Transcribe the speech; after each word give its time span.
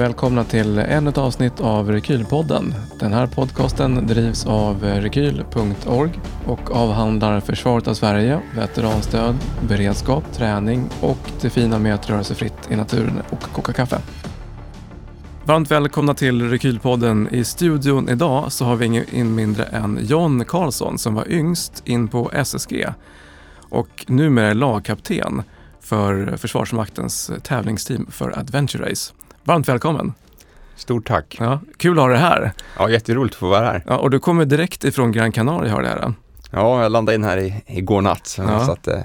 välkomna 0.00 0.44
till 0.44 0.78
ännu 0.78 1.10
ett 1.10 1.18
avsnitt 1.18 1.60
av 1.60 1.90
Rekylpodden. 1.90 2.74
Den 2.98 3.12
här 3.12 3.26
podcasten 3.26 4.06
drivs 4.06 4.46
av 4.46 4.82
rekyl.org 4.82 6.20
och 6.46 6.70
avhandlar 6.70 7.40
försvaret 7.40 7.88
av 7.88 7.94
Sverige, 7.94 8.40
veteranstöd, 8.56 9.36
beredskap, 9.68 10.32
träning 10.32 10.88
och 11.00 11.18
det 11.40 11.50
fina 11.50 11.78
med 11.78 11.94
att 11.94 12.10
röra 12.10 12.24
sig 12.24 12.36
fritt 12.36 12.70
i 12.70 12.76
naturen 12.76 13.22
och 13.30 13.42
koka 13.42 13.72
kaffe. 13.72 13.98
Varmt 15.44 15.70
välkomna 15.70 16.14
till 16.14 16.50
Rekylpodden. 16.50 17.28
I 17.30 17.44
studion 17.44 18.08
idag 18.08 18.52
så 18.52 18.64
har 18.64 18.76
vi 18.76 18.86
ingen 18.86 19.34
mindre 19.34 19.64
än 19.64 19.98
John 20.02 20.44
Karlsson 20.44 20.98
som 20.98 21.14
var 21.14 21.28
yngst 21.28 21.82
in 21.84 22.08
på 22.08 22.30
SSG 22.34 22.86
och 23.56 24.04
numera 24.08 24.46
är 24.46 24.54
lagkapten 24.54 25.42
för 25.80 26.36
Försvarsmaktens 26.36 27.30
tävlingsteam 27.42 28.06
för 28.10 28.38
Adventure 28.38 28.90
Race. 28.90 29.12
Varmt 29.44 29.68
välkommen! 29.68 30.12
Stort 30.76 31.08
tack! 31.08 31.36
Ja, 31.40 31.60
kul 31.76 31.98
att 31.98 32.02
ha 32.04 32.08
dig 32.08 32.18
här! 32.18 32.52
Ja, 32.78 32.90
jätteroligt 32.90 33.34
att 33.34 33.38
få 33.38 33.48
vara 33.48 33.64
här. 33.66 33.84
Ja, 33.86 33.96
och 33.96 34.10
du 34.10 34.18
kommer 34.18 34.44
direkt 34.44 34.84
ifrån 34.84 35.12
Gran 35.12 35.32
Canaria, 35.32 35.72
har 35.72 35.82
jag 35.82 35.88
här. 35.90 36.12
Ja, 36.50 36.82
jag 36.82 36.92
landade 36.92 37.14
in 37.16 37.24
här 37.24 37.36
i, 37.38 37.54
igår 37.66 38.00
natt. 38.02 38.34
Ja. 38.38 38.66
så 38.66 38.72
att, 38.72 38.86
eh, 38.88 39.00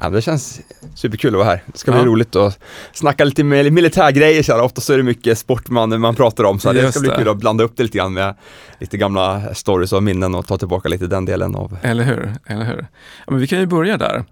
ja, 0.00 0.10
det 0.10 0.22
känns 0.22 0.60
superkul 0.94 1.34
att 1.34 1.38
vara 1.38 1.48
här. 1.48 1.62
Det 1.66 1.78
ska 1.78 1.90
bli 1.90 2.00
Ja. 2.00 2.06
roligt 2.06 2.36
att 2.36 2.58
snacka 2.92 3.24
lite 3.24 3.44
mil- 3.44 3.70
militärgrejer. 3.72 4.42
Så 4.42 4.52
här. 4.52 4.62
Ofta 4.62 4.80
så 4.80 4.92
är 4.92 4.96
det 4.96 5.02
mycket 5.02 5.38
sport 5.38 5.68
man, 5.68 6.00
man 6.00 6.14
pratar 6.14 6.44
om, 6.44 6.58
så 6.58 6.72
det 6.72 6.90
ska 6.92 7.00
bli 7.00 7.08
det. 7.08 7.16
kul 7.16 7.28
att 7.28 7.36
blanda 7.36 7.64
upp 7.64 7.76
det 7.76 7.82
lite 7.82 7.98
grann 7.98 8.12
med 8.12 8.34
lite 8.78 8.96
gamla 8.96 9.54
stories 9.54 9.92
och 9.92 10.02
minnen 10.02 10.34
och 10.34 10.46
ta 10.46 10.58
tillbaka 10.58 10.88
lite 10.88 11.06
den 11.06 11.24
delen 11.24 11.54
av 11.54 11.76
Eller 11.82 12.04
hur? 12.04 12.34
Eller 12.46 12.64
hur? 12.64 12.86
Ja, 13.26 13.30
men 13.30 13.40
vi 13.40 13.46
kan 13.46 13.58
ju 13.60 13.66
börja 13.66 13.96
där. 13.96 14.24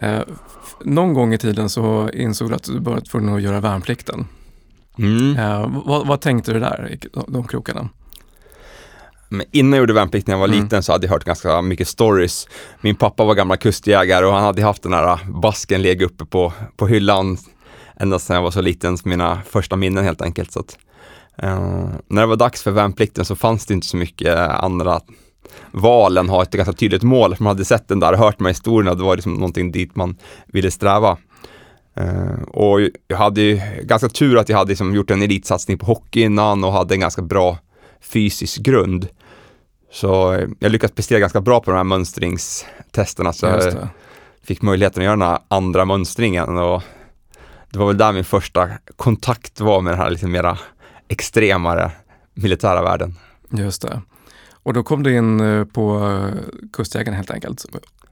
Eh, 0.00 0.18
någon 0.84 1.14
gång 1.14 1.34
i 1.34 1.38
tiden 1.38 1.68
så 1.68 2.10
insåg 2.14 2.48
du 2.48 2.54
att 2.54 2.64
du 2.64 2.78
var 2.80 3.00
tvungen 3.00 3.34
att 3.34 3.42
göra 3.42 3.60
värnplikten. 3.60 4.26
Mm. 4.98 5.36
Eh, 5.38 5.82
vad, 5.86 6.06
vad 6.06 6.20
tänkte 6.20 6.52
du 6.52 6.60
där, 6.60 6.98
de, 7.12 7.24
de 7.28 7.46
krokarna? 7.48 7.88
Men 9.28 9.46
innan 9.50 9.72
jag 9.72 9.78
gjorde 9.78 9.92
värnplikt 9.92 10.26
när 10.26 10.34
jag 10.34 10.38
var 10.40 10.48
Mm. 10.48 10.62
liten 10.64 10.82
så 10.82 10.92
hade 10.92 11.06
jag 11.06 11.12
hört 11.12 11.24
ganska 11.24 11.62
mycket 11.62 11.88
stories. 11.88 12.48
Min 12.80 12.94
pappa 12.94 13.24
var 13.24 13.34
gammal 13.34 13.56
kustjägare 13.56 14.26
och 14.26 14.32
han 14.32 14.42
hade 14.44 14.62
haft 14.62 14.82
den 14.82 14.92
här 14.92 15.18
basken 15.28 15.82
legat 15.82 16.10
uppe 16.12 16.24
på, 16.24 16.52
på 16.76 16.86
hyllan 16.86 17.38
ända 17.96 18.18
sedan 18.18 18.36
jag 18.36 18.42
var 18.42 18.50
så 18.50 18.60
liten, 18.60 18.98
som 18.98 19.10
mina 19.10 19.40
första 19.50 19.76
minnen 19.76 20.04
helt 20.04 20.22
enkelt. 20.22 20.52
Så 20.52 20.60
att, 20.60 20.78
eh, 21.36 21.88
när 22.08 22.20
det 22.20 22.26
var 22.26 22.36
dags 22.36 22.62
för 22.62 22.70
värnplikten 22.70 23.24
så 23.24 23.36
fanns 23.36 23.66
det 23.66 23.74
inte 23.74 23.86
så 23.86 23.96
mycket 23.96 24.38
andra 24.38 25.00
val 25.70 26.18
än 26.18 26.28
ha 26.28 26.42
ett 26.42 26.50
ganska 26.50 26.72
tydligt 26.72 27.02
mål. 27.02 27.36
Man 27.38 27.46
hade 27.46 27.64
sett 27.64 27.88
den 27.88 28.00
där 28.00 28.12
och 28.12 28.18
hört 28.18 28.38
de 28.38 28.44
här 28.44 28.50
historierna, 28.52 28.94
det 28.94 29.02
var 29.02 29.16
liksom 29.16 29.34
någonting 29.34 29.72
dit 29.72 29.96
man 29.96 30.16
ville 30.46 30.70
sträva. 30.70 31.16
Eh, 31.94 32.42
och 32.42 32.80
jag 33.08 33.16
hade 33.16 33.40
ju 33.40 33.60
ganska 33.82 34.08
tur 34.08 34.38
att 34.38 34.48
jag 34.48 34.56
hade 34.56 34.68
liksom 34.68 34.94
gjort 34.94 35.10
en 35.10 35.22
elitsatsning 35.22 35.78
på 35.78 35.86
hockey 35.86 36.20
innan 36.20 36.64
och 36.64 36.72
hade 36.72 36.94
en 36.94 37.00
ganska 37.00 37.22
bra 37.22 37.58
fysisk 38.00 38.62
grund. 38.62 39.08
Så 39.90 40.32
eh, 40.32 40.48
jag 40.58 40.72
lyckades 40.72 40.94
prestera 40.94 41.18
ganska 41.18 41.40
bra 41.40 41.60
på 41.60 41.70
de 41.70 41.76
här 41.76 41.84
mönstringstesterna 41.84 43.32
så 43.32 43.46
jag 43.46 43.88
fick 44.42 44.62
möjligheten 44.62 45.00
att 45.00 45.04
göra 45.04 45.16
den 45.16 45.28
här 45.28 45.38
andra 45.48 45.84
mönstringen 45.84 46.58
och 46.58 46.82
det 47.70 47.78
var 47.78 47.86
väl 47.86 47.98
där 47.98 48.12
min 48.12 48.24
första 48.24 48.68
kontakt 48.96 49.60
var 49.60 49.80
med 49.80 49.92
den 49.92 50.00
här 50.00 50.10
lite 50.10 50.26
mera 50.26 50.58
extremare 51.08 51.90
militära 52.34 52.82
världen. 52.82 53.14
Just 53.50 53.82
det. 53.82 54.02
Och 54.52 54.72
då 54.72 54.82
kom 54.82 55.02
du 55.02 55.16
in 55.16 55.40
eh, 55.40 55.64
på 55.64 56.18
Kustjägaren 56.72 57.16
helt 57.16 57.30
enkelt 57.30 57.64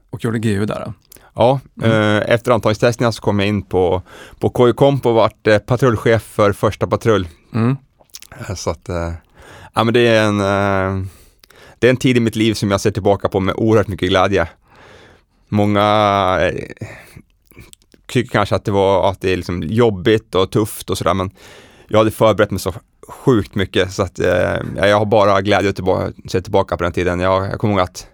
och 0.09 0.23
gjorde 0.23 0.39
GU 0.39 0.65
där. 0.65 0.93
Ja, 1.35 1.59
Mm. 1.83 1.91
eh, 2.17 2.33
efter 2.33 2.51
antagningstestningarna 2.51 3.11
så 3.11 3.21
kom 3.21 3.39
jag 3.39 3.47
in 3.47 3.61
på, 3.61 4.01
på 4.39 4.49
KJ-komp 4.49 5.05
och 5.05 5.13
vart 5.13 5.47
eh, 5.47 5.57
patrullchef 5.57 6.21
för 6.23 6.53
första 6.53 6.87
patrull. 6.87 7.27
Mm. 7.53 7.77
Eh, 8.49 8.55
Så 8.55 8.69
att, 8.69 8.89
eh, 8.89 9.11
ja 9.73 9.83
men 9.83 9.93
det 9.93 10.07
är 10.07 10.23
en, 10.23 10.39
eh, 10.39 11.05
det 11.79 11.87
är 11.87 11.91
en 11.91 11.97
tid 11.97 12.17
i 12.17 12.19
mitt 12.19 12.35
liv 12.35 12.53
som 12.53 12.71
jag 12.71 12.81
ser 12.81 12.91
tillbaka 12.91 13.29
på 13.29 13.39
med 13.39 13.55
oerhört 13.57 13.87
mycket 13.87 14.09
glädje. 14.09 14.47
Många 15.49 15.83
eh, 16.41 16.53
tycker 18.07 18.31
kanske 18.31 18.55
att 18.55 18.65
det 18.65 18.71
var 18.71 19.09
att 19.11 19.21
det 19.21 19.33
är 19.33 19.37
liksom 19.37 19.63
jobbigt 19.63 20.35
och 20.35 20.51
tufft 20.51 20.89
och 20.89 20.97
sådär, 20.97 21.13
men 21.13 21.31
jag 21.87 21.97
hade 21.97 22.11
förberett 22.11 22.51
mig 22.51 22.59
så 22.59 22.73
sjukt 23.07 23.55
mycket 23.55 23.91
så 23.93 24.03
att 24.03 24.19
eh, 24.19 24.57
jag 24.75 24.97
har 24.99 25.05
bara 25.05 25.41
glädje 25.41 25.69
att 25.69 25.75
tillbaka, 25.75 26.11
se 26.27 26.41
tillbaka 26.41 26.77
på 26.77 26.83
den 26.83 26.93
tiden. 26.93 27.19
Jag, 27.19 27.45
jag 27.45 27.59
kommer 27.59 27.73
ihåg 27.73 27.81
att 27.81 28.07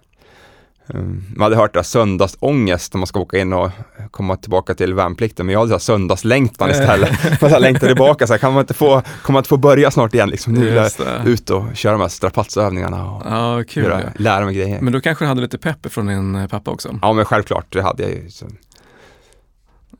man 1.36 1.42
hade 1.42 1.56
hört 1.56 1.74
det 1.74 1.84
söndagsångest 1.84 2.94
när 2.94 2.98
man 2.98 3.08
ska 3.08 3.20
åka 3.20 3.38
in 3.38 3.54
och 3.54 3.72
komma 4.12 4.36
tillbaka 4.36 4.74
till 4.74 4.94
värnplikten, 4.94 5.46
men 5.46 5.54
jag 5.54 5.60
hade 5.60 5.72
så 5.72 5.80
söndagslängtan 5.80 6.70
istället. 6.70 7.12
Man 7.24 7.38
så 7.40 7.48
här 7.48 7.60
längtar 7.60 7.88
tillbaka, 7.88 8.28
så 8.28 8.34
här, 8.34 8.38
kan 8.38 8.54
man 8.54 8.62
inte 8.62 8.74
få, 8.74 9.02
kommer 9.22 9.40
inte 9.40 9.50
få 9.50 9.58
börja 9.58 9.92
snart 9.92 10.14
igen 10.14 10.30
liksom? 10.30 10.54
Nu 10.54 10.66
vill 10.66 10.76
jag 10.76 10.92
ut 11.26 11.50
och 11.50 11.64
köra 11.76 11.92
de 11.92 12.02
här 12.02 12.08
strapatsövningarna 12.08 13.12
och 13.12 13.24
Ja, 13.26 13.64
kul. 13.68 13.84
göra, 13.84 14.02
ja. 14.02 14.10
lära 14.18 14.46
mig 14.46 14.56
grejer. 14.56 14.82
Men 14.82 14.94
då 14.94 15.02
kanske 15.02 15.26
du 15.26 15.30
hade 15.30 15.42
lite 15.42 15.58
pepp 15.58 15.92
från 15.94 16.08
din 16.08 16.36
eh, 16.36 16.48
pappa 16.48 16.72
också? 16.72 17.00
Ja 17.02 17.14
men 17.14 17.26
självklart, 17.26 17.66
det 17.74 17.82
hade 17.82 18.04
jag 18.04 18.12
ju. 18.12 18.30
Så. 18.30 18.46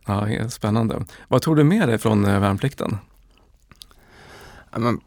Ja, 0.06 0.50
spännande. 0.50 1.06
Vad 1.28 1.42
tog 1.42 1.56
du 1.56 1.64
med 1.64 1.90
dig 1.90 1.98
från 1.98 2.26
eh, 2.26 2.40
värnplikten? 2.40 2.98
Ja, 4.72 4.80
men, 4.80 5.00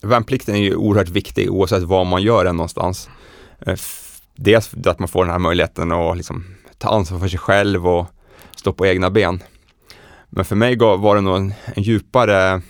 värnplikten 0.00 0.54
är 0.54 0.58
ju 0.58 0.74
oerhört 0.74 1.08
viktig 1.08 1.50
oavsett 1.50 1.82
var 1.82 2.04
man 2.04 2.22
gör 2.22 2.44
den 2.44 2.56
någonstans. 2.56 3.08
Eh, 4.38 4.42
Dels 4.42 4.74
att 4.86 4.98
man 4.98 5.08
får 5.08 5.24
den 5.24 5.32
här 5.32 5.38
möjligheten 5.38 5.92
att 5.92 6.16
liksom 6.16 6.44
ta 6.78 6.88
ansvar 6.88 7.18
för 7.18 7.28
sig 7.28 7.38
själv 7.38 7.86
och 7.86 8.06
stå 8.56 8.72
på 8.72 8.86
egna 8.86 9.10
ben. 9.10 9.42
Men 10.30 10.44
för 10.44 10.56
mig 10.56 10.76
var 10.78 11.14
det 11.14 11.20
nog 11.20 11.36
en, 11.36 11.54
en 11.64 11.82
djupare 11.82 12.62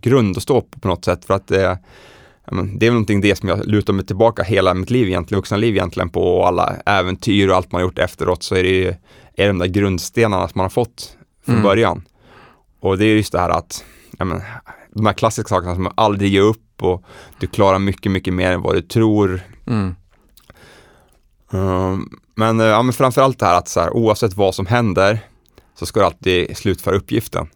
grund 0.00 0.36
att 0.36 0.42
stå 0.42 0.60
på 0.60 0.80
på 0.80 0.88
något 0.88 1.04
sätt 1.04 1.24
för 1.24 1.34
att 1.34 1.46
det, 1.48 1.78
men, 2.50 2.78
det 2.78 2.86
är 2.86 2.90
någonting 2.90 3.20
det 3.20 3.36
som 3.36 3.48
jag 3.48 3.66
lutar 3.66 3.92
mig 3.92 4.06
tillbaka 4.06 4.42
hela 4.42 4.74
mitt 4.74 4.90
liv 4.90 5.08
egentligen, 5.08 5.38
vuxna 5.38 5.56
liv 5.56 5.74
egentligen 5.74 6.08
på 6.10 6.22
och 6.38 6.46
alla 6.46 6.76
äventyr 6.86 7.48
och 7.48 7.56
allt 7.56 7.72
man 7.72 7.80
har 7.80 7.88
gjort 7.88 7.98
efteråt 7.98 8.42
så 8.42 8.54
är 8.54 8.62
det 8.62 8.68
ju 8.68 8.94
är 9.36 9.46
de 9.48 9.58
där 9.58 9.66
grundstenarna 9.66 10.48
som 10.48 10.58
man 10.58 10.64
har 10.64 10.70
fått 10.70 11.16
från 11.44 11.54
Mm. 11.54 11.64
början. 11.64 12.02
Och 12.80 12.98
det 12.98 13.04
är 13.04 13.16
just 13.16 13.32
det 13.32 13.38
här 13.38 13.48
att 13.50 13.84
men, 14.18 14.42
de 14.94 15.06
här 15.06 15.12
klassiska 15.12 15.48
sakerna 15.48 15.74
som 15.74 15.92
aldrig 15.94 16.32
ge 16.32 16.40
upp 16.40 16.82
och 16.82 17.04
du 17.38 17.46
klarar 17.46 17.78
mycket, 17.78 18.12
mycket 18.12 18.34
mer 18.34 18.52
än 18.52 18.62
vad 18.62 18.74
du 18.74 18.82
tror. 18.82 19.40
Mm. 19.66 19.94
Um, 21.52 22.20
men, 22.34 22.60
eh, 22.60 22.66
ja, 22.66 22.82
men 22.82 22.92
framförallt 22.92 23.38
det 23.38 23.46
här 23.46 23.58
att 23.58 23.68
så 23.68 23.80
här, 23.80 23.90
oavsett 23.90 24.36
vad 24.36 24.54
som 24.54 24.66
händer 24.66 25.18
så 25.74 25.86
ska 25.86 26.00
du 26.00 26.06
alltid 26.06 26.56
slutföra 26.56 26.96
uppgiften. 26.96 27.48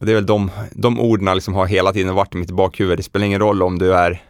Och 0.00 0.06
det 0.06 0.12
är 0.12 0.14
väl 0.14 0.26
de, 0.26 0.50
de 0.72 1.00
orden 1.00 1.34
liksom 1.34 1.54
har 1.54 1.66
hela 1.66 1.92
tiden 1.92 2.14
varit 2.14 2.34
i 2.34 2.38
mitt 2.38 2.50
bakhuvud. 2.50 2.98
Det 2.98 3.02
spelar 3.02 3.26
ingen 3.26 3.40
roll 3.40 3.62
om 3.62 3.78
du 3.78 3.94
är 3.94 4.22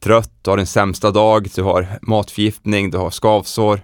trött, 0.00 0.30
du 0.42 0.50
har 0.50 0.56
din 0.56 0.66
sämsta 0.66 1.10
dag, 1.10 1.48
du 1.54 1.62
har 1.62 1.86
matförgiftning, 2.02 2.90
du 2.90 2.98
har 2.98 3.10
skavsår. 3.10 3.80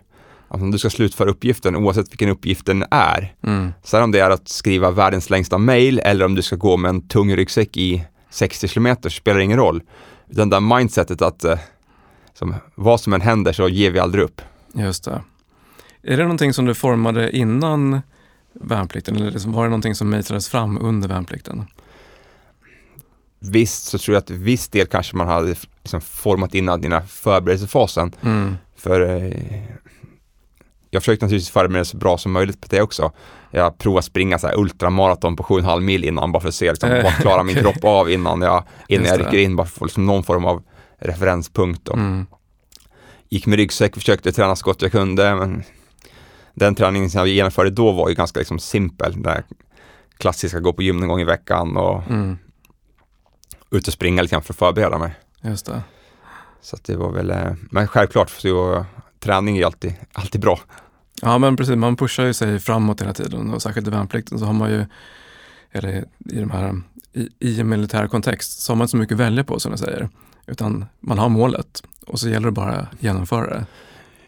Alltså, 0.49 0.67
du 0.67 0.79
ska 0.79 0.91
slutföra 0.91 1.31
uppgiften 1.31 1.77
oavsett 1.77 2.13
vilken 2.13 2.29
uppgiften 2.29 2.85
är. 2.91 3.35
Mm. 3.43 3.73
Sen 3.83 4.03
om 4.03 4.13
det 4.13 4.19
är 4.19 4.31
att 4.31 4.49
skriva 4.49 4.91
världens 4.91 5.31
längsta 5.31 5.59
mail 5.59 5.99
eller 5.99 6.25
om 6.25 6.35
du 6.35 6.43
ska 6.43 6.57
gå 6.57 6.77
med 6.77 6.89
en 6.89 7.09
tung 7.09 7.37
ryggsäck 7.37 7.77
i 7.77 8.05
60 8.31 8.69
kilometer 8.69 9.11
spelar 9.11 9.41
ingen 9.41 9.59
roll. 9.59 9.83
Det 10.27 10.45
där 10.45 10.61
mindsetet 10.61 11.23
att 11.23 11.45
eh, 11.45 11.59
som, 12.35 12.55
vad 12.75 13.01
som 13.01 13.13
än 13.13 13.21
händer 13.21 13.53
så 13.53 13.69
ger 13.69 13.91
vi 13.91 13.99
aldrig 13.99 14.25
upp. 14.25 14.43
Just 14.73 15.05
det. 15.05 15.23
Är 16.03 16.17
det 16.17 16.23
någonting 16.23 16.53
som 16.53 16.65
du 16.65 16.75
formade 16.75 17.37
innan 17.37 18.01
värnplikten 18.53 19.17
eller 19.17 19.31
liksom 19.31 19.53
var 19.53 19.63
det 19.63 19.69
någonting 19.69 19.95
som 19.95 20.11
mejslades 20.11 20.49
fram 20.49 20.79
under 20.81 21.09
värnplikten? 21.09 21.65
Visst 23.39 23.85
så 23.85 23.99
tror 23.99 24.15
jag 24.15 24.21
att 24.21 24.31
viss 24.31 24.69
del 24.69 24.87
kanske 24.87 25.17
man 25.17 25.29
hade 25.29 25.55
liksom 25.83 26.01
format 26.01 26.55
innan 26.55 26.93
här 26.93 27.01
förberedelsefasen. 27.01 28.13
Mm. 28.23 28.57
För 28.77 29.01
eh, 29.01 29.63
jag 30.91 31.03
försökte 31.03 31.25
naturligtvis 31.25 31.51
förbereda 31.51 31.73
mig 31.73 31.85
så 31.85 31.97
bra 31.97 32.19
som 32.19 32.33
möjligt 32.33 32.61
på 32.61 32.67
det 32.71 32.83
också. 32.83 33.13
Jag 33.51 33.79
provade 33.79 34.03
springa 34.03 34.39
så 34.39 34.47
här 34.47 34.59
ultramaraton 34.59 35.37
på 35.37 35.43
7,5 35.43 35.81
mil 35.81 36.05
innan 36.05 36.33
bara 36.33 36.41
för 36.41 36.49
att 36.49 36.55
se 36.55 36.71
liksom, 36.71 36.91
Eh, 36.91 37.03
vad 37.03 37.13
klarar 37.13 37.43
min 37.43 37.57
kropp 37.57 37.85
av 37.85 38.11
innan 38.11 38.43
jag, 38.43 38.65
innan 38.89 39.05
Just 39.05 39.17
jag 39.17 39.27
rycker 39.27 39.39
in 39.39 39.57
bara 39.57 39.67
för 39.67 39.73
att 39.73 39.79
få 39.79 39.85
liksom 39.85 40.07
någon 40.07 40.25
form 40.25 40.45
av 40.45 40.63
referenspunkt. 41.01 41.85
Då. 41.85 41.93
Mm. 41.93 42.27
gick 43.29 43.47
med 43.47 43.57
ryggsäck, 43.57 43.95
försökte 43.95 44.33
träna 44.33 44.57
så 44.57 44.65
gott 44.65 44.83
jag 44.83 44.93
kunde, 44.93 45.35
men 45.35 45.63
den 46.55 46.75
träningen 46.75 47.11
som 47.11 47.19
jag 47.19 47.29
genomförde 47.29 47.71
då 47.71 47.93
var 47.93 48.09
ju 48.09 48.15
ganska 48.15 48.39
liksom 48.39 48.59
simpel. 48.59 49.13
Den 49.13 49.23
där 49.23 49.45
klassiska, 50.17 50.61
gå 50.61 50.73
på 50.73 50.83
gym 50.83 50.97
någon 50.97 51.09
gång 51.09 51.21
i 51.21 51.25
veckan 51.25 51.77
och 51.77 52.03
Mm. 52.11 52.39
ut 53.71 53.87
och 53.87 53.93
springa 53.93 54.23
lite 54.23 54.33
grann 54.33 54.43
för 54.43 54.53
att 54.53 54.59
förbereda 54.59 54.99
mig. 54.99 55.15
Just 55.43 55.67
det. 55.67 55.83
Så 56.61 56.77
det 56.83 56.97
var 56.97 57.13
väl, 57.13 57.31
eh, 57.31 57.53
men 57.71 57.89
självklart, 57.89 58.31
så 58.31 58.85
träning 59.19 59.59
är 59.59 59.67
alltid, 59.67 59.95
alltid 60.13 60.41
bra. 60.41 60.61
Ja 61.23 61.39
men 61.39 61.57
precis, 61.57 61.77
man 61.77 61.97
pushar 61.97 62.25
ju 62.25 62.35
sig 62.35 62.59
framåt 62.59 63.01
hela 63.01 63.15
tiden 63.15 63.55
och 63.55 63.63
särskilt 63.63 63.87
i 63.87 63.91
värnplikten 63.91 64.39
så 64.39 64.45
har 64.45 64.53
man 64.53 64.71
ju, 64.71 64.85
eller 65.73 66.05
i 66.19 66.41
de 66.41 66.51
här, 66.51 66.81
i, 67.13 67.29
i 67.39 67.61
en 67.61 67.69
militär 67.69 68.07
kontext, 68.09 68.61
så 68.61 68.73
har 68.73 68.77
man 68.77 68.85
inte 68.85 68.91
så 68.91 68.97
mycket 68.97 69.15
att 69.15 69.21
välja 69.21 69.45
på 69.45 69.61
som 69.61 69.73
jag 69.73 69.79
säger. 69.79 70.09
Utan 70.47 70.85
man 71.01 71.19
har 71.19 71.29
målet 71.29 71.83
och 72.07 72.21
så 72.21 72.29
gäller 72.29 72.47
det 72.47 72.53
bara 72.53 72.73
att 72.73 72.89
genomföra 72.99 73.47
det. 73.47 73.67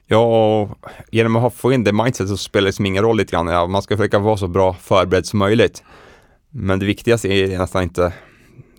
Ja, 0.07 0.69
genom 1.11 1.37
att 1.37 1.55
få 1.55 1.73
in 1.73 1.85
det 1.85 1.93
mindset 1.93 2.29
så 2.29 2.37
spelar 2.37 2.67
det 2.67 2.73
som 2.73 2.87
ingen 2.87 3.03
roll 3.03 3.17
lite 3.17 3.33
grann. 3.33 3.71
Man 3.71 3.83
ska 3.83 3.97
försöka 3.97 4.19
vara 4.19 4.37
så 4.37 4.49
bra 4.49 4.75
förberedd 4.75 5.27
som 5.27 5.39
möjligt. 5.39 5.83
Men 6.51 6.79
det 6.79 6.87
viktigaste 6.87 7.29
är 7.29 7.59
nästan 7.59 7.83
inte 7.83 8.13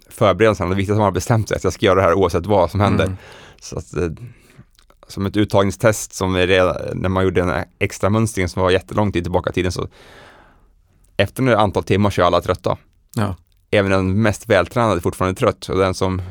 förberedelsen, 0.09 0.69
det 0.69 0.75
viktigaste 0.75 0.91
är 0.91 0.95
att 0.95 0.99
man 0.99 1.05
har 1.05 1.11
bestämt 1.11 1.49
sig 1.49 1.57
att 1.57 1.63
jag 1.63 1.73
ska 1.73 1.85
göra 1.85 1.95
det 1.95 2.01
här 2.01 2.13
oavsett 2.13 2.45
vad 2.45 2.71
som 2.71 2.79
händer. 2.79 3.05
Mm. 3.05 3.17
Så 3.61 3.77
att, 3.77 3.93
eh, 3.93 4.09
som 5.07 5.25
ett 5.25 5.37
uttagningstest 5.37 6.13
som 6.13 6.35
redan, 6.35 6.75
när 6.93 7.09
man 7.09 7.23
gjorde 7.23 7.41
den 7.41 7.63
extra 7.79 8.09
mönstringen 8.09 8.49
som 8.49 8.61
var 8.61 8.71
jättelång 8.71 9.11
tid 9.11 9.23
tillbaka 9.23 9.49
i 9.49 9.53
tiden 9.53 9.71
så 9.71 9.87
efter 11.17 11.47
ett 11.47 11.57
antal 11.57 11.83
timmar 11.83 12.09
så 12.09 12.21
är 12.21 12.25
alla 12.25 12.41
trötta. 12.41 12.77
Ja. 13.15 13.35
Även 13.71 13.91
den 13.91 14.21
mest 14.21 14.49
vältränade 14.49 14.95
är 14.95 14.99
fortfarande 14.99 15.39
trött 15.39 15.69
och 15.69 15.77
den 15.77 15.93
som 15.93 16.21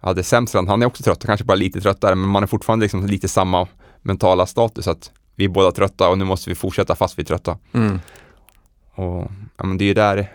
hade 0.00 0.22
sämst 0.22 0.54
han 0.54 0.82
är 0.82 0.86
också 0.86 1.02
trött, 1.02 1.26
kanske 1.26 1.44
bara 1.44 1.54
lite 1.54 1.80
tröttare 1.80 2.14
men 2.14 2.28
man 2.28 2.42
är 2.42 2.46
fortfarande 2.46 2.84
liksom 2.84 3.06
lite 3.06 3.28
samma 3.28 3.66
mentala 4.02 4.46
status 4.46 4.88
att 4.88 5.10
vi 5.34 5.44
är 5.44 5.48
båda 5.48 5.72
trötta 5.72 6.08
och 6.08 6.18
nu 6.18 6.24
måste 6.24 6.50
vi 6.50 6.54
fortsätta 6.54 6.94
fast 6.94 7.18
vi 7.18 7.22
är 7.22 7.26
trötta. 7.26 7.58
Mm. 7.72 8.00
Och 8.94 9.30
ja, 9.56 9.64
men 9.64 9.78
det 9.78 9.84
är 9.84 9.86
ju 9.86 9.94
där 9.94 10.32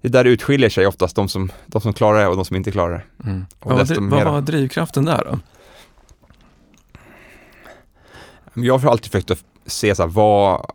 det 0.00 0.08
är 0.08 0.12
där 0.12 0.24
utskiljer 0.24 0.70
sig 0.70 0.86
oftast, 0.86 1.16
de 1.16 1.28
som, 1.28 1.52
de 1.66 1.80
som 1.80 1.92
klarar 1.92 2.20
det 2.20 2.26
och 2.26 2.36
de 2.36 2.44
som 2.44 2.56
inte 2.56 2.70
klarar 2.72 2.92
det. 3.18 3.28
Mm. 3.28 3.46
Och 3.60 3.72
Vad, 3.72 3.86
dri- 3.86 3.94
vad 3.94 4.02
mera- 4.02 4.30
var 4.32 4.40
drivkraften 4.40 5.04
där 5.04 5.24
då? 5.30 5.38
Jag 8.62 8.78
har 8.78 8.90
alltid 8.90 9.12
försökt 9.12 9.30
att 9.30 9.44
se 9.66 9.94
så 9.94 10.02
här, 10.02 10.10
vad, 10.10 10.70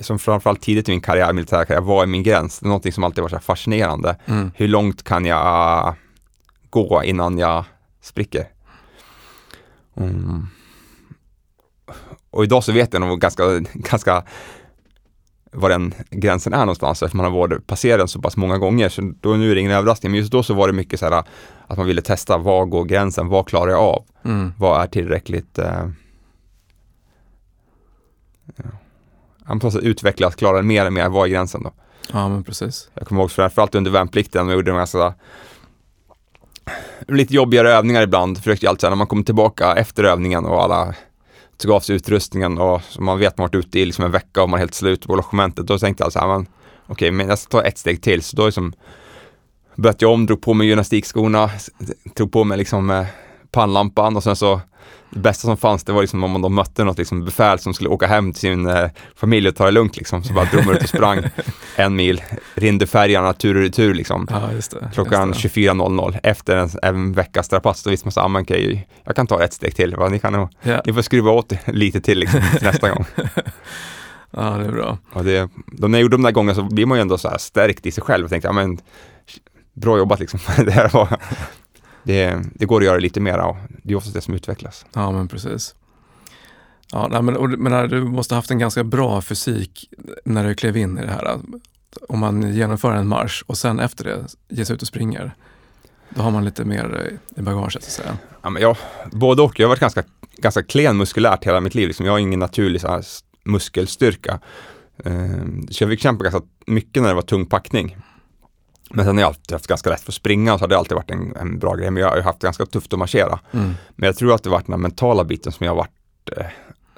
som 0.00 0.18
framförallt 0.18 0.60
tidigt 0.62 0.88
i 0.88 0.92
min 0.92 1.00
karriär, 1.00 1.32
militär 1.32 1.64
karriär, 1.64 1.80
vad 1.80 2.02
är 2.02 2.06
min 2.06 2.22
gräns? 2.22 2.58
Det 2.58 2.66
är 2.66 2.68
någonting 2.68 2.92
som 2.92 3.04
alltid 3.04 3.22
varit 3.22 3.44
fascinerande. 3.44 4.16
Mm. 4.26 4.50
Hur 4.54 4.68
långt 4.68 5.02
kan 5.02 5.24
jag 5.24 5.94
gå 6.72 7.04
innan 7.04 7.38
jag 7.38 7.64
spricker? 8.00 8.46
Mm. 9.96 10.46
Och 12.30 12.44
idag 12.44 12.64
så 12.64 12.72
vet 12.72 12.92
jag 12.92 13.00
nog 13.00 13.20
ganska, 13.20 13.42
ganska 13.72 14.24
var 15.52 15.68
den 15.68 15.94
gränsen 16.10 16.52
är 16.52 16.58
någonstans 16.58 17.02
eftersom 17.02 17.16
man 17.16 17.32
har 17.32 17.38
varit 17.38 17.66
passerat 17.66 17.98
den 17.98 18.08
så 18.08 18.20
pass 18.20 18.36
många 18.36 18.58
gånger. 18.58 18.88
Så 18.88 19.12
då 19.20 19.34
nu 19.34 19.50
är 19.50 19.54
det 19.54 19.60
ingen 19.60 19.72
överraskning. 19.72 20.12
Men 20.12 20.20
just 20.20 20.32
då 20.32 20.42
så 20.42 20.54
var 20.54 20.66
det 20.66 20.72
mycket 20.72 21.00
så 21.00 21.06
här 21.06 21.24
att 21.66 21.78
man 21.78 21.86
ville 21.86 22.02
testa, 22.02 22.38
var 22.38 22.66
går 22.66 22.84
gränsen? 22.84 23.28
Vad 23.28 23.48
klarar 23.48 23.70
jag 23.70 23.80
av? 23.80 24.04
Mm. 24.24 24.52
Vad 24.58 24.82
är 24.82 24.86
tillräckligt 24.86 25.58
eh, 25.58 25.88
ja. 29.46 29.58
på 29.60 29.70
utvecklas, 29.80 30.34
klara 30.34 30.62
mer 30.62 30.86
och 30.86 30.92
mer, 30.92 31.08
vad 31.08 31.26
är 31.26 31.30
gränsen 31.30 31.62
då? 31.62 31.72
Ja, 32.12 32.28
men 32.28 32.44
precis. 32.44 32.90
Jag 32.94 33.06
kommer 33.06 33.20
ihåg 33.20 33.30
framförallt 33.30 33.74
under 33.74 33.90
värnplikten, 33.90 34.48
jag 34.48 34.54
gjorde 34.54 34.70
de 34.70 34.86
så 34.86 35.14
lite 37.08 37.34
jobbigare 37.34 37.72
övningar 37.72 38.02
ibland, 38.02 38.38
försökte 38.38 38.66
jag 38.66 38.70
alltid 38.70 38.80
säga 38.80 38.90
när 38.90 38.96
man 38.96 39.06
kommer 39.06 39.22
tillbaka 39.22 39.74
efter 39.74 40.04
övningen 40.04 40.44
och 40.44 40.62
alla 40.62 40.94
tog 41.56 41.70
av 41.70 41.80
sig 41.80 41.96
utrustningen 41.96 42.58
och 42.58 42.80
man 42.98 43.18
vet 43.18 43.38
man 43.38 43.44
varit 43.44 43.54
ute 43.54 43.80
i 43.80 43.84
liksom 43.84 44.04
en 44.04 44.10
vecka 44.10 44.42
och 44.42 44.50
man 44.50 44.58
är 44.58 44.62
helt 44.62 44.74
slut 44.74 45.06
på 45.06 45.16
logementet, 45.16 45.66
då 45.66 45.78
tänkte 45.78 46.04
jag 46.04 46.12
så 46.12 46.18
här, 46.18 46.28
men 46.28 46.46
okej, 46.86 47.10
men 47.10 47.28
jag 47.28 47.38
ska 47.38 47.50
ta 47.50 47.66
ett 47.66 47.78
steg 47.78 48.02
till, 48.02 48.22
så 48.22 48.36
då 48.36 48.46
liksom 48.46 48.72
böt 49.74 50.02
jag 50.02 50.12
om, 50.12 50.26
drog 50.26 50.40
på 50.40 50.54
mig 50.54 50.66
gymnastikskorna, 50.66 51.50
tog 52.14 52.32
på 52.32 52.44
mig 52.44 52.58
liksom 52.58 52.90
eh, 52.90 53.06
pannlampan 53.52 54.16
och 54.16 54.22
sen 54.22 54.36
så 54.36 54.60
det 55.10 55.18
bästa 55.18 55.46
som 55.46 55.56
fanns 55.56 55.84
det 55.84 55.92
var 55.92 56.00
liksom 56.00 56.24
om 56.24 56.30
man 56.30 56.42
då 56.42 56.48
mötte 56.48 56.84
något 56.84 56.98
liksom 56.98 57.24
befäl 57.24 57.58
som 57.58 57.74
skulle 57.74 57.88
åka 57.90 58.06
hem 58.06 58.32
till 58.32 58.40
sin 58.40 58.66
eh, 58.66 58.88
familj 59.16 59.48
och 59.48 59.56
ta 59.56 59.64
det 59.64 59.70
lugnt 59.70 59.96
liksom. 59.96 60.24
Så 60.24 60.32
bara 60.32 60.44
drog 60.44 60.66
man 60.66 60.76
ut 60.76 60.82
och 60.82 60.88
sprang 60.88 61.22
en 61.76 61.96
mil, 61.96 62.22
ringde 62.54 62.86
färjan 62.86 63.34
tur 63.34 63.56
och 63.56 63.62
retur 63.62 63.94
liksom. 63.94 64.26
Ja, 64.30 64.40
det. 64.70 64.90
Klockan 64.94 65.28
just 65.28 65.42
det. 65.42 65.48
24.00 65.48 66.18
efter 66.22 66.56
en, 66.56 66.70
en 66.82 67.12
veckas 67.12 67.46
strapass, 67.46 67.82
då 67.82 67.90
visste 67.90 68.06
man 68.06 68.12
så, 68.12 68.20
ah, 68.20 68.28
men 68.28 68.42
okej, 68.42 68.88
jag 69.04 69.16
kan 69.16 69.26
ta 69.26 69.42
ett 69.42 69.52
steg 69.52 69.76
till, 69.76 69.96
va? 69.96 70.08
ni 70.08 70.18
kan 70.18 70.32
nog, 70.32 70.48
Ja. 70.62 70.82
ni 70.86 70.92
får 70.92 71.02
skruva 71.02 71.30
åt 71.30 71.48
det 71.48 71.60
lite 71.72 72.00
till 72.00 72.18
liksom, 72.18 72.40
till 72.58 72.66
nästa 72.66 72.88
gång. 72.90 73.04
ja, 74.30 74.42
det 74.42 74.64
är 74.64 74.72
bra. 74.72 74.98
Och 75.12 75.24
det, 75.24 75.48
då 75.66 75.88
när 75.88 75.98
jag 75.98 76.02
gjorde 76.02 76.16
de 76.16 76.22
där 76.22 76.32
gångerna 76.32 76.54
så 76.54 76.62
blir 76.62 76.86
man 76.86 76.98
ju 76.98 77.02
ändå 77.02 77.18
så 77.18 77.30
stärkt 77.38 77.86
i 77.86 77.90
sig 77.90 78.04
själv 78.04 78.24
och 78.24 78.30
tänkte, 78.30 78.48
ja 78.48 78.52
men 78.52 78.78
bra 79.74 79.98
jobbat 79.98 80.20
liksom. 80.20 80.40
det, 80.64 80.70
här 80.70 80.88
var, 80.88 81.18
det, 82.04 82.42
det 82.54 82.66
går 82.66 82.80
att 82.80 82.86
göra 82.86 82.98
lite 82.98 83.20
mera 83.20 83.46
och 83.46 83.56
det 83.82 83.92
är 83.92 83.96
oftast 83.96 84.14
det 84.14 84.20
som 84.20 84.34
utvecklas. 84.34 84.86
Ja, 84.92 85.10
men 85.10 85.28
precis. 85.28 85.74
Ja, 86.92 87.08
nej, 87.10 87.22
men, 87.22 87.36
och, 87.36 87.48
men 87.48 87.72
här, 87.72 87.86
du 87.86 88.04
måste 88.04 88.34
ha 88.34 88.38
haft 88.38 88.50
en 88.50 88.58
ganska 88.58 88.84
bra 88.84 89.22
fysik 89.22 89.88
när 90.24 90.48
du 90.48 90.54
klev 90.54 90.76
in 90.76 90.98
i 90.98 91.02
det 91.02 91.12
här. 91.12 91.38
Om 92.08 92.18
man 92.18 92.54
genomför 92.54 92.92
en 92.92 93.08
marsch 93.08 93.42
och 93.46 93.58
sen 93.58 93.80
efter 93.80 94.04
det 94.04 94.26
ger 94.48 94.64
sig 94.64 94.76
ut 94.76 94.82
och 94.82 94.88
springer. 94.88 95.34
Då 96.08 96.22
har 96.22 96.30
man 96.30 96.44
lite 96.44 96.64
mer 96.64 97.10
eh, 97.34 97.40
i 97.40 97.42
bagaget 97.42 97.72
så 97.72 97.78
att 97.78 97.84
säga. 97.84 98.18
Ja, 98.42 98.50
men 98.50 98.62
jag, 98.62 98.76
både 99.12 99.42
och. 99.42 99.60
Jag 99.60 99.66
har 99.66 99.68
varit 99.68 99.80
ganska, 99.80 100.02
ganska 100.36 100.62
klen 100.62 100.96
muskulärt 100.96 101.44
hela 101.44 101.60
mitt 101.60 101.74
liv. 101.74 101.88
Liksom. 101.88 102.06
Jag 102.06 102.12
har 102.12 102.18
ingen 102.18 102.40
naturlig 102.40 102.80
så 102.80 102.88
här, 102.88 103.04
muskelstyrka. 103.44 104.40
Ehm, 105.04 105.68
så 105.70 105.84
jag 105.84 105.90
fick 105.90 106.00
kämpa 106.00 106.24
ganska 106.24 106.42
mycket 106.66 107.02
när 107.02 107.08
det 107.08 107.14
var 107.14 107.22
tung 107.22 107.46
packning. 107.46 107.96
Men 108.94 109.04
sen 109.04 109.16
har 109.16 109.22
jag 109.22 109.28
alltid 109.28 109.52
haft 109.52 109.66
ganska 109.66 109.90
lätt 109.90 110.00
för 110.00 110.10
att 110.10 110.14
springa 110.14 110.58
så 110.58 110.62
har 110.62 110.68
det 110.68 110.78
alltid 110.78 110.94
varit 110.94 111.10
en, 111.10 111.36
en 111.36 111.58
bra 111.58 111.74
grej. 111.74 111.90
Men 111.90 112.00
jag 112.02 112.08
har 112.10 112.16
ju 112.16 112.22
haft 112.22 112.38
ganska 112.38 112.66
tufft 112.66 112.92
att 112.92 112.98
marschera. 112.98 113.40
Mm. 113.52 113.72
Men 113.96 114.06
jag 114.06 114.16
tror 114.16 114.34
att 114.34 114.42
det 114.42 114.50
har 114.50 114.56
varit 114.56 114.66
den 114.66 114.72
här 114.72 114.78
mentala 114.80 115.24
biten 115.24 115.52
som 115.52 115.64
jag 115.66 115.70
har 115.72 115.76
varit, 115.76 116.30
eh, 116.36 116.46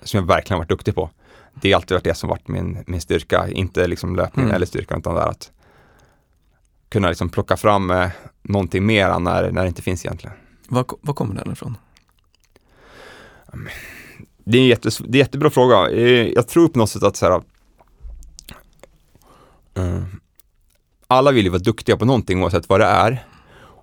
som 0.02 0.20
jag 0.20 0.26
verkligen 0.26 0.58
varit 0.58 0.68
duktig 0.68 0.94
på. 0.94 1.10
Det 1.54 1.72
har 1.72 1.76
alltid 1.80 1.94
varit 1.94 2.04
det 2.04 2.14
som 2.14 2.28
varit 2.28 2.48
min, 2.48 2.84
min 2.86 3.00
styrka, 3.00 3.48
inte 3.48 3.86
liksom 3.86 4.16
löpning 4.16 4.44
Mm. 4.44 4.56
eller 4.56 4.66
styrka 4.66 4.96
utan 4.96 5.14
det 5.14 5.20
är 5.20 5.26
att 5.28 5.50
kunna 6.88 7.08
liksom 7.08 7.28
plocka 7.28 7.56
fram 7.56 7.90
eh, 7.90 8.08
någonting 8.42 8.86
mer 8.86 9.18
när, 9.18 9.50
när 9.50 9.62
det 9.62 9.68
inte 9.68 9.82
finns 9.82 10.04
egentligen. 10.04 10.36
Var, 10.68 10.84
var 11.00 11.14
kommer 11.14 11.34
den 11.34 11.52
ifrån? 11.52 11.76
Det 14.44 14.58
är 14.58 14.62
en 14.62 14.68
jättes, 14.68 14.98
det 14.98 15.18
är 15.18 15.20
jättebra 15.20 15.50
fråga. 15.50 15.90
Eh, 15.90 16.28
Jag 16.28 16.48
tror 16.48 16.68
på 16.68 16.78
något 16.78 16.90
sätt 16.90 17.02
att 17.02 17.16
så 17.16 17.26
här, 17.26 17.42
eh, 19.74 20.02
alla 21.06 21.32
vill 21.32 21.44
ju 21.44 21.50
vara 21.50 21.62
duktiga 21.62 21.96
på 21.96 22.04
någonting 22.04 22.42
oavsett 22.42 22.68
vad 22.68 22.80
det 22.80 22.86
är. 22.86 23.24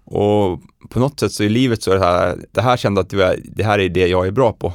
Och 0.04 0.62
på 0.90 1.00
något 1.00 1.20
sätt 1.20 1.32
så 1.32 1.44
i 1.44 1.50
livet 1.50 1.84
så 1.84 1.92
är 1.92 1.96
det 1.96 2.06
här, 2.06 2.38
det 2.52 2.62
här 2.62 2.78
kände 2.78 3.02
att 3.02 3.10
det, 3.44 3.64
här 3.64 3.80
är 3.80 3.90
det 3.90 4.08
jag 4.08 4.28
är 4.28 4.32
bra 4.32 4.54
på. 4.54 4.74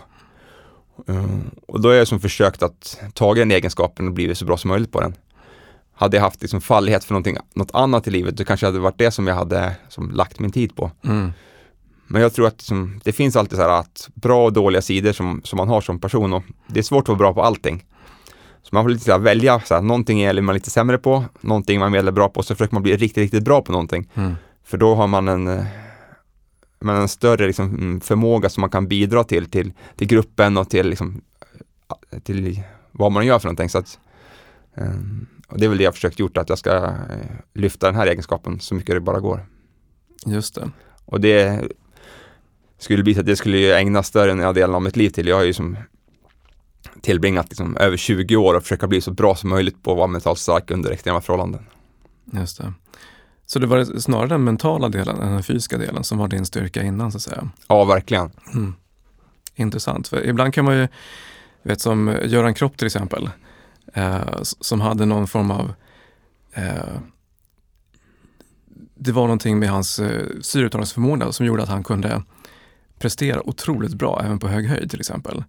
Eh, 1.09 1.25
och 1.69 1.81
då 1.81 1.89
har 1.89 1.95
jag 1.95 2.09
som 2.09 2.21
försökt 2.21 2.63
att 2.63 3.01
ta 3.15 3.35
den 3.35 3.51
egenskapen 3.51 4.07
och 4.07 4.15
blivit 4.15 4.39
så 4.39 4.45
bra 4.45 4.57
som 4.57 4.69
möjligt 4.69 4.93
på 4.93 5.01
den. 5.01 5.15
Hade 5.95 6.17
jag 6.17 6.25
haft 6.25 6.43
liksom 6.43 6.61
fallighet 6.61 7.05
för 7.05 7.15
något 7.55 7.71
annat 7.73 8.09
i 8.09 8.11
livet, 8.11 8.37
då 8.37 8.45
kanske 8.45 8.67
det 8.67 8.69
hade 8.69 8.79
varit 8.79 8.99
det 8.99 9.11
som 9.11 9.27
jag 9.27 9.35
hade 9.35 9.77
som 9.89 10.11
lagt 10.11 10.39
min 10.39 10.53
tid 10.53 10.77
på. 10.77 10.91
Mm. 11.05 11.33
Men 12.07 12.23
jag 12.23 12.33
tror 12.33 12.47
att 12.47 12.59
liksom, 12.59 13.01
det 13.05 13.13
finns 13.13 13.37
alltid 13.37 13.59
så 13.59 13.63
här 13.63 13.81
att 13.81 14.09
bra 14.15 14.45
och 14.45 14.53
dåliga 14.53 14.83
sidor 14.83 15.13
som, 15.13 15.41
som 15.45 15.57
man 15.57 15.69
har 15.69 15.81
som 15.81 16.01
person 16.01 16.33
och 16.33 16.43
det 16.67 16.79
är 16.79 16.83
svårt 16.83 17.03
att 17.03 17.09
vara 17.09 17.19
bra 17.19 17.35
på 17.35 17.43
allting. 17.43 17.85
Så 18.67 18.75
man 18.75 18.85
får 18.85 18.91
lite 18.91 19.05
så 19.05 19.19
välja, 19.19 19.61
så 19.61 19.75
här, 19.75 19.83
någonting 19.83 20.21
är 20.21 20.41
man 20.41 20.55
lite 20.55 20.71
sämre 20.71 20.99
på, 20.99 21.25
någonting 21.41 21.79
man 21.79 21.95
är 21.95 22.03
mer 22.03 22.11
bra 22.11 22.29
på, 22.29 22.43
så 22.43 22.55
försöker 22.55 22.75
man 22.75 22.83
bli 22.83 22.97
riktigt, 22.97 23.23
riktigt 23.23 23.45
bra 23.45 23.63
på 23.63 23.73
någonting. 23.73 24.09
Mm. 24.15 24.35
För 24.65 24.79
då 24.79 24.95
har 24.95 25.07
man 25.07 25.29
en, 25.29 25.49
eh, 25.49 25.65
man 26.81 26.97
en 26.97 27.09
större 27.09 27.47
liksom, 27.47 27.67
mm, 27.67 28.01
förmåga 28.01 28.49
som 28.49 28.61
man 28.61 28.71
kan 28.71 28.89
bidra 28.89 29.25
till, 29.25 29.51
till, 29.51 29.73
till 29.97 30.07
gruppen 30.07 30.57
och 30.57 30.71
till, 30.71 30.89
liksom, 30.89 31.21
till 32.23 32.63
vad 32.93 33.13
man 33.13 33.27
gör 33.27 33.39
för 33.39 33.47
någonting. 33.47 33.69
Så 33.69 33.79
att, 33.79 33.99
eh, 34.75 34.95
och 35.49 35.59
det 35.59 35.65
är 35.65 35.69
väl 35.69 35.79
det 35.79 35.85
jag 35.85 35.95
försökt 35.95 36.19
gjort, 36.19 36.37
att 36.37 36.49
jag 36.49 36.59
ska 36.59 36.77
eh, 36.85 36.93
lyfta 37.55 37.87
den 37.87 37.97
här 37.97 38.07
egenskapen 38.07 38.61
så 38.61 38.75
mycket 38.75 38.95
det 38.95 39.01
bara 39.01 39.21
går. 39.21 39.47
Just 40.27 40.55
det. 40.55 40.71
Och 41.05 41.21
det 41.21 41.61
skulle 42.79 43.03
bli 43.03 43.15
så 43.15 43.21
att 43.21 43.27
det 43.27 43.37
skulle 43.37 43.79
ägna 43.79 44.03
större 44.03 44.53
delen 44.53 44.75
av 44.75 44.83
mitt 44.83 44.97
liv 44.97 45.11
till. 45.11 45.27
Jag 45.27 45.37
har 45.37 45.45
ju 45.45 45.53
som 45.53 45.77
tillbringat 47.01 47.49
liksom 47.49 47.77
över 47.77 47.97
20 47.97 48.37
år 48.37 48.55
och 48.55 48.63
försöka 48.63 48.87
bli 48.87 49.01
så 49.01 49.11
bra 49.11 49.35
som 49.35 49.51
möjligt 49.51 49.83
på 49.83 49.91
att 49.91 49.97
vara 49.97 50.07
mentalt 50.07 50.39
stark 50.39 50.71
under 50.71 50.91
extrema 50.91 51.21
förhållanden. 51.21 51.67
Just 52.33 52.59
det. 52.59 52.73
Så 53.47 53.59
det 53.59 53.67
var 53.67 53.99
snarare 53.99 54.29
den 54.29 54.45
mentala 54.45 54.89
delen 54.89 55.21
än 55.21 55.33
den 55.33 55.43
fysiska 55.43 55.79
delen 55.79 56.05
som 56.05 56.19
var 56.19 56.29
din 56.29 56.47
styrka 56.47 56.83
innan 56.83 57.13
så 57.13 57.17
att 57.17 57.23
säga. 57.23 57.49
Ja, 57.69 57.85
verkligen. 57.85 58.31
Mm. 58.55 58.75
Intressant, 59.55 60.09
för 60.09 60.27
ibland 60.27 60.55
kan 60.55 60.65
man 60.65 60.77
ju, 60.77 60.89
vet 61.63 61.81
som 61.81 62.19
Göran 62.25 62.55
Kropp 62.55 62.77
till 62.77 62.87
exempel, 62.87 63.31
eh, 63.95 64.43
som 64.43 64.81
hade 64.81 65.07
någon 65.07 65.27
form 65.27 65.51
av, 65.51 65.73
eh, 66.53 66.99
det 68.95 69.13
var 69.13 69.23
någonting 69.23 69.59
med 69.59 69.69
hans 69.69 69.99
eh, 69.99 70.27
syreupptagningsförmåga 70.41 71.33
som 71.33 71.47
gjorde 71.47 71.63
att 71.63 71.69
han 71.69 71.85
kunde 71.85 72.23
prestera 72.99 73.49
otroligt 73.49 73.95
bra 73.95 74.23
även 74.25 74.39
på 74.39 74.49
hög 74.49 74.67
höjd 74.67 74.91
till 74.91 75.01
exempel. 75.01 75.45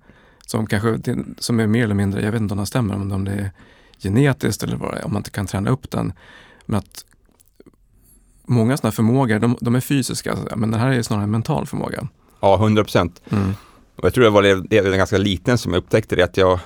Som 0.48 0.68
kanske, 0.68 1.16
som 1.38 1.60
är 1.60 1.68
mer 1.68 1.84
eller 1.84 1.96
mindre, 1.96 2.22
jag 2.22 2.32
vet 2.32 2.42
inte 2.42 2.54
om 2.54 2.60
det 2.60 2.66
stämmer, 2.66 2.96
om 3.14 3.26
det 3.26 3.32
är 3.32 3.52
genetiskt 4.00 4.64
eller 4.64 4.78
vad 4.78 5.04
om 5.04 5.14
man 5.14 5.20
inte 5.20 5.30
kan 5.30 5.48
träna 5.48 5.70
upp 5.70 5.92
den. 5.92 6.14
Men 6.66 6.80
att 6.80 7.06
många 8.46 8.78
sådana 8.78 8.92
förmågor, 8.92 9.40
de, 9.40 9.58
de 9.62 9.76
är 9.76 9.80
fysiska, 9.80 10.38
men 10.56 10.72
det 10.72 10.78
här 10.78 10.92
är 10.92 11.02
snarare 11.02 11.24
en 11.24 11.32
mental 11.32 11.66
förmåga. 11.66 12.08
Ja, 12.40 12.56
100 12.56 12.84
procent. 12.84 13.22
Mm. 13.30 13.54
Och 13.96 14.06
jag 14.06 14.14
tror 14.14 14.24
det 14.24 14.30
var 14.30 14.84
var 14.90 14.98
ganska 14.98 15.18
liten 15.18 15.58
som 15.58 15.74
jag 15.74 15.80
upptäckte 15.80 16.16
det 16.16 16.24
att 16.24 16.38
jag, 16.38 16.60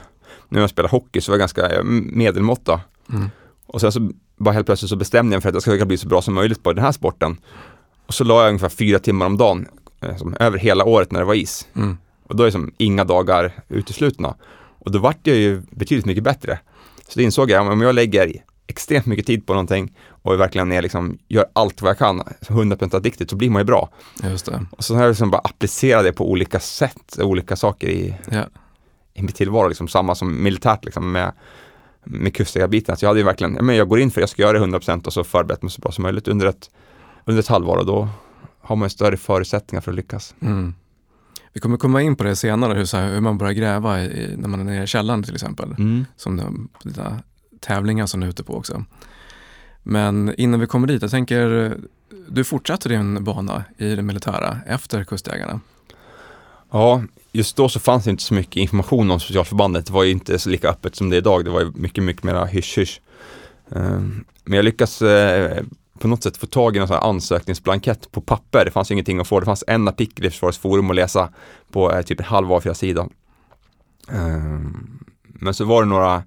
när 0.49 0.61
jag 0.61 0.69
spelade 0.69 0.91
hockey 0.91 1.21
så 1.21 1.31
var 1.31 1.35
jag 1.35 1.39
ganska 1.39 1.69
eh, 1.69 1.83
medelmåtta. 1.83 2.81
Mm. 3.13 3.29
Och 3.65 3.81
sen 3.81 3.91
så 3.91 4.11
bara 4.37 4.53
helt 4.53 4.65
plötsligt 4.65 4.89
så 4.89 4.95
bestämde 4.95 5.33
jag 5.33 5.37
mig 5.37 5.41
för 5.41 5.49
att 5.49 5.67
jag 5.67 5.77
ska 5.77 5.85
bli 5.85 5.97
så 5.97 6.07
bra 6.07 6.21
som 6.21 6.33
möjligt 6.33 6.63
på 6.63 6.73
den 6.73 6.83
här 6.83 6.91
sporten. 6.91 7.37
Och 8.07 8.13
så 8.13 8.23
la 8.23 8.41
jag 8.41 8.47
ungefär 8.47 8.69
fyra 8.69 8.99
timmar 8.99 9.25
om 9.25 9.37
dagen, 9.37 9.67
eh, 10.01 10.17
över 10.39 10.57
hela 10.57 10.85
året 10.85 11.11
när 11.11 11.19
det 11.19 11.25
var 11.25 11.33
is. 11.33 11.67
Mm. 11.75 11.97
Och 12.31 12.37
då 12.37 12.43
är 12.43 12.51
som 12.51 12.71
inga 12.77 13.03
dagar 13.03 13.51
uteslutna. 13.69 14.35
Och 14.79 14.91
då 14.91 14.99
vart 14.99 15.27
jag 15.27 15.37
ju 15.37 15.61
betydligt 15.71 16.05
mycket 16.05 16.23
bättre. 16.23 16.59
Så 17.07 17.19
då 17.19 17.23
insåg 17.23 17.49
jag, 17.51 17.67
om 17.67 17.81
jag 17.81 17.95
lägger 17.95 18.33
extremt 18.67 19.05
mycket 19.05 19.25
tid 19.25 19.45
på 19.47 19.53
någonting 19.53 19.97
och 20.09 20.39
verkligen 20.39 20.71
är 20.71 20.81
liksom, 20.81 21.17
gör 21.27 21.45
allt 21.53 21.81
vad 21.81 21.89
jag 21.89 21.97
kan, 21.97 22.21
100% 22.21 22.95
addicted, 22.95 23.29
så 23.29 23.35
blir 23.35 23.49
man 23.49 23.59
ju 23.59 23.63
bra. 23.65 23.89
Just 24.23 24.45
det. 24.45 24.65
Och 24.71 24.83
så 24.83 24.95
har 24.95 25.01
jag 25.01 25.09
liksom 25.09 25.31
bara 25.31 25.41
applicerat 25.43 26.03
det 26.03 26.13
på 26.13 26.31
olika 26.31 26.59
sätt, 26.59 27.17
olika 27.19 27.55
saker 27.55 27.87
i, 27.87 28.15
Ja. 28.31 28.43
i 29.13 29.21
mitt 29.21 29.35
tillvaro, 29.35 29.67
liksom 29.67 29.87
samma 29.87 30.15
som 30.15 30.43
militärt 30.43 30.85
liksom 30.85 31.11
med, 31.11 31.31
med 32.03 32.35
kustjägarbiten. 32.35 32.97
Så 32.97 33.05
jag 33.05 33.09
hade 33.09 33.19
ju 33.19 33.25
verkligen, 33.25 33.53
men 33.53 33.75
jag 33.75 33.87
går 33.87 33.99
in 33.99 34.11
för 34.11 34.21
det, 34.21 34.23
jag 34.23 34.29
ska 34.29 34.41
göra 34.41 34.59
det 34.59 34.65
100% 34.65 35.05
och 35.07 35.13
så 35.13 35.23
förberett 35.23 35.61
mig 35.61 35.71
så 35.71 35.81
bra 35.81 35.91
som 35.91 36.01
möjligt 36.03 36.27
under 36.27 36.45
ett, 36.47 36.69
under 37.25 37.39
ett 37.39 37.47
halvår 37.47 37.77
och 37.77 37.85
då 37.85 38.09
har 38.61 38.75
man 38.75 38.85
ju 38.85 38.89
större 38.89 39.17
förutsättningar 39.17 39.81
för 39.81 39.91
att 39.91 39.95
lyckas. 39.95 40.35
Mm. 40.41 40.73
Vi 41.53 41.59
kommer 41.59 41.77
komma 41.77 42.01
in 42.01 42.15
på 42.15 42.23
det 42.23 42.35
senare, 42.35 42.73
hur, 42.73 42.85
så 42.85 42.97
här, 42.97 43.13
hur 43.13 43.21
man 43.21 43.37
börjar 43.37 43.53
gräva 43.53 44.03
i, 44.03 44.35
när 44.37 44.47
man 44.47 44.59
är 44.59 44.63
nere 44.63 44.83
i 44.83 44.87
källaren 44.87 45.23
till 45.23 45.33
exempel. 45.33 45.71
Mm. 45.77 46.05
Som 46.15 46.37
de 46.37 46.69
lite 46.83 47.19
tävlingar 47.59 48.05
som 48.05 48.19
du 48.19 48.25
är 48.25 48.29
ute 48.29 48.43
på 48.43 48.57
också. 48.57 48.85
Men 49.83 50.35
innan 50.37 50.59
vi 50.59 50.67
kommer 50.67 50.87
dit, 50.87 51.01
jag 51.01 51.11
tänker, 51.11 51.77
du 52.27 52.43
fortsatte 52.43 52.89
din 52.89 53.23
bana 53.23 53.63
i 53.77 53.95
det 53.95 54.01
militära 54.01 54.57
efter 54.67 55.03
Kustjägarna. 55.03 55.59
Ja, 56.71 57.03
just 57.31 57.55
då 57.55 57.69
så 57.69 57.79
fanns 57.79 58.03
det 58.03 58.11
inte 58.11 58.23
så 58.23 58.33
mycket 58.33 58.55
information 58.55 59.11
om 59.11 59.19
specialförbandet. 59.19 59.85
Det 59.85 59.93
var 59.93 60.03
ju 60.03 60.11
inte 60.11 60.39
så 60.39 60.49
lika 60.49 60.69
öppet 60.69 60.95
som 60.95 61.09
det 61.09 61.15
är 61.15 61.17
idag. 61.17 61.45
Det 61.45 61.51
var 61.51 61.61
ju 61.61 61.71
mycket, 61.75 62.03
mycket 62.03 62.23
mer 62.23 62.45
hysch-hysch. 62.45 63.01
Ehm, 63.75 64.25
Men 64.43 64.55
jag 64.55 64.65
lyckas 64.65 65.01
eh, 65.01 65.63
på 66.01 66.07
något 66.07 66.23
sätt 66.23 66.37
få 66.37 66.47
tag 66.47 66.75
i 66.75 66.79
en 66.79 66.91
ansökningsblankett 66.91 68.11
på 68.11 68.21
papper. 68.21 68.65
Det 68.65 68.71
fanns 68.71 68.91
ju 68.91 68.93
ingenting 68.93 69.19
att 69.19 69.27
få. 69.27 69.39
Det 69.39 69.45
fanns 69.45 69.63
en 69.67 69.87
artikel 69.87 70.25
i 70.25 70.29
Försvarets 70.29 70.57
forum 70.57 70.89
att 70.89 70.95
läsa 70.95 71.29
på 71.71 71.91
eh, 71.91 72.01
typ 72.01 72.19
en 72.19 72.25
halv 72.25 72.47
A4-sida. 72.47 73.01
Um, 73.01 73.09
ehm, 74.09 74.99
Men 75.23 75.53
så 75.53 75.65
var 75.65 75.83
det 75.83 75.89
några 75.89 76.23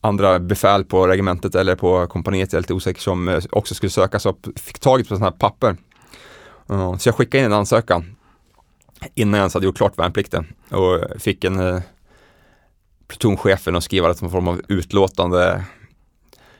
andra 0.00 0.38
befäl 0.38 0.84
på 0.84 1.06
regementet 1.06 1.54
eller 1.54 1.76
på 1.76 2.06
kompaniet, 2.06 2.52
jag 2.52 2.58
är 2.58 2.62
lite 2.62 2.74
osäker, 2.74 3.00
som 3.00 3.28
eh, 3.28 3.42
också 3.50 3.74
skulle 3.74 3.90
söka 3.90 4.18
så 4.18 4.36
fick 4.56 4.78
tag 4.78 4.98
på 5.00 5.04
sådana 5.04 5.24
här 5.24 5.32
papper. 5.32 5.76
Uh, 6.70 6.96
Så 6.96 7.08
jag 7.08 7.14
skickade 7.14 7.44
in 7.44 7.52
en 7.52 7.58
ansökan 7.58 8.16
innan 9.14 9.32
jag 9.32 9.42
ens 9.42 9.54
hade 9.54 9.66
gjort 9.66 9.76
klart 9.76 9.98
värnplikten 9.98 10.46
och 10.70 11.20
fick 11.20 11.44
en 11.44 11.60
eh, 11.60 11.80
plutonchefen 13.08 13.76
att 13.76 13.84
skriva 13.84 14.08
någon 14.08 14.30
form 14.30 14.48
av 14.48 14.60
utlåtande. 14.68 15.64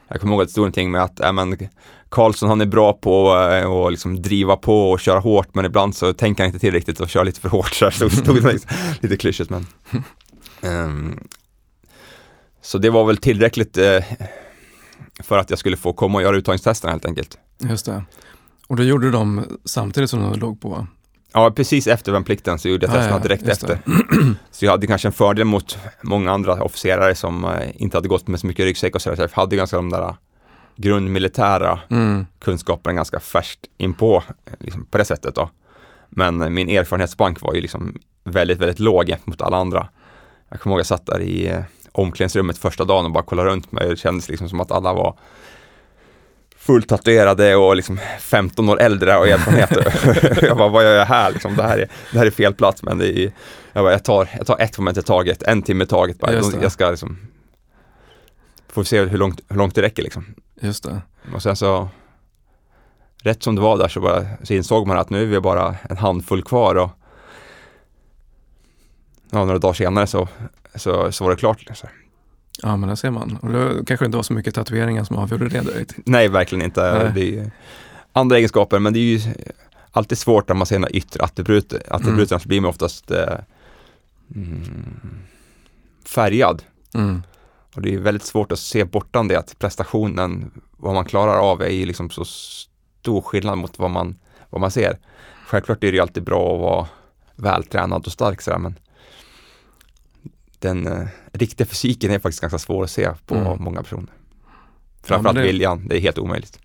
Jag 0.08 0.20
kommer 0.20 0.32
ihåg 0.32 0.42
att 0.42 0.48
det 0.48 0.52
stod 0.52 0.62
någonting 0.62 0.90
med 0.90 1.02
att 1.02 1.20
äh, 1.20 1.32
men, 1.32 1.58
Karlsson 2.08 2.48
han 2.48 2.60
är 2.60 2.66
bra 2.66 2.92
på 2.92 3.48
eh, 3.52 3.70
att 3.70 3.92
liksom 3.92 4.22
driva 4.22 4.56
på 4.56 4.90
och 4.90 5.00
köra 5.00 5.18
hårt 5.20 5.54
men 5.54 5.64
ibland 5.64 5.96
så 5.96 6.12
tänker 6.12 6.42
han 6.42 6.48
inte 6.48 6.58
till 6.58 6.72
riktigt 6.72 7.00
och 7.00 7.08
kör 7.08 7.24
lite 7.24 7.40
för 7.40 7.48
hårt. 7.48 7.74
Så 7.74 7.84
här 7.84 7.90
stod, 8.08 8.12
stod 8.12 8.44
liksom, 8.44 8.70
lite 9.00 9.16
klyschigt 9.16 9.50
men. 9.50 9.66
Ehm, 10.60 11.18
så 12.62 12.78
det 12.78 12.90
var 12.90 13.04
väl 13.04 13.16
tillräckligt 13.16 13.78
eh, 13.78 14.04
för 15.22 15.38
att 15.38 15.50
jag 15.50 15.58
skulle 15.58 15.76
få 15.76 15.92
komma 15.92 16.18
och 16.18 16.22
göra 16.22 16.36
uttagningstesterna 16.36 16.92
helt 16.92 17.06
enkelt. 17.06 17.38
Just 17.58 17.86
det. 17.86 18.02
Och 18.66 18.76
då 18.76 18.82
gjorde 18.82 19.06
du 19.06 19.10
dem 19.10 19.58
samtidigt 19.64 20.10
som 20.10 20.32
du 20.32 20.38
låg 20.38 20.60
på? 20.60 20.86
Ja, 21.32 21.50
precis 21.50 21.86
efter 21.86 22.12
värnplikten 22.12 22.58
så 22.58 22.68
gjorde 22.68 22.86
jag 22.86 22.94
Ja, 22.94 22.98
testerna 22.98 23.16
ja, 23.16 23.22
direkt 23.22 23.48
efter. 23.48 23.78
Så 24.50 24.64
jag 24.64 24.70
hade 24.70 24.86
kanske 24.86 25.08
en 25.08 25.12
fördel 25.12 25.44
mot 25.44 25.78
många 26.02 26.32
andra 26.32 26.62
officerare 26.62 27.14
som 27.14 27.44
eh, 27.44 27.50
inte 27.74 27.96
hade 27.96 28.08
gått 28.08 28.28
med 28.28 28.40
så 28.40 28.46
mycket 28.46 28.64
ryggsäck 28.64 28.94
och 28.94 29.02
sådär. 29.02 29.16
Så 29.16 29.22
jag 29.22 29.30
hade 29.30 29.56
ganska 29.56 29.76
de 29.76 29.90
där 29.90 30.14
grundmilitära 30.76 31.80
Mm. 31.90 32.26
kunskaperna 32.38 32.94
ganska 32.94 33.20
färskt 33.20 33.60
inpå, 33.78 34.22
eh, 34.46 34.52
liksom 34.58 34.84
på 34.86 34.98
det 34.98 35.04
sättet 35.04 35.34
då. 35.34 35.50
Men 36.08 36.42
eh, 36.42 36.48
min 36.48 36.68
erfarenhetsbank 36.68 37.40
var 37.40 37.54
ju 37.54 37.60
liksom 37.60 37.98
väldigt, 38.24 38.58
väldigt 38.58 38.78
låg 38.78 39.08
jämfört 39.08 39.26
mot 39.26 39.42
alla 39.42 39.56
andra. 39.56 39.88
Jag 40.48 40.60
kommer 40.60 40.74
ihåg 40.74 40.80
jag 40.80 40.86
satt 40.86 41.06
där 41.06 41.20
i 41.20 41.48
eh, 41.48 41.60
omklädningsrummet 41.92 42.58
första 42.58 42.84
dagen 42.84 43.04
och 43.04 43.10
bara 43.10 43.24
kollade 43.24 43.50
runt 43.50 43.72
mig. 43.72 43.88
Det 43.88 43.96
kändes 43.96 44.28
liksom 44.28 44.48
som 44.48 44.60
att 44.60 44.72
alla 44.72 44.92
var 44.92 45.18
fullt 46.58 46.88
tatuerade 46.88 47.56
och 47.56 47.76
liksom 47.76 47.98
15 48.20 48.68
år 48.68 48.80
äldre 48.80 49.16
och 49.16 49.28
erfarenhet. 49.28 50.42
jag 50.42 50.56
bara, 50.56 50.68
vad 50.68 50.84
gör 50.84 50.94
jag 50.94 51.06
här 51.06 51.32
liksom? 51.32 51.56
Det 51.56 51.62
här 51.62 51.78
är, 51.78 51.88
det 52.12 52.18
här 52.18 52.26
är 52.26 52.30
fel 52.30 52.54
plats 52.54 52.82
men 52.82 52.98
det 52.98 53.18
är, 53.18 53.32
jag, 53.72 53.84
bara, 53.84 53.92
jag, 53.92 54.04
tar, 54.04 54.28
jag 54.38 54.46
tar 54.46 54.58
ett 54.58 54.78
moment 54.78 54.98
i 54.98 55.02
taget, 55.02 55.42
en 55.42 55.62
timme 55.62 55.84
i 55.84 55.86
taget. 55.86 56.18
Bara. 56.18 56.32
Jag 56.62 56.72
ska 56.72 56.90
liksom, 56.90 57.18
får 58.68 58.84
se 58.84 59.00
hur 59.04 59.18
långt, 59.18 59.40
hur 59.48 59.56
långt 59.56 59.74
det 59.74 59.82
räcker 59.82 60.02
liksom. 60.02 60.24
Just 60.60 60.84
det. 60.84 61.02
Och 61.34 61.42
sen 61.42 61.56
så, 61.56 61.88
rätt 63.22 63.42
som 63.42 63.54
det 63.54 63.60
var 63.60 63.78
där 63.78 63.88
så, 63.88 64.00
bara, 64.00 64.26
så 64.42 64.54
insåg 64.54 64.86
man 64.86 64.98
att 64.98 65.10
nu 65.10 65.22
är 65.22 65.26
vi 65.26 65.40
bara 65.40 65.76
en 65.90 65.96
handfull 65.96 66.42
kvar 66.42 66.74
och 66.74 66.90
ja, 69.30 69.44
några 69.44 69.58
dagar 69.58 69.74
senare 69.74 70.06
så, 70.06 70.28
så, 70.74 71.12
så 71.12 71.24
var 71.24 71.30
det 71.30 71.36
klart. 71.36 71.68
Liksom. 71.68 71.88
Ja, 72.62 72.76
men 72.76 72.88
det 72.88 72.96
ser 72.96 73.10
man. 73.10 73.36
Och 73.42 73.52
det 73.52 73.86
kanske 73.86 74.06
inte 74.06 74.16
var 74.16 74.22
så 74.22 74.32
mycket 74.32 74.54
tatueringar 74.54 75.04
som 75.04 75.16
avgjorde 75.16 75.48
det 75.48 75.60
direkt. 75.60 75.94
Nej, 76.04 76.28
verkligen 76.28 76.64
inte. 76.64 76.98
Nej. 77.02 77.12
Det 77.14 77.20
är 77.20 77.30
ju 77.44 77.50
andra 78.12 78.36
egenskaper, 78.36 78.78
men 78.78 78.92
det 78.92 78.98
är 78.98 79.18
ju 79.18 79.20
alltid 79.90 80.18
svårt 80.18 80.48
när 80.48 80.54
man 80.54 80.66
ser 80.66 80.78
några 80.78 80.90
yttre 80.90 81.24
attribut. 81.24 81.72
Attributen 81.88 82.34
Mm. 82.34 82.40
så 82.40 82.48
blir 82.48 82.60
man 82.60 82.70
oftast 82.70 83.10
eh, 83.10 83.34
mm, 84.34 85.18
färgad. 86.06 86.62
Mm. 86.94 87.22
Och 87.76 87.82
det 87.82 87.94
är 87.94 87.98
väldigt 87.98 88.22
svårt 88.26 88.52
att 88.52 88.58
se 88.58 88.84
bortom 88.84 89.28
det 89.28 89.36
att 89.38 89.58
prestationen, 89.58 90.50
vad 90.76 90.94
man 90.94 91.04
klarar 91.04 91.38
av 91.38 91.62
är 91.62 91.68
ju 91.68 91.86
liksom 91.86 92.10
så 92.10 92.24
stor 92.24 93.20
skillnad 93.20 93.58
mot 93.58 93.78
vad 93.78 93.90
man, 93.90 94.18
vad 94.50 94.60
man 94.60 94.70
ser. 94.70 94.98
Självklart 95.46 95.84
är 95.84 95.90
det 95.92 95.96
ju 95.96 96.00
alltid 96.02 96.22
bra 96.22 96.54
att 96.54 96.60
vara 96.60 96.86
vältränad 97.36 98.06
och 98.06 98.12
stark 98.12 98.42
sådär 98.42 98.58
men 98.58 98.78
den 100.58 100.86
eh, 100.86 101.06
riktiga 101.32 101.66
fysiken 101.66 102.10
är 102.10 102.18
faktiskt 102.18 102.40
ganska 102.40 102.58
svår 102.58 102.84
att 102.84 102.90
se 102.90 103.10
på 103.26 103.34
Mm. 103.34 103.62
många 103.62 103.82
personer. 103.82 104.08
Ja, 104.12 104.52
Framförallt 105.02 105.24
men 105.24 105.34
det- 105.34 105.52
viljan, 105.52 105.88
det 105.88 105.96
är 105.96 106.00
helt 106.00 106.18
omöjligt. 106.18 106.58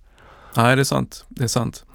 Nej, 0.58 0.76
det 0.76 0.82
är 0.82 0.84
sant. 0.84 1.26
Det 1.30 1.44
är 1.44 1.48
sant. 1.48 1.86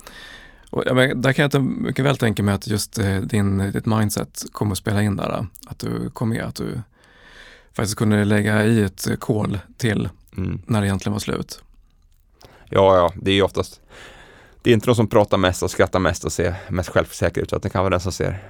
Och, 0.70 0.82
ja, 0.86 0.94
där 1.14 1.32
kan 1.32 1.50
jag 1.52 1.62
mycket 1.62 2.04
väl 2.04 2.16
tänka 2.16 2.42
mig 2.42 2.54
att 2.54 2.66
just 2.66 2.98
eh, 2.98 3.16
din, 3.16 3.58
ditt 3.72 3.86
mindset 3.86 4.44
kommer 4.52 4.72
att 4.72 4.78
spela 4.78 5.02
in 5.02 5.16
där. 5.16 5.30
eh, 5.38 5.44
Att 5.66 5.78
du 5.78 6.10
kom 6.10 6.28
med, 6.28 6.42
att 6.44 6.54
du 6.54 6.80
faktiskt 7.76 7.96
kunde 7.98 8.24
lägga 8.24 8.64
i 8.64 8.82
ett 8.82 9.06
kol 9.20 9.58
till 9.76 10.08
Mm. 10.36 10.62
när 10.66 10.80
det 10.80 10.86
egentligen 10.86 11.12
var 11.12 11.20
slut. 11.20 11.62
Ja, 12.70 12.96
ja, 12.96 13.12
det 13.22 13.30
är 13.30 13.34
ju 13.34 13.42
oftast 13.42 13.80
Det 14.62 14.70
är 14.70 14.74
inte 14.74 14.86
de 14.86 14.94
som 14.94 15.06
pratar 15.08 15.38
mest 15.38 15.62
och 15.62 15.70
skrattar 15.70 15.98
mest 15.98 16.24
och 16.24 16.32
ser 16.32 16.54
mest 16.68 16.88
självsäker 16.88 17.40
ut, 17.40 17.46
utan 17.48 17.60
det 17.62 17.70
kan 17.70 17.80
vara 17.82 17.90
den 17.90 18.00
som 18.00 18.12
ser 18.12 18.48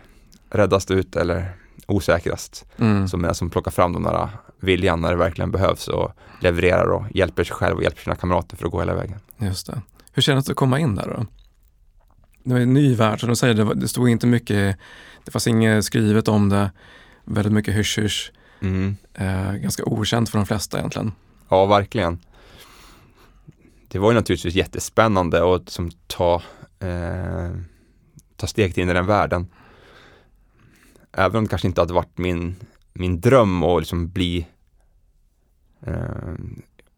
räddast 0.50 0.90
ut 0.90 1.16
eller 1.16 1.52
osäkrast 1.86 2.64
Mm. 2.78 3.08
som 3.08 3.24
är 3.24 3.28
den 3.28 3.34
som 3.34 3.50
plockar 3.50 3.70
fram 3.70 3.92
de 3.92 4.02
där 4.02 4.28
viljan 4.60 5.00
när 5.00 5.10
det 5.10 5.16
verkligen 5.16 5.50
behövs 5.50 5.88
och 5.88 6.12
levererar 6.40 6.86
och 6.90 7.04
hjälper 7.14 7.44
sig 7.44 7.56
själv 7.56 7.76
och 7.76 7.82
hjälper 7.82 8.02
sina 8.02 8.16
kamrater 8.16 8.56
för 8.56 8.66
att 8.66 8.72
gå 8.72 8.80
hela 8.80 8.94
vägen. 8.94 9.18
Just 9.38 9.66
det. 9.66 9.80
Hur 10.12 10.22
kändes 10.22 10.44
det 10.44 10.50
att 10.52 10.56
komma 10.56 10.78
in 10.80 10.94
där 10.94 11.06
då? 11.16 11.26
Det 12.44 12.52
var 12.54 12.60
en 12.60 12.74
ny 12.74 12.94
värld, 12.94 13.20
som 13.20 13.28
du 13.28 13.36
säger, 13.36 13.54
det, 13.54 13.64
var, 13.64 13.74
det 13.74 13.88
stod 13.88 14.08
inte 14.08 14.26
mycket, 14.26 14.76
det 15.24 15.30
fanns 15.30 15.46
inget 15.46 15.84
skrivet 15.84 16.28
om 16.28 16.48
det, 16.48 16.70
väldigt 17.24 17.52
mycket 17.52 17.74
hysch-hysch, 17.74 18.32
Mm. 18.60 18.96
eh, 19.14 19.52
ganska 19.52 19.84
okänt 19.84 20.28
för 20.28 20.38
de 20.38 20.46
flesta 20.46 20.78
egentligen. 20.78 21.12
Ja, 21.48 21.66
verkligen. 21.66 22.18
Det 23.88 23.98
var 23.98 24.10
ju 24.10 24.14
naturligtvis 24.14 24.54
jättespännande 24.54 25.54
att 25.54 25.68
som 25.68 25.90
ta, 26.06 26.42
eh, 26.78 27.50
ta 28.36 28.46
steget 28.46 28.78
in 28.78 28.90
i 28.90 28.92
den 28.92 29.06
världen. 29.06 29.46
Även 31.12 31.36
om 31.36 31.44
det 31.44 31.50
kanske 31.50 31.68
inte 31.68 31.80
hade 31.80 31.94
varit 31.94 32.18
min, 32.18 32.56
min 32.92 33.20
dröm 33.20 33.62
att 33.62 33.80
liksom 33.80 34.08
bli 34.08 34.46
eh, 35.86 36.34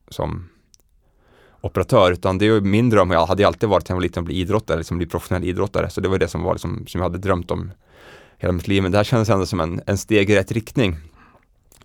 som 0.08 0.48
operatör, 1.60 2.12
utan 2.12 2.38
det 2.38 2.46
är 2.46 2.60
min 2.60 2.90
dröm 2.90 3.10
jag 3.10 3.26
hade 3.26 3.46
alltid 3.46 3.68
varit 3.68 3.88
när 3.88 3.94
jag 3.94 3.96
var 3.96 4.02
liten 4.02 4.20
att 4.20 4.26
bli 4.26 4.34
idrottare, 4.34 4.78
liksom 4.78 4.98
bli 4.98 5.06
professionell 5.06 5.44
idrottare. 5.44 5.90
Så 5.90 6.00
det 6.00 6.08
var 6.08 6.18
det 6.18 6.28
som 6.28 6.42
var 6.42 6.54
liksom, 6.54 6.86
som 6.86 7.00
jag 7.00 7.08
hade 7.08 7.18
drömt 7.18 7.50
om 7.50 7.70
hela 8.38 8.52
mitt 8.52 8.68
liv. 8.68 8.82
Men 8.82 8.92
det 8.92 8.98
här 8.98 9.04
kändes 9.04 9.28
ändå 9.28 9.46
som 9.46 9.60
en, 9.60 9.80
en 9.86 9.98
steg 9.98 10.30
i 10.30 10.36
rätt 10.36 10.52
riktning. 10.52 10.96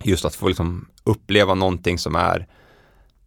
Just 0.02 0.24
att 0.24 0.34
få 0.34 0.48
liksom 0.48 0.88
uppleva 1.04 1.54
någonting 1.54 1.98
som 1.98 2.14
är 2.14 2.46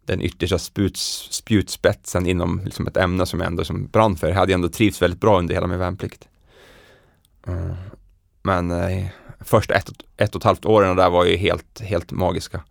den 0.04 0.22
yttersta 0.22 0.58
spjuts, 0.58 1.28
spjutspetsen 1.30 2.26
inom 2.26 2.60
liksom 2.64 2.86
ett 2.86 2.96
ämne 2.96 3.26
som 3.26 3.40
jag 3.40 3.46
ändå 3.46 3.64
som 3.64 3.86
brann 3.86 4.16
för. 4.16 4.28
Jag 4.28 4.34
hade 4.34 4.54
ändå 4.54 4.68
trivts 4.68 5.02
väldigt 5.02 5.20
bra 5.20 5.38
under 5.38 5.54
hela 5.54 5.66
min 5.66 5.78
värnplikt. 5.78 6.28
Mm. 7.46 7.74
Men 8.42 8.70
eh, 8.70 9.06
första 9.40 9.74
ett, 9.74 9.88
och- 9.88 10.04
ett 10.16 10.34
och 10.34 10.40
ett 10.40 10.44
halvt 10.44 10.64
åren 10.64 10.96
där 10.96 11.10
var 11.10 11.24
ju 11.24 11.36
helt, 11.36 11.80
helt 11.80 12.10
magiska. 12.12 12.62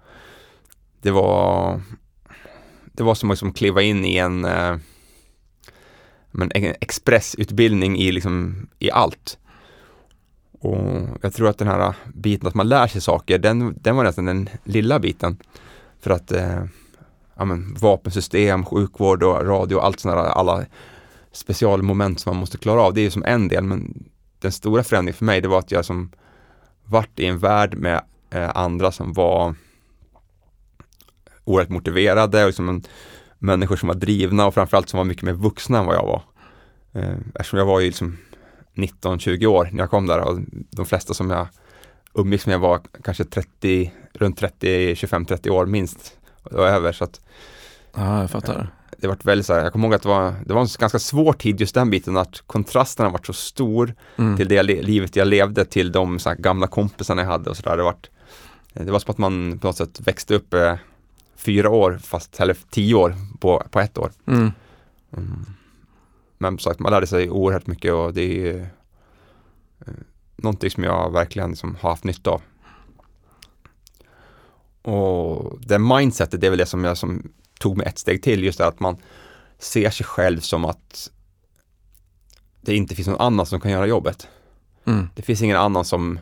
Det 1.02 1.12
var 1.12 1.82
det 2.94 3.04
var 3.04 3.16
som 3.16 3.30
att 3.32 3.34
liksom 3.34 3.54
kliva 3.54 3.82
in 3.82 4.06
i 4.06 4.18
en, 4.18 4.46
eh, 4.46 4.78
en 6.32 6.74
expressutbildning 6.82 7.98
i, 7.98 8.12
liksom, 8.12 8.68
i 8.80 8.92
allt. 8.92 9.38
Och 10.60 11.08
jag 11.22 11.34
tror 11.34 11.50
att 11.50 11.58
den 11.58 11.68
här 11.68 11.94
biten 12.14 12.48
att 12.48 12.56
man 12.56 12.70
lär 12.70 12.88
sig 12.88 13.02
saker, 13.02 13.38
den, 13.38 13.78
den 13.82 13.96
var 13.96 14.04
nästan 14.04 14.26
den 14.26 14.50
lilla 14.64 15.00
biten. 15.00 15.38
För 16.00 16.12
att 16.12 16.32
eh, 16.32 16.64
ja, 17.36 17.46
men, 17.46 17.74
vapensystem, 17.74 18.66
sjukvård 18.66 19.24
och 19.24 19.46
radio 19.46 19.76
och 19.76 19.86
allt 19.86 20.00
sådana 20.00 20.22
alla 20.22 20.66
specialmoment 21.32 22.20
som 22.20 22.34
man 22.34 22.40
måste 22.40 22.58
klara 22.58 22.82
av, 22.82 22.94
det 22.94 23.02
är 23.02 23.04
ju 23.04 23.12
som 23.12 23.24
en 23.24 23.48
del. 23.48 23.64
Men 23.64 24.04
den 24.40 24.52
stora 24.52 24.84
förändringen 24.84 25.18
för 25.18 25.26
mig, 25.26 25.42
det 25.42 25.48
var 25.48 25.60
att 25.60 25.72
jag 25.72 25.86
som 25.86 26.12
vart 26.86 27.20
i 27.20 27.26
en 27.26 27.40
värld 27.40 27.78
med 27.78 28.02
eh, 28.30 28.50
andra 28.56 28.92
som 28.92 29.14
var 29.14 29.56
oerhört 31.44 31.70
motiverade 31.70 32.42
och 32.42 32.48
liksom 32.48 32.70
en, 32.70 32.84
människor 33.40 33.76
som 33.76 33.88
var 33.88 33.96
drivna 33.96 34.46
och 34.46 34.54
framförallt 34.54 34.90
som 34.90 34.98
var 34.98 35.06
mycket 35.06 35.24
mer 35.24 35.34
vuxna 35.34 35.80
än 35.80 35.86
vad 35.86 35.96
jag 35.96 36.06
var. 36.06 36.22
Eh, 36.94 37.18
eftersom 37.36 37.60
jag 37.60 37.66
var 37.66 37.80
ju 37.80 37.86
liksom 37.86 38.18
19-20 38.78 39.46
år 39.46 39.70
när 39.72 39.80
jag 39.84 39.90
kom 39.90 40.08
där 40.08 40.20
och 40.20 40.40
de 40.72 40.86
flesta 40.86 41.14
som 41.14 41.30
jag 41.32 41.48
umgicks 42.14 42.46
med 42.48 42.60
var 42.60 42.82
kanske 43.04 43.24
30, 43.24 43.92
runt 44.14 44.38
30, 44.38 44.94
25-30 44.94 45.50
år 45.50 45.66
minst 45.66 46.18
och 46.44 46.68
över 46.68 46.92
så 46.92 47.04
att 47.04 47.22
Ja, 47.96 48.22
jag 48.22 48.30
fattar. 48.32 48.70
det 48.98 49.08
var 49.08 49.18
väldigt 49.24 49.46
så 49.48 49.54
här, 49.54 49.64
jag 49.64 49.72
kommer 49.72 49.86
ihåg 49.88 49.94
att 49.96 50.02
det 50.02 50.10
var, 50.10 50.34
det 50.46 50.54
var 50.54 50.62
en 50.62 50.68
ganska 50.80 51.00
svår 51.00 51.34
tid 51.34 51.60
just 51.62 51.76
den 51.76 51.90
biten 51.90 52.18
att 52.18 52.44
kontrasterna 52.48 53.10
var 53.10 53.22
så 53.26 53.34
stor 53.34 53.94
Mm. 54.18 54.38
till 54.38 54.48
det 54.48 54.64
li- 54.64 54.82
livet 54.84 55.16
jag 55.16 55.28
levde 55.28 55.66
till 55.66 55.92
de 55.92 56.20
så 56.20 56.34
gamla 56.38 56.68
kompisarna 56.68 57.22
jag 57.22 57.30
hade 57.30 57.50
och 57.50 57.58
sådär. 57.58 57.78
Det, 57.78 57.84
vart- 57.84 58.10
det 58.74 58.92
var 58.92 59.00
som 59.00 59.12
att 59.12 59.18
man 59.18 59.60
på 59.60 59.68
något 59.68 59.78
sätt 59.78 60.00
växte 60.04 60.36
upp 60.36 60.54
eh, 60.54 60.76
fyra 61.36 61.70
år 61.70 62.00
fast, 62.04 62.40
eller 62.40 62.58
tio 62.70 62.96
år 62.96 63.16
på, 63.40 63.64
på 63.72 63.80
ett 63.80 63.98
år. 63.98 64.12
Mm. 64.28 64.52
Mm. 65.18 65.46
Men 66.38 66.60
som 66.60 66.72
sagt, 66.72 66.80
man 66.80 66.92
lärde 66.92 67.08
sig 67.08 67.30
oerhört 67.30 67.68
mycket 67.68 67.94
och 67.94 68.14
det 68.14 68.50
är 68.50 68.70
eh, 69.86 69.94
någonting 70.36 70.72
som 70.72 70.84
jag 70.84 71.12
verkligen 71.12 71.50
liksom 71.50 71.78
har 71.82 71.90
haft 71.90 72.04
nytta 72.04 72.32
av. 72.32 72.42
Och 74.82 75.60
det 75.62 75.80
mindsetet, 75.80 76.42
det 76.42 76.48
är 76.48 76.52
väl 76.52 76.60
det 76.60 76.66
som 76.66 76.84
jag 76.84 76.98
som 76.98 77.32
tog 77.60 77.78
mig 77.78 77.88
ett 77.88 77.98
steg 77.98 78.24
till, 78.24 78.44
just 78.44 78.58
det 78.58 78.68
att 78.68 78.80
man 78.80 78.98
ser 79.60 79.90
sig 79.90 80.06
själv 80.06 80.40
som 80.40 80.66
att 80.66 81.12
det 82.62 82.76
inte 82.76 82.96
finns 82.96 83.08
någon 83.08 83.22
annan 83.22 83.46
som 83.46 83.60
kan 83.60 83.72
göra 83.72 83.88
jobbet. 83.88 84.28
Mm. 84.86 85.10
Det 85.16 85.22
finns 85.22 85.42
ingen 85.42 85.58
annan 85.58 85.86
som 85.86 86.20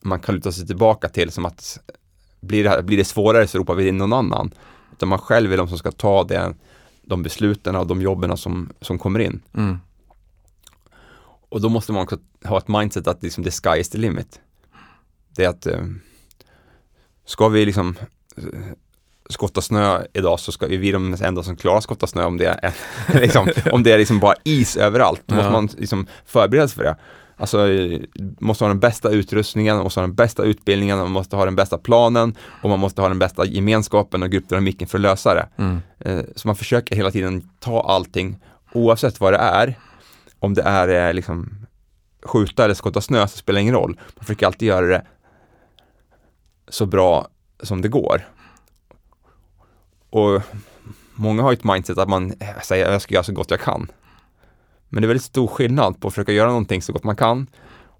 man 0.00 0.20
kan 0.20 0.34
luta 0.34 0.52
sig 0.52 0.66
tillbaka 0.66 1.08
till 1.08 1.30
som 1.30 1.44
att 1.44 1.78
blir 2.40 2.64
det, 2.64 2.70
här, 2.70 2.82
blir 2.82 2.96
det 2.96 3.04
svårare 3.04 3.46
så 3.46 3.58
ropar 3.58 3.74
vi 3.74 3.88
in 3.88 3.98
någon 3.98 4.12
annan. 4.12 4.54
Utan 4.92 5.08
man 5.08 5.18
själv 5.18 5.52
är 5.52 5.56
de 5.56 5.68
som 5.68 5.78
ska 5.78 5.90
ta 5.90 6.24
det, 6.24 6.54
de 7.06 7.22
besluten 7.22 7.76
och 7.76 7.86
de 7.86 8.02
jobben 8.02 8.36
som, 8.36 8.72
som 8.80 8.98
kommer 8.98 9.20
in. 9.20 9.40
Mm. 9.54 9.78
Och 11.48 11.60
då 11.60 11.68
måste 11.68 11.92
man 11.92 12.02
också 12.02 12.18
ha 12.44 12.58
ett 12.58 12.68
mindset 12.68 13.06
att 13.08 13.22
liksom 13.22 13.44
the 13.44 13.50
sky 13.50 13.80
is 13.80 13.88
the 13.90 13.98
limit. 13.98 14.40
Det 15.36 15.44
är 15.44 15.48
att 15.48 15.66
eh, 15.66 15.80
ska 17.26 17.48
vi 17.48 17.66
liksom 17.66 17.96
eh, 18.36 18.44
skotta 19.28 19.60
snö 19.60 20.02
idag 20.12 20.40
så 20.40 20.52
ska 20.52 20.66
vi, 20.66 20.76
vi 20.76 20.92
de 20.92 21.16
enda 21.22 21.42
som 21.42 21.56
klarar 21.56 21.76
att 21.78 21.84
skotta 21.84 22.06
snö 22.06 22.24
om 22.24 22.36
det 22.36 22.46
är, 22.62 22.74
liksom, 23.20 23.48
om 23.72 23.82
det 23.82 23.92
är 23.92 23.98
liksom 23.98 24.20
bara 24.20 24.34
is 24.44 24.76
överallt. 24.76 25.22
Då 25.26 25.34
måste 25.34 25.46
Ja. 25.46 25.52
man 25.52 25.68
liksom 25.78 26.06
förbereda 26.24 26.68
sig 26.68 26.76
för 26.76 26.84
det. 26.84 26.96
Alltså, 27.36 27.68
eh, 27.68 28.00
måste 28.40 28.64
ha 28.64 28.68
den 28.68 28.80
bästa 28.80 29.10
utrustningen, 29.10 29.76
måste 29.78 30.00
ha 30.00 30.06
den 30.06 30.14
bästa 30.14 30.42
utbildningen, 30.42 30.98
man 30.98 31.10
måste 31.10 31.36
ha 31.36 31.44
den 31.44 31.56
bästa 31.56 31.78
planen 31.78 32.34
och 32.62 32.70
man 32.70 32.78
måste 32.78 33.00
ha 33.00 33.08
den 33.08 33.18
bästa 33.18 33.46
gemenskapen 33.46 34.22
och 34.22 34.30
gruppdynamiken 34.30 34.88
för 34.88 34.98
att 34.98 35.02
lösa 35.02 35.34
det. 35.34 35.48
Mm. 35.56 35.80
Eh, 35.98 36.24
Så 36.36 36.48
man 36.48 36.56
försöker 36.56 36.96
hela 36.96 37.10
tiden 37.10 37.50
ta 37.60 37.80
allting 37.82 38.36
oavsett 38.72 39.20
vad 39.20 39.32
det 39.32 39.38
är. 39.38 39.78
Om 40.38 40.54
det 40.54 40.62
är 40.62 41.08
eh, 41.08 41.14
liksom 41.14 41.66
skjuta 42.24 42.64
eller 42.64 42.74
skotta 42.74 43.00
snö 43.00 43.26
så 43.28 43.38
spelar 43.38 43.56
det 43.58 43.62
ingen 43.62 43.74
roll. 43.74 43.98
Man 44.16 44.24
försöker 44.24 44.46
alltid 44.46 44.68
göra 44.68 44.86
det 44.86 45.02
så 46.68 46.86
bra 46.86 47.28
som 47.62 47.82
det 47.82 47.88
går. 47.88 48.28
Och 50.10 50.42
många 51.14 51.42
har 51.42 51.50
ju 51.52 51.54
ett 51.56 51.64
mindset 51.64 51.98
att 51.98 52.08
man 52.08 52.32
säger 52.62 52.92
jag 52.92 53.02
ska 53.02 53.14
göra 53.14 53.24
så 53.24 53.32
gott 53.32 53.50
jag 53.50 53.60
kan. 53.60 53.88
Men 54.94 55.02
det 55.02 55.06
är 55.06 55.08
väldigt 55.08 55.24
stor 55.24 55.46
skillnad 55.46 56.00
på 56.00 56.08
att 56.08 56.14
försöka 56.14 56.32
göra 56.32 56.48
någonting 56.48 56.82
så 56.82 56.92
gott 56.92 57.04
man 57.04 57.16
kan 57.16 57.46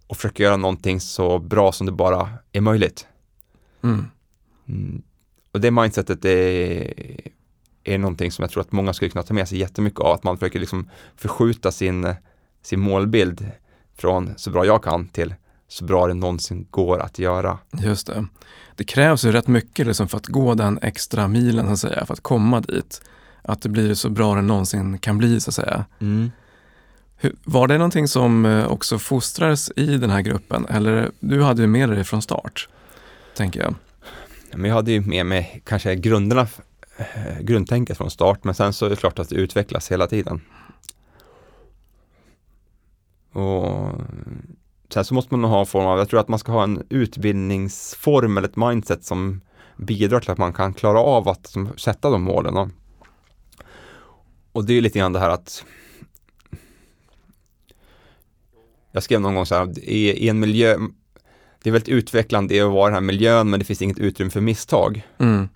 och 0.06 0.16
försöka 0.16 0.42
göra 0.42 0.56
någonting 0.56 1.00
så 1.00 1.38
bra 1.38 1.72
som 1.72 1.86
det 1.86 1.92
bara 1.92 2.28
är 2.52 2.60
möjligt. 2.60 3.06
Mm. 3.82 4.04
Mm. 4.68 5.02
Och 5.52 5.61
det 5.61 5.70
mindsetet 5.70 6.24
är, 6.24 6.94
är 7.85 7.98
någonting 7.98 8.33
som 8.33 8.42
jag 8.42 8.50
tror 8.50 8.61
att 8.61 8.72
många 8.72 8.92
skulle 8.92 9.11
kunna 9.11 9.22
ta 9.22 9.35
med 9.35 9.48
sig 9.48 9.59
jättemycket 9.59 10.00
av. 10.00 10.12
Att 10.12 10.24
man 10.24 10.38
försöker 10.38 10.61
liksom 10.61 10.90
förskjuta 11.16 11.72
sin, 11.72 12.14
sin 12.62 12.80
målbild 12.80 13.50
från 13.96 14.35
så 14.37 14.50
bra 14.50 14.66
jag 14.66 14.83
kan 14.83 15.09
till 15.09 15.35
så 15.68 15.85
bra 15.85 16.07
det 16.07 16.14
någonsin 16.14 16.66
går 16.70 16.98
att 16.98 17.18
göra. 17.18 17.59
Just 17.72 18.07
det. 18.07 18.26
Det 18.76 18.85
krävs 18.85 19.24
ju 19.24 19.33
rätt 19.33 19.48
mycket 19.48 19.87
liksom 19.87 20.09
för 20.09 20.16
att 20.16 20.26
gå 20.26 20.54
den 20.54 20.78
extra 20.83 21.28
milen, 21.28 21.66
så 21.66 21.72
att 21.72 21.78
säga, 21.78 22.07
för 22.07 22.12
att 22.12 22.20
komma 22.20 22.61
dit. 22.61 23.02
Att 23.42 23.62
det 23.62 23.68
blir 23.68 23.94
så 23.94 24.09
bra 24.11 24.35
det 24.35 24.42
någonsin 24.42 24.98
kan 24.98 25.18
bli, 25.18 25.40
så 25.40 25.50
att 25.50 25.54
säga. 25.54 25.85
Hur, 25.98 26.30
var 27.44 27.68
det 27.68 27.78
någonting 27.78 28.08
som 28.08 28.46
eh, 28.46 28.66
också 28.66 28.98
fostrades 28.98 29.72
i 29.76 29.96
den 29.96 30.10
här 30.10 30.20
gruppen? 30.20 30.66
Eller 30.66 31.10
du 31.20 31.42
hade 31.42 31.62
ju 31.62 31.68
med 31.68 31.88
dig 31.88 31.98
det 31.98 32.04
från 32.04 32.22
start, 32.22 32.68
tänker 33.37 33.60
jag. 33.60 33.74
Men 34.54 34.68
jag 34.68 34.74
hade 34.74 34.92
ju 34.92 35.00
med 35.00 35.26
mig 35.26 35.62
kanske 35.64 35.94
grunderna, 35.94 36.46
eh, 36.96 37.40
grundtänket 37.40 37.96
från 37.96 38.10
start, 38.10 38.44
men 38.44 38.54
sen 38.54 38.72
så 38.72 38.87
är 38.87 38.90
det 38.90 38.96
klart 38.96 39.18
att 39.18 39.28
det 39.28 39.34
utvecklas 39.34 39.92
hela 39.92 40.06
tiden. 40.06 40.40
Och 43.32 43.90
sen 44.88 45.04
så 45.04 45.14
måste 45.14 45.34
man 45.34 45.42
nog 45.42 45.50
ha 45.50 45.60
en 45.60 45.66
form 45.66 45.87
av, 45.87 45.98
jag 45.98 46.08
tror 46.08 46.20
att 46.20 46.28
man 46.28 46.38
ska 46.38 46.52
ha 46.52 46.62
en 46.62 46.87
utbildningsform 46.88 48.37
eller 48.37 48.48
ett 48.48 48.56
mindset 48.56 49.04
som 49.04 49.40
bidrar 49.76 50.20
till 50.20 50.30
att 50.30 50.38
man 50.38 50.52
kan 50.52 50.74
klara 50.74 51.00
av 51.00 51.28
att 51.28 51.46
som, 51.46 51.68
sätta 51.76 52.10
de 52.10 52.22
målen. 52.22 52.56
Och, 52.56 52.68
och 54.52 54.64
det 54.64 54.72
är 54.72 54.74
ju 54.74 54.80
lite 54.80 54.98
grann 54.98 55.12
det 55.12 55.18
här 55.18 55.30
att 55.30 55.64
jag 58.94 59.02
skrev 59.02 59.20
någon 59.20 59.35
gång 59.35 59.46
så 59.46 59.54
här, 59.54 59.78
i, 59.78 60.28
en 60.28 60.40
miljö, 60.40 60.76
det 61.62 61.70
är 61.70 61.72
väldigt 61.72 61.88
utvecklande 61.88 62.66
att 62.66 62.72
vara 62.72 62.88
i 62.88 62.90
den 62.90 62.94
här 62.94 63.00
miljön 63.00 63.50
men 63.50 63.61
det 63.61 63.64
finns 63.64 63.83
inget 63.83 63.98
utrymme 63.98 64.30
för 64.30 64.40
misstag. 64.40 65.02
Mm. 65.18 65.48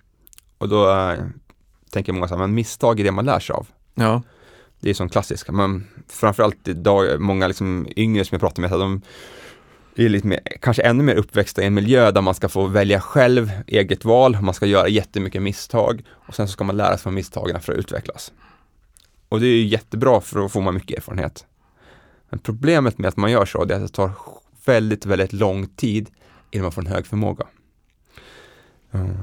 Och 0.57 0.69
då 0.69 0.91
äh, 0.91 1.17
tänker 1.91 2.13
många 2.13 2.27
så 2.27 2.33
här, 2.33 2.41
men 2.41 2.53
misstag 2.53 2.99
är 2.99 3.03
det 3.03 3.11
man 3.11 3.25
lär 3.25 3.39
sig 3.39 3.53
av. 3.53 3.67
Ja, 3.95 4.21
Det 4.79 4.89
är 4.89 4.93
som 4.93 5.09
klassiskt, 5.09 5.51
men 5.51 5.87
framförallt 6.07 6.67
idag, 6.67 7.21
många 7.21 7.47
liksom 7.47 7.87
yngre 7.95 8.25
som 8.25 8.35
jag 8.35 8.41
pratar 8.41 8.61
med, 8.61 8.69
så 8.69 8.77
här, 8.77 8.83
de 8.83 9.01
är 9.95 10.09
lite 10.09 10.27
mer, 10.27 10.39
kanske 10.61 10.83
ännu 10.83 11.03
mer 11.03 11.15
uppväxta 11.15 11.61
i 11.61 11.65
en 11.65 11.73
miljö 11.73 12.11
där 12.11 12.21
man 12.21 12.35
ska 12.35 12.49
få 12.49 12.67
välja 12.67 13.01
själv, 13.01 13.51
eget 13.67 14.05
val, 14.05 14.37
man 14.41 14.53
ska 14.53 14.65
göra 14.65 14.87
jättemycket 14.87 15.41
misstag 15.41 16.03
och 16.09 16.35
sen 16.35 16.47
så 16.47 16.51
ska 16.51 16.63
man 16.63 16.77
lära 16.77 16.91
sig 16.91 17.03
från 17.03 17.13
misstagen 17.13 17.61
för 17.61 17.73
att 17.73 17.79
utvecklas. 17.79 18.31
Och 19.29 19.39
det 19.39 19.47
är 19.47 19.55
ju 19.55 19.65
jättebra 19.65 20.21
för 20.21 20.45
att 20.45 20.51
få 20.51 20.61
man 20.61 20.73
mycket 20.73 20.97
erfarenhet. 20.97 21.45
Men 22.29 22.39
problemet 22.39 22.97
med 22.97 23.07
att 23.07 23.17
man 23.17 23.31
gör 23.31 23.45
så, 23.45 23.61
är 23.61 23.71
att 23.71 23.81
det 23.81 23.87
tar 23.87 24.11
väldigt, 24.65 25.05
väldigt 25.05 25.33
lång 25.33 25.67
tid 25.67 26.09
innan 26.51 26.63
man 26.63 26.71
får 26.71 26.81
en 26.81 26.87
hög 26.87 27.05
förmåga. 27.05 27.45
Mm. 28.91 29.17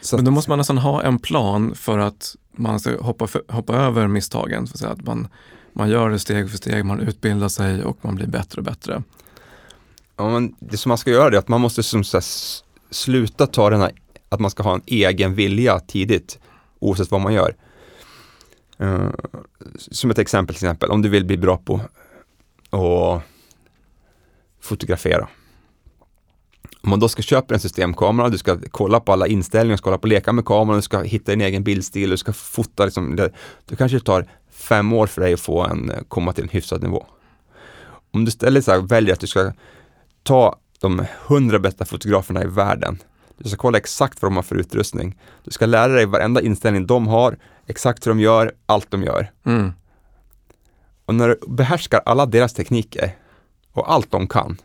Så 0.00 0.16
men 0.16 0.24
då 0.24 0.30
måste 0.30 0.50
man 0.50 0.58
nästan 0.58 0.78
ha 0.78 1.02
en 1.02 1.18
plan 1.18 1.74
för 1.74 1.98
att 1.98 2.36
man 2.52 2.80
ska 2.80 3.00
hoppa, 3.00 3.26
för, 3.26 3.42
hoppa 3.48 3.76
över 3.76 4.06
misstagen. 4.06 4.66
Så 4.66 4.86
att, 4.86 5.04
man, 5.04 5.28
man 5.72 5.88
gör 5.90 6.10
det 6.10 6.18
steg 6.18 6.50
för 6.50 6.56
steg, 6.56 6.84
man 6.84 7.00
utbildar 7.00 7.48
sig 7.48 7.84
och 7.84 7.98
man 8.00 8.14
blir 8.14 8.26
bättre 8.26 8.60
och 8.60 8.64
bättre. 8.64 9.02
Ja, 10.16 10.30
men 10.30 10.54
det 10.58 10.76
som 10.76 10.88
man 10.88 10.98
ska 10.98 11.10
göra 11.10 11.34
är 11.34 11.38
att 11.38 11.48
man 11.48 11.60
måste 11.60 11.82
som 11.82 12.04
så 12.04 12.16
här, 12.16 12.24
sluta 12.90 13.46
ta 13.46 13.70
den 13.70 13.80
här, 13.80 13.92
att 14.28 14.40
man 14.40 14.50
ska 14.50 14.62
ha 14.62 14.74
en 14.74 14.82
egen 14.86 15.34
vilja 15.34 15.80
tidigt, 15.80 16.38
oavsett 16.78 17.10
vad 17.10 17.20
man 17.20 17.34
gör. 17.34 17.56
Eh, 18.78 19.10
som 19.76 20.10
ett 20.10 20.18
exempel, 20.18 20.56
till 20.56 20.64
exempel, 20.64 20.90
om 20.90 21.02
du 21.02 21.08
vill 21.08 21.24
bli 21.24 21.36
bra 21.36 21.56
på 21.56 21.80
att 22.70 23.22
fotografera. 24.60 25.28
Om 26.82 26.90
man 26.90 27.00
då 27.00 27.08
ska 27.08 27.22
köpa 27.22 27.54
en 27.54 27.60
systemkamera, 27.60 28.28
du 28.28 28.38
ska 28.38 28.58
kolla 28.70 29.00
på 29.00 29.12
alla 29.12 29.26
inställningar, 29.26 29.72
du 29.72 29.78
ska 29.78 29.84
kolla 29.84 29.98
på 29.98 30.06
leka 30.06 30.32
med 30.32 30.44
kameran, 30.44 30.78
du 30.78 30.82
ska 30.82 31.00
hitta 31.00 31.32
din 31.32 31.40
egen 31.40 31.64
bildstil, 31.64 32.10
du 32.10 32.16
ska 32.16 32.32
fota, 32.32 32.84
liksom, 32.84 33.16
det, 33.16 33.30
då 33.64 33.76
kanske 33.76 33.98
det 33.98 34.04
tar 34.04 34.26
fem 34.50 34.92
år 34.92 35.06
för 35.06 35.20
dig 35.20 35.34
att 35.34 35.40
få 35.40 35.62
en, 35.62 35.92
komma 36.08 36.32
till 36.32 36.44
en 36.44 36.50
hyfsad 36.50 36.82
nivå. 36.82 37.06
Om 38.10 38.24
du 38.24 38.28
istället 38.28 38.64
så 38.64 38.70
här, 38.70 38.80
väljer 38.80 39.12
att 39.14 39.20
du 39.20 39.26
ska 39.26 39.52
ta 40.22 40.58
de 40.80 41.06
hundra 41.26 41.58
bästa 41.58 41.84
fotograferna 41.84 42.42
i 42.42 42.46
världen. 42.46 42.98
Du 43.38 43.48
ska 43.48 43.56
kolla 43.56 43.78
exakt 43.78 44.22
vad 44.22 44.32
de 44.32 44.36
har 44.36 44.42
för 44.42 44.56
utrustning. 44.56 45.18
Du 45.44 45.50
ska 45.50 45.66
lära 45.66 45.92
dig 45.92 46.06
varenda 46.06 46.40
inställning 46.40 46.86
de 46.86 47.06
har, 47.06 47.38
exakt 47.66 48.06
hur 48.06 48.10
de 48.10 48.20
gör, 48.20 48.52
allt 48.66 48.90
de 48.90 49.02
gör. 49.02 49.30
Mm. 49.44 49.72
Och 51.04 51.14
när 51.14 51.28
du 51.28 51.38
behärskar 51.48 52.00
alla 52.06 52.26
deras 52.26 52.52
tekniker 52.54 53.16
och 53.72 53.92
allt 53.92 54.10
de 54.10 54.26
kan, 54.26 54.56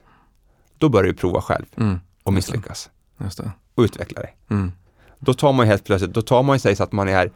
då 0.78 0.90
börjar 0.90 1.08
du 1.08 1.14
prova 1.14 1.42
själv 1.42 1.66
Mm. 1.78 2.00
och 2.24 2.34
misslyckas 2.34 2.90
Just 3.18 3.38
det. 3.38 3.52
och 3.76 3.82
utveckla 3.82 4.22
dig. 4.22 4.38
Mm. 4.50 4.72
Då 5.20 5.34
tar 5.34 5.54
man 5.54 5.66
ju 5.66 5.70
helt 5.70 5.84
plötsligt, 5.84 6.14
då 6.14 6.22
tar 6.22 6.44
man 6.44 6.56
ju 6.56 6.60
sig 6.60 6.76
så 6.76 6.84
att 6.84 6.92
man 6.92 7.08
är, 7.10 7.32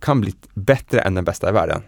kan 0.00 0.20
bli 0.20 0.34
bättre 0.54 1.00
än 1.00 1.14
den 1.14 1.24
bästa 1.24 1.48
i 1.48 1.52
världen. 1.52 1.82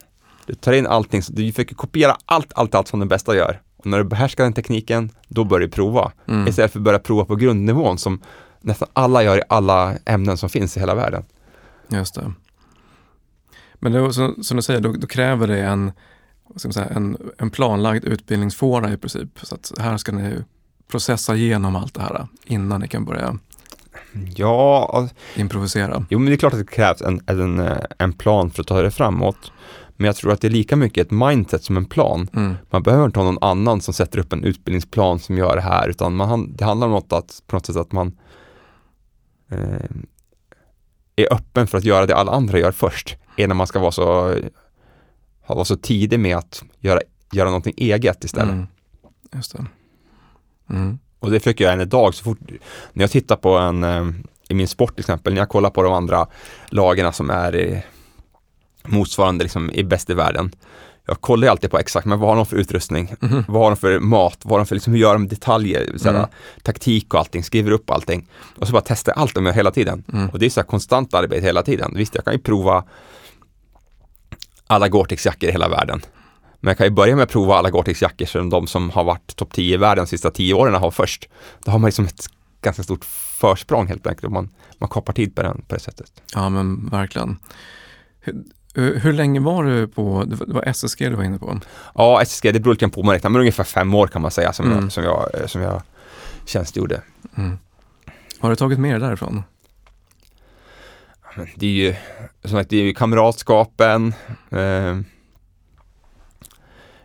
Du 0.46 0.54
tar 0.54 0.72
in 0.72 0.86
allting, 0.86 1.22
så 1.22 1.32
du 1.32 1.52
försöker 1.52 1.74
kopiera 1.74 2.16
allt, 2.24 2.52
allt, 2.54 2.74
allt 2.74 2.88
som 2.88 2.98
den 3.00 3.08
bästa 3.08 3.36
gör. 3.36 3.60
Och 3.76 3.86
när 3.86 3.98
du 3.98 4.04
behärskar 4.04 4.44
den 4.44 4.52
tekniken, 4.52 5.10
då 5.28 5.44
börjar 5.44 5.66
du 5.66 5.70
prova. 5.72 6.12
Mm. 6.28 6.48
Istället 6.48 6.72
för 6.72 6.78
att 6.78 6.84
börja 6.84 6.98
prova 6.98 7.24
på 7.24 7.36
grundnivån 7.36 7.98
som 7.98 8.22
nästan 8.60 8.88
alla 8.92 9.22
gör 9.22 9.38
i 9.38 9.42
alla 9.48 9.94
ämnen 10.04 10.36
som 10.36 10.48
finns 10.48 10.76
i 10.76 10.80
hela 10.80 10.94
världen. 10.94 11.24
Just 11.88 12.14
det. 12.14 12.32
Men 13.78 13.92
då, 13.92 14.12
så, 14.12 14.34
som 14.42 14.56
du 14.56 14.62
säger, 14.62 14.80
då, 14.80 14.92
då 14.92 15.06
kräver 15.06 15.46
det 15.46 15.60
en, 15.62 15.92
säga, 16.56 16.86
en, 16.86 17.16
en 17.38 17.50
planlagd 17.50 18.04
utbildningsfåra 18.04 18.92
i 18.92 18.96
princip. 18.96 19.28
Så 19.42 19.54
att 19.54 19.72
här 19.78 19.96
ska 19.96 20.12
ni 20.12 20.44
processa 20.90 21.36
igenom 21.36 21.76
allt 21.76 21.94
det 21.94 22.00
här 22.00 22.26
innan 22.44 22.80
ni 22.80 22.88
kan 22.88 23.04
börja 23.04 23.38
Ja, 24.34 25.08
Improvisera. 25.36 26.06
jo 26.10 26.18
men 26.18 26.26
det 26.26 26.34
är 26.34 26.36
klart 26.36 26.52
att 26.52 26.58
det 26.58 26.66
krävs 26.66 27.02
en, 27.02 27.20
en, 27.26 27.62
en 27.98 28.12
plan 28.12 28.50
för 28.50 28.60
att 28.62 28.66
ta 28.66 28.82
det 28.82 28.90
framåt. 28.90 29.52
Men 29.96 30.06
jag 30.06 30.16
tror 30.16 30.32
att 30.32 30.40
det 30.40 30.48
är 30.48 30.52
lika 30.52 30.76
mycket 30.76 31.06
ett 31.06 31.10
mindset 31.10 31.64
som 31.64 31.76
en 31.76 31.84
plan. 31.84 32.28
Mm. 32.32 32.54
Man 32.70 32.82
behöver 32.82 33.04
inte 33.06 33.18
ha 33.20 33.24
någon 33.24 33.42
annan 33.42 33.80
som 33.80 33.94
sätter 33.94 34.18
upp 34.18 34.32
en 34.32 34.44
utbildningsplan 34.44 35.18
som 35.18 35.38
gör 35.38 35.56
det 35.56 35.62
här, 35.62 35.88
utan 35.88 36.16
man, 36.16 36.56
det 36.56 36.64
handlar 36.64 36.86
om 36.86 36.92
något 36.92 37.12
att, 37.12 37.42
på 37.46 37.56
något 37.56 37.66
sätt 37.66 37.76
att 37.76 37.92
man 37.92 38.16
eh, 39.50 39.90
är 41.26 41.32
öppen 41.34 41.66
för 41.66 41.78
att 41.78 41.84
göra 41.84 42.06
det 42.06 42.16
alla 42.16 42.32
andra 42.32 42.58
gör 42.58 42.72
först, 42.72 43.16
innan 43.36 43.56
man 43.56 43.66
ska 43.66 43.78
vara 43.78 43.92
så, 43.92 44.04
ha- 45.46 45.54
vara 45.54 45.64
så 45.64 45.76
tidig 45.76 46.20
med 46.20 46.36
att 46.36 46.62
göra, 46.80 47.00
göra 47.32 47.48
någonting 47.48 47.74
eget 47.76 48.24
istället. 48.24 48.52
Mm. 48.52 48.66
Just 49.34 49.52
det. 49.52 49.66
Mm. 50.70 50.98
Och 51.18 51.30
det 51.30 51.40
försöker 51.40 51.64
jag 51.64 51.72
än 51.72 51.80
idag, 51.80 52.14
så 52.14 52.24
fort, 52.24 52.38
när 52.92 53.02
jag 53.04 53.10
tittar 53.10 53.36
på 53.36 53.58
en, 53.58 53.84
eh, 53.84 54.06
i 54.48 54.54
min 54.54 54.68
sport 54.68 54.94
till 54.94 55.02
exempel, 55.02 55.32
när 55.32 55.40
jag 55.40 55.48
kollar 55.48 55.70
på 55.70 55.82
de 55.82 55.92
andra 55.92 56.26
lagarna 56.68 57.12
som 57.12 57.30
är 57.30 57.56
i, 57.56 57.82
motsvarande 58.84 59.44
liksom 59.44 59.70
i 59.70 59.84
bäst 59.84 60.10
i 60.10 60.14
världen. 60.14 60.52
Jag 61.08 61.20
kollar 61.20 61.46
ju 61.46 61.50
alltid 61.50 61.70
på 61.70 61.78
exakt, 61.78 62.06
men 62.06 62.18
vad 62.18 62.28
har 62.28 62.36
de 62.36 62.46
för 62.46 62.56
utrustning? 62.56 63.14
Mhm. 63.20 63.44
Vad 63.48 63.62
har 63.62 63.70
de 63.70 63.76
för 63.76 64.00
mat? 64.00 64.38
Vad 64.42 64.52
har 64.52 64.58
de 64.58 64.66
för, 64.66 64.74
liksom, 64.74 64.92
hur 64.92 65.00
gör 65.00 65.12
de 65.12 65.28
detaljer? 65.28 65.98
Såhär, 65.98 66.14
Mm. 66.18 66.30
Taktik 66.62 67.14
och 67.14 67.20
allting, 67.20 67.44
skriver 67.44 67.70
upp 67.70 67.90
allting. 67.90 68.28
Och 68.58 68.66
så 68.66 68.72
bara 68.72 68.82
testar 68.86 69.12
jag 69.12 69.18
allt 69.22 69.34
de 69.34 69.46
gör 69.46 69.52
hela 69.52 69.70
tiden. 69.70 70.04
Mm. 70.12 70.28
Och 70.28 70.38
det 70.38 70.46
är 70.46 70.50
så 70.50 70.62
konstant 70.62 71.14
arbete 71.14 71.46
hela 71.46 71.62
tiden. 71.62 71.92
Visst, 71.96 72.14
jag 72.14 72.24
kan 72.24 72.32
ju 72.32 72.38
prova 72.38 72.84
alla 74.66 74.88
Gore-Tex-jackor 74.88 75.48
i 75.48 75.52
hela 75.52 75.68
världen. 75.68 76.00
Men 76.60 76.70
jag 76.70 76.78
kan 76.78 76.86
ju 76.86 76.90
börja 76.90 77.16
med 77.16 77.22
att 77.22 77.30
prova 77.30 77.54
alla 77.54 77.70
Gore-Tex-jackor 77.70 78.26
som 78.26 78.50
de 78.50 78.66
som 78.66 78.90
har 78.90 79.04
varit 79.04 79.36
topp 79.36 79.52
10 79.52 79.74
i 79.74 79.76
världen 79.76 80.04
de 80.04 80.08
sista 80.08 80.30
10 80.30 80.54
åren 80.54 80.74
har 80.74 80.90
först. 80.90 81.28
Då 81.64 81.70
har 81.70 81.78
man 81.78 81.88
liksom 81.88 82.04
ett 82.04 82.26
ganska 82.62 82.82
stort 82.82 83.04
försprång 83.40 83.86
helt 83.86 84.06
enkelt. 84.06 84.32
Man, 84.32 84.48
man 84.78 84.88
kapar 84.88 85.12
tid 85.12 85.34
på, 85.34 85.42
den, 85.42 85.62
på 85.68 85.74
det 85.74 85.80
sättet. 85.80 86.12
Ja, 86.34 86.48
men 86.48 86.88
verkligen. 86.88 87.36
Hur, 88.78 88.98
hur 88.98 89.12
länge 89.12 89.40
var 89.40 89.64
du 89.64 89.88
på, 89.88 90.24
det 90.26 90.36
var- 90.36 90.62
SSG 90.68 91.08
du 91.08 91.14
var 91.16 91.24
inne 91.24 91.38
på? 91.38 91.60
Ja, 91.94 92.22
SSG, 92.22 92.52
det 92.52 92.60
beror 92.60 92.74
lite 92.74 92.88
på 92.88 93.02
man 93.02 93.14
räknar, 93.14 93.30
men 93.30 93.40
ungefär 93.40 93.64
fem 93.64 93.94
år 93.94 94.06
kan 94.06 94.22
man 94.22 94.30
säga 94.30 94.52
som, 94.52 94.66
Mm. 94.66 94.78
jag, 94.82 94.92
som, 94.92 95.04
jag, 95.04 95.40
eh, 95.40 95.46
som 95.46 95.60
jag 95.62 95.82
tjänstgjorde. 96.46 97.02
Mm. 97.36 97.58
Har 98.40 98.50
du 98.50 98.56
tagit 98.56 98.78
med 98.78 98.92
dig 98.92 99.00
därifrån? 99.00 99.42
Det 101.56 101.66
är 101.66 101.70
ju, 101.70 101.94
som 102.44 102.50
sagt, 102.50 102.70
det 102.70 102.76
är 102.76 102.82
ju 102.82 102.94
kamratskapen, 102.94 104.14
eh, 104.50 104.98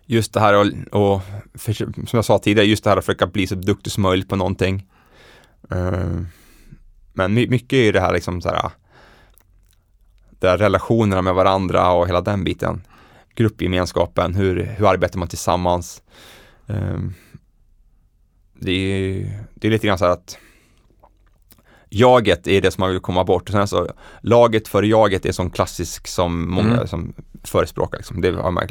just 0.05 0.33
det 0.33 0.39
här 0.39 0.53
och, 0.53 0.65
och 1.13 1.21
för, 1.53 1.73
som 1.73 1.93
jag 2.11 2.25
sa 2.25 2.39
tidigare, 2.39 2.67
just 2.67 2.83
det 2.83 2.89
här 2.89 2.97
att 2.97 3.05
försöka 3.05 3.27
bli 3.27 3.47
så 3.47 3.55
duktig 3.55 3.91
som 3.93 4.03
möjligt 4.03 4.29
på 4.29 4.35
någonting. 4.35 4.87
Eh, 5.71 6.21
men 7.13 7.33
my, 7.33 7.47
mycket 7.47 7.73
är 7.73 7.83
ju 7.83 7.91
det 7.91 8.01
här 8.01 8.13
liksom 8.13 8.41
så 8.41 8.49
här, 8.49 8.69
det 10.43 10.49
här 10.49 10.57
relationerna 10.57 11.21
med 11.21 11.33
varandra 11.33 11.91
och 11.91 12.07
hela 12.07 12.21
den 12.21 12.43
biten. 12.43 12.81
Gruppgemenskapen, 13.35 14.35
hur, 14.35 14.63
hur 14.63 14.87
arbetar 14.87 15.19
man 15.19 15.27
tillsammans? 15.27 16.01
Eh, 16.67 16.97
det 18.53 18.71
är, 18.71 19.43
det 19.53 19.67
är 19.67 19.71
lite 19.71 19.87
grann 19.87 19.97
så 19.97 20.05
här 20.05 20.11
att 20.11 20.37
jaget 21.89 22.47
är 22.47 22.61
det 22.61 22.71
som 22.71 22.81
man 22.81 22.89
vill 22.89 22.99
komma 22.99 23.23
bort. 23.23 23.49
Sen 23.49 23.67
så 23.67 23.89
laget 24.21 24.67
för 24.67 24.83
jaget 24.83 25.25
är 25.25 25.31
sån 25.31 25.49
klassisk 25.49 26.07
som 26.07 26.51
många 26.51 26.73
Mm. 26.73 26.87
som 26.87 27.13
förespråkar. 27.43 27.97
Liksom. 27.97 28.21
Det 28.21 28.31
har 28.31 28.51
man, 28.51 28.67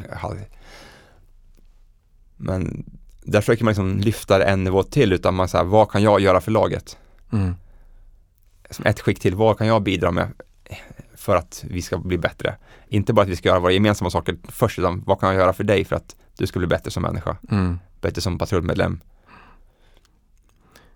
men 2.37 2.85
där 3.23 3.41
försöker 3.41 3.65
man 3.65 3.71
liksom 3.71 3.99
lyfta 3.99 4.39
det 4.39 4.45
en 4.45 4.65
nivå 4.65 4.83
till 4.83 5.13
utan 5.13 5.35
man 5.35 5.49
säger 5.49 5.65
vad 5.65 5.91
kan 5.91 6.03
jag 6.03 6.21
göra 6.21 6.41
för 6.41 6.51
laget? 6.51 6.99
Mm. 7.33 7.55
Som 8.71 8.87
ett 8.87 9.01
skick 9.01 9.21
till, 9.21 9.35
vad 9.35 9.59
kan 9.59 9.67
jag 9.67 9.83
bidra 9.83 10.11
med 10.11 10.29
för 11.23 11.37
att 11.37 11.65
vi 11.69 11.83
ska 11.83 11.99
bli 11.99 12.19
bättre? 12.19 12.57
Inte 12.89 13.13
bara 13.13 13.23
att 13.23 13.29
vi 13.29 13.37
ska 13.37 13.49
göra 13.49 13.61
våra 13.61 13.73
gemensamma 13.73 14.11
saker 14.11 14.37
först 14.49 14.79
utan 14.79 15.03
vad 15.07 15.21
kan 15.21 15.29
jag 15.29 15.39
göra 15.39 15.53
för 15.53 15.65
dig 15.65 15.85
för 15.85 15.97
att 15.97 16.17
du 16.37 16.47
ska 16.47 16.59
bli 16.59 16.69
bättre 16.69 16.91
som 16.91 17.03
människa? 17.03 17.37
Mm. 17.51 17.79
Bättre 18.01 18.21
som 18.21 18.39
patrullmedlem? 18.39 19.01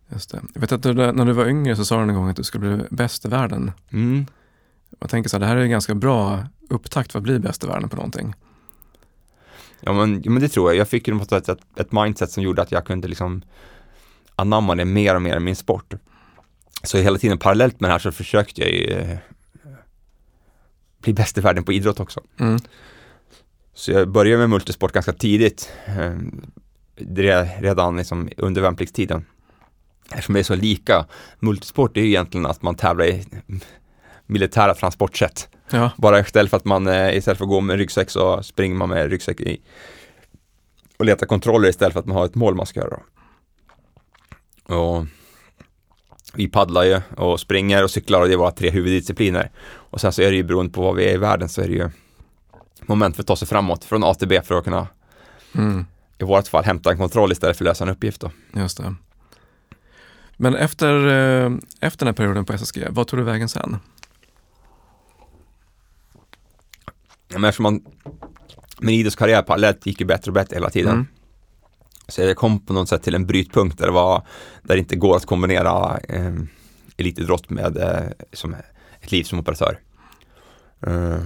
Just 0.09 0.31
det. 0.31 0.41
Jag 0.55 0.61
vet 0.61 0.73
att 0.73 0.83
du, 0.83 0.95
när 0.95 1.25
du 1.25 1.33
var 1.33 1.47
yngre 1.47 1.77
så 1.77 1.85
sa 1.85 1.97
du 1.97 2.03
en 2.03 2.15
gång 2.15 2.29
att 2.29 2.37
du 2.37 2.45
skulle 2.45 2.77
bli 2.77 2.87
bäst 2.91 3.25
i 3.25 3.29
världen. 3.29 3.73
Mm. 3.93 4.27
Jag 4.99 5.11
tänker 5.11 5.31
så 5.31 5.37
här, 5.37 5.41
det 5.41 5.47
här 5.47 5.57
är 5.57 5.61
en 5.61 5.71
ganska 5.71 5.95
bra 5.95 6.45
upptakt 6.69 7.13
för 7.13 7.19
att 7.19 7.23
bli 7.23 7.39
bäst 7.39 7.65
i 7.65 7.67
världen 7.67 7.89
på 7.89 7.97
någonting. 7.97 8.35
Ja 9.81 9.93
men, 9.93 10.23
ja, 10.25 10.31
men 10.31 10.43
det 10.43 10.49
tror 10.49 10.71
jag. 10.71 10.77
Jag 10.77 10.89
fick 10.89 11.09
ju 11.09 11.19
på 11.19 11.37
ett, 11.37 11.49
ett 11.77 11.93
mindset 11.93 12.31
som 12.31 12.43
gjorde 12.43 12.63
att 12.63 12.73
jag 12.73 12.85
kunde 12.85 13.09
liksom 13.09 13.43
anamma 14.37 14.75
det 14.75 14.85
mer 14.85 15.15
och 15.15 15.23
mer 15.23 15.37
i 15.37 15.41
min 15.41 15.57
sport. 15.57 15.95
Så 16.83 16.99
hela 16.99 17.19
tiden 17.19 17.39
parallellt 17.39 17.81
med 17.81 17.91
det 17.91 17.93
här 17.93 17.99
så 17.99 18.13
försökte 18.13 18.61
jag 18.61 18.71
ju 18.71 18.93
eh, 18.93 19.19
bli 21.07 21.15
bäst 21.15 21.39
i 21.39 21.41
världen 21.41 21.65
på 21.65 21.73
idrott 21.73 22.01
också. 22.01 22.21
Mm. 22.41 22.59
Så 23.75 23.93
jag 23.93 24.09
började 24.09 24.39
med 24.39 24.51
multisport 24.51 24.93
ganska 24.93 25.13
tidigt, 25.13 25.73
eh, 25.87 27.61
redan 27.61 27.97
liksom 27.97 28.29
under 28.37 28.63
värnpliktstiden. 28.63 29.25
Eftersom 30.11 30.33
det 30.33 30.41
är 30.41 30.45
så 30.45 30.55
lika. 30.55 31.07
Multisport 31.39 31.97
är 31.97 32.01
ju 32.01 32.07
egentligen 32.07 32.47
att 32.47 32.63
man 32.63 32.75
tävlar 32.75 33.07
i 33.07 33.25
militära 34.27 34.75
transportsätt. 34.75 35.49
Ja, 35.71 35.91
Bara 35.97 36.21
istället 36.21 36.51
för 36.51 36.57
att 36.57 36.65
man 36.65 36.87
eh, 36.87 37.17
istället 37.17 37.39
för 37.39 37.45
att 37.45 37.51
gå 37.51 37.61
med 37.61 37.77
ryggsäck 37.77 38.11
så 38.11 38.43
springer 38.43 38.77
man 38.77 38.89
med 38.89 39.11
ryggsäck 39.11 39.41
i 39.41 39.61
och 40.97 41.05
letar 41.05 41.27
kontroller 41.27 41.69
istället 41.69 41.93
för 41.93 42.01
att 42.01 42.07
man 42.07 42.17
har 42.17 42.25
ett 42.25 42.35
mål 42.35 42.55
man 42.55 42.67
ska 42.67 42.81
göra. 42.81 43.01
Och 44.79 45.07
vi 46.37 46.49
paddlar 46.49 46.85
ju 46.85 47.01
och 47.17 47.41
springer 47.41 47.85
och 47.85 47.91
cyklar 47.91 48.21
och 48.21 48.29
det 48.29 48.33
är 48.35 48.39
våra 48.39 48.51
tre 48.51 48.71
huvuddiscipliner. 48.71 49.51
Och 49.67 50.01
sen 50.01 50.13
så 50.13 50.23
är 50.23 50.31
det 50.31 50.37
ju 50.37 50.43
beroende 50.43 50.73
på 50.73 50.83
var 50.83 50.93
vi 50.93 51.05
är 51.05 51.15
i 51.15 51.17
världen 51.17 51.49
så 51.49 51.63
är 51.63 51.69
det 51.69 51.75
ju 51.75 51.91
moment 52.81 53.17
för 53.17 53.23
att 53.23 53.27
ta 53.27 53.37
sig 53.37 53.49
framåt 53.49 53.85
från 53.85 54.05
A 54.05 54.15
till 54.15 54.29
B 54.29 54.41
för 54.45 54.59
att 54.59 54.65
kunna 54.65 54.87
mm. 55.55 55.87
i 56.19 56.25
vårt 56.25 56.49
fall 56.49 56.65
hämta 56.65 56.91
en 56.91 56.99
kontroll 56.99 57.33
istället 57.33 57.57
för 57.57 57.65
att 57.65 57.69
lösa 57.69 57.85
en 57.85 57.91
uppgift 57.91 58.21
då. 58.21 58.31
just 58.53 58.77
det. 58.77 58.95
Men 60.37 60.55
efter, 60.55 61.07
eh, 61.07 61.53
efter 61.81 61.99
den 61.99 62.09
här 62.09 62.13
perioden 62.13 62.45
på 62.45 62.53
SSG, 62.53 62.87
vad 62.91 63.07
tog 63.07 63.19
du 63.19 63.25
vägen 63.25 63.49
sen? 63.49 63.77
Men 67.29 67.45
eftersom 67.45 67.63
man, 67.63 67.85
min 68.79 68.95
idrottskarriär 68.95 69.43
parallellt 69.43 69.87
gick 69.87 70.01
ju 70.01 70.07
bättre 70.07 70.31
och 70.31 70.35
bättre 70.35 70.57
hela 70.57 70.71
tiden. 70.71 70.93
Mm. 70.93 71.07
Så 72.09 72.23
jag 72.23 72.37
kom 72.37 72.61
på 72.61 72.73
något 72.73 72.89
sätt 72.89 73.03
till 73.03 73.15
en 73.15 73.27
brytpunkt 73.27 73.79
där 73.79 73.87
det 73.87 73.93
var, 73.93 74.27
där 74.63 74.75
det 74.75 74.79
inte 74.79 74.97
går 74.97 75.17
att 75.17 75.27
kombinera 75.27 75.99
eh, 76.09 76.35
elitidrott 76.97 77.51
med 77.51 77.77
eh, 77.77 78.27
som 78.33 78.57
ett 79.01 79.13
liv 79.13 79.25
som 79.25 79.39
operatör. 79.39 79.79
Eh, 80.87 81.19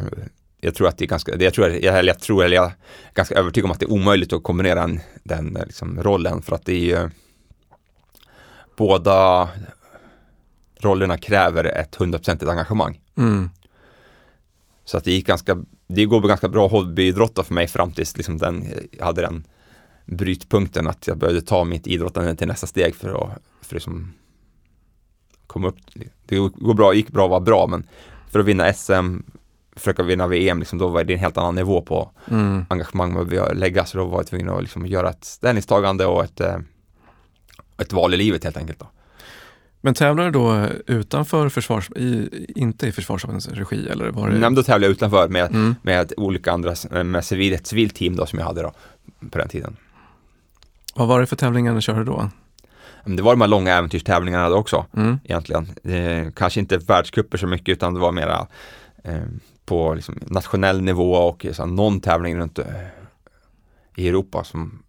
jag 0.60 0.74
tror 0.74 0.88
att 0.88 0.98
det 0.98 1.04
är 1.04 1.08
ganska, 1.08 1.36
det, 1.36 1.44
jag 1.44 1.54
tror, 1.54 1.68
jag, 1.68 2.04
jag 2.04 2.20
tror, 2.20 2.44
eller 2.44 2.56
jag 2.56 2.64
är 2.64 2.74
ganska 3.14 3.34
övertygad 3.34 3.64
om 3.64 3.70
att 3.70 3.80
det 3.80 3.86
är 3.86 3.92
omöjligt 3.92 4.32
att 4.32 4.42
kombinera 4.42 4.80
den, 4.80 5.00
den 5.22 5.56
eh, 5.56 5.66
liksom, 5.66 6.02
rollen 6.02 6.42
för 6.42 6.54
att 6.54 6.64
det 6.64 6.72
är 6.72 7.02
ju 7.02 7.10
båda 8.76 9.48
rollerna 10.78 11.18
kräver 11.18 11.64
ett 11.64 11.94
hundraprocentigt 11.94 12.50
engagemang. 12.50 13.00
Mm. 13.16 13.50
Så 14.84 14.96
att 14.96 15.04
det 15.04 15.12
gick 15.12 15.26
ganska, 15.26 15.64
det 15.86 16.04
går 16.04 16.20
ganska 16.20 16.48
bra 16.48 16.68
hobbyidrotta 16.68 17.42
för 17.42 17.54
mig 17.54 17.68
fram 17.68 17.92
tills 17.92 18.16
liksom 18.16 18.38
den, 18.38 18.64
jag 18.90 19.04
hade 19.04 19.22
den 19.22 19.44
brytpunkten 20.10 20.86
att 20.86 21.06
jag 21.06 21.18
började 21.18 21.40
ta 21.40 21.64
mitt 21.64 21.86
idrottande 21.86 22.36
till 22.36 22.48
nästa 22.48 22.66
steg 22.66 22.94
för 22.94 23.08
att, 23.08 23.28
för 23.62 23.66
att 23.66 23.72
liksom 23.72 24.12
komma 25.46 25.68
upp. 25.68 25.76
Det 26.26 26.36
går 26.36 26.74
bra, 26.74 26.94
gick 26.94 27.08
bra 27.10 27.24
att 27.24 27.30
vara 27.30 27.40
bra 27.40 27.66
men 27.66 27.86
för 28.30 28.40
att 28.40 28.46
vinna 28.46 28.72
SM, 28.72 29.16
försöka 29.76 30.02
vinna 30.02 30.26
VM, 30.26 30.58
liksom, 30.58 30.78
då 30.78 30.88
var 30.88 31.04
det 31.04 31.12
en 31.12 31.18
helt 31.18 31.36
annan 31.36 31.54
nivå 31.54 31.82
på 31.82 32.10
Mm. 32.30 32.64
engagemang 32.68 33.12
man 33.12 33.28
behöver 33.28 33.54
lägga 33.54 33.84
så 33.84 33.98
då 33.98 34.04
var 34.04 34.18
jag 34.18 34.26
tvungen 34.26 34.48
att 34.48 34.62
liksom 34.62 34.86
göra 34.86 35.10
ett 35.10 35.24
ställningstagande 35.24 36.06
och 36.06 36.24
ett, 36.24 36.40
eh, 36.40 36.56
ett 37.78 37.92
val 37.92 38.14
i 38.14 38.16
livet 38.16 38.44
helt 38.44 38.56
enkelt. 38.56 38.78
Då. 38.78 38.86
Men 39.80 39.94
tävlar 39.94 40.24
du 40.24 40.30
då 40.30 40.66
utanför 40.86 41.48
försvars, 41.48 41.90
i, 41.90 42.28
inte 42.56 42.86
i 42.86 42.92
Försvarsmaktens 42.92 43.48
regi 43.48 43.88
eller 43.88 44.08
var 44.10 44.28
det? 44.28 44.38
Nej, 44.38 44.54
då 44.54 44.62
tävlade 44.62 44.84
jag 44.86 44.92
utanför 44.92 45.28
med, 45.28 45.50
Mm. 45.50 45.74
med 45.82 46.12
olika 46.16 46.52
andra, 46.52 46.74
med 47.04 47.24
civil, 47.24 47.52
ett 47.52 47.66
civilt 47.66 47.94
team 47.94 48.16
då 48.16 48.26
som 48.26 48.38
jag 48.38 48.46
hade 48.46 48.62
då 48.62 48.72
på 49.30 49.38
den 49.38 49.48
tiden. 49.48 49.76
Vad 51.00 51.08
var 51.08 51.20
det 51.20 51.26
för 51.26 51.36
tävlingar 51.36 51.74
ni 51.74 51.80
körde 51.80 52.04
då? 52.04 52.30
Men 53.04 53.16
Det 53.16 53.22
var 53.22 53.32
de 53.32 53.40
här 53.40 53.48
långa 53.48 53.74
äventyrstävlingarna 53.74 54.54
också 54.54 54.86
Mm. 54.96 55.18
egentligen. 55.24 55.68
Eh, 55.84 56.32
kanske 56.32 56.60
inte 56.60 56.78
världscuper 56.78 57.38
så 57.38 57.46
mycket 57.46 57.68
utan 57.72 57.94
det 57.94 58.00
var 58.00 58.12
mera 58.12 58.46
eh, 59.04 59.22
på 59.64 59.94
liksom, 59.94 60.18
nationell 60.26 60.82
nivå 60.82 61.12
och 61.14 61.46
så, 61.52 61.66
någon 61.66 62.00
tävling 62.00 62.36
runt 62.38 62.58
eh, 62.58 62.64
i 63.96 64.08
Europa 64.08 64.44
som, 64.44 64.82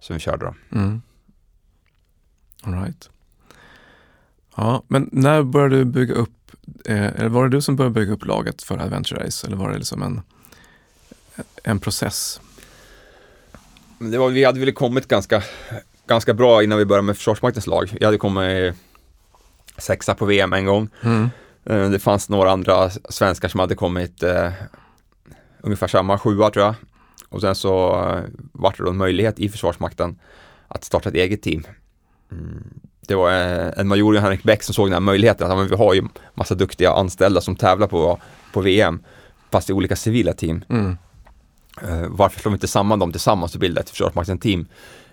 som 0.00 0.14
vi 0.14 0.20
körde 0.20 0.44
då. 0.46 0.78
Mm. 0.78 1.02
All 2.62 2.74
right. 2.74 3.10
Ja, 4.56 4.82
men 4.88 5.08
när 5.12 5.42
började 5.42 5.76
du 5.76 5.84
bygga 5.84 6.14
upp, 6.14 6.50
eh, 6.84 7.28
var 7.28 7.44
det 7.44 7.56
du 7.56 7.62
som 7.62 7.76
började 7.76 7.94
bygga 7.94 8.12
upp 8.12 8.24
laget 8.24 8.62
för 8.62 8.78
Adventure 8.78 9.24
Race 9.26 9.46
eller 9.46 9.56
var 9.56 9.70
det 9.70 9.78
liksom 9.78 10.02
en, 10.02 10.20
en 11.64 11.80
process? 11.80 12.40
Var, 13.98 14.28
vi 14.28 14.44
hade 14.44 14.60
väl 14.60 14.72
kommit 14.72 15.08
ganska, 15.08 15.42
ganska 16.06 16.34
bra 16.34 16.62
innan 16.62 16.78
vi 16.78 16.84
började 16.84 17.06
med 17.06 17.16
Försvarsmaktens 17.16 17.66
lag. 17.66 17.96
Vi 18.00 18.04
hade 18.04 18.18
kommit 18.18 18.74
sexa 19.78 20.14
på 20.14 20.24
VM 20.26 20.52
en 20.52 20.64
gång. 20.66 20.88
Mm. 21.02 21.28
Eh, 21.64 21.90
Det 21.90 21.98
fanns 21.98 22.28
några 22.28 22.50
andra 22.50 22.90
svenskar 22.90 23.48
som 23.48 23.60
hade 23.60 23.74
kommit 23.74 24.22
eh, 24.22 24.50
ungefär 25.60 25.86
samma 25.88 26.18
sjua 26.18 26.50
tror 26.50 26.64
jag. 26.64 26.74
Och 27.28 27.40
sen 27.40 27.54
så 27.54 27.88
eh, 27.90 28.22
var 28.52 28.74
det 28.78 28.84
då 28.84 28.90
en 28.90 28.96
möjlighet 28.96 29.38
i 29.38 29.48
Försvarsmakten 29.48 30.18
att 30.68 30.84
starta 30.84 31.08
ett 31.08 31.14
eget 31.14 31.42
team. 31.42 31.64
Mm. 32.32 32.64
Det 33.06 33.14
var 33.14 33.30
eh, 33.30 33.72
en 33.76 33.88
major, 33.88 34.14
Henrik 34.14 34.42
Bäck, 34.42 34.62
som 34.62 34.74
såg 34.74 34.86
den 34.86 34.92
här 34.92 35.00
möjligheten. 35.00 35.50
Att 35.50 35.58
men 35.58 35.68
vi 35.68 35.76
har 35.76 35.94
ju 35.94 36.02
massa 36.34 36.54
duktiga 36.54 36.92
anställda 36.92 37.40
som 37.40 37.56
tävlar 37.56 37.86
på, 37.86 38.18
på 38.52 38.60
VM, 38.60 39.02
fast 39.50 39.70
i 39.70 39.72
olika 39.72 39.96
civila 39.96 40.32
team. 40.32 40.64
Mm. 40.68 40.96
Eh, 41.82 42.06
varför 42.08 42.40
slår 42.40 42.52
vi 42.52 42.56
inte 42.56 42.68
samman 42.68 42.98
dem 42.98 43.12
tillsammans 43.12 43.54
och 43.54 43.60
bildar 43.60 43.82
ett 43.82 43.90
Försvarsmakten-team? 43.90 44.66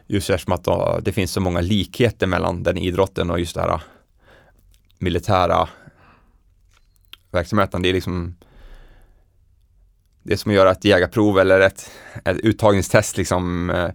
Just 0.08 0.30
eftersom 0.30 0.54
att 0.54 0.64
då, 0.64 1.00
det 1.04 1.12
finns 1.12 1.32
så 1.32 1.42
många 1.42 1.62
likheter 1.62 2.28
mellan 2.28 2.64
den 2.64 2.78
idrotten 2.78 3.30
och 3.30 3.40
just 3.40 3.56
det 3.56 3.62
här 3.62 3.70
eh, 3.74 3.80
militära 5.00 5.70
verksamheten. 7.32 7.82
Det 7.82 7.90
är 7.90 7.94
liksom 7.94 8.36
det 10.24 10.38
som 10.38 10.52
att 10.52 10.56
göra 10.56 10.72
ett 10.72 10.86
jägarprov 10.86 11.40
eller 11.40 11.60
ett, 11.60 11.92
ett 12.26 12.38
uttagningstest 12.38 13.18
liksom 13.18 13.70
eh, 13.70 13.90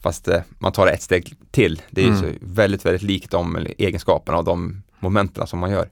fast 0.00 0.28
eh, 0.28 0.40
man 0.58 0.72
tar 0.72 0.86
det 0.86 0.92
ett 0.92 1.02
steg 1.02 1.34
till. 1.50 1.82
Det 1.90 2.04
är 2.04 2.08
Mm. 2.08 2.38
väldigt, 2.40 2.84
väldigt 2.86 3.02
likt 3.02 3.30
de 3.30 3.56
egenskaperna 3.78 4.38
och 4.38 4.44
de 4.44 4.82
momenten 5.00 5.46
som 5.46 5.58
man 5.58 5.70
gör. 5.70 5.88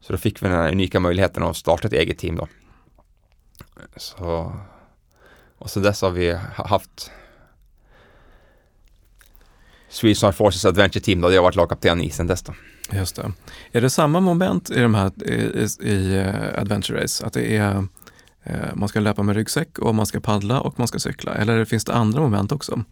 Så 0.00 0.12
då 0.12 0.16
fick 0.18 0.42
vi 0.42 0.48
den 0.48 0.56
här 0.56 0.72
unika 0.72 1.00
möjligheten 1.00 1.42
att 1.42 1.56
starta 1.56 1.88
ett 1.88 1.94
eget 1.94 2.18
team 2.18 2.36
då. 2.36 2.48
Så, 3.96 4.56
och 5.64 5.70
så 5.70 5.80
dess 5.80 6.02
har 6.02 6.10
vi 6.10 6.32
ha- 6.32 6.66
haft 6.66 7.10
Swedish 9.88 10.24
Armed 10.24 10.34
Forces 10.34 10.64
Adventure 10.64 11.00
Team 11.00 11.20
då, 11.20 11.28
det 11.28 11.36
har 11.36 11.42
varit 11.42 11.56
lagkapten 11.56 12.00
i 12.00 12.10
sen 12.10 12.26
dess 12.26 12.42
då. 12.42 12.54
Just 12.92 13.16
det. 13.16 13.32
Är 13.72 13.80
det 13.80 13.90
samma 13.90 14.20
moment 14.20 14.70
i 14.70 14.80
de 14.80 14.94
här 14.94 15.28
i, 15.28 15.66
i, 15.80 16.16
eh, 16.16 16.60
Adventure 16.60 17.02
Race? 17.02 17.26
Att 17.26 17.32
det 17.32 17.56
är 17.56 17.86
eh, 18.42 18.74
man 18.74 18.88
ska 18.88 19.00
löpa 19.00 19.22
med 19.22 19.36
ryggsäck 19.36 19.78
och 19.78 19.94
man 19.94 20.06
ska 20.06 20.20
paddla 20.20 20.60
och 20.60 20.78
man 20.78 20.88
ska 20.88 20.98
cykla? 20.98 21.34
Eller 21.34 21.64
finns 21.64 21.84
det 21.84 21.92
andra 21.92 22.20
moment 22.20 22.52
också? 22.52 22.84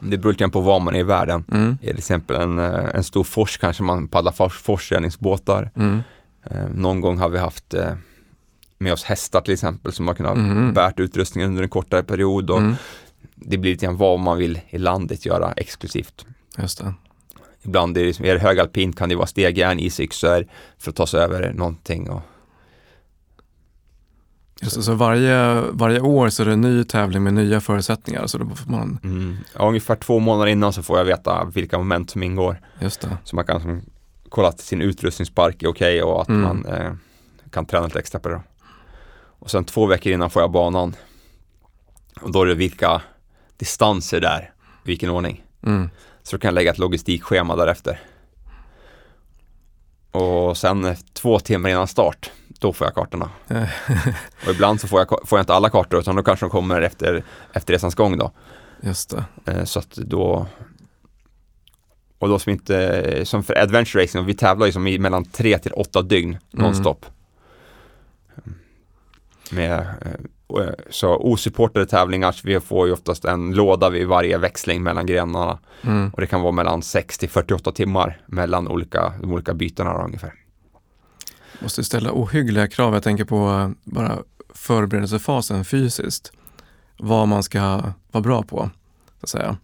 Det 0.00 0.18
beror 0.18 0.32
lite 0.32 0.48
på 0.48 0.60
var 0.60 0.80
man 0.80 0.94
är 0.94 1.00
i 1.00 1.02
världen. 1.02 1.44
Mm. 1.52 1.68
Är 1.68 1.86
det 1.86 1.86
till 1.86 1.98
exempel 1.98 2.36
en, 2.36 2.58
eh, 2.58 2.94
en 2.94 3.04
stor 3.04 3.24
fors 3.24 3.58
kanske 3.58 3.82
man 3.82 4.08
paddlar 4.08 4.32
fors, 4.32 4.52
forsränningsbåtar. 4.62 5.70
Mm. 5.76 6.02
Någon 6.74 7.00
gång 7.00 7.18
har 7.18 7.28
vi 7.28 7.38
haft 7.38 7.74
med 8.84 8.92
oss 8.92 9.04
hästar 9.04 9.40
till 9.40 9.54
exempel 9.54 9.92
som 9.92 10.08
har 10.08 10.14
kunnat 10.14 10.36
Mhm. 10.38 10.72
bärt 10.72 11.00
utrustningen 11.00 11.50
under 11.50 11.62
en 11.62 11.68
kortare 11.68 12.02
period 12.02 12.50
och 12.50 12.58
Mm. 12.58 12.74
det 13.34 13.58
blir 13.58 13.70
lite 13.72 13.86
grann 13.86 13.96
vad 13.96 14.20
man 14.20 14.38
vill 14.38 14.60
i 14.70 14.78
landet 14.78 15.26
göra 15.26 15.52
exklusivt. 15.52 16.26
Just 16.58 16.78
det. 16.78 16.94
Ibland 17.62 17.96
är 17.96 18.00
det, 18.00 18.06
liksom- 18.06 18.24
är 18.26 18.34
det 18.34 18.40
högalpint 18.40 18.96
kan 18.98 19.08
det 19.08 19.14
vara 19.16 19.26
stegjärn, 19.26 19.78
isyxor 19.80 20.46
för 20.78 20.90
att 20.90 20.96
ta 20.96 21.06
sig 21.06 21.20
över 21.20 21.52
någonting. 21.52 22.10
Och, 22.10 22.22
Just 24.62 24.76
det. 24.76 24.82
Så 24.82 24.94
varje, 24.94 25.60
varje 25.70 26.00
år 26.00 26.28
så 26.28 26.42
är 26.42 26.46
det 26.46 26.52
en 26.52 26.60
ny 26.60 26.84
tävling 26.84 27.22
med 27.22 27.34
nya 27.34 27.60
förutsättningar. 27.60 28.26
Så 28.26 28.38
då 28.38 28.54
får 28.54 28.70
man, 28.70 28.98
mm, 29.04 29.36
ja, 29.54 29.68
ungefär 29.68 29.96
två 29.96 30.18
månader 30.18 30.50
innan 30.50 30.72
så 30.72 30.82
får 30.82 30.98
jag 30.98 31.04
veta 31.04 31.44
vilka 31.44 31.78
moment 31.78 32.10
som 32.10 32.22
ingår. 32.22 32.60
just 32.80 33.00
det. 33.00 33.16
Så 33.24 33.36
man 33.36 33.44
kan 33.44 33.60
som, 33.60 33.82
kolla 34.28 34.48
att 34.48 34.60
sin 34.60 34.80
utrustningspark 34.82 35.62
är 35.62 35.66
okej 35.68 36.02
och 36.02 36.22
att 36.22 36.28
Mm. 36.28 36.42
man 36.42 36.66
eh, 36.66 36.92
kan 37.50 37.66
träna 37.66 37.84
lite 37.86 37.98
extra 37.98 38.20
på 38.20 38.28
det. 38.28 38.34
då. 38.34 38.42
Och 39.44 39.50
sen 39.50 39.64
två 39.64 39.86
veckor 39.86 40.12
innan 40.12 40.30
får 40.30 40.42
jag 40.42 40.50
banan. 40.50 40.96
Och 42.20 42.32
då 42.32 42.42
är 42.42 42.46
det 42.46 42.54
vilka 42.54 43.02
distanser 43.56 44.20
där, 44.20 44.52
i 44.84 44.88
vilken 44.88 45.10
ordning. 45.10 45.44
Mm. 45.66 45.90
Så 46.22 46.36
då 46.36 46.40
kan 46.40 46.48
jag 46.48 46.54
lägga 46.54 46.70
ett 46.70 46.78
logistikschema 46.78 47.56
därefter. 47.56 48.00
Och 50.10 50.56
sen 50.56 50.84
eh, 50.84 50.96
två 51.12 51.38
timmar 51.38 51.70
innan 51.70 51.86
start, 51.86 52.30
då 52.48 52.72
får 52.72 52.86
jag 52.86 52.94
kartorna. 52.94 53.30
och 54.46 54.50
ibland 54.50 54.80
så 54.80 54.88
får 54.88 55.00
jag, 55.00 55.08
får 55.08 55.38
jag 55.38 55.42
inte 55.42 55.54
alla 55.54 55.70
kartor 55.70 56.00
utan 56.00 56.16
då 56.16 56.22
kanske 56.22 56.46
de 56.46 56.50
kommer 56.50 56.80
efter, 56.80 57.24
efter 57.52 57.72
resans 57.72 57.94
gång 57.94 58.18
då. 58.18 58.32
Just 58.80 59.10
det. 59.10 59.24
Eh, 59.52 59.64
Så 59.64 59.78
att 59.78 59.94
då 59.94 60.46
och 62.18 62.28
då 62.28 62.38
som 62.38 62.52
inte, 62.52 63.26
som 63.26 63.42
för 63.42 63.58
adventure 63.58 64.02
racing, 64.02 64.26
vi 64.26 64.34
tävlar 64.34 64.66
ju 64.66 64.72
som 64.72 64.86
i 64.86 64.98
mellan 64.98 65.24
tre 65.24 65.58
till 65.58 65.72
åtta 65.72 66.02
dygn 66.02 66.38
nonstop. 66.50 67.06
Med, 69.50 69.72
eh, 69.72 70.62
eh, 70.62 70.74
så 70.90 71.16
osupportade 71.16 71.86
tävlingar, 71.86 72.32
så 72.32 72.40
vi 72.44 72.60
får 72.60 72.86
ju 72.86 72.92
oftast 72.92 73.24
en 73.24 73.54
låda 73.54 73.90
vid 73.90 74.06
varje 74.06 74.38
växling 74.38 74.82
mellan 74.82 75.06
grenarna. 75.06 75.58
Mm. 75.82 76.10
Och 76.10 76.20
det 76.20 76.26
kan 76.26 76.40
vara 76.40 76.52
mellan 76.52 76.82
6 76.82 77.18
till 77.18 77.30
48 77.30 77.72
timmar 77.72 78.20
mellan 78.26 78.68
olika, 78.68 79.12
de 79.20 79.32
olika 79.32 79.54
bytena 79.54 79.98
då, 79.98 80.04
ungefär. 80.04 80.34
Måste 81.60 81.84
ställa 81.84 82.10
ohyggliga 82.12 82.68
krav. 82.68 82.94
Jag 82.94 83.02
tänker 83.02 83.24
på 83.24 83.48
eh, 83.48 83.70
bara 83.84 84.18
förberedelsefasen 84.54 85.64
fysiskt. 85.64 86.32
Vad 86.98 87.28
man 87.28 87.42
ska 87.42 87.82
vara 88.10 88.22
bra 88.22 88.42
på. 88.42 88.70
Så 89.20 89.24
att 89.24 89.28
säga. 89.28 89.56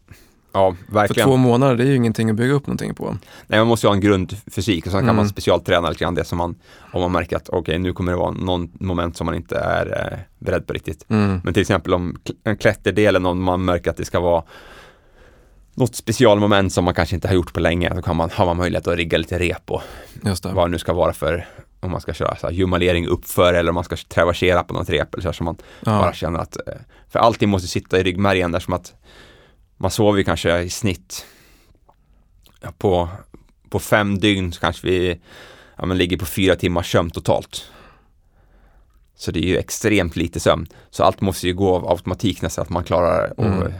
Ja, 0.52 0.76
För 0.86 0.92
verkligen. 0.94 1.28
två 1.28 1.36
månader, 1.36 1.76
det 1.76 1.82
är 1.82 1.86
ju 1.86 1.96
ingenting 1.96 2.30
att 2.30 2.36
bygga 2.36 2.52
upp 2.54 2.66
någonting 2.66 2.94
på. 2.94 3.16
Nej, 3.46 3.58
man 3.60 3.66
måste 3.66 3.86
ju 3.86 3.88
ha 3.88 3.94
en 3.94 4.00
grundfysik 4.00 4.86
och 4.86 4.92
sen 4.92 5.00
kan 5.00 5.04
Mm. 5.04 5.16
man 5.16 5.28
specialträna 5.28 5.88
lite 5.88 6.04
grann 6.04 6.14
det 6.14 6.24
som 6.24 6.38
man, 6.38 6.54
om 6.92 7.00
man 7.00 7.12
märker 7.12 7.36
att 7.36 7.48
okej, 7.48 7.78
nu 7.78 7.92
kommer 7.92 8.12
det 8.12 8.18
vara 8.18 8.30
någon 8.30 8.70
moment 8.80 9.16
som 9.16 9.24
man 9.26 9.34
inte 9.34 9.56
är 9.58 10.12
eh, 10.12 10.18
beredd 10.38 10.66
på 10.66 10.72
riktigt. 10.72 11.06
Mm. 11.08 11.40
Men 11.44 11.54
till 11.54 11.60
exempel 11.60 11.94
om 11.94 12.16
kl- 12.24 12.34
en 12.44 12.56
klätterdelen, 12.56 13.26
om 13.26 13.42
man 13.42 13.64
märker 13.64 13.90
att 13.90 13.96
det 13.96 14.04
ska 14.04 14.20
vara 14.20 14.42
något 15.74 15.96
specialmoment 15.96 16.72
som 16.72 16.84
man 16.84 16.94
kanske 16.94 17.14
inte 17.14 17.28
har 17.28 17.34
gjort 17.34 17.52
på 17.52 17.60
länge, 17.60 17.94
då 17.94 18.02
kan 18.02 18.16
man, 18.16 18.30
har 18.32 18.46
man 18.46 18.56
möjlighet 18.56 18.86
att 18.86 18.96
rigga 18.96 19.18
lite 19.18 19.38
rep 19.38 19.70
och 19.70 19.82
vad 20.54 20.66
det 20.68 20.70
nu 20.70 20.78
ska 20.78 20.92
vara 20.92 21.12
för, 21.12 21.48
om 21.80 21.90
man 21.90 22.00
ska 22.00 22.12
köra 22.12 22.36
så 22.36 22.46
här, 22.46 22.54
jumalering 22.54 23.06
uppför 23.06 23.54
eller 23.54 23.68
om 23.70 23.74
man 23.74 23.84
ska 23.84 23.96
traversera 23.96 24.62
på 24.62 24.74
något 24.74 24.90
rep 24.90 25.14
eller 25.14 25.22
så, 25.22 25.28
här, 25.28 25.32
så 25.32 25.44
man 25.44 25.56
bara 25.84 26.06
Ja. 26.06 26.12
känner 26.12 26.38
att, 26.38 26.56
eh, 26.56 26.74
för 27.08 27.18
allting 27.18 27.48
måste 27.48 27.68
sitta 27.68 27.98
i 27.98 28.02
ryggmärgen 28.02 28.52
där 28.52 28.60
som 28.60 28.74
att 28.74 28.92
man 29.80 29.90
sover 29.90 30.18
ju 30.18 30.24
kanske 30.24 30.58
i 30.60 30.70
snitt 30.70 31.26
på, 32.78 33.08
på 33.68 33.78
fem 33.78 34.18
dygn 34.18 34.52
så 34.52 34.60
kanske 34.60 34.86
vi 34.86 35.20
ja, 35.76 35.86
men 35.86 35.98
ligger 35.98 36.16
på 36.16 36.24
fyra 36.26 36.56
timmars 36.56 36.92
sömn 36.92 37.10
totalt. 37.10 37.70
Så 39.16 39.30
det 39.30 39.38
är 39.40 39.48
ju 39.48 39.56
extremt 39.56 40.16
lite 40.16 40.40
sömn. 40.40 40.66
Så 40.90 41.04
allt 41.04 41.20
måste 41.20 41.46
ju 41.46 41.54
gå 41.54 41.76
av 41.76 41.88
automatik 41.88 42.42
nästan 42.42 42.62
att 42.62 42.68
man 42.70 42.84
klarar 42.84 43.40
och 43.40 43.44
Mm. 43.46 43.72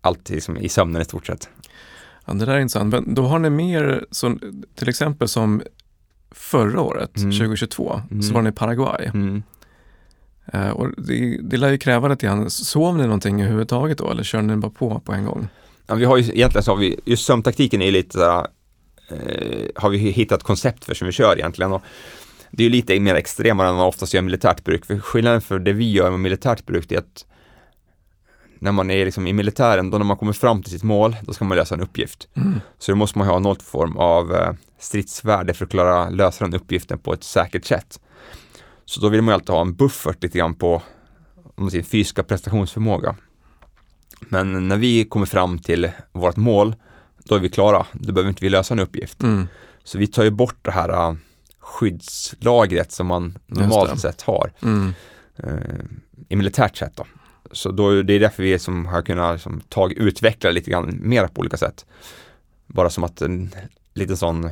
allt 0.00 0.28
liksom 0.30 0.56
i 0.56 0.68
sömnen 0.68 1.02
i 1.02 1.04
stort 1.04 1.26
sett. 1.26 1.48
Ja, 2.24 2.32
det 2.32 2.44
där 2.46 2.54
är 2.54 2.60
intressant. 2.60 2.94
Men 2.94 3.14
då 3.14 3.22
har 3.26 3.38
ni 3.38 3.50
mer, 3.50 4.06
så, 4.10 4.38
till 4.74 4.88
exempel 4.88 5.28
som 5.28 5.62
förra 6.30 6.80
året, 6.80 7.16
Mm. 7.16 7.30
2022, 7.32 8.00
Mm. 8.10 8.22
så 8.22 8.34
var 8.34 8.42
ni 8.42 8.48
i 8.48 8.52
Paraguay. 8.52 9.10
Eh, 10.52 10.70
och 10.70 10.88
det, 10.96 11.38
det 11.42 11.56
lär 11.56 11.70
ju 11.70 11.78
kräva 11.78 12.08
lite 12.08 12.26
grann. 12.26 12.50
Sov 12.50 12.96
ni 12.96 13.02
någonting 13.02 13.40
överhuvudtaget 13.40 13.98
då 13.98 14.10
eller 14.10 14.22
körde 14.22 14.46
ni 14.46 14.56
bara 14.56 14.70
på 14.70 15.00
på 15.00 15.12
en 15.12 15.24
gång? 15.24 15.48
Ja, 15.86 15.94
vi 15.94 16.04
har 16.04 16.16
ju 16.16 16.22
egentligen 16.22 16.62
så 16.62 16.70
har 16.70 16.76
vi, 16.76 17.00
just 17.04 17.24
sömntaktiken 17.26 17.82
är 17.82 17.90
lite 17.90 18.12
sådär, 18.12 18.46
eh, 19.10 19.68
har 19.74 19.90
vi 19.90 19.98
hittat 19.98 20.42
koncept 20.42 20.84
för 20.84 20.94
som 20.94 21.06
vi 21.06 21.12
kör 21.12 21.36
egentligen. 21.36 21.72
Och 21.72 21.82
det 22.50 22.62
är 22.62 22.64
ju 22.64 22.70
lite 22.70 23.00
mer 23.00 23.14
extremare 23.14 23.68
än 23.68 23.74
man 23.74 23.86
oftast 23.86 24.14
gör 24.14 24.22
militärt 24.22 24.64
bruk. 24.64 24.86
För 24.86 24.98
skillnaden 24.98 25.40
för 25.40 25.58
det 25.58 25.72
vi 25.72 25.92
gör 25.92 26.10
med 26.10 26.20
militärt 26.20 26.66
bruk 26.66 26.92
är 26.92 26.98
att 26.98 27.24
när 28.58 28.72
man 28.72 28.90
är 28.90 29.04
liksom 29.04 29.26
i 29.26 29.32
militären, 29.32 29.90
då 29.90 29.98
när 29.98 30.04
man 30.04 30.16
kommer 30.16 30.32
fram 30.32 30.62
till 30.62 30.72
sitt 30.72 30.82
mål, 30.82 31.16
då 31.22 31.32
ska 31.32 31.44
man 31.44 31.58
lösa 31.58 31.74
en 31.74 31.80
uppgift. 31.80 32.28
Mm. 32.34 32.60
Så 32.78 32.92
då 32.92 32.96
måste 32.96 33.18
man 33.18 33.26
ha 33.26 33.38
någon 33.38 33.56
form 33.56 33.96
av 33.96 34.34
eh, 34.34 34.52
stridsvärde 34.78 35.54
för 35.54 35.64
att 35.64 35.70
klara 35.70 36.10
lösa 36.10 36.44
den 36.44 36.54
uppgiften 36.54 36.98
på 36.98 37.12
ett 37.12 37.24
säkert 37.24 37.64
sätt. 37.64 38.00
Så 38.84 39.00
då 39.00 39.08
vill 39.08 39.22
man 39.22 39.32
ju 39.32 39.34
alltid 39.34 39.48
ha 39.50 39.60
en 39.60 39.74
buffert 39.74 40.22
lite 40.22 40.38
grann 40.38 40.54
på 40.54 40.82
om 41.54 41.70
säger, 41.70 41.84
fysiska 41.84 42.22
prestationsförmåga. 42.22 43.16
Men 44.20 44.68
när 44.68 44.76
vi 44.76 45.04
kommer 45.04 45.26
fram 45.26 45.58
till 45.58 45.90
vårt 46.12 46.36
mål, 46.36 46.74
då 47.18 47.34
är 47.34 47.38
vi 47.38 47.48
klara. 47.48 47.86
Då 47.92 48.12
behöver 48.12 48.28
inte 48.28 48.44
vi 48.44 48.50
lösa 48.50 48.74
en 48.74 48.80
uppgift. 48.80 49.22
Mm. 49.22 49.48
Så 49.84 49.98
vi 49.98 50.06
tar 50.06 50.24
ju 50.24 50.30
bort 50.30 50.58
det 50.62 50.70
här 50.70 51.10
uh, 51.10 51.16
skyddslagret 51.58 52.92
som 52.92 53.06
man 53.06 53.38
normalt 53.46 54.00
sett 54.00 54.22
har 54.22 54.52
Mm. 54.62 54.94
eh, 55.36 55.84
i 56.28 56.36
militärt 56.36 56.76
sätt 56.76 56.92
då. 56.94 57.06
Så 57.52 57.70
då, 57.70 58.02
det 58.02 58.12
är 58.12 58.20
därför 58.20 58.42
vi 58.42 58.58
som 58.58 58.86
har 58.86 59.02
kunnat 59.02 59.34
liksom, 59.34 59.60
tag, 59.60 59.92
utveckla 59.92 60.50
lite 60.50 60.70
grann 60.70 60.98
mer 61.02 61.26
på 61.26 61.40
olika 61.40 61.56
sätt. 61.56 61.86
Bara 62.66 62.90
som 62.90 63.04
att 63.04 63.22
en 63.22 63.50
liten 63.94 64.16
sån 64.16 64.50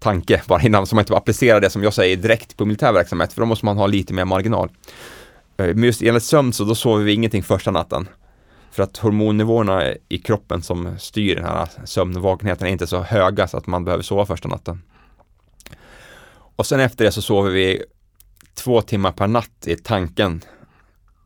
tanke 0.00 0.42
bara 0.46 0.62
innan, 0.62 0.86
så 0.86 0.94
man 0.94 1.02
inte 1.02 1.16
applicerar 1.16 1.60
det 1.60 1.70
som 1.70 1.82
jag 1.82 1.94
säger 1.94 2.16
direkt 2.16 2.56
på 2.56 2.64
militär 2.64 2.92
verksamhet, 2.92 3.32
för 3.32 3.40
då 3.40 3.46
måste 3.46 3.64
man 3.64 3.76
ha 3.76 3.86
lite 3.86 4.14
mer 4.14 4.24
marginal. 4.24 4.68
Eh, 5.56 5.66
Men 5.66 5.84
just 5.84 6.02
enligt 6.02 6.22
sömn 6.22 6.52
så 6.52 6.64
då 6.64 6.74
sover 6.74 7.04
vi 7.04 7.12
ingenting 7.12 7.42
första 7.42 7.70
natten. 7.70 8.08
För 8.72 8.82
att 8.82 8.96
hormonnivåerna 8.96 9.82
i 10.08 10.18
kroppen 10.18 10.62
som 10.62 10.98
styr 10.98 11.36
den 11.36 11.44
här 11.44 11.68
sömnvakenheten 11.84 12.66
är 12.66 12.70
inte 12.70 12.86
så 12.86 13.00
höga 13.00 13.48
så 13.48 13.56
att 13.56 13.66
man 13.66 13.84
behöver 13.84 14.02
sova 14.02 14.26
första 14.26 14.48
natten. 14.48 14.82
Och 16.56 16.66
sen 16.66 16.80
efter 16.80 17.04
det 17.04 17.12
så 17.12 17.22
sover 17.22 17.50
vi 17.50 17.82
två 18.54 18.82
timmar 18.82 19.12
per 19.12 19.26
natt 19.26 19.66
i 19.66 19.76
tanken 19.76 20.42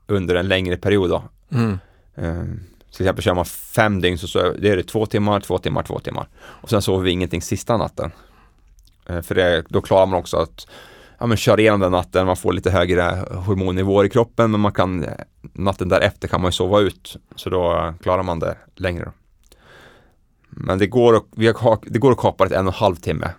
under 0.07 0.35
en 0.35 0.49
längre 0.49 0.77
period 0.77 1.11
då. 1.11 1.23
Mm. 1.53 1.79
Eh, 2.15 2.45
till 2.93 3.03
exempel 3.03 3.23
kör 3.25 3.35
man 3.35 3.45
fem 3.45 4.01
dygn 4.01 4.19
så, 4.19 4.29
så 4.29 4.53
det 4.53 4.71
är 4.71 4.77
det 4.77 4.83
två 4.83 5.07
timmar, 5.07 5.41
två 5.41 5.59
timmar, 5.59 5.83
två 5.83 5.99
timmar. 5.99 6.29
Och 6.37 6.71
sen 6.71 6.83
sover 6.83 7.05
vi 7.05 7.11
ingenting 7.11 7.43
sista 7.43 7.77
natten. 7.77 8.13
Eh, 9.09 9.21
för 9.23 9.35
det, 9.35 9.65
då 9.69 9.81
klarar 9.81 10.07
man 10.07 10.19
också 10.19 10.37
att 10.37 10.67
ja, 11.19 11.27
men 11.27 11.37
köra 11.37 11.61
igenom 11.61 11.81
den 11.81 11.93
natten, 11.93 12.27
man 12.27 12.37
får 12.37 12.53
lite 12.53 12.71
högre 12.71 13.03
hormonnivåer 13.47 14.05
i 14.05 14.11
kroppen 14.11 14.51
men 14.51 14.61
man 14.61 14.73
kan 14.73 15.07
natten 15.53 15.89
därefter 15.89 16.29
kan 16.29 16.41
man 16.41 16.49
ju 16.49 16.53
sova 16.53 16.81
ut. 16.81 17.17
Så 17.37 17.51
då 17.51 17.95
klarar 18.03 18.23
man 18.23 18.39
det 18.39 18.57
längre. 18.75 19.13
Men 20.49 20.79
det 20.79 20.87
går, 20.87 21.17
att, 21.17 21.25
vi 21.37 21.47
har, 21.49 21.79
det 21.83 21.99
går 21.99 22.13
att 22.13 22.19
kapa 22.19 22.45
det 22.49 22.57
en 22.57 22.67
och 22.67 22.75
en 22.75 22.79
halv 22.79 22.97
timme. 22.97 23.31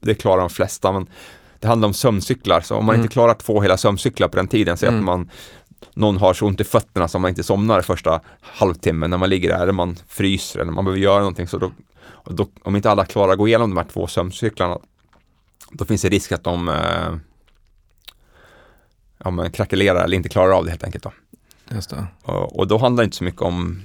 Det 0.00 0.14
klarar 0.14 0.40
de 0.40 0.50
flesta 0.50 0.92
men 0.92 1.06
det 1.60 1.66
handlar 1.68 1.86
om 1.88 1.94
sömncyklar 1.94 2.60
så 2.60 2.76
om 2.76 2.84
man 2.84 2.94
Mm. 2.94 3.04
inte 3.04 3.12
klarar 3.12 3.34
två 3.34 3.60
hela 3.62 3.76
sömncyklar 3.76 4.28
på 4.28 4.36
den 4.36 4.48
tiden, 4.48 4.76
så 4.76 4.86
att 4.86 4.92
Mm. 4.92 5.04
man 5.04 5.30
någon 5.94 6.16
har 6.16 6.34
så 6.34 6.46
ont 6.46 6.60
i 6.60 6.64
fötterna 6.64 7.08
så 7.08 7.18
man 7.18 7.28
inte 7.28 7.42
somnar 7.42 7.82
första 7.82 8.20
halvtimmen 8.40 9.10
när 9.10 9.18
man 9.18 9.30
ligger 9.30 9.48
där 9.48 9.62
eller 9.62 9.72
man 9.72 9.96
fryser 10.08 10.60
eller 10.60 10.72
man 10.72 10.84
behöver 10.84 11.00
göra 11.02 11.18
någonting 11.18 11.48
så 11.48 11.58
då, 11.58 11.70
och 12.24 12.34
då 12.34 12.48
om 12.62 12.76
inte 12.76 12.90
alla 12.90 13.04
klarar 13.04 13.32
att 13.32 13.38
gå 13.38 13.48
igenom 13.48 13.70
de 13.70 13.76
här 13.76 13.84
två 13.92 14.06
sömncyklarna 14.06 14.78
då 15.70 15.84
finns 15.84 16.02
det 16.02 16.08
risk 16.08 16.32
att 16.32 16.44
de 16.44 16.68
eh, 16.68 17.16
ja, 19.18 19.30
men 19.30 19.50
krackelerar 19.52 20.04
eller 20.04 20.16
inte 20.16 20.28
klarar 20.28 20.52
av 20.52 20.64
det 20.64 20.70
helt 20.70 20.84
enkelt. 20.84 21.04
Då. 21.04 21.12
Det. 21.68 22.06
Och, 22.22 22.58
och 22.58 22.66
då 22.66 22.78
handlar 22.78 23.02
det 23.02 23.04
inte 23.04 23.16
så 23.16 23.24
mycket 23.24 23.42
om 23.42 23.82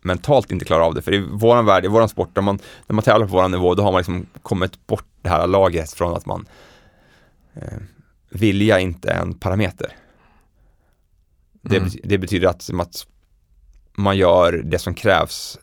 mentalt 0.00 0.50
inte 0.50 0.64
klara 0.64 0.84
av 0.84 0.94
det. 0.94 1.02
För 1.02 1.14
i 1.14 1.18
våran 1.18 1.66
värld, 1.66 1.84
i 1.84 1.88
våran 1.88 2.08
sport, 2.08 2.30
när 2.34 2.42
man, 2.42 2.58
när 2.86 2.94
man 2.94 3.02
tävlar 3.02 3.26
på 3.26 3.32
våran 3.32 3.50
nivå, 3.50 3.74
då 3.74 3.82
har 3.82 3.92
man 3.92 3.98
liksom 3.98 4.26
kommit 4.42 4.86
bort 4.86 5.06
det 5.22 5.28
här 5.28 5.46
lagret 5.46 5.92
från 5.92 6.14
att 6.16 6.26
man 6.26 6.46
eh, 7.54 7.78
vilja 8.30 8.78
inte 8.80 9.10
är 9.10 9.20
en 9.20 9.34
parameter. 9.34 9.96
Det, 11.62 11.76
Mm. 11.76 11.88
bety- 11.88 12.00
det 12.04 12.18
betyder 12.18 12.48
att, 12.48 12.70
att 12.80 13.06
man 13.94 14.16
gör 14.16 14.52
det 14.52 14.78
som 14.78 14.94
krävs 14.94 15.58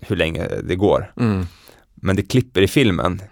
hur 0.00 0.16
länge 0.16 0.48
det 0.64 0.76
går. 0.76 1.12
Mm. 1.20 1.46
Men 1.94 2.16
det 2.16 2.22
klipper 2.22 2.62
i 2.62 2.68
filmen. 2.68 3.22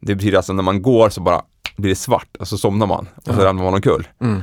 Det 0.00 0.14
betyder 0.14 0.36
alltså 0.36 0.52
när 0.52 0.62
man 0.62 0.82
går 0.82 1.08
så 1.10 1.20
bara 1.20 1.42
blir 1.76 1.88
det 1.90 1.96
svart 1.96 2.36
och 2.38 2.48
så 2.48 2.58
somnar 2.58 2.86
man 2.86 3.08
och 3.16 3.34
så 3.34 3.40
Ja. 3.40 3.44
ramlar 3.44 3.64
man 3.64 3.74
omkull. 3.74 4.08
Mm. 4.20 4.42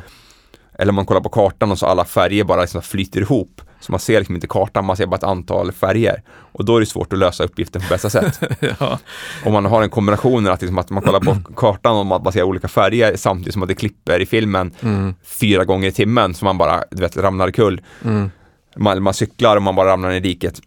Eller 0.79 0.91
man 0.91 1.05
kollar 1.05 1.21
på 1.21 1.29
kartan 1.29 1.71
och 1.71 1.79
så 1.79 1.85
alla 1.85 2.05
färger 2.05 2.43
bara 2.43 2.61
liksom 2.61 2.81
flyter 2.81 3.21
ihop. 3.21 3.61
Så 3.79 3.91
man 3.91 3.99
ser 3.99 4.19
liksom 4.19 4.35
inte 4.35 4.47
kartan, 4.47 4.85
man 4.85 4.97
ser 4.97 5.05
bara 5.05 5.15
ett 5.15 5.23
antal 5.23 5.71
färger. 5.71 6.23
Och 6.51 6.65
då 6.65 6.75
är 6.75 6.79
det 6.79 6.85
svårt 6.85 7.13
att 7.13 7.19
lösa 7.19 7.43
uppgiften 7.43 7.81
på 7.81 7.87
bästa 7.89 8.09
sätt. 8.09 8.39
ja. 8.79 8.99
Om 9.45 9.53
man 9.53 9.65
har 9.65 9.81
en 9.81 9.89
kombination 9.89 10.47
att, 10.47 10.61
liksom 10.61 10.77
att 10.77 10.89
man 10.89 11.03
kollar 11.03 11.19
på 11.19 11.37
kartan 11.55 11.95
och 11.97 12.05
man 12.05 12.31
ser 12.33 12.43
olika 12.43 12.67
färger 12.67 13.15
samtidigt 13.15 13.53
som 13.53 13.61
att 13.61 13.67
det 13.67 13.75
klipper 13.75 14.19
i 14.19 14.25
filmen 14.25 14.71
Mm. 14.81 15.13
fyra 15.23 15.65
gånger 15.65 15.87
i 15.87 15.91
timmen 15.91 16.33
så 16.33 16.45
man 16.45 16.57
bara 16.57 16.83
du 16.91 17.01
vet, 17.01 17.17
ramlar 17.17 17.51
kull. 17.51 17.81
Mm. 18.05 18.31
Man, 18.75 19.03
man 19.03 19.13
cyklar 19.13 19.55
och 19.55 19.61
man 19.63 19.75
bara 19.75 19.89
ramlar 19.91 20.09
ner 20.09 20.15
i 20.15 20.19
diket. 20.19 20.61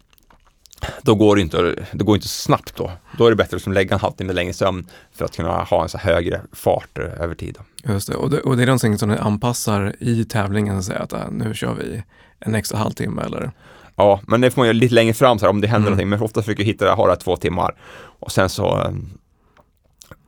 Då 1.01 1.15
går 1.15 1.35
det 1.35 1.41
inte, 1.41 1.85
det 1.91 2.03
går 2.03 2.15
inte 2.15 2.27
snabbt 2.27 2.75
då. 2.75 2.91
Då 3.17 3.25
är 3.25 3.29
det 3.29 3.35
bättre 3.35 3.47
att 3.47 3.51
liksom 3.53 3.73
lägga 3.73 3.93
en 3.93 3.99
halvtimme 3.99 4.33
längre 4.33 4.53
sömn 4.53 4.85
för 5.13 5.25
att 5.25 5.35
kunna 5.35 5.63
ha 5.63 5.83
en 5.83 5.89
så 5.89 5.97
högre 5.97 6.41
fart 6.53 6.97
eh, 6.97 7.21
över 7.21 7.35
tid. 7.35 7.57
Då. 7.83 7.93
Just 7.93 8.07
det. 8.07 8.15
Och, 8.15 8.29
det. 8.29 8.41
och 8.41 8.57
det 8.57 8.63
är 8.63 8.67
någonting 8.67 8.97
som 8.97 9.09
ni 9.09 9.17
anpassar 9.17 9.95
i 9.99 10.25
tävlingen, 10.25 10.83
så 10.83 10.93
att 10.93 11.13
äh, 11.13 11.31
nu 11.31 11.53
kör 11.53 11.73
vi 11.73 12.03
en 12.39 12.55
extra 12.55 12.77
halvtimme 12.77 13.21
eller? 13.21 13.51
Ja, 13.95 14.21
men 14.27 14.41
det 14.41 14.51
får 14.51 14.61
man 14.61 14.67
göra 14.67 14.73
lite 14.73 14.95
längre 14.95 15.13
fram 15.13 15.39
så 15.39 15.45
här, 15.45 15.49
om 15.49 15.61
det 15.61 15.67
händer 15.67 15.77
Mm. 15.87 15.91
någonting. 15.91 16.09
Men 16.09 16.21
ofta 16.21 16.41
försöker 16.41 16.63
jag 16.63 16.67
hitta 16.67 16.93
ha 16.93 17.05
det 17.05 17.11
här 17.11 17.19
två 17.19 17.35
timmar. 17.37 17.75
Och 18.19 18.31
sen 18.31 18.49
så 18.49 18.81
eh, 18.81 18.91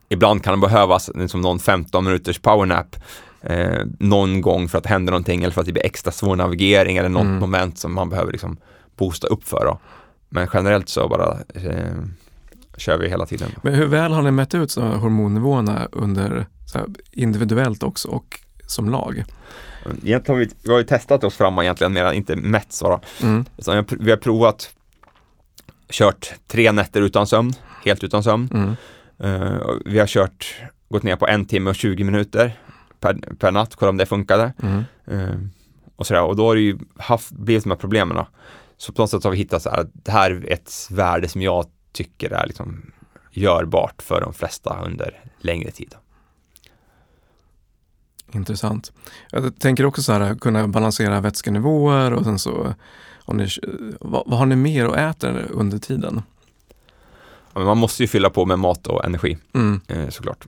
ibland 0.10 0.44
kan 0.44 0.60
det 0.62 0.68
behövas 0.68 1.10
liksom 1.16 1.42
någon 1.42 1.60
15 1.60 2.04
minuters 2.06 2.40
powernap 2.40 2.96
eh, 3.42 3.80
någon 4.00 4.42
gång 4.42 4.70
för 4.70 4.78
att 4.78 4.84
det 4.84 4.90
händer 4.90 5.12
någonting 5.12 5.44
eller 5.44 5.54
för 5.54 5.62
att 5.62 5.68
det 5.68 5.74
blir 5.74 5.86
extra 5.86 6.12
svår 6.12 6.36
navigering 6.36 6.98
eller 6.98 7.10
något 7.10 7.22
Mm. 7.22 7.40
moment 7.40 7.78
som 7.80 7.94
man 7.94 8.10
behöver 8.10 8.32
liksom 8.32 8.58
boosta 8.98 9.28
upp 9.28 9.44
för. 9.44 9.66
Då. 9.66 9.80
Men 10.30 10.48
generellt 10.54 10.90
så 10.90 11.08
bara 11.08 11.38
eh, 11.54 11.96
kör 12.78 12.98
vi 12.98 13.10
hela 13.10 13.26
tiden. 13.26 13.52
Men 13.64 13.74
hur 13.74 13.86
väl 13.86 14.12
har 14.14 14.22
ni 14.22 14.32
mätt 14.32 14.56
ut 14.56 14.72
så 14.72 14.82
hormonnivåerna 14.82 15.88
under 15.92 16.46
så 16.66 16.78
här, 16.78 16.88
individuellt 17.12 17.84
också 17.84 18.08
och 18.08 18.40
som 18.68 18.90
lag? 18.90 19.24
Egentligen 20.04 20.22
har 20.28 20.46
vi, 20.46 20.50
vi 20.64 20.72
har 20.72 20.78
ju 20.78 20.84
testat 20.86 21.24
oss 21.24 21.36
fram 21.36 21.60
egentligen, 21.60 21.94
mer, 21.94 22.12
inte 22.14 22.36
mätt 22.36 22.74
så. 22.74 23.02
Mm. 23.24 23.46
Jag- 23.66 23.86
vi 24.00 24.10
har 24.10 24.18
provat 24.18 24.70
kört 25.90 26.34
tre 26.48 26.72
nätter 26.72 27.02
utan 27.02 27.28
sömn, 27.28 27.54
helt 27.86 28.04
utan 28.04 28.24
sömn. 28.24 28.50
Mm. 28.54 29.58
Och 29.62 29.80
vi 29.86 30.00
har 30.00 30.08
kört, 30.08 30.56
gått 30.90 31.04
ner 31.04 31.16
på 31.16 31.28
en 31.28 31.46
timme 31.46 31.70
och 31.70 31.76
20 31.76 32.04
minuter 32.04 32.60
per, 33.00 33.14
per 33.40 33.52
natt, 33.52 33.76
kolla 33.76 33.90
om 33.90 33.98
det 33.98 34.06
funkade. 34.06 34.54
Mm. 34.64 34.84
Eh, 35.08 35.36
och, 35.96 36.08
sådär. 36.08 36.24
och 36.24 36.36
då 36.36 36.48
har 36.48 36.56
det 36.56 36.62
ju 36.62 36.78
haft, 36.98 37.32
blivit 37.32 37.64
de 37.64 37.70
här 37.70 37.78
problemen. 37.78 38.18
Då. 38.18 38.28
Så 38.78 38.94
på 38.94 39.02
något 39.02 39.10
sätt 39.12 39.24
har 39.24 39.32
vi 39.32 39.38
hittat 39.38 39.62
så 39.62 39.70
här, 39.70 39.78
att 39.78 39.90
det 39.94 40.12
här 40.12 40.32
är 40.32 40.52
ett 40.54 40.88
värde 40.92 41.28
som 41.28 41.42
jag 41.42 41.66
tycker 41.92 42.30
är 42.30 42.48
liksom 42.48 42.92
görbart 43.32 44.02
för 44.02 44.22
de 44.22 44.34
flesta 44.34 44.82
under 44.86 45.24
längre 45.40 45.72
tid. 45.72 45.96
Intressant. 48.32 48.92
Jag 49.32 49.60
tänker 49.60 49.86
också 49.86 50.02
så 50.02 50.12
här, 50.14 50.36
kunna 50.36 50.68
balansera 50.68 51.22
vätskenivåer 51.22 52.14
och 52.14 52.24
sen 52.24 52.40
så, 52.40 52.74
ni, 53.28 53.48
vad, 54.00 54.24
vad 54.26 54.40
har 54.40 54.46
ni 54.46 54.56
mer 54.56 54.88
och 54.88 54.98
äter 54.98 55.48
under 55.52 55.78
tiden? 55.78 56.22
Ja, 57.54 57.64
man 57.64 57.78
måste 57.78 58.04
ju 58.04 58.08
fylla 58.08 58.30
på 58.30 58.46
med 58.46 58.60
mat 58.60 58.88
och 58.88 59.06
energi 59.06 59.38
Mm. 59.54 59.82
eh, 59.88 60.10
såklart. 60.10 60.48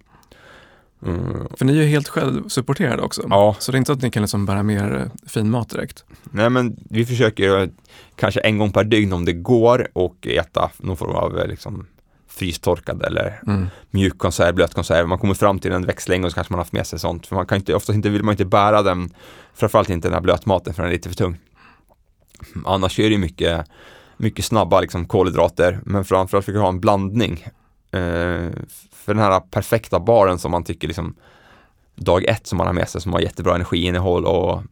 Mm, 1.06 1.48
För 1.58 1.66
ni 1.66 1.78
är 1.78 1.82
ju 1.84 1.88
helt 1.90 2.08
självsupporterade 2.08 3.02
också. 3.02 3.22
ja, 3.30 3.56
Så 3.60 3.72
det 3.72 3.76
är 3.76 3.80
inte 3.80 3.92
att 3.94 4.02
ni 4.02 4.12
kan 4.12 4.24
liksom 4.24 4.46
bära 4.46 4.64
med 4.64 4.76
er 4.76 5.12
fin 5.28 5.50
mat 5.50 5.70
direkt. 5.70 6.04
nej 6.32 6.50
men 6.50 6.78
vi 6.90 7.06
försöker 7.06 7.70
kanske 8.16 8.40
en 8.40 8.58
gång 8.58 8.72
per 8.72 8.84
dygn 8.84 9.14
om 9.14 9.26
det 9.26 9.34
går 9.34 9.88
och 9.94 10.28
äta 10.28 10.70
någon 10.78 10.98
form 10.98 11.16
av 11.16 11.40
eh, 11.40 11.48
liksom, 11.48 11.88
frystorkad 12.28 13.04
eller 13.04 13.42
Mm. 13.48 13.68
mjukkonserv, 13.92 14.56
blötkonserv. 14.56 15.08
Man 15.08 15.18
kommer 15.20 15.34
fram 15.34 15.60
till 15.60 15.72
en 15.72 15.86
växtlängd 15.86 16.26
och 16.26 16.32
så 16.32 16.36
kanske 16.36 16.54
man 16.54 16.58
har 16.58 16.64
haft 16.64 16.74
med 16.74 16.88
sig 16.88 17.00
sånt. 17.00 17.28
För 17.28 17.36
man 17.36 17.46
kan 17.46 17.58
inte, 17.58 17.74
oftast 17.76 17.96
inte, 17.96 18.10
vill 18.10 18.24
man 18.24 18.34
inte 18.34 18.46
bära 18.46 18.82
den, 18.82 19.10
framförallt 19.54 19.90
inte 19.90 20.08
den 20.08 20.14
här 20.14 20.22
blötmaten 20.22 20.74
för 20.74 20.84
den 20.84 20.90
är 20.92 20.94
lite 20.96 21.10
för 21.10 21.16
tung. 21.16 21.38
Annars 22.66 23.00
är 23.00 23.04
det 23.04 23.10
ju 23.10 23.18
mycket, 23.18 23.66
mycket 24.18 24.46
snabba 24.46 24.82
liksom, 24.82 25.06
kolhydrater, 25.06 25.80
men 25.86 26.06
framförallt 26.06 26.46
försöker 26.46 26.60
ha 26.60 26.70
en 26.70 26.80
blandning. 26.80 27.48
Eh, 27.92 28.52
för 28.92 29.14
den 29.14 29.20
här 29.20 29.40
perfekta 29.40 30.00
baren 30.00 30.40
som 30.40 30.52
man 30.52 30.64
tycker 30.64 30.88
liksom 30.88 31.16
dag 31.96 32.26
ett 32.26 32.48
som 32.48 32.58
man 32.58 32.68
har 32.68 32.74
med 32.74 32.90
sig 32.90 33.02
som 33.02 33.14
har 33.14 33.20
jättebra 33.20 33.56
energiinnehåll 33.56 34.26
och 34.26 34.64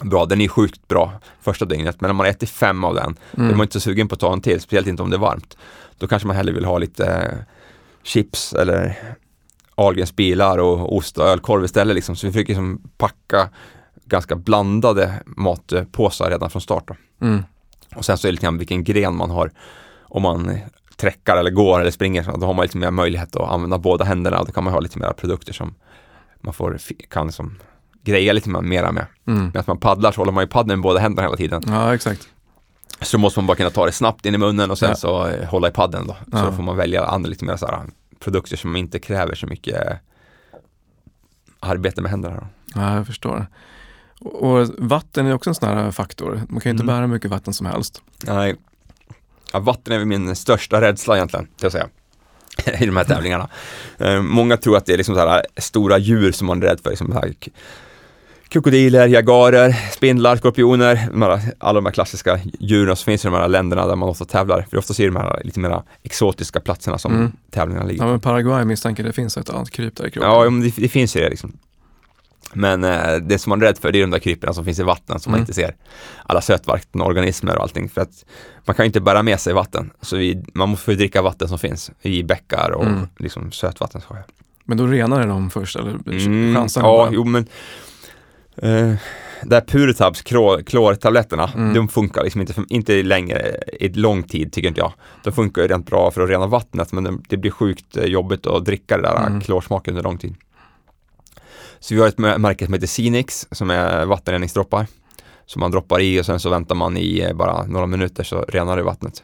bra, 0.00 0.26
den 0.26 0.40
är 0.40 0.48
sjukt 0.48 0.88
bra 0.88 1.12
första 1.40 1.64
dygnet, 1.64 2.00
men 2.00 2.08
när 2.08 2.14
man 2.14 2.26
äter 2.26 2.46
fem 2.46 2.84
av 2.84 2.94
den 2.94 3.16
då 3.32 3.42
är 3.42 3.44
Mm. 3.44 3.56
man 3.56 3.64
inte 3.64 3.72
så 3.72 3.80
sugen 3.80 4.08
på 4.08 4.14
att 4.14 4.20
ta 4.20 4.32
en 4.32 4.40
till, 4.40 4.60
speciellt 4.60 4.86
inte 4.86 5.02
om 5.02 5.10
det 5.10 5.16
är 5.16 5.20
varmt. 5.20 5.56
Då 5.98 6.06
kanske 6.06 6.26
man 6.26 6.36
hellre 6.36 6.52
vill 6.52 6.64
ha 6.64 6.78
lite 6.78 7.06
eh, 7.06 7.38
chips 8.02 8.52
eller 8.52 8.98
Ahlgrens 9.74 10.16
bilar 10.16 10.58
och 10.58 10.96
ost 10.96 11.18
och 11.18 11.24
ölkorv 11.26 11.64
istället. 11.64 11.94
Liksom. 11.94 12.16
Så 12.16 12.26
vi 12.26 12.32
försöker 12.32 12.48
liksom 12.48 12.82
packa 12.96 13.48
ganska 14.04 14.36
blandade 14.36 15.14
matpåsar 15.26 16.30
redan 16.30 16.50
från 16.50 16.62
start. 16.62 16.90
Mm. 17.20 17.42
Och 17.96 18.04
sen 18.04 18.18
så 18.18 18.26
är 18.26 18.28
det 18.28 18.32
lite 18.32 18.44
grann 18.44 18.58
vilken 18.58 18.84
gren 18.84 19.16
man 19.16 19.30
har. 19.30 19.50
Om 20.02 20.22
man 20.22 20.58
träckar 20.96 21.36
eller 21.36 21.50
går 21.50 21.80
eller 21.80 21.90
springer, 21.90 22.22
så 22.22 22.36
då 22.36 22.46
har 22.46 22.54
man 22.54 22.62
lite 22.62 22.78
mer 22.78 22.90
möjlighet 22.90 23.36
att 23.36 23.50
använda 23.50 23.78
båda 23.78 24.04
händerna. 24.04 24.40
och 24.40 24.46
Då 24.46 24.52
kan 24.52 24.64
man 24.64 24.72
ha 24.72 24.80
lite 24.80 24.98
mer 24.98 25.12
produkter 25.12 25.52
som 25.52 25.74
man 26.40 26.54
får, 26.54 26.78
kan 27.08 27.26
liksom 27.26 27.58
greja 28.02 28.32
lite 28.32 28.48
mer- 28.50 28.60
mera 28.60 28.92
med. 28.92 29.06
Mm. 29.26 29.44
Medan 29.46 29.64
man 29.66 29.78
paddlar 29.78 30.12
så 30.12 30.20
håller 30.20 30.32
man 30.32 30.42
ju 30.44 30.48
paddeln 30.48 30.78
med 30.80 30.82
båda 30.82 31.00
händerna 31.00 31.26
hela 31.28 31.36
tiden. 31.36 31.62
Ja, 31.66 31.94
exakt. 31.94 32.28
Så 33.00 33.18
måste 33.18 33.40
man 33.40 33.46
bara 33.46 33.56
kunna 33.56 33.70
ta 33.70 33.86
det 33.86 33.92
snabbt 33.92 34.26
in 34.26 34.34
i 34.34 34.38
munnen 34.38 34.70
och 34.70 34.78
sen 34.78 34.88
Ja. 34.88 34.94
så 34.96 35.26
eh, 35.26 35.48
hålla 35.48 35.68
i 35.68 35.70
paddeln 35.70 36.06
då. 36.06 36.12
Så 36.12 36.36
Ja. 36.38 36.44
då 36.44 36.52
får 36.52 36.62
man 36.62 36.76
välja 36.76 37.04
andra 37.04 37.28
lite 37.30 37.44
mer 37.44 37.56
så 37.56 37.66
här 37.66 37.80
produkter 38.20 38.56
som 38.56 38.76
inte 38.76 38.98
kräver 38.98 39.34
så 39.34 39.46
mycket 39.46 39.86
eh, 39.90 39.96
arbete 41.60 42.00
med 42.02 42.10
händerna. 42.10 42.36
Då. 42.36 42.46
Ja, 42.80 42.96
jag 42.96 43.06
förstår. 43.06 43.46
Och, 44.20 44.68
vatten 44.78 45.26
är 45.26 45.34
också 45.34 45.50
en 45.50 45.54
sån 45.54 45.68
här 45.68 45.90
faktor. 45.90 46.40
Man 46.48 46.60
kan 46.60 46.70
ju 46.70 46.70
inte 46.70 46.82
Mm. 46.82 46.86
bära 46.96 47.06
mycket 47.06 47.30
vatten 47.30 47.54
som 47.54 47.66
helst. 47.66 48.02
Nej, 48.26 48.56
ja, 49.54 49.60
vatten 49.60 49.92
är 49.92 49.98
väl 49.98 50.06
min 50.06 50.36
största 50.36 50.80
rädsla 50.80 51.16
egentligen, 51.16 51.46
ska 51.56 51.64
jag 51.64 51.72
säga. 51.72 51.88
I 52.80 52.86
de 52.86 52.96
här 52.96 53.04
tävlingarna. 53.04 53.48
Eh, 53.98 54.22
många 54.22 54.56
tror 54.56 54.76
att 54.76 54.86
det 54.86 54.92
är 54.92 54.96
liksom 54.96 55.14
så 55.14 55.28
eh, 55.28 55.40
stora 55.56 55.98
djur 55.98 56.32
som 56.32 56.46
man 56.46 56.62
är 56.62 56.66
rädd 56.66 56.80
för. 56.82 56.90
Liksom 56.90 57.12
här, 57.12 57.34
krokodiler, 58.48 59.08
jagarer, 59.08 59.72
spindlar, 59.92 60.36
skorpioner, 60.36 61.08
de 61.10 61.22
här, 61.22 61.40
alla 61.58 61.72
de 61.76 61.86
här 61.86 61.92
klassiska 61.92 62.40
djuren 62.60 62.96
som 62.96 63.04
finns 63.04 63.24
i 63.24 63.28
de 63.28 63.34
här 63.34 63.48
länderna 63.48 63.86
där 63.86 63.96
man 63.96 64.08
ofta 64.08 64.24
tävlar. 64.24 64.66
För 64.70 64.76
ofta 64.78 64.92
är 64.92 65.06
det 65.06 65.06
de 65.14 65.16
här 65.16 65.40
lite 65.44 65.60
mer 65.60 65.82
exotiska 66.02 66.60
platserna 66.60 66.98
som 66.98 67.14
Mm. 67.14 67.32
tävlingarna 67.50 67.86
ligger. 67.86 68.04
Ja, 68.04 68.10
men 68.10 68.20
Paraguay 68.20 68.64
misstänker 68.64 69.04
det 69.04 69.12
finns 69.12 69.36
ett 69.36 69.50
annat 69.50 69.70
kryp 69.70 69.96
där 69.96 70.06
i 70.06 70.10
kroppen. 70.10 70.30
Ja, 70.30 70.50
men 70.50 70.60
det, 70.60 70.72
det 70.76 70.88
finns 70.88 71.16
ju 71.16 71.20
det 71.20 71.30
liksom. 71.30 71.52
Men 72.54 72.84
eh, 72.84 73.16
det 73.16 73.38
som 73.38 73.50
man 73.50 73.62
är 73.62 73.66
rädd 73.66 73.78
för 73.78 73.92
det 73.92 73.98
är 73.98 74.00
de 74.00 74.10
där 74.10 74.18
krypen 74.18 74.54
som 74.54 74.64
finns 74.64 74.78
i 74.78 74.82
vatten 74.82 75.20
som 75.20 75.30
man 75.30 75.38
Mm. 75.38 75.42
inte 75.42 75.54
ser. 75.54 75.74
Alla 76.26 76.40
sötvattenorganismer 76.40 77.56
och 77.56 77.62
allting. 77.62 77.88
För 77.88 78.00
att 78.00 78.24
man 78.64 78.76
kan 78.76 78.84
ju 78.84 78.86
inte 78.86 79.00
bära 79.00 79.22
med 79.22 79.40
sig 79.40 79.52
vatten. 79.52 79.90
Så 80.00 80.16
vi, 80.16 80.42
man 80.54 80.68
måste 80.68 80.84
få 80.84 80.92
dricka 80.92 81.22
vatten 81.22 81.48
som 81.48 81.58
finns 81.58 81.90
i 82.02 82.22
bäckar 82.22 82.70
och 82.70 82.84
Mm. 82.86 83.06
liksom 83.18 83.52
sötvattensjöar. 83.52 84.24
Men 84.64 84.78
då 84.78 84.86
renar 84.86 85.20
det 85.20 85.26
dem 85.26 85.50
först 85.50 85.76
eller 85.76 85.90
Mm, 86.06 86.54
chansen 86.54 86.82
ja, 86.84 87.08
jo 87.12 87.24
men 87.24 87.46
eh, 88.56 88.94
där 89.42 89.60
Puritabs 89.60 90.22
klor, 90.22 90.62
klortabletterna, 90.62 91.50
Mm. 91.54 91.74
de 91.74 91.88
funkar 91.88 92.22
liksom 92.24 92.40
inte, 92.40 92.54
inte 92.68 93.02
längre 93.02 93.56
i 93.80 93.88
lång 93.88 94.22
tid 94.22 94.52
tycker 94.52 94.68
inte 94.68 94.80
jag. 94.80 94.92
De 95.24 95.32
funkar 95.32 95.62
ju 95.62 95.68
rent 95.68 95.86
bra 95.90 96.10
för 96.10 96.20
att 96.20 96.30
rena 96.30 96.46
vattnet 96.46 96.92
men 96.92 97.22
det, 97.28 97.36
blir 97.36 97.50
sjukt 97.50 97.96
jobbigt 98.04 98.46
att 98.46 98.64
dricka 98.64 98.96
det 98.96 99.02
där 99.02 99.26
Mm. 99.26 99.40
klorsmaken 99.40 99.92
under 99.94 100.02
lång 100.02 100.18
tid. 100.18 100.34
Så 101.84 101.94
vi 101.94 102.00
har 102.00 102.08
ett 102.08 102.16
mär- 102.18 102.38
märke 102.38 102.64
som 102.64 102.74
heter 102.74 102.86
Sinix 102.86 103.46
som 103.50 103.70
är 103.70 104.04
vattenreningsdroppar. 104.06 104.86
Som 105.46 105.60
man 105.60 105.70
droppar 105.70 106.00
i 106.00 106.20
och 106.20 106.26
sen 106.26 106.40
så 106.40 106.50
väntar 106.50 106.74
man 106.74 106.96
i 106.96 107.20
eh, 107.20 107.32
bara 107.36 107.66
några 107.66 107.86
minuter 107.86 108.24
så 108.24 108.42
renar 108.42 108.76
det 108.76 108.82
vattnet. 108.82 109.22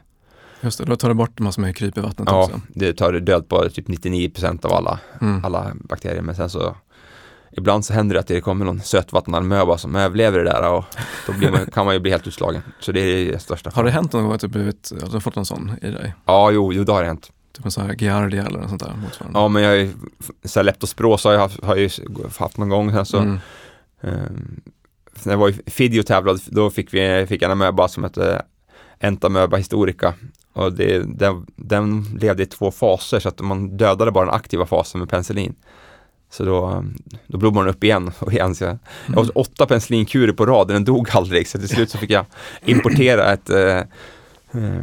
Just 0.61 0.79
det, 0.79 0.85
då 0.85 0.97
tar 0.97 1.09
det 1.09 1.15
bort 1.15 1.39
massor 1.41 1.63
med 1.63 1.77
kryp 1.77 1.99
i 1.99 2.01
vattnet 2.01 2.29
Ja, 2.31 2.45
också. 2.45 2.61
det 2.69 2.93
tar 2.93 3.13
död 3.13 3.49
på 3.49 3.69
typ 3.69 3.89
99% 3.89 4.65
av 4.67 4.73
alla, 4.73 4.99
Mm. 5.21 5.45
alla 5.45 5.73
bakterier 5.75 6.23
men 6.23 6.35
sen 6.37 6.51
så 6.51 6.77
Ibland 7.53 7.85
så 7.85 7.93
händer 7.93 8.15
det 8.15 8.21
att 8.21 8.27
det 8.27 8.41
kommer 8.41 8.65
någon 8.65 8.81
sötvattenamöba 8.81 9.79
som 9.79 9.97
överlever 9.97 10.39
det 10.39 10.45
där 10.45 10.73
och 10.73 10.85
då 11.27 11.33
man, 11.51 11.67
kan 11.67 11.85
man 11.85 11.95
ju 11.95 12.01
bli 12.01 12.11
helt 12.11 12.27
utslagen. 12.27 12.63
Så 12.81 12.93
det 12.93 13.01
är 13.01 13.33
det 13.33 13.39
största. 13.39 13.71
Har 13.75 13.85
det 13.85 13.91
hänt 13.91 14.13
någon 14.13 14.25
gång 14.25 14.33
att 14.33 14.41
du, 14.41 14.49
blivit, 14.49 14.93
att 14.95 15.07
du 15.07 15.13
har 15.13 15.21
fått 15.21 15.37
en 15.37 15.45
sån 15.45 15.73
i 15.83 15.91
dig? 15.91 16.15
Ja, 16.25 16.51
jo, 16.51 16.73
jo, 16.73 16.85
det 16.85 16.93
har 16.93 17.01
det 17.01 17.07
hänt. 17.07 17.31
Typ 17.53 17.65
en 17.65 17.71
sån 17.71 17.87
här 17.87 17.95
giardia 17.95 18.47
eller 18.47 18.59
något 18.59 18.69
sånt 18.69 18.85
där 18.85 18.95
motsvarande? 19.03 19.39
Ja, 19.39 19.49
men 19.49 19.63
jag 19.63 19.77
ju, 19.77 19.93
så 20.45 20.59
här 20.59 20.65
leptospiros 20.65 21.25
har 21.25 21.33
jag 21.33 21.41
haft, 21.41 21.65
har 21.65 21.77
jag 21.77 21.91
haft 22.39 22.57
någon 22.57 22.69
gång. 22.69 22.93
Sen 22.93 23.07
så, 23.07 23.19
Mm. 23.19 23.39
ehm, 24.01 24.61
när 25.25 25.33
jag 25.33 25.39
var 25.39 25.49
i 25.49 25.71
Fidjo 25.71 26.03
tävlade, 26.03 26.39
då 26.47 26.71
fick 26.71 26.95
vi 26.95 27.27
fick 27.29 27.43
en 27.43 27.51
amöba 27.51 27.89
som 27.89 28.05
hette 28.05 28.43
Entamöba 29.01 29.57
historica. 29.57 30.15
Och 30.53 30.73
det, 30.73 31.03
den, 31.19 31.47
den 31.57 32.03
levde 32.21 32.43
i 32.43 32.47
två 32.47 32.71
faser 32.71 33.21
så 33.21 33.29
att 33.29 33.41
man 33.41 33.77
dödade 33.77 34.11
bara 34.11 34.25
den 34.25 34.35
aktiva 34.35 34.67
fasen 34.67 34.99
med 35.01 35.09
penicillin. 35.09 35.55
Så 36.31 36.45
då, 36.45 36.85
då 37.27 37.39
blommade 37.39 37.67
den 37.67 37.75
upp 37.75 37.85
igen 37.85 38.11
och 38.19 38.33
igen. 38.33 38.55
Så 38.55 38.65
jag, 38.65 38.79
jag 39.07 39.17
Mm. 39.17 39.19
åt 39.21 39.31
åtta 39.31 39.67
penicillinkurer 39.67 40.33
på 40.33 40.47
rad, 40.47 40.69
den 40.69 40.85
dog 40.85 41.09
aldrig. 41.13 41.49
Så 41.49 41.59
till 41.59 41.69
slut 41.69 41.91
så 41.91 41.99
fick 41.99 42.11
jag 42.11 42.25
importera 42.65 43.33
ett 43.33 43.51
eh, 43.51 43.79
eh, 44.53 44.83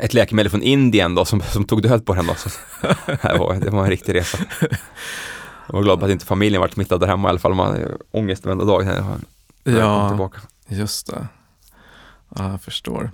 ett 0.00 0.14
läkemedel 0.14 0.50
från 0.50 0.62
Indien 0.62 1.14
då 1.14 1.24
som, 1.24 1.40
som 1.40 1.64
tog 1.64 1.82
död 1.82 2.06
på 2.06 2.14
den 2.14 2.26
då. 2.26 2.34
Så, 2.34 2.48
det, 3.06 3.38
var, 3.38 3.54
det 3.54 3.70
var 3.70 3.84
en 3.84 3.90
riktig 3.90 4.14
resa. 4.14 4.38
Jag 5.66 5.72
var 5.74 5.82
glad 5.82 5.98
på 5.98 6.04
att 6.04 6.10
inte 6.10 6.26
familjen 6.26 6.60
var 6.60 6.68
smittad 6.68 7.00
där 7.00 7.06
hemma 7.06 7.28
i 7.28 7.30
alla 7.30 7.38
fall. 7.38 7.54
Man 7.54 7.66
hade 7.72 7.88
ångest 8.10 8.44
varenda 8.44 8.64
dag 8.64 8.86
Ja, 9.64 10.08
tillbaka. 10.08 10.40
just 10.68 11.06
det. 11.06 11.26
Ja, 12.36 12.50
jag 12.50 12.62
förstår. 12.62 13.10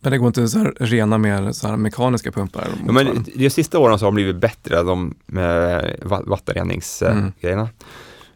Men 0.00 0.12
det 0.12 0.18
går 0.18 0.26
inte 0.26 0.48
så 0.48 0.58
här 0.58 0.74
rena 0.80 1.18
med 1.18 1.56
så 1.56 1.68
här 1.68 1.76
mekaniska 1.76 2.32
pumpar? 2.32 2.68
Ja, 2.86 2.92
men 2.92 3.24
de 3.34 3.50
sista 3.50 3.78
åren 3.78 3.98
så 3.98 4.04
har 4.04 4.10
de 4.10 4.14
blivit 4.14 4.36
bättre, 4.36 4.82
de 4.82 5.14
med 5.26 5.82
va- 6.02 6.16
Mm. 6.16 6.28
vattenreningsgrejerna. 6.30 7.68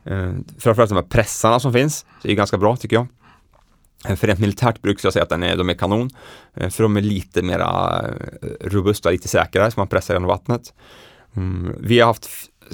Eh, 0.05 0.33
framförallt 0.59 0.89
de 0.91 0.95
här 0.97 1.03
pressarna 1.03 1.61
som 1.61 1.73
finns, 1.73 2.07
det 2.23 2.31
är 2.33 2.35
ganska 2.35 2.59
bra 2.59 2.77
tycker 2.77 2.97
jag. 2.97 3.07
Eh, 4.09 4.17
För 4.17 4.27
rent 4.27 4.39
militärt 4.41 4.83
bruk 4.83 5.01
så 5.01 5.07
jag 5.07 5.13
säga 5.13 5.23
att 5.23 5.29
den 5.29 5.43
är, 5.43 5.57
de 5.57 5.71
är 5.71 5.75
kanon. 5.75 6.11
Eh, 6.55 6.69
För 6.71 6.83
de 6.83 6.97
är 6.97 7.01
lite 7.01 7.43
mera 7.43 8.05
eh, 8.43 8.49
robusta, 8.69 9.11
lite 9.11 9.29
säkrare, 9.29 9.71
så 9.71 9.81
man 9.81 9.89
pressar 9.89 10.15
genom 10.15 10.29
vattnet. 10.29 10.73
Mm. 11.37 11.75
Vi 11.81 12.01
har 12.01 12.07
haft 12.07 12.29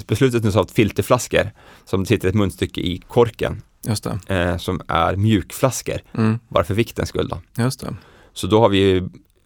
beslutet 0.07 0.43
nu 0.43 0.51
så 0.51 0.59
haft 0.59 0.71
filterflaskor 0.71 1.51
som 1.85 2.05
sitter 2.05 2.29
ett 2.29 2.35
munstycke 2.35 2.81
i 2.81 3.01
korken 3.07 3.61
Just 3.87 4.03
det. 4.27 4.35
eh, 4.35 4.57
som 4.57 4.81
är 4.87 5.15
mjukflaskor, 5.15 5.97
Mm, 6.17 6.39
bara 6.47 6.63
för 6.63 6.73
viktens 6.73 7.09
skull 7.09 7.27
då. 7.27 7.41
just 7.63 7.79
det. 7.79 7.95
Så 8.33 8.47
då 8.47 8.59
har 8.59 8.69
vi 8.69 9.03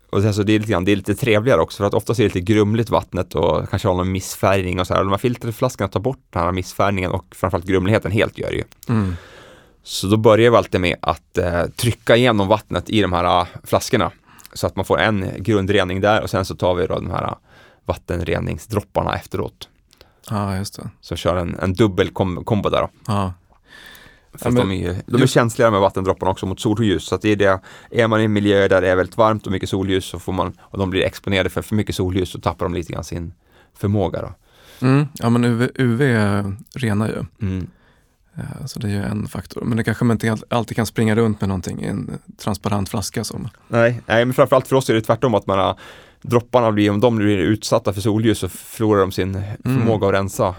och 0.10 0.24
alltså 0.26 0.44
det, 0.44 0.54
är 0.54 0.60
lite 0.60 0.72
grann, 0.72 0.86
det 0.86 0.92
är 0.92 0.96
lite 0.96 1.16
trevligare 1.16 1.62
också 1.62 1.78
för 1.78 1.86
att 1.86 1.94
oftast 1.94 2.20
är 2.20 2.24
det 2.24 2.36
lite 2.36 2.54
grumligt 2.54 2.90
vattnet 2.90 3.36
och 3.36 3.70
kanske 3.70 3.88
har 3.88 3.96
någon 3.96 4.12
missfärgning 4.12 4.80
och 4.80 4.88
så 4.88 4.94
här. 4.94 5.04
De 5.04 5.10
här 5.10 5.18
filterflaskorna 5.18 5.88
tar 5.88 6.00
bort 6.00 6.20
den 6.30 6.44
här 6.44 6.52
missfärgningen 6.52 7.12
och 7.12 7.26
framförallt 7.36 7.66
grumligheten 7.66 8.12
helt 8.12 8.38
gör 8.38 8.50
det 8.50 8.56
ju. 8.56 8.64
Mm. 8.90 9.16
Så 9.88 10.08
då 10.08 10.18
börjar 10.18 10.52
vi 10.52 10.58
alltid 10.58 10.82
med 10.82 10.96
att 11.02 11.38
eh, 11.38 11.66
trycka 11.66 12.16
igenom 12.16 12.48
vattnet 12.48 12.90
i 12.90 13.02
de 13.02 13.14
här 13.14 13.42
eh, 13.42 13.48
flaskorna 13.64 14.12
så 14.54 14.68
att 14.68 14.76
man 14.76 14.86
får 14.86 15.00
en 15.00 15.32
grundrening 15.38 16.02
där 16.02 16.22
och 16.22 16.30
sen 16.30 16.46
så 16.46 16.56
tar 16.56 16.76
vi 16.76 16.88
då 16.88 16.96
de 16.96 17.12
här 17.12 17.24
eh, 17.24 17.34
vattenreningsdropparna 17.86 19.16
efteråt. 19.16 19.70
Ja, 20.30 20.58
just 20.58 20.76
det. 20.76 20.90
Så 21.02 21.16
kör 21.16 21.36
en, 21.36 21.56
en 21.60 21.74
dubbel 21.74 22.10
kom, 22.10 22.44
kombo 22.44 22.70
där 22.70 22.82
då. 22.82 22.90
För 24.34 24.46
Ja, 24.46 24.52
men 24.52 24.56
de 24.56 24.72
är, 24.72 25.02
de 25.06 25.22
är 25.22 25.28
känsligare 25.28 25.72
med 25.72 25.82
vattendropparna 25.82 26.32
också 26.32 26.46
mot 26.46 26.60
solljus. 26.60 27.06
Så 27.06 27.16
att 27.16 27.22
det 27.22 27.30
är 27.30 27.36
det, 27.36 27.60
är 27.92 28.08
man 28.08 28.22
i 28.22 28.24
en 28.24 28.34
miljö 28.34 28.68
där 28.68 28.82
det 28.82 28.90
är 28.90 28.96
väldigt 28.96 29.18
varmt 29.18 29.46
och 29.46 29.52
mycket 29.52 29.70
solljus 29.70 30.06
så 30.06 30.20
får 30.20 30.34
man, 30.34 30.54
och 30.60 30.78
de 30.78 30.90
blir 30.90 31.04
exponerade 31.04 31.50
för 31.50 31.62
för 31.62 31.76
mycket 31.76 31.96
solljus 31.96 32.30
så 32.30 32.40
tappar 32.40 32.66
de 32.66 32.74
lite 32.74 32.94
grann 32.94 33.04
sin 33.04 33.34
förmåga 33.74 34.22
då. 34.22 34.34
mm. 34.88 35.08
ja 35.14 35.30
men 35.30 35.46
UV, 35.46 35.70
UV 35.76 36.02
renar 36.76 37.08
ju. 37.08 37.48
Mm. 37.48 37.68
Eh, 38.38 38.66
Så 38.66 38.80
det 38.80 38.88
är 38.88 38.92
ju 38.92 39.04
en 39.04 39.28
faktor. 39.28 39.62
Men 39.62 39.78
det 39.78 39.84
kanske 39.84 40.06
man 40.06 40.16
inte 40.16 40.32
all- 40.32 40.44
alltid 40.50 40.76
kan 40.76 40.86
springa 40.86 41.16
runt 41.16 41.42
med 41.42 41.48
någonting 41.48 41.84
i 41.84 41.88
en 41.88 42.20
transparent 42.38 42.90
flaska 42.90 43.24
som. 43.24 43.50
Nej, 43.68 44.02
nej, 44.06 44.26
men 44.26 44.34
framförallt 44.34 44.68
för 44.68 44.76
oss 44.76 44.90
är 44.90 44.94
det 44.94 45.02
tvärtom 45.02 45.36
att 45.36 45.48
man 45.48 45.60
har, 45.60 45.80
dropparna 46.22 46.72
blir, 46.72 46.90
om 46.90 47.00
de 47.00 47.16
blir 47.16 47.38
utsatta 47.38 47.94
för 47.94 48.02
solljus 48.02 48.40
så 48.40 48.50
förlorar 48.50 49.02
de 49.02 49.12
sin 49.12 49.44
förmåga 49.64 50.08
att 50.08 50.14
rensa 50.14 50.56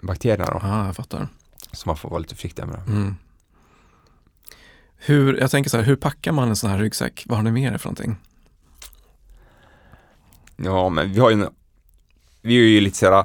bakterierna 0.00 0.44
då. 0.44 0.58
Ja, 0.62 0.86
jag 0.86 0.96
fattar. 0.96 1.28
Så 1.72 1.88
man 1.88 1.96
får 1.96 2.10
vara 2.10 2.18
lite 2.18 2.34
försiktig 2.34 2.66
med 2.66 2.74
det. 2.86 2.92
Mm. 2.92 3.16
Hur, 4.98 5.36
jag 5.40 5.50
tänker 5.50 5.70
så 5.70 5.76
här, 5.76 5.84
hur 5.84 5.96
packar 5.96 6.32
man 6.32 6.48
en 6.48 6.56
sån 6.56 6.70
här 6.70 6.78
ryggsäck? 6.78 7.24
Vad 7.26 7.38
har 7.38 7.42
ni 7.42 7.50
med 7.50 7.72
er 7.74 7.78
för 7.78 7.86
någonting? 7.88 8.16
Ja, 10.56 10.88
men 10.88 11.12
vi 11.12 11.20
har 11.20 11.30
ju 11.30 11.42
en, 11.42 11.48
vi 12.42 12.54
är 12.56 12.62
ju 12.68 12.80
lite 12.80 12.96
såhär 12.96 13.24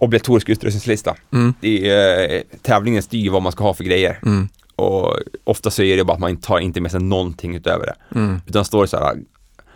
obligatorisk 0.00 0.48
utrustningslista. 0.48 1.16
Mm. 1.32 1.54
Det 1.60 1.90
är, 1.90 2.34
eh, 2.36 2.42
tävlingen 2.62 3.02
styr 3.02 3.30
vad 3.30 3.42
man 3.42 3.52
ska 3.52 3.64
ha 3.64 3.74
för 3.74 3.84
grejer. 3.84 4.18
Mm. 4.26 4.48
Och 4.76 5.16
ofta 5.44 5.70
så 5.70 5.82
är 5.82 5.96
det 5.96 6.04
bara 6.04 6.12
att 6.14 6.20
man 6.20 6.36
tar 6.36 6.58
inte 6.58 6.80
med 6.80 6.90
sig 6.90 7.00
någonting 7.02 7.56
utöver 7.56 7.86
det. 7.86 8.18
Mm. 8.18 8.40
Utan 8.46 8.64
står 8.64 8.82
det 8.82 8.88
så 8.88 8.96
här 8.96 9.16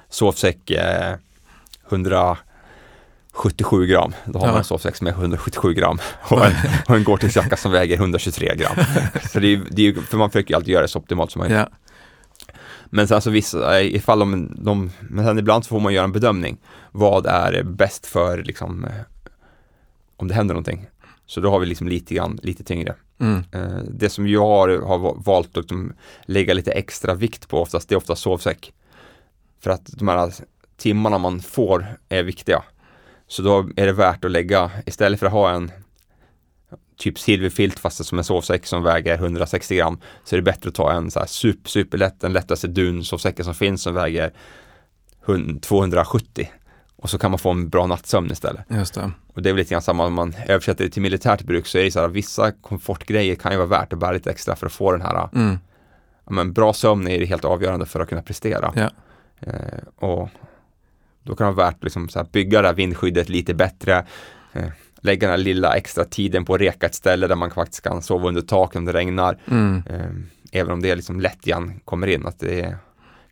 sovsäck 0.09 0.71
eh, 0.71 1.15
177 3.33 3.87
gram. 3.87 4.15
Då 4.25 4.39
har 4.39 4.47
Ja. 4.47 4.51
man 4.53 4.59
en 4.59 4.65
sovsäck 4.65 4.97
som 4.97 5.07
är 5.07 5.11
177 5.11 5.75
gram 5.75 5.99
och 6.29 6.47
en, 6.47 6.53
och 6.89 6.97
en 6.97 7.05
Gore-Tex-jacka 7.05 7.57
som 7.57 7.73
väger 7.73 7.97
123 7.97 8.55
gram. 8.57 8.77
så 9.33 9.41
det 9.41 9.53
är, 9.55 9.63
det 9.71 9.87
är, 9.87 9.93
för 9.95 10.17
man 10.17 10.31
försöker 10.31 10.51
ju 10.51 10.57
alltid 10.57 10.73
göra 10.73 10.83
det 10.83 10.89
så 10.89 10.99
optimalt 10.99 11.31
som 11.33 11.41
möjligt. 11.41 11.59
Ja. 11.59 11.69
Men 12.91 13.09
sen 13.09 13.21
så 13.23 13.31
vissa, 13.31 13.81
eh, 13.81 13.95
ifall 13.95 14.19
de, 14.19 14.57
de, 14.65 14.91
men 15.01 15.25
sen 15.25 15.39
ibland 15.39 15.65
så 15.65 15.69
får 15.69 15.81
man 15.81 15.93
göra 15.95 16.05
en 16.05 16.13
bedömning. 16.13 16.57
Vad 16.93 17.27
är 17.27 17.63
bäst 17.63 18.07
för 18.07 18.43
liksom, 18.43 18.85
eh, 18.85 18.91
om 20.17 20.29
det 20.29 20.35
händer 20.35 20.55
någonting. 20.55 20.87
Så 21.27 21.41
då 21.41 21.51
har 21.51 21.59
vi 21.59 21.67
liksom 21.67 21.89
lite 21.89 22.15
grann, 22.15 22.39
lite 22.43 22.65
tyngre. 22.65 22.95
Mm. 23.21 23.45
Eh, 23.53 23.79
Det 23.89 24.09
som 24.09 24.29
jag 24.29 24.41
har, 24.47 24.69
har 24.69 24.99
va- 24.99 25.15
valt 25.17 25.57
att 25.57 25.71
lägga 26.27 26.55
lite 26.55 26.73
extra 26.73 27.15
vikt 27.15 27.49
på 27.49 27.61
oftast, 27.63 27.89
det 27.89 27.95
är 27.95 27.97
oftast 27.97 28.23
sovsäck. 28.23 28.73
För 29.61 29.71
att 29.71 29.87
de 29.87 30.09
här 30.09 30.33
timmarna 30.77 31.19
man 31.19 31.41
får 31.41 31.87
är 32.09 32.23
viktiga. 32.23 32.63
Så 33.27 33.43
då 33.43 33.59
är 33.77 33.87
det 33.87 33.93
värt 33.93 34.25
att 34.25 34.31
lägga, 34.31 34.71
istället 34.87 35.21
för 35.21 35.27
att 35.27 35.33
ha 35.33 35.51
en 35.51 35.71
typ 36.97 37.19
silverfilt 37.19 37.79
fast 37.79 38.05
som 38.05 38.19
en 38.19 38.25
sovsäck 38.25 38.67
som 38.67 38.83
väger 38.83 39.15
160 39.15 39.77
gram 39.77 39.99
så 40.25 40.35
är 40.35 40.39
det 40.39 40.43
bättre 40.43 40.69
att 40.69 40.75
ta 40.75 40.93
en 40.93 41.11
så 41.11 41.19
här 41.19 41.27
super, 41.27 41.71
superlätt, 41.71 42.21
den 42.21 42.33
lättaste 42.33 42.69
dunsovsäcken 42.69 43.45
som 43.45 43.55
finns 43.55 43.83
som 43.83 43.95
väger 43.95 44.33
100 45.27 45.61
270 45.61 46.49
och 47.05 47.11
så 47.11 47.19
kan 47.19 47.31
man 47.31 47.39
få 47.39 47.51
en 47.51 47.69
bra 47.69 47.87
nattsömn 47.87 48.31
istället. 48.31 48.65
Just 48.69 48.95
det. 48.95 49.11
Och 49.35 49.43
det 49.43 49.49
är 49.49 49.53
väl 49.53 49.59
lite 49.59 49.71
grann 49.71 49.83
samma 49.83 50.07
om 50.07 50.13
man 50.13 50.35
översätter 50.47 50.85
det 50.85 50.91
till 50.91 51.03
militärt 51.03 51.43
bruk 51.43 51.67
så 51.67 51.79
är 51.79 51.85
det 51.85 51.91
så 51.91 52.01
här 52.01 52.09
vissa 52.09 52.53
komfortgrejer 52.53 53.35
kan 53.35 53.53
ju 53.53 53.59
vara 53.59 53.69
värt 53.69 53.93
att 53.93 53.99
bära 53.99 54.13
lite 54.13 54.31
extra 54.31 54.57
för 54.57 54.67
att 54.67 54.73
få 54.73 54.93
den 54.93 55.01
här 55.01 55.29
Mm. 55.35 55.59
ja, 56.25 56.33
men 56.33 56.53
bra 56.53 56.73
sömn 56.73 57.09
är 57.09 57.27
helt 57.27 57.45
avgörande 57.45 57.87
för 57.87 58.01
att 58.01 58.09
kunna 58.09 58.23
prestera. 58.23 58.73
Ja. 58.77 58.91
Eh, 59.41 60.09
och 60.09 60.29
då 61.23 61.37
kan 61.37 61.47
det 61.47 61.53
vara 61.53 61.67
värt 61.67 61.77
att 61.77 61.85
liksom 61.85 62.09
bygga 62.33 62.63
det 62.63 62.69
här 62.69 62.75
vindskyddet 62.75 63.29
lite 63.29 63.55
bättre. 63.55 64.07
Eh, 64.53 64.69
lägga 65.01 65.21
den 65.21 65.31
här 65.39 65.45
lilla 65.45 65.77
extra 65.77 66.05
tiden 66.05 66.45
på 66.45 66.55
att 66.55 66.61
reka 66.61 66.87
ett 66.87 66.95
ställe 66.95 67.27
där 67.27 67.37
man 67.37 67.51
faktiskt 67.51 67.83
kan 67.83 68.03
sova 68.03 68.29
under 68.29 68.43
tak 68.43 68.77
om 68.77 68.85
det 68.85 68.93
regnar. 68.93 69.39
Mm. 69.51 69.83
Eh, 69.91 70.11
även 70.61 70.73
om 70.73 70.83
det 70.83 70.95
liksom 70.95 71.21
lätt 71.21 71.47
igen 71.47 71.81
kommer 71.85 72.07
in. 72.07 72.27
Att 72.27 72.39
det 72.39 72.61
är, 72.61 72.77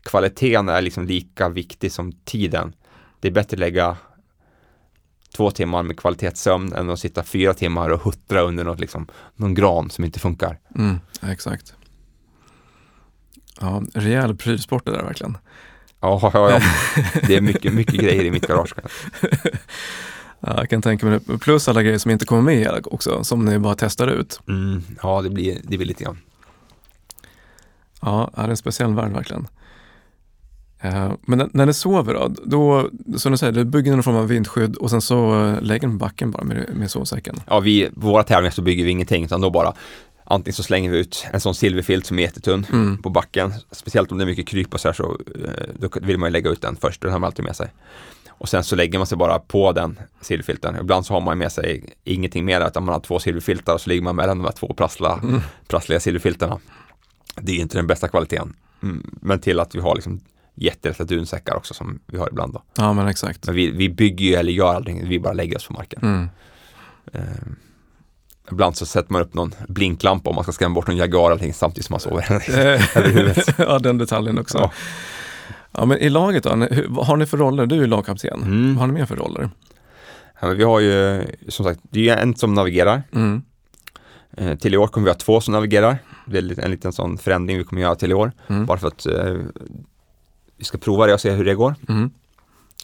kvaliteten 0.03 0.68
är 0.68 0.83
liksom 0.83 1.07
lika 1.07 1.49
viktig 1.49 1.93
som 1.93 2.12
tiden. 2.12 2.73
Det 3.23 3.29
är 3.29 3.33
bättre 3.33 3.55
att 3.55 3.59
lägga 3.59 3.97
två 5.37 5.51
timmar 5.51 5.83
med 5.83 5.99
kvalitetssömn 5.99 6.73
än 6.73 6.91
att 6.91 6.99
sitta 6.99 7.23
fyra 7.23 7.55
timmar 7.55 7.91
och 7.91 8.03
huttra 8.03 8.41
under 8.41 8.64
något, 8.64 8.81
liksom, 8.81 9.07
någon 9.37 9.55
gran 9.55 9.91
som 9.91 10.05
inte 10.05 10.20
funkar. 10.20 10.59
Mm. 10.75 11.01
Exakt. 11.23 11.75
Ja, 13.61 13.83
rejäl 13.95 14.37
prylsport 14.37 14.85
det 14.85 14.91
där 14.91 15.03
verkligen. 15.03 15.39
Ja, 16.01 16.31
ja, 16.35 16.51
ja. 16.51 16.61
det 17.27 17.37
är 17.37 17.41
mycket, 17.41 17.75
mycket 17.75 17.95
grejer 17.95 18.25
i 18.25 18.31
mitt 18.31 18.47
garage. 18.47 18.75
Ja, 20.47 20.55
jag 20.57 20.70
kan 20.70 20.83
tänka 20.83 21.07
mig 21.07 21.20
det. 21.27 21.39
Plus 21.39 21.68
alla 21.68 21.83
grejer 21.83 21.99
som 21.99 22.11
inte 22.11 22.27
kommer 22.27 22.43
med 22.43 22.87
också, 22.87 23.25
som 23.25 23.45
ni 23.45 23.59
bara 23.59 23.75
testar 23.75 24.09
ut. 24.09 24.41
Mm, 24.49 24.83
ja, 25.03 25.23
det 25.23 25.31
blir, 25.31 25.61
det 25.62 25.77
blir 25.77 25.87
lite 25.87 26.05
grann. 26.05 26.18
Ja, 28.01 28.31
det 28.35 28.41
är 28.41 28.49
en 28.49 28.57
speciell 28.57 28.95
värld 28.95 29.12
verkligen. 29.12 29.49
Eh, 30.83 31.12
Men 31.22 31.51
när- 31.53 31.66
ni 31.66 31.72
sover 31.74 32.14
då, 32.14 32.28
då, 32.45 32.89
som 33.16 33.33
du 33.33 33.39
säger, 33.39 33.53
du 33.53 33.64
bygger 33.64 33.93
någon 33.93 34.03
form 34.03 34.16
av 34.16 34.28
vindskydd 34.28 34.76
och 34.76 34.91
sen 34.91 35.01
så 35.01 35.45
eh, 35.47 35.61
lägger 35.62 35.89
ni 35.89 35.95
på 35.95 35.99
backen 35.99 36.30
bara 36.30 36.45
med, 36.45 36.66
med 36.76 36.91
sovsäcken. 36.91 37.41
Ja, 37.47 37.61
vi, 37.61 37.91
på 37.91 38.01
våra 38.01 38.22
tävlingar 38.22 38.51
så 38.51 38.62
bygger 38.62 38.85
vi 38.85 38.91
ingenting, 38.91 39.24
utan 39.24 39.41
då 39.41 39.51
bara 39.51 39.72
antingen 40.24 40.55
så 40.55 40.62
slänger 40.62 40.91
vi 40.91 40.99
ut 40.99 41.26
en 41.33 41.41
sån 41.41 41.55
silverfilt 41.55 42.07
som 42.07 42.18
är 42.18 42.22
jättetunn 42.22 42.66
Mm. 42.72 43.03
på 43.03 43.11
backen. 43.11 43.53
Speciellt 43.70 44.12
om 44.12 44.18
det 44.18 44.24
är 44.24 44.26
mycket 44.26 44.49
kryp 44.49 44.74
och 44.74 44.80
så 44.80 44.89
här 44.89 44.93
så 44.93 45.18
eh, 45.45 45.51
då 45.78 45.89
vill 46.03 46.18
man 46.18 46.26
ju 46.28 46.33
lägga 46.33 46.51
ut 46.51 46.62
den 46.62 46.76
först, 46.76 47.01
den 47.03 47.12
har 47.12 47.18
man 47.18 47.26
alltid 47.26 47.45
med 47.45 47.57
sig. 47.57 47.72
Och 48.30 48.49
sen 48.49 48.64
så 48.64 48.76
lägger 48.76 48.99
man 48.99 49.07
sig 49.07 49.18
bara 49.18 49.39
på 49.39 49.72
den 49.72 49.99
silverfilten. 50.20 50.76
Ibland 50.80 51.07
så 51.07 51.14
har 51.14 51.20
man 51.20 51.39
med 51.39 51.53
sig 51.53 51.85
ingenting 52.05 52.45
mer 52.45 52.66
utan 52.66 52.85
man 52.85 52.93
har 52.93 53.01
två 53.01 53.18
silverfiltar 53.18 53.74
och 53.74 53.80
så 53.80 53.91
ligger 53.91 54.03
man 54.03 54.16
mellan 54.16 54.39
de 54.39 54.45
här 54.45 54.53
två 54.53 54.74
prassla, 54.74 55.20
Mm. 55.22 55.41
prassliga 55.68 56.01
silverfiltarna. 56.01 56.59
Det 57.41 57.53
är 57.53 57.57
inte 57.57 57.78
den 57.78 57.87
bästa 57.87 58.09
kvaliteten. 58.09 58.55
Mm. 58.83 59.11
Men 59.20 59.41
till 59.41 59.61
att 59.61 59.74
vi 59.74 59.80
har 59.80 59.95
liksom 59.95 60.20
jättelätta 60.55 61.05
dunsäckar 61.05 61.57
också 61.57 61.74
som 61.74 62.00
vi 62.07 62.18
har 62.18 62.28
ibland 62.28 62.53
då. 62.53 62.62
Ja, 62.76 62.92
men 62.92 63.09
exakt. 63.09 63.46
Men 63.46 63.55
vi, 63.55 63.70
vi 63.70 63.88
bygger 63.88 64.26
ju 64.26 64.34
eller 64.34 64.53
gör 64.53 64.74
aldrig, 64.74 65.09
vi 65.09 65.20
bara 65.20 65.32
lägger 65.32 65.57
oss 65.57 65.66
på 65.66 65.72
marken. 65.72 66.00
Mm. 66.03 66.28
Eh, 67.12 67.53
ibland 68.50 68.76
så 68.76 68.86
sätter 68.86 69.12
man 69.12 69.22
upp 69.22 69.34
någon 69.34 69.55
blinklampa 69.68 70.30
om 70.30 70.36
man 70.36 70.44
ska 70.44 70.53
skrämma 70.53 70.74
bort 70.74 70.86
någon 70.86 70.96
jaguar 70.96 71.20
eller 71.20 71.28
någonting 71.28 71.55
samtidigt 71.55 71.86
som 71.86 71.94
man 71.94 72.00
sover. 72.00 72.42
Eh, 72.59 73.44
ja, 73.68 73.78
den 73.78 73.98
detaljen 73.98 74.38
också. 74.38 74.59
Ja. 74.59 74.72
Ja. 75.72 75.84
men 75.84 75.98
i 75.98 76.09
laget 76.09 76.44
då, 76.44 76.68
vad 76.88 77.07
har 77.07 77.16
ni 77.16 77.26
för 77.26 77.36
roller? 77.36 77.66
Du 77.66 77.82
är 77.82 77.86
lagkapten. 77.86 78.42
Mm. 78.42 78.74
Vad 78.74 78.80
har 78.80 78.86
ni 78.86 78.92
mer 78.92 79.07
för 79.07 79.16
roller? 79.16 79.50
Ja, 80.40 80.48
vi 80.48 80.64
har 80.64 80.80
ju 80.80 81.24
som 81.48 81.64
sagt, 81.64 81.80
det 81.82 82.09
är 82.09 82.16
en 82.16 82.36
som 82.36 82.55
navigerar. 82.55 83.03
Mm. 83.12 83.42
Eh, 84.36 84.59
till 84.59 84.74
i 84.74 84.76
år 84.76 84.86
kommer 84.86 85.05
vi 85.05 85.11
ha 85.11 85.18
två 85.18 85.40
som 85.40 85.53
navigerar. 85.53 85.98
Det 86.26 86.38
är 86.38 86.61
en 86.61 86.70
liten 86.70 86.92
sån 86.92 87.18
förändring 87.18 87.59
vi 87.59 87.64
kommer 87.64 87.82
göra 87.82 87.94
till 87.94 88.11
i 88.11 88.14
år. 88.14 88.32
Mm. 88.46 88.66
Bara 88.66 88.78
för 88.78 88.88
att 88.88 89.07
eh, 89.07 89.36
vi 90.62 90.66
ska 90.66 90.78
prova 90.78 91.06
det 91.06 91.14
och 91.14 91.20
se 91.20 91.30
hur 91.30 91.44
det 91.44 91.54
går. 91.54 91.74
Mm. 91.88 92.10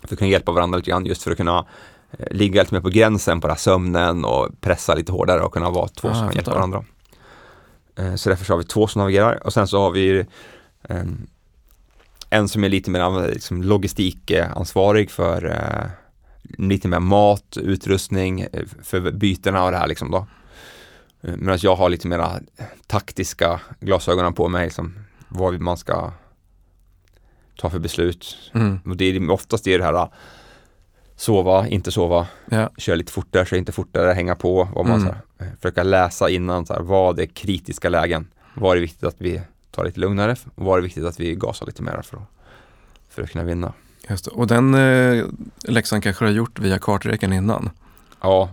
För 0.03 0.15
att 0.15 0.19
kunna 0.19 0.31
hjälpa 0.31 0.53
varandra 0.53 0.77
lite 0.77 0.91
grann 0.91 1.07
just 1.07 1.23
för 1.23 1.31
att 1.31 1.37
kunna 1.37 1.67
eh, 2.11 2.27
ligga 2.31 2.63
lite 2.63 2.75
mer 2.75 2.81
på 2.81 2.89
gränsen 2.89 3.41
på 3.41 3.47
den 3.47 3.55
här 3.55 3.61
sömnen 3.61 4.25
och 4.25 4.61
pressa 4.61 4.95
lite 4.95 5.13
hårdare 5.13 5.43
och 5.43 5.53
kunna 5.53 5.71
vara 5.71 5.89
två 5.89 6.09
Ah, 6.09 6.15
som 6.15 6.27
kan 6.27 6.35
hjälpa 6.35 6.55
varandra. 6.55 6.85
Eh, 7.97 8.15
så 8.15 8.29
därför 8.29 8.45
så 8.45 8.53
har 8.53 8.59
vi 8.59 8.65
två 8.65 8.87
som 8.87 9.01
navigerar 9.01 9.47
och 9.47 9.53
sen 9.53 9.69
så 9.69 9.81
har 9.81 9.91
vi 9.91 10.19
eh, 10.83 11.05
en 12.31 12.49
som 12.49 12.65
är 12.65 12.69
lite 12.69 12.91
mer 12.91 13.29
liksom, 13.29 13.63
logistikansvarig 13.63 15.11
för 15.11 15.47
eh, 15.47 15.91
lite 16.43 16.89
mer 16.89 17.01
mat, 17.01 17.57
utrustning 17.57 18.47
för 18.83 19.11
bytena 19.11 19.65
och 19.65 19.71
det 19.71 19.77
här 19.77 19.87
liksom 19.87 20.11
då. 20.11 20.27
Medan 21.21 21.59
jag 21.63 21.77
har 21.77 21.89
lite 21.89 22.09
mera 22.09 22.41
taktiska 22.87 23.61
glasögonen 23.81 24.35
på 24.35 24.49
mig, 24.49 24.65
liksom, 24.65 24.95
vad 25.29 25.61
man 25.61 25.77
ska 25.77 26.13
ta 27.61 27.71
för 27.71 27.79
beslut. 27.79 28.37
Mm. 28.55 28.81
Och 28.87 28.97
det 28.97 29.05
är 29.05 29.31
oftast 29.31 29.65
det, 29.65 29.75
är 29.75 29.79
det 29.79 29.85
här 29.85 30.09
sova, 31.17 31.67
inte 31.69 31.91
sova, 31.93 32.27
Ja. 32.51 32.71
köra 32.79 32.97
lite 32.97 33.13
fortare, 33.13 33.47
köra 33.47 33.59
inte 33.59 33.73
fortare, 33.73 34.13
hänga 34.13 34.35
på. 34.35 34.69
Vad 34.75 34.87
man, 34.87 35.01
Mm. 35.01 35.09
så 35.09 35.15
här, 35.15 35.47
eh, 35.49 35.55
försöka 35.57 35.83
läsa 35.83 36.29
innan, 36.31 36.67
så 36.67 36.73
här, 36.75 36.81
vad 36.81 37.21
är 37.21 37.27
kritiska 37.27 37.89
lägen? 37.89 38.27
Var 38.55 38.71
är 38.71 38.75
det 38.75 38.81
viktigt 38.81 39.05
att 39.05 39.17
vi 39.19 39.41
tar 39.71 39.85
lite 39.85 40.01
lugnare? 40.01 40.37
Och 40.55 40.65
var 40.65 40.73
är 40.73 40.81
det 40.81 40.85
viktigt 40.85 41.05
att 41.05 41.21
vi 41.21 41.35
gasar 41.35 41.67
lite 41.67 41.83
mer 41.83 42.01
för 42.05 42.17
att, 42.17 42.23
för 43.11 43.23
att 43.23 43.31
kunna 43.31 43.45
vinna? 43.45 43.73
Just 44.09 44.25
det. 44.25 44.31
Och 44.31 44.47
den 44.47 44.75
eh, 44.75 45.25
läxan 45.65 46.01
kanske 46.01 46.25
du 46.25 46.29
har 46.29 46.35
gjort 46.37 46.59
via 46.59 46.79
karträken 46.79 47.33
innan? 47.33 47.71
Ja, 48.23 48.49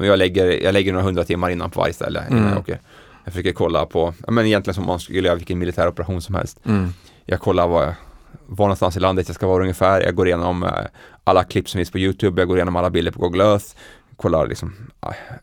jag 0.00 0.18
lägger, 0.18 0.46
jag 0.64 0.72
lägger 0.72 0.92
några 0.92 1.04
hundra 1.04 1.24
timmar 1.24 1.50
innan 1.50 1.70
på 1.70 1.80
varje 1.80 1.92
ställe 1.94 2.24
innan 2.30 2.38
Mm. 2.42 2.50
jag 2.52 2.60
åker. 2.60 2.80
Jag 3.24 3.32
försöker 3.32 3.52
kolla 3.52 3.86
på, 3.86 4.14
men 4.28 4.46
egentligen 4.46 4.74
som 4.74 4.86
man 4.86 5.00
skulle 5.00 5.28
göra 5.28 5.36
vilken 5.36 5.58
militär 5.58 5.88
operation 5.88 6.22
som 6.22 6.34
helst. 6.34 6.58
Mm. 6.64 6.92
Jag 7.24 7.40
kollar 7.40 7.68
var, 7.68 7.94
var 8.50 8.66
någonstans 8.66 8.96
i 8.96 9.00
landet 9.00 9.28
jag 9.28 9.34
ska 9.34 9.46
vara 9.46 9.62
ungefär. 9.62 10.00
Jag 10.00 10.14
går 10.14 10.26
igenom 10.26 10.62
eh, 10.62 10.70
alla 11.24 11.44
klipp 11.44 11.68
som 11.68 11.78
finns 11.78 11.90
på 11.90 11.98
YouTube. 11.98 12.40
Jag 12.40 12.48
går 12.48 12.56
igenom 12.56 12.76
alla 12.76 12.90
bilder 12.90 13.12
på 13.12 13.20
Google 13.20 13.44
Earth. 13.44 13.66
Kollar 14.16 14.46
liksom 14.46 14.74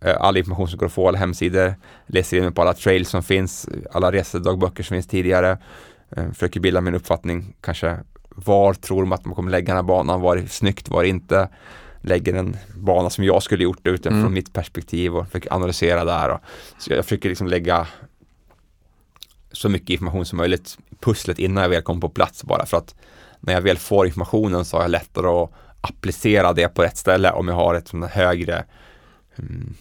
eh, 0.01 0.15
all 0.19 0.37
information 0.37 0.67
som 0.67 0.77
går 0.77 0.85
att 0.85 0.91
få, 0.91 1.07
alla 1.07 1.17
hemsidor. 1.17 1.75
Läser 2.07 2.37
in 2.37 2.53
på 2.53 2.61
alla 2.61 2.73
trails 2.73 3.09
som 3.09 3.23
finns, 3.23 3.69
alla 3.91 4.11
resedagböcker 4.11 4.83
som 4.83 4.95
finns 4.95 5.07
tidigare. 5.07 5.57
Eh, 6.17 6.31
försöker 6.31 6.59
bilda 6.59 6.81
min 6.81 6.95
uppfattning, 6.95 7.55
kanske 7.61 7.97
var 8.29 8.73
tror 8.73 9.05
man 9.05 9.15
att 9.19 9.25
man 9.25 9.35
kommer 9.35 9.51
lägga 9.51 9.65
den 9.65 9.75
här 9.75 9.83
banan? 9.83 10.21
Var 10.21 10.35
det 10.35 10.47
snyggt? 10.47 10.89
Var 10.89 11.03
det 11.03 11.09
inte? 11.09 11.49
Lägger 12.01 12.33
en 12.33 12.57
bana 12.75 13.09
som 13.09 13.23
jag 13.23 13.43
skulle 13.43 13.63
gjort 13.63 13.87
utifrån 13.87 14.19
Mm. 14.19 14.33
mitt 14.33 14.53
perspektiv 14.53 15.15
och 15.15 15.25
försöker 15.25 15.53
analysera 15.53 16.05
där. 16.05 16.29
Och, 16.29 16.39
så 16.77 16.93
jag 16.93 17.05
försöker 17.05 17.29
liksom 17.29 17.47
lägga 17.47 17.87
så 19.57 19.69
mycket 19.69 19.89
information 19.89 20.25
som 20.25 20.37
möjligt 20.37 20.77
pusslet 20.99 21.39
innan 21.39 21.63
jag 21.63 21.69
väl 21.69 21.81
kommer 21.81 22.01
på 22.01 22.09
plats 22.09 22.43
bara 22.43 22.65
för 22.65 22.77
att 22.77 22.95
när 23.39 23.53
jag 23.53 23.61
väl 23.61 23.77
får 23.77 24.05
informationen 24.05 24.65
så 24.65 24.77
har 24.77 24.81
jag 24.81 24.91
lättare 24.91 25.27
att 25.27 25.51
applicera 25.81 26.53
det 26.53 26.67
på 26.67 26.83
rätt 26.83 26.97
ställe 26.97 27.31
om 27.31 27.47
jag 27.47 27.55
har 27.55 27.75
ett 27.75 27.91
här 27.91 28.07
högre 28.07 28.65
mm, 29.35 29.73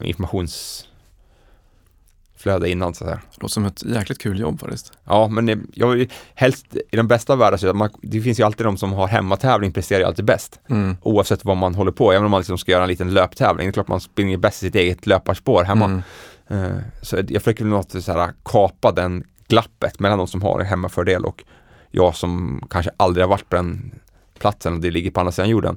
informationsflöde 0.00 2.70
innan 2.70 2.94
så 2.94 3.04
att 3.04 3.10
säga. 3.10 3.20
Låter 3.40 3.52
som 3.52 3.64
ett 3.64 3.82
jäkligt 3.82 4.18
kul 4.18 4.40
jobb 4.40 4.60
faktiskt. 4.60 4.92
Ja, 5.04 5.28
men 5.28 5.46
det, 5.46 5.58
jag 5.72 6.06
helst 6.34 6.76
i 6.90 6.96
den 6.96 7.08
bästa 7.08 7.36
världen 7.36 7.58
så 7.58 7.74
man, 7.74 7.90
det 8.02 8.20
finns 8.20 8.40
ju 8.40 8.44
alltid 8.44 8.66
de 8.66 8.76
som 8.76 8.92
har 8.92 9.06
hemmatävling 9.06 9.72
presterar 9.72 10.00
ju 10.00 10.06
alltid 10.06 10.24
bäst. 10.24 10.60
Mm. 10.68 10.96
Oavsett 11.02 11.44
vad 11.44 11.56
man 11.56 11.74
håller 11.74 11.92
på, 11.92 12.12
även 12.12 12.24
om 12.24 12.30
man 12.30 12.40
liksom 12.40 12.58
ska 12.58 12.72
göra 12.72 12.82
en 12.82 12.88
liten 12.88 13.14
löptävling. 13.14 13.66
Det 13.66 13.70
är 13.70 13.72
klart 13.72 13.88
man 13.88 14.00
springer 14.00 14.36
bäst 14.36 14.62
i 14.62 14.66
sitt 14.66 14.74
eget 14.74 15.06
löparspår 15.06 15.64
hemma. 15.64 15.84
Mm. 15.84 16.02
Eh, 16.48 16.76
så 17.02 17.16
jag 17.16 17.42
försöker 17.42 17.64
väl 17.64 17.70
något 17.70 18.04
så 18.04 18.12
här, 18.12 18.32
kapa 18.44 18.92
den 18.92 19.24
glappet 19.48 20.00
mellan 20.00 20.18
de 20.18 20.26
som 20.26 20.42
har 20.42 20.60
en 20.60 20.66
hemmafördel 20.66 21.24
och 21.24 21.44
jag 21.90 22.16
som 22.16 22.62
kanske 22.70 22.90
aldrig 22.96 23.24
har 23.24 23.28
varit 23.30 23.48
på 23.48 23.56
den 23.56 24.00
platsen 24.38 24.72
och 24.74 24.80
det 24.80 24.90
ligger 24.90 25.10
på 25.10 25.20
andra 25.20 25.32
sidan 25.32 25.50
jorden. 25.50 25.76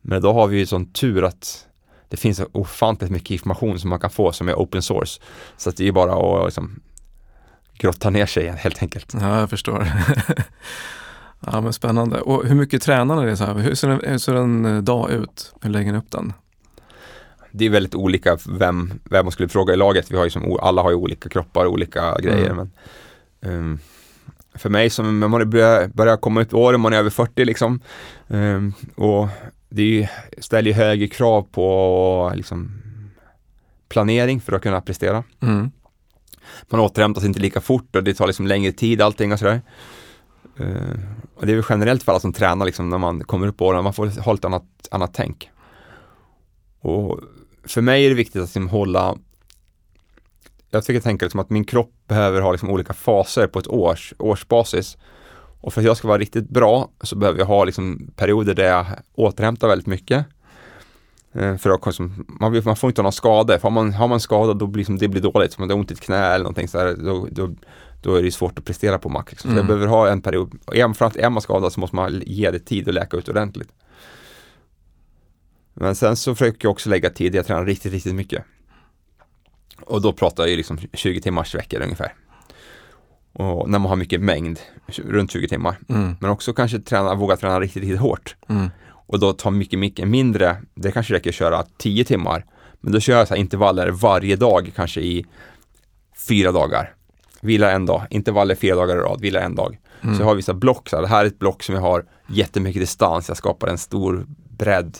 Men 0.00 0.22
då 0.22 0.32
har 0.32 0.46
vi 0.46 0.58
ju 0.58 0.66
sån 0.66 0.92
tur 0.92 1.24
att 1.24 1.66
det 2.08 2.16
finns 2.16 2.42
ofantligt 2.52 3.10
mycket 3.10 3.30
information 3.30 3.78
som 3.78 3.90
man 3.90 4.00
kan 4.00 4.10
få 4.10 4.32
som 4.32 4.48
är 4.48 4.54
open 4.54 4.82
source. 4.82 5.20
Så 5.56 5.70
att 5.70 5.76
det 5.76 5.88
är 5.88 5.92
bara 5.92 6.40
att 6.40 6.44
liksom 6.44 6.80
grotta 7.78 8.10
ner 8.10 8.26
sig 8.26 8.48
helt 8.48 8.82
enkelt. 8.82 9.14
Ja, 9.20 9.40
jag 9.40 9.50
förstår. 9.50 9.88
ja, 11.40 11.60
men 11.60 11.72
spännande. 11.72 12.20
Och 12.20 12.46
hur 12.46 12.54
mycket 12.54 12.82
tränar 12.82 13.20
ni 13.20 13.26
det 13.26 13.36
så 13.36 13.44
här? 13.44 13.54
Hur 13.54 13.74
ser, 13.74 13.88
en, 13.88 14.00
hur 14.04 14.18
ser 14.18 14.34
en 14.34 14.64
eh, 14.64 14.82
dag 14.82 15.10
ut? 15.10 15.54
Hur 15.60 15.70
lägger 15.70 15.92
ni 15.92 15.98
upp 15.98 16.10
den? 16.10 16.32
Det 17.52 17.64
är 17.64 17.70
väldigt 17.70 17.94
olika 17.94 18.38
vem, 18.48 18.92
vem 19.04 19.24
man 19.24 19.32
skulle 19.32 19.48
fråga 19.48 19.74
i 19.74 19.76
laget. 19.76 20.10
Vi 20.10 20.16
har 20.16 20.24
ju 20.24 20.30
som, 20.30 20.58
alla 20.60 20.82
har 20.82 20.90
ju 20.90 20.96
olika 20.96 21.28
kroppar 21.28 21.64
och 21.64 21.72
olika 21.72 22.16
grejer. 22.18 22.54
Men, 22.54 22.70
ehm, 23.40 23.78
för 24.54 24.70
mig 24.70 24.90
som 24.90 25.18
man 25.18 25.50
börjar, 25.50 25.88
börjar 25.88 26.16
komma 26.16 26.42
i 26.42 26.46
åren, 26.52 26.80
man 26.80 26.92
är 26.92 26.98
över 26.98 27.10
40 27.10 27.44
liksom. 27.44 27.80
ehm, 28.28 28.72
och 28.94 29.28
det 29.68 29.82
ju, 29.82 30.06
ställer 30.38 30.70
ju 30.70 30.74
högre 30.74 31.08
krav 31.08 31.42
på 31.42 32.32
liksom, 32.34 32.82
planering 33.88 34.40
för 34.40 34.52
att 34.52 34.62
kunna 34.62 34.80
prestera. 34.80 35.24
Mm. 35.40 35.70
Man 36.68 36.80
återhämtar 36.80 37.20
sig 37.20 37.28
inte 37.28 37.40
lika 37.40 37.60
fort 37.60 37.96
och 37.96 38.04
det 38.04 38.14
tar 38.14 38.26
liksom 38.26 38.46
längre 38.46 38.72
tid 38.72 39.02
allting 39.02 39.32
och 39.32 39.38
sådär. 39.38 39.60
Eh, 40.56 40.98
och 41.34 41.46
det 41.46 41.52
är 41.52 41.56
väl 41.56 41.64
generellt 41.68 42.02
för 42.02 42.12
alla 42.12 42.20
som 42.20 42.32
tränar 42.32 42.66
liksom 42.66 42.90
när 42.90 42.98
man 42.98 43.24
kommer 43.24 43.46
upp 43.46 43.60
i 43.60 43.64
åren, 43.64 43.84
man 43.84 43.94
får 43.94 44.22
ha 44.22 44.34
ett 44.34 44.44
annat, 44.44 44.64
annat 44.90 45.14
tänk. 45.14 45.50
Och 46.80 47.20
för 47.64 47.80
mig 47.80 48.04
är 48.04 48.08
det 48.08 48.14
viktigt 48.14 48.42
att 48.42 48.48
liksom 48.48 48.68
hålla 48.68 49.16
jag 50.70 50.82
försöker 50.82 51.00
tänka 51.00 51.24
liksom 51.26 51.40
att 51.40 51.50
min 51.50 51.64
kropp 51.64 51.92
behöver 52.08 52.40
ha 52.40 52.52
liksom 52.52 52.70
olika 52.70 52.92
faser 52.92 53.46
på 53.46 53.58
ett 53.58 53.68
års, 53.68 54.14
årsbasis. 54.18 54.96
Och 55.60 55.72
för 55.72 55.80
att 55.80 55.84
jag 55.84 55.96
ska 55.96 56.08
vara 56.08 56.18
riktigt 56.18 56.48
bra 56.48 56.90
så 57.02 57.16
behöver 57.16 57.38
jag 57.38 57.46
ha 57.46 57.64
liksom 57.64 58.10
perioder 58.16 58.54
där 58.54 58.64
jag 58.64 58.86
återhämtar 59.14 59.68
väldigt 59.68 59.86
mycket. 59.86 60.26
Eh, 61.32 61.56
För 61.56 61.70
att 61.70 61.86
liksom, 61.86 62.24
man, 62.40 62.62
man 62.64 62.76
får 62.76 62.90
inte 62.90 63.00
ha 63.00 63.02
någon 63.02 63.12
skada. 63.12 63.58
För 63.58 63.62
har 63.62 63.70
man, 63.70 63.92
har 63.92 64.08
man 64.08 64.20
skada 64.20 64.54
då 64.54 64.66
blir 64.66 64.78
liksom, 64.80 64.98
det 64.98 65.08
blir 65.08 65.22
dåligt. 65.22 65.54
Om 65.58 65.62
man 65.62 65.70
har 65.70 65.76
ont 65.76 65.90
i 65.90 65.94
ett 65.94 66.00
knä 66.00 66.16
eller 66.26 66.42
någonting 66.44 66.68
så 66.68 66.78
här, 66.78 66.96
då, 67.04 67.28
då, 67.30 67.50
då 68.02 68.14
är 68.14 68.22
det 68.22 68.32
svårt 68.32 68.58
att 68.58 68.64
prestera 68.64 68.98
på 68.98 69.08
max. 69.08 69.32
Liksom. 69.32 69.48
Så 69.50 69.52
Mm. 69.52 69.58
jag 69.58 69.66
behöver 69.66 69.86
ha 69.86 70.08
en 70.08 70.22
period. 70.22 70.58
Och 70.64 70.76
är, 70.76 70.80
framförallt 70.82 71.16
är 71.16 71.30
man 71.30 71.42
skadad 71.42 71.72
så 71.72 71.80
måste 71.80 71.96
man 71.96 72.22
ge 72.26 72.50
det 72.50 72.58
tid 72.58 72.88
att 72.88 72.94
läka 72.94 73.16
ut 73.16 73.28
ordentligt. 73.28 73.68
Men 75.80 75.94
sen 75.94 76.16
så 76.16 76.34
försöker 76.34 76.58
jag 76.66 76.72
också 76.72 76.90
lägga 76.90 77.10
tid. 77.10 77.34
Jag 77.34 77.46
tränar 77.46 77.64
riktigt, 77.64 77.92
riktigt 77.92 78.14
mycket. 78.14 78.44
Och 79.80 80.02
då 80.02 80.12
pratar 80.12 80.46
jag 80.46 80.56
liksom 80.56 80.78
20 80.92 81.20
timmars 81.20 81.54
veckor 81.54 81.82
ungefär. 81.82 82.14
Och 83.32 83.70
när 83.70 83.78
man 83.78 83.88
har 83.88 83.96
mycket 83.96 84.20
mängd, 84.20 84.60
runt 84.86 85.30
20 85.30 85.48
timmar. 85.48 85.78
Mm. 85.88 86.16
Men 86.20 86.30
också 86.30 86.52
kanske 86.52 86.78
träna, 86.78 87.14
våga 87.14 87.36
träna 87.36 87.60
riktigt, 87.60 87.82
riktigt 87.82 88.00
hårt. 88.00 88.36
Mm. 88.48 88.70
Och 88.88 89.20
då 89.20 89.32
tar 89.32 89.50
mycket, 89.50 89.78
mycket 89.78 90.08
mindre, 90.08 90.56
det 90.74 90.92
kanske 90.92 91.14
räcker 91.14 91.30
att 91.30 91.34
köra 91.34 91.64
10 91.78 92.04
timmar. 92.04 92.44
Men 92.80 92.92
då 92.92 93.00
kör 93.00 93.18
jag 93.18 93.28
så 93.28 93.34
intervaller 93.34 93.90
varje 93.90 94.36
dag, 94.36 94.72
kanske 94.76 95.00
i 95.00 95.26
fyra 96.28 96.52
dagar. 96.52 96.94
Vilar 97.40 97.72
en 97.72 97.86
dag, 97.86 98.06
intervaller 98.10 98.54
fyra 98.54 98.74
dagar 98.74 98.96
i 98.96 99.00
rad, 99.00 99.20
vilar 99.20 99.40
en 99.40 99.54
dag. 99.54 99.78
Mm. 100.02 100.16
Så 100.16 100.22
jag 100.22 100.26
har 100.26 100.34
vissa 100.34 100.54
block, 100.54 100.88
så 100.88 100.96
här, 100.96 101.02
det 101.02 101.08
här 101.08 101.24
är 101.24 101.26
ett 101.26 101.38
block 101.38 101.62
som 101.62 101.74
jag 101.74 101.82
har 101.82 102.04
jättemycket 102.28 102.82
distans, 102.82 103.28
jag 103.28 103.36
skapar 103.36 103.68
en 103.68 103.78
stor 103.78 104.26
bredd. 104.58 104.98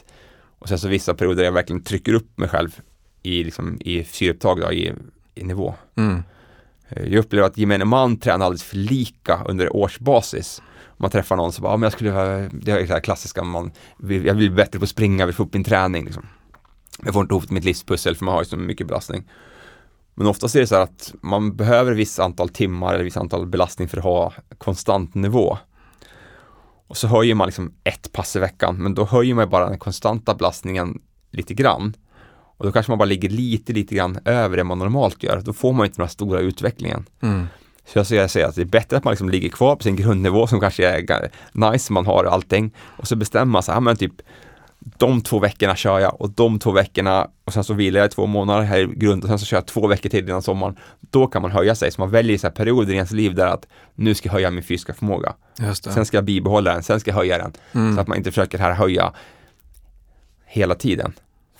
Och 0.60 0.68
sen 0.68 0.78
så 0.78 0.88
vissa 0.88 1.14
perioder 1.14 1.36
där 1.36 1.44
jag 1.44 1.52
verkligen 1.52 1.82
trycker 1.82 2.14
upp 2.14 2.38
mig 2.38 2.48
själv 2.48 2.80
i, 3.22 3.44
liksom, 3.44 3.78
i 3.80 4.04
syreupptag, 4.04 4.60
då, 4.60 4.72
i, 4.72 4.92
i 5.34 5.44
nivå. 5.44 5.74
Mm. 5.96 6.22
Eh, 6.88 7.02
Jag 7.12 7.18
upplever 7.18 7.46
att 7.46 7.58
gemene 7.58 7.84
man 7.84 8.16
tränar 8.16 8.46
alldeles 8.46 8.62
för 8.62 8.76
lika 8.76 9.44
under 9.48 9.76
årsbasis. 9.76 10.62
Om 10.86 10.96
man 10.98 11.10
träffar 11.10 11.36
någon 11.36 11.52
så 11.52 11.62
bara, 11.62 11.72
ja, 11.72 11.76
men 11.76 11.82
jag 11.82 11.92
skulle, 11.92 12.10
det 12.52 12.72
är 12.72 12.80
det 12.86 12.86
här 12.86 13.00
klassiska, 13.00 13.44
man, 13.44 13.72
jag 13.98 14.08
vill 14.08 14.36
bli 14.36 14.50
bättre 14.50 14.78
på 14.78 14.82
att 14.82 14.88
springa, 14.88 15.22
jag 15.22 15.26
vill 15.26 15.34
få 15.34 15.42
upp 15.42 15.54
min 15.54 15.64
träning. 15.64 16.04
Liksom. 16.04 16.26
Jag 17.04 17.14
får 17.14 17.22
inte 17.22 17.34
ihop 17.34 17.50
mitt 17.50 17.64
livspussel 17.64 18.16
för 18.16 18.24
man 18.24 18.34
har 18.34 18.40
ju 18.42 18.48
så 18.48 18.56
mycket 18.56 18.86
belastning. 18.86 19.24
Men 20.14 20.26
oftast 20.26 20.56
är 20.56 20.60
det 20.60 20.66
så 20.66 20.74
här 20.74 20.82
att 20.82 21.14
man 21.22 21.56
behöver 21.56 21.92
ett 21.92 21.98
visst 21.98 22.18
antal 22.18 22.48
timmar 22.48 22.94
eller 22.94 23.04
visst 23.04 23.16
antal 23.16 23.46
belastning 23.46 23.88
för 23.88 23.96
att 23.98 24.04
ha 24.04 24.32
konstant 24.58 25.14
nivå. 25.14 25.58
Och 26.90 26.96
så 26.96 27.08
höjer 27.08 27.34
man 27.34 27.48
liksom 27.48 27.72
ett 27.84 28.12
pass 28.12 28.36
i 28.36 28.38
veckan, 28.38 28.76
men 28.76 28.94
då 28.94 29.04
höjer 29.04 29.34
man 29.34 29.50
bara 29.50 29.68
den 29.68 29.78
konstanta 29.78 30.34
belastningen 30.34 31.00
lite 31.30 31.54
grann. 31.54 31.96
Och 32.56 32.66
då 32.66 32.72
kanske 32.72 32.92
man 32.92 32.98
bara 32.98 33.04
ligger 33.04 33.28
lite, 33.28 33.72
lite 33.72 33.94
grann 33.94 34.18
över 34.24 34.56
det 34.56 34.64
man 34.64 34.78
normalt 34.78 35.22
gör. 35.22 35.40
Då 35.40 35.52
får 35.52 35.72
man 35.72 35.86
inte 35.86 35.96
den 35.96 36.04
här 36.04 36.10
stora 36.10 36.40
utvecklingen. 36.40 37.06
Mm. 37.22 37.46
Så 37.86 37.98
jag 37.98 38.06
skulle 38.06 38.28
säga 38.28 38.48
att 38.48 38.54
det 38.54 38.60
är 38.60 38.64
bättre 38.64 38.96
att 38.96 39.04
man 39.04 39.12
liksom 39.12 39.30
ligger 39.30 39.48
kvar 39.48 39.76
på 39.76 39.82
sin 39.82 39.96
grundnivå 39.96 40.46
som 40.46 40.60
kanske 40.60 40.88
är 40.88 41.30
nice, 41.52 41.92
man 41.92 42.06
har 42.06 42.24
allting. 42.24 42.74
Och 42.78 43.08
så 43.08 43.16
bestämmer 43.16 43.52
man 43.52 43.62
sig, 43.62 43.74
ja 43.74 43.80
men 43.80 43.96
typ 43.96 44.14
de 44.80 45.20
två 45.20 45.38
veckorna 45.38 45.76
kör 45.76 45.98
jag 45.98 46.20
och 46.20 46.30
de 46.30 46.58
två 46.58 46.72
veckorna 46.72 47.28
och 47.44 47.52
sen 47.52 47.64
så 47.64 47.74
vilar 47.74 48.00
jag 48.00 48.06
i 48.06 48.10
två 48.10 48.26
månader 48.26 48.62
här 48.62 48.78
i 48.78 48.86
grund 48.86 49.22
och 49.22 49.28
sen 49.28 49.38
så 49.38 49.46
kör 49.46 49.56
jag 49.56 49.66
två 49.66 49.86
veckor 49.86 50.10
till 50.10 50.28
innan 50.28 50.42
sommaren. 50.42 50.76
Då 51.00 51.26
kan 51.26 51.42
man 51.42 51.50
höja 51.50 51.74
sig, 51.74 51.90
så 51.90 52.00
man 52.00 52.10
väljer 52.10 52.38
så 52.38 52.46
här 52.46 52.54
perioder 52.54 52.92
i 52.92 52.96
ens 52.96 53.10
liv 53.10 53.34
där 53.34 53.46
att 53.46 53.66
nu 53.94 54.14
ska 54.14 54.28
jag 54.28 54.32
höja 54.32 54.50
min 54.50 54.62
fysiska 54.62 54.94
förmåga. 54.94 55.34
Sen 55.74 56.06
ska 56.06 56.16
jag 56.16 56.24
bibehålla 56.24 56.72
den, 56.72 56.82
sen 56.82 57.00
ska 57.00 57.10
jag 57.10 57.16
höja 57.16 57.38
den. 57.38 57.52
Mm. 57.72 57.94
Så 57.94 58.00
att 58.00 58.08
man 58.08 58.18
inte 58.18 58.30
försöker 58.30 58.58
här 58.58 58.72
höja 58.72 59.12
hela 60.46 60.74
tiden. 60.74 61.12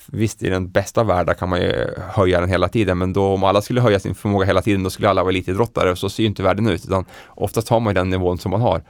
Visst, 0.07 0.43
i 0.43 0.49
den 0.49 0.71
bästa 0.71 1.05
världen 1.05 1.35
kan 1.35 1.49
man 1.49 1.61
ju 1.61 1.87
höja 1.99 2.41
den 2.41 2.49
hela 2.49 2.69
tiden, 2.69 2.99
men 2.99 3.13
då 3.13 3.25
om 3.25 3.45
alla 3.45 3.63
skulle 3.63 3.81
höja 3.81 4.01
sin 4.01 4.15
förmåga 4.15 4.47
hela 4.47 4.63
tiden, 4.63 4.83
då 4.83 4.91
skulle 4.91 5.09
alla 5.09 5.23
vara 5.23 5.33
elitidrottare 5.33 5.91
och 5.91 5.99
så 5.99 6.09
ser 6.09 6.23
ju 6.23 6.29
inte 6.29 6.43
världen 6.43 6.69
ut, 6.69 6.85
utan 6.85 7.05
oftast 7.29 7.69
har 7.69 7.81
man 7.81 7.95
den 7.95 8.11
nivån 8.11 8.39
som 8.39 8.51
man 8.51 8.61
har. 8.61 8.83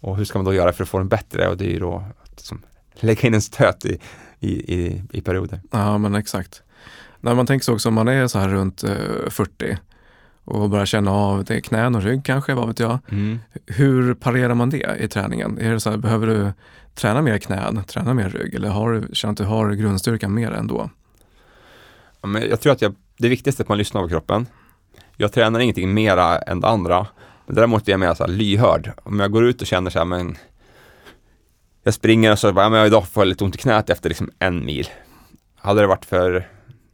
Och 0.00 0.16
hur 0.16 0.24
ska 0.24 0.38
man 0.38 0.44
då 0.44 0.54
göra 0.54 0.72
för 0.72 0.82
att 0.82 0.88
få 0.88 0.98
den 0.98 1.08
bättre? 1.08 1.48
Och 1.48 1.56
det 1.56 1.64
är 1.64 1.70
ju 1.70 1.78
då 1.78 2.04
att 2.22 2.30
liksom, 2.30 2.62
lägga 2.94 3.26
in 3.28 3.34
en 3.34 3.42
stöt 3.42 3.84
i, 3.84 3.98
i, 4.40 4.74
i, 4.74 5.02
i 5.12 5.20
perioder. 5.20 5.60
Ja, 5.70 5.98
men 5.98 6.14
exakt. 6.14 6.62
När 7.20 7.34
man 7.34 7.46
tänker 7.46 7.64
sig 7.64 7.74
också 7.74 7.88
om 7.88 7.94
man 7.94 8.08
är 8.08 8.26
så 8.26 8.38
här 8.38 8.48
runt 8.48 8.84
eh, 8.84 9.28
40 9.30 9.78
och 10.44 10.70
börjar 10.70 10.86
känna 10.86 11.10
av 11.10 11.44
det 11.44 11.60
knän 11.60 11.94
och 11.94 12.02
rygg 12.02 12.24
kanske, 12.24 12.54
vad 12.54 12.68
vet 12.68 12.80
jag. 12.80 12.98
Hur 13.66 14.14
parerar 14.14 14.54
man 14.54 14.70
det 14.70 14.96
i 15.00 15.08
träningen? 15.08 15.58
Är 15.58 15.70
det 15.70 15.80
så 15.80 15.90
här, 15.90 15.96
behöver 15.96 16.26
du 16.26 16.52
träna 16.94 17.22
mer 17.22 17.38
knän, 17.38 17.84
träna 17.84 18.14
mer 18.14 18.28
rygg 18.28 18.54
eller 18.54 18.68
har 18.68 18.92
du, 18.92 19.08
känner 19.12 19.32
att 19.32 19.38
du 19.38 19.44
har 19.44 19.70
grundstyrkan 19.72 20.34
mer 20.34 20.50
ändå? 20.50 20.90
Ja, 22.20 22.28
men 22.28 22.48
jag 22.48 22.60
tror 22.60 22.72
att 22.72 22.82
jag, 22.82 22.94
det 23.18 23.28
viktigaste 23.28 23.62
är 23.62 23.64
att 23.64 23.68
man 23.68 23.78
lyssnar 23.78 24.02
på 24.02 24.08
kroppen. 24.08 24.46
Jag 25.16 25.32
tränar 25.32 25.60
ingenting 25.60 25.94
mera 25.94 26.38
än 26.38 26.60
det 26.60 26.68
andra. 26.68 27.06
Men 27.46 27.56
däremot 27.56 27.88
är 27.88 27.92
jag 27.92 28.00
mer 28.00 28.14
så 28.14 28.24
här 28.24 28.30
lyhörd. 28.30 28.92
Om 29.02 29.20
jag 29.20 29.30
går 29.30 29.44
ut 29.44 29.60
och 29.60 29.66
känner 29.66 29.90
så 29.90 29.98
här, 29.98 30.06
men 30.06 30.36
jag 31.84 31.94
springer 31.94 32.32
och 32.32 32.38
så 32.38 32.52
bara, 32.52 32.64
ja, 32.64 32.68
men 32.68 32.86
idag 32.86 33.08
får 33.08 33.20
jag 33.20 33.28
lite 33.28 33.44
ont 33.44 33.54
i 33.54 33.58
knät 33.58 33.90
efter 33.90 34.08
liksom 34.08 34.30
en 34.38 34.64
mil. 34.64 34.88
Hade 35.56 35.80
det 35.80 35.86
varit 35.86 36.04
för 36.04 36.48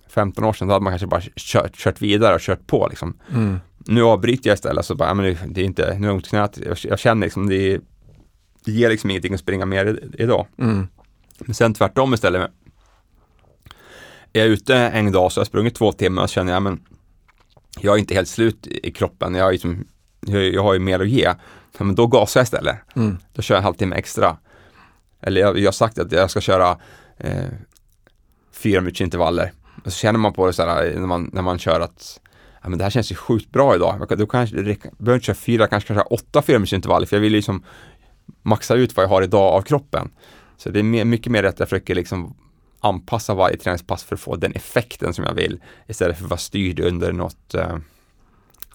15 0.09 0.45
år 0.45 0.53
sedan 0.53 0.69
då 0.69 0.75
hade 0.75 0.85
man 0.85 0.93
kanske 0.93 1.07
bara 1.07 1.23
kört, 1.37 1.77
kört 1.77 2.03
vidare 2.03 2.35
och 2.35 2.41
kört 2.41 2.67
på 2.67 2.87
liksom. 2.91 3.19
Mm. 3.33 3.61
Nu 3.79 4.03
avbryter 4.03 4.51
jag 4.51 4.55
istället 4.55 4.85
så 4.85 4.95
bara, 4.95 5.09
ja, 5.09 5.15
men 5.15 5.37
det, 5.47 5.61
är 5.61 5.65
inte, 5.65 5.95
nu 5.95 6.01
har 6.01 6.07
jag 6.07 6.15
ont 6.15 6.27
i 6.27 6.31
knät. 6.31 6.59
Jag, 6.67 6.77
jag 6.83 6.99
känner 6.99 7.27
liksom, 7.27 7.49
det, 7.49 7.81
det 8.65 8.73
ger 8.73 8.91
liksom 8.91 9.11
ingenting 9.11 9.35
att 9.35 9.41
springa 9.41 9.67
mer 9.67 9.99
idag. 10.19 10.47
Mm. 10.59 10.89
Men 11.39 11.55
sen 11.55 11.75
tvärtom 11.75 12.15
istället. 12.15 12.51
Är 14.33 14.41
jag 14.41 14.49
ute 14.49 14.77
en 14.77 15.13
dag 15.13 15.33
så 15.33 15.39
har 15.39 15.43
jag 15.43 15.47
sprungit 15.47 15.75
två 15.75 15.93
timmar 15.93 16.23
och 16.23 16.29
känner 16.29 16.53
jag 16.53 16.63
men 16.63 16.81
jag 17.81 17.95
är 17.95 17.99
inte 17.99 18.15
helt 18.15 18.29
slut 18.29 18.67
i 18.67 18.91
kroppen. 18.91 19.35
Jag, 19.35 19.49
är 19.49 19.53
liksom, 19.53 19.85
jag, 20.21 20.43
jag 20.43 20.63
har 20.63 20.73
ju 20.73 20.79
mer 20.79 21.01
att 21.01 21.09
ge. 21.09 21.35
Men 21.79 21.95
då 21.95 22.07
gasar 22.07 22.41
jag 22.41 22.45
istället. 22.45 22.77
Mm. 22.97 23.19
Då 23.33 23.43
kör 23.43 23.55
jag 23.55 23.61
en 23.61 23.65
halvtimme 23.65 23.97
extra. 23.97 24.37
Eller 25.23 25.41
jag, 25.41 25.59
jag 25.59 25.67
har 25.67 25.73
sagt 25.73 25.99
att 25.99 26.13
jag 26.13 26.31
ska 26.31 26.41
köra 26.41 26.79
eh, 27.19 27.45
fyra 28.53 28.81
minuters 28.81 29.01
intervaller. 29.01 29.53
Och 29.85 29.93
så 29.93 29.99
känner 29.99 30.19
man 30.19 30.33
på 30.33 30.47
det 30.47 30.53
så 30.53 30.67
här 30.67 30.87
eh, 30.87 31.01
när 31.01 31.07
man, 31.07 31.31
när 31.33 31.43
man 31.43 31.59
kör 31.59 31.81
att 31.81 32.21
ja, 32.63 32.69
men 32.69 32.79
det 32.79 32.85
här 32.85 32.91
känns 32.91 33.13
ju 33.13 33.17
sjukt 33.17 33.51
bra 33.51 33.75
idag. 33.75 34.07
Då 34.19 34.27
kanske 34.27 34.57
jag 34.57 34.65
behöver 34.99 35.15
inte 35.15 35.27
köra 35.27 35.35
fyra, 35.35 35.67
kanske 35.67 35.95
kanske 35.95 36.15
åtta 36.15 36.43
fyra 36.43 36.59
minuters 36.59 36.73
intervaller. 36.73 37.07
För 37.07 37.17
jag 37.17 37.21
vill 37.21 37.33
liksom 37.33 37.65
maxa 38.43 38.75
ut 38.75 38.97
vad 38.97 39.05
jag 39.05 39.11
har 39.11 39.23
idag 39.23 39.55
av 39.55 39.63
kroppen. 39.63 40.11
Så 40.57 40.71
det 40.71 40.79
är 40.79 40.83
mer, 40.83 41.05
mycket 41.05 41.33
mer 41.33 41.45
att 41.45 41.59
jag 41.59 41.69
försöker 41.69 41.95
liksom 41.95 42.37
anpassa 42.81 43.35
varje 43.35 43.57
träningspass 43.57 44.05
för 44.05 44.15
att 44.15 44.21
få 44.21 44.37
den 44.37 44.53
effekten 44.53 45.15
som 45.15 45.25
jag 45.25 45.35
vill. 45.35 45.61
Istället 45.89 46.17
för 46.17 46.25
att 46.25 46.31
vara 46.31 46.39
styrd 46.39 46.81
under 46.81 47.13
något 47.13 47.55
eh, 47.55 47.77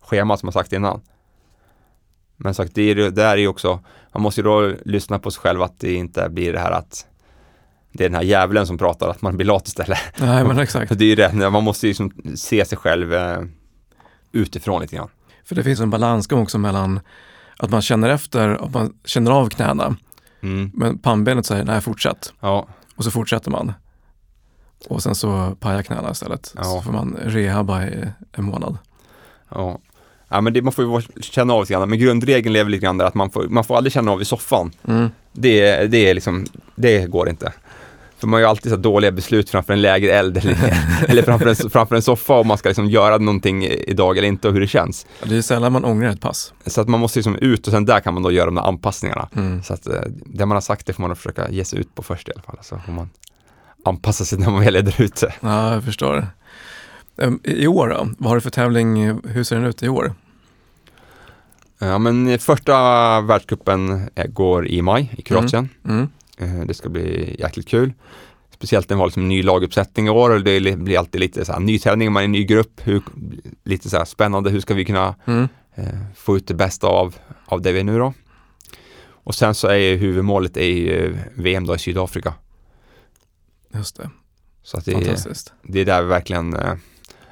schema 0.01 0.37
som 0.37 0.47
jag 0.47 0.53
sagt 0.53 0.73
innan. 0.73 1.01
Men 2.37 2.53
sagt, 2.53 2.75
det, 2.75 2.81
är, 2.81 2.95
det 2.95 3.11
där 3.11 3.31
är 3.31 3.37
ju 3.37 3.47
också, 3.47 3.79
man 4.15 4.21
måste 4.21 4.41
ju 4.41 4.45
då 4.45 4.73
lyssna 4.85 5.19
på 5.19 5.31
sig 5.31 5.41
själv 5.41 5.61
att 5.61 5.79
det 5.79 5.93
inte 5.93 6.29
blir 6.29 6.53
det 6.53 6.59
här 6.59 6.71
att 6.71 7.05
det 7.91 8.03
är 8.05 8.09
den 8.09 8.15
här 8.15 8.23
djävulen 8.23 8.67
som 8.67 8.77
pratar, 8.77 9.09
att 9.09 9.21
man 9.21 9.35
blir 9.37 9.47
lat 9.47 9.67
istället. 9.67 9.99
Nej, 10.19 10.43
men 10.43 10.59
exakt. 10.59 10.91
Det 10.97 11.05
är 11.05 11.09
ju 11.09 11.15
det, 11.15 11.49
man 11.49 11.63
måste 11.63 11.87
ju 11.87 11.89
liksom 11.89 12.11
se 12.35 12.65
sig 12.65 12.77
själv 12.77 13.13
eh, 13.13 13.39
utifrån 14.31 14.81
lite 14.81 14.95
grann. 14.95 15.09
För 15.45 15.55
det 15.55 15.63
finns 15.63 15.79
en 15.79 15.89
balansgång 15.89 16.41
också 16.41 16.57
mellan 16.57 16.99
att 17.57 17.69
man 17.69 17.81
känner 17.81 18.09
efter, 18.09 18.49
att 18.49 18.73
man 18.73 18.93
känner 19.05 19.31
av 19.31 19.49
knäna, 19.49 19.95
Mm. 20.41 20.71
men 20.73 20.97
pannbenet 20.97 21.45
säger 21.45 21.63
nej, 21.65 21.81
fortsätt. 21.81 22.33
Ja, 22.39 22.67
Och 22.95 23.03
så 23.03 23.11
fortsätter 23.11 23.51
man. 23.51 23.73
Och 24.89 25.03
sen 25.03 25.15
så 25.15 25.55
pajar 25.59 25.81
knäna 25.81 26.11
istället. 26.11 26.53
Ja. 26.57 26.63
Så 26.63 26.81
får 26.81 26.91
man 26.91 27.17
rehabba 27.23 27.83
i 27.85 28.05
en 28.31 28.43
månad. 28.43 28.77
ja. 29.49 29.79
Ja 30.35 30.41
men 30.41 30.53
det, 30.53 30.61
man 30.61 30.73
får 30.73 30.85
ju 30.85 31.21
känna 31.21 31.53
av 31.53 31.61
lite 31.61 31.73
grann, 31.73 31.89
men 31.89 31.99
grundregeln 31.99 32.55
är 32.55 32.63
väl 32.63 32.71
lite 32.71 32.83
grann 32.83 32.97
där 32.97 33.05
att 33.05 33.13
man 33.13 33.29
får, 33.29 33.47
man 33.47 33.63
får 33.63 33.77
aldrig 33.77 33.93
känna 33.93 34.11
av 34.11 34.21
i 34.21 34.25
soffan. 34.25 34.71
Mm. 34.87 35.09
Det, 35.31 35.87
det 35.91 36.09
är 36.09 36.13
liksom, 36.13 36.45
det 36.75 37.05
går 37.05 37.29
inte. 37.29 37.53
För 38.17 38.27
man 38.27 38.41
gör 38.41 38.49
alltid 38.49 38.71
så 38.71 38.77
dåliga 38.77 39.11
beslut 39.11 39.49
framför 39.49 39.73
en 39.73 39.81
läger 39.81 40.19
eld 40.19 40.37
eller, 40.37 40.57
eller 41.07 41.23
framför, 41.23 41.47
en, 41.47 41.69
framför 41.69 41.95
en 41.95 42.01
soffa 42.01 42.33
om 42.33 42.47
man 42.47 42.57
ska 42.57 42.69
liksom 42.69 42.89
göra 42.89 43.17
någonting 43.17 43.63
idag 43.65 44.17
eller 44.17 44.27
inte 44.27 44.47
och 44.47 44.53
hur 44.53 44.61
det 44.61 44.67
känns. 44.67 45.05
Det 45.23 45.37
är 45.37 45.41
sällan 45.41 45.71
man 45.71 45.85
ångrar 45.85 46.09
ett 46.09 46.21
pass. 46.21 46.53
Så 46.65 46.81
att 46.81 46.87
man 46.87 46.99
måste 46.99 47.19
liksom 47.19 47.35
ut 47.35 47.67
och 47.67 47.73
sen 47.73 47.85
där 47.85 47.99
kan 47.99 48.13
man 48.13 48.23
då 48.23 48.31
göra 48.31 48.45
de 48.45 48.55
där 48.55 48.61
anpassningarna. 48.61 49.29
Mm. 49.35 49.63
Så 49.63 49.73
att 49.73 49.87
eh, 49.87 50.01
det 50.25 50.45
man 50.45 50.55
har 50.55 50.61
sagt 50.61 50.85
det 50.85 50.93
får 50.93 51.01
man 51.01 51.15
försöka 51.15 51.49
ge 51.49 51.65
sig 51.65 51.79
ut 51.79 51.95
på 51.95 52.03
först 52.03 52.29
i 52.29 52.31
alla 52.35 52.43
fall. 52.43 52.57
Så 52.61 52.79
får 52.85 52.91
man 52.91 53.09
anpassa 53.85 54.25
sig 54.25 54.39
när 54.39 54.49
man 54.49 54.59
väl 54.63 54.75
är 54.75 54.81
där 54.81 55.01
ute. 55.01 55.33
Ja, 55.39 55.73
jag 55.73 55.83
förstår. 55.83 56.27
Ehm, 57.17 57.39
I 57.43 57.67
år 57.67 57.87
då? 57.87 58.07
Vad 58.17 58.29
har 58.29 58.35
du 58.35 58.41
för 58.41 58.49
tävling? 58.49 59.19
Hur 59.23 59.43
ser 59.43 59.55
den 59.55 59.65
ut 59.65 59.83
i 59.83 59.89
år? 59.89 60.13
Ja 61.79 61.97
men 61.97 62.39
första 62.39 62.73
världscupen 63.21 64.09
eh, 64.15 64.25
går 64.27 64.67
i 64.67 64.81
maj 64.81 65.13
i 65.17 65.21
Kroatien. 65.21 65.69
Mm. 65.85 66.07
Eh, 66.37 66.65
Det 66.67 66.73
ska 66.73 66.89
bli 66.89 67.35
jäkligt 67.39 67.67
kul. 67.67 67.93
Speciellt 68.51 68.89
när 68.89 68.95
det 68.95 68.99
var 68.99 69.05
liksom 69.07 69.27
ny 69.27 69.43
laguppsättning 69.43 70.07
i 70.07 70.09
år 70.09 70.29
och 70.29 70.43
det 70.43 70.59
li- 70.59 70.75
blir 70.75 70.97
alltid 70.99 71.21
lite 71.21 71.45
så 71.45 71.53
här 71.53 71.59
nytävling, 71.59 72.11
man 72.11 72.21
är 72.21 72.25
en 72.25 72.31
ny 72.31 72.43
grupp, 72.43 72.81
hur, 72.83 73.01
lite 73.63 73.89
så 73.89 73.97
här 73.97 74.05
spännande, 74.05 74.49
hur 74.49 74.59
ska 74.59 74.73
vi 74.73 74.85
kunna 74.85 75.15
Mm. 75.25 75.47
eh, 75.75 75.85
få 76.15 76.37
ut 76.37 76.47
det 76.47 76.53
bästa 76.53 76.87
av, 76.87 77.15
av 77.45 77.61
det 77.61 77.71
vi 77.71 77.79
är 77.79 77.83
nu 77.83 77.97
då. 77.99 78.13
Och 79.07 79.35
sen 79.35 79.55
så 79.55 79.67
är 79.67 79.75
ju 79.75 79.95
huvudmålet 79.95 80.57
är 80.57 81.03
eh, 81.05 81.11
VM 81.35 81.67
då 81.67 81.75
i 81.75 81.79
Sydafrika. 81.79 82.33
Just 83.73 83.95
det, 83.97 84.09
Så 84.63 84.77
att 84.77 84.85
det, 84.85 84.91
är, 84.91 84.95
fantastiskt. 84.95 85.53
det 85.63 85.79
är 85.79 85.85
där 85.85 86.01
vi 86.01 86.07
verkligen 86.07 86.53
eh, 86.55 86.73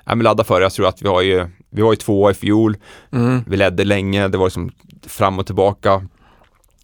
är 0.05 0.15
med 0.15 0.23
ladda 0.23 0.43
för. 0.43 0.61
Jag 0.61 0.73
tror 0.73 0.87
att 0.87 1.01
vi 1.01 1.07
har 1.07 1.21
ju, 1.21 1.47
vi 1.73 1.81
var 1.81 1.91
ju 1.93 1.95
tvåa 1.95 2.31
i 2.31 2.33
fjol, 2.33 2.77
Mm. 3.11 3.43
vi 3.47 3.57
ledde 3.57 3.83
länge, 3.83 4.27
det 4.27 4.37
var 4.37 4.45
liksom 4.45 4.71
fram 5.07 5.39
och 5.39 5.45
tillbaka. 5.45 6.07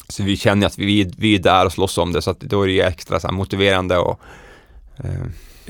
Så 0.07 0.23
vi 0.23 0.37
känner 0.37 0.67
att 0.67 0.77
vi, 0.77 1.11
vi 1.17 1.35
är 1.35 1.39
där 1.39 1.65
och 1.65 1.71
slåss 1.71 1.97
om 1.97 2.11
det, 2.11 2.21
så 2.21 2.31
att 2.31 2.39
då 2.39 2.61
är 2.63 2.67
det 2.67 2.73
ju 2.73 2.81
extra 2.81 3.19
så 3.19 3.27
här 3.27 3.33
motiverande 3.33 3.97
och 3.97 4.19
eh, 4.97 5.25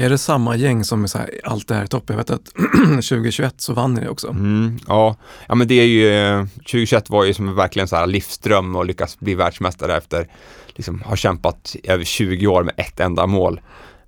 Är 0.05 0.09
det 0.09 0.17
samma 0.17 0.55
gäng 0.55 0.84
som 0.84 1.03
är 1.03 1.07
så 1.07 1.17
här, 1.17 1.30
alltid 1.43 1.78
är 1.78 1.84
i 1.84 1.88
topp? 1.88 2.03
Jag 2.07 2.17
vet 2.17 2.30
att 2.30 2.45
2021 2.88 3.53
så 3.57 3.74
vann 3.74 3.93
ni 3.93 4.07
också. 4.07 4.28
Mm, 4.28 4.80
ja. 4.88 5.15
ja, 5.47 5.55
men 5.55 5.67
det 5.67 5.76
är 5.80 5.86
ju, 5.86 6.13
eh, 6.13 6.45
2021 6.45 7.09
var 7.09 7.24
ju 7.24 7.34
som 7.34 7.55
verkligen 7.55 7.88
så 7.88 7.95
här 7.95 8.07
livsdröm 8.07 8.76
och 8.76 8.86
lyckas 8.86 9.20
bli 9.20 9.36
världsmästare 9.36 9.97
efter, 9.97 10.28
liksom 10.67 11.03
har 11.05 11.15
kämpat 11.15 11.76
över 11.84 12.03
20 12.03 12.47
år 12.47 12.63
med 12.63 12.74
ett 12.78 12.99
enda 12.99 13.28
mål. 13.28 13.61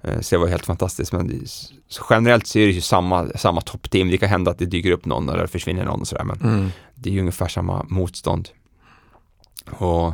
Eh, 0.03 0.19
Så 0.19 0.35
det 0.35 0.39
var 0.39 0.47
helt 0.47 0.65
fantastiskt, 0.65 1.11
men 1.13 1.45
generellt 2.09 2.47
så 2.47 2.59
är 2.59 2.65
det 2.67 2.71
ju 2.73 2.81
samma, 2.81 3.27
samma 3.35 3.61
toppteam. 3.61 4.09
Det 4.09 4.17
kan 4.17 4.29
hända 4.29 4.51
att 4.51 4.57
det 4.59 4.65
dyker 4.65 4.91
upp 4.91 5.05
någon 5.05 5.29
eller 5.29 5.47
försvinner 5.47 5.85
någon 5.85 6.01
och 6.01 6.07
sådär, 6.07 6.23
men 6.23 6.39
Mm. 6.43 6.71
det 6.95 7.09
är 7.09 7.13
ju 7.13 7.19
ungefär 7.19 7.47
samma 7.47 7.85
motstånd. 7.89 8.49
Och 9.71 10.13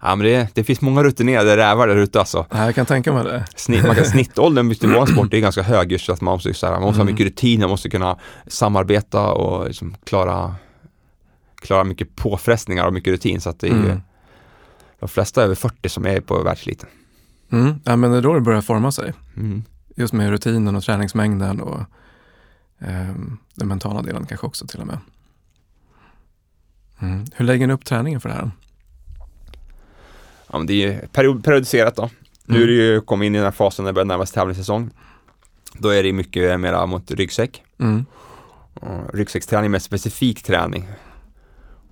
ja, 0.00 0.16
men 0.16 0.18
det, 0.26 0.48
det 0.54 0.64
finns 0.64 0.80
många 0.80 1.02
rutinerade 1.02 1.56
rävar 1.56 1.88
där 1.88 1.96
ute 1.96 2.18
alltså. 2.20 2.46
Jag 2.50 2.74
kan 2.74 2.86
tänka 2.86 3.12
mig 3.12 3.24
det. 3.24 3.44
Snitt, 3.56 3.86
man 3.86 3.94
kan, 3.94 4.04
snittåldern 4.14 4.72
i 4.72 4.76
vår 4.86 5.06
sport 5.06 5.34
är 5.34 5.38
ganska 5.38 5.62
hög 5.62 5.92
just 5.92 6.08
att 6.10 6.20
man 6.20 6.34
måste, 6.34 6.54
så 6.54 6.66
här, 6.66 6.72
man 6.72 6.82
måste 6.82 6.98
ha 6.98 7.02
Mm. 7.02 7.14
mycket 7.14 7.26
rutin, 7.26 7.60
man 7.60 7.70
måste 7.70 7.90
kunna 7.90 8.18
samarbeta 8.46 9.32
och 9.32 9.66
liksom 9.66 9.96
klara, 10.04 10.54
klara 11.62 11.84
mycket 11.84 12.16
påfrestningar 12.16 12.86
och 12.86 12.92
mycket 12.92 13.10
rutin. 13.12 13.40
Så 13.40 13.50
att 13.50 13.60
det 13.60 13.66
är 13.66 13.70
ju 13.74 13.84
Mm. 13.84 14.00
de 15.00 15.08
flesta 15.08 15.42
över 15.42 15.54
40 15.54 15.88
som 15.88 16.06
är 16.06 16.20
på 16.20 16.42
världseliten. 16.42 16.88
Mm. 17.54 17.80
Ja, 17.84 17.96
men 17.96 18.10
det 18.10 18.18
är 18.18 18.22
då 18.22 18.34
det 18.34 18.40
börjar 18.40 18.60
forma 18.60 18.92
sig. 18.92 19.12
Mm. 19.36 19.62
Just 19.96 20.12
med 20.12 20.30
rutinen 20.30 20.76
och 20.76 20.82
träningsmängden 20.82 21.60
och 21.60 21.80
ehm, 22.78 23.38
den 23.54 23.68
mentala 23.68 24.02
delen 24.02 24.26
kanske 24.26 24.46
också 24.46 24.66
till 24.66 24.80
och 24.80 24.86
med. 24.86 24.98
Mm. 26.98 27.24
Hur 27.34 27.44
lägger 27.44 27.66
ni 27.66 27.72
upp 27.72 27.84
träningen 27.84 28.20
för 28.20 28.28
det 28.28 28.34
här? 28.34 28.50
Ja, 30.52 30.58
men 30.58 30.66
det 30.66 30.72
är 30.72 30.92
ju 30.92 31.06
period, 31.06 31.44
periodiserat 31.44 31.96
då. 31.96 32.10
Nu 32.44 32.62
är 32.62 32.66
det 32.66 32.72
ju 32.72 33.00
kommit 33.00 33.26
in 33.26 33.34
i 33.34 33.38
den 33.38 33.44
här 33.44 33.52
fasen 33.52 33.84
när 33.84 33.92
det 33.92 33.94
börjar 33.94 34.06
närma 34.06 34.26
sig 34.26 34.34
tävlingssäsong. 34.34 34.90
Då 35.72 35.88
är 35.88 36.02
det 36.02 36.12
mycket 36.12 36.60
mera 36.60 36.86
mot 36.86 37.10
ryggsäck. 37.10 37.62
Mm. 37.78 38.04
Ryggsäcksträning 39.12 39.70
med 39.70 39.82
specifik 39.82 40.42
träning. 40.42 40.88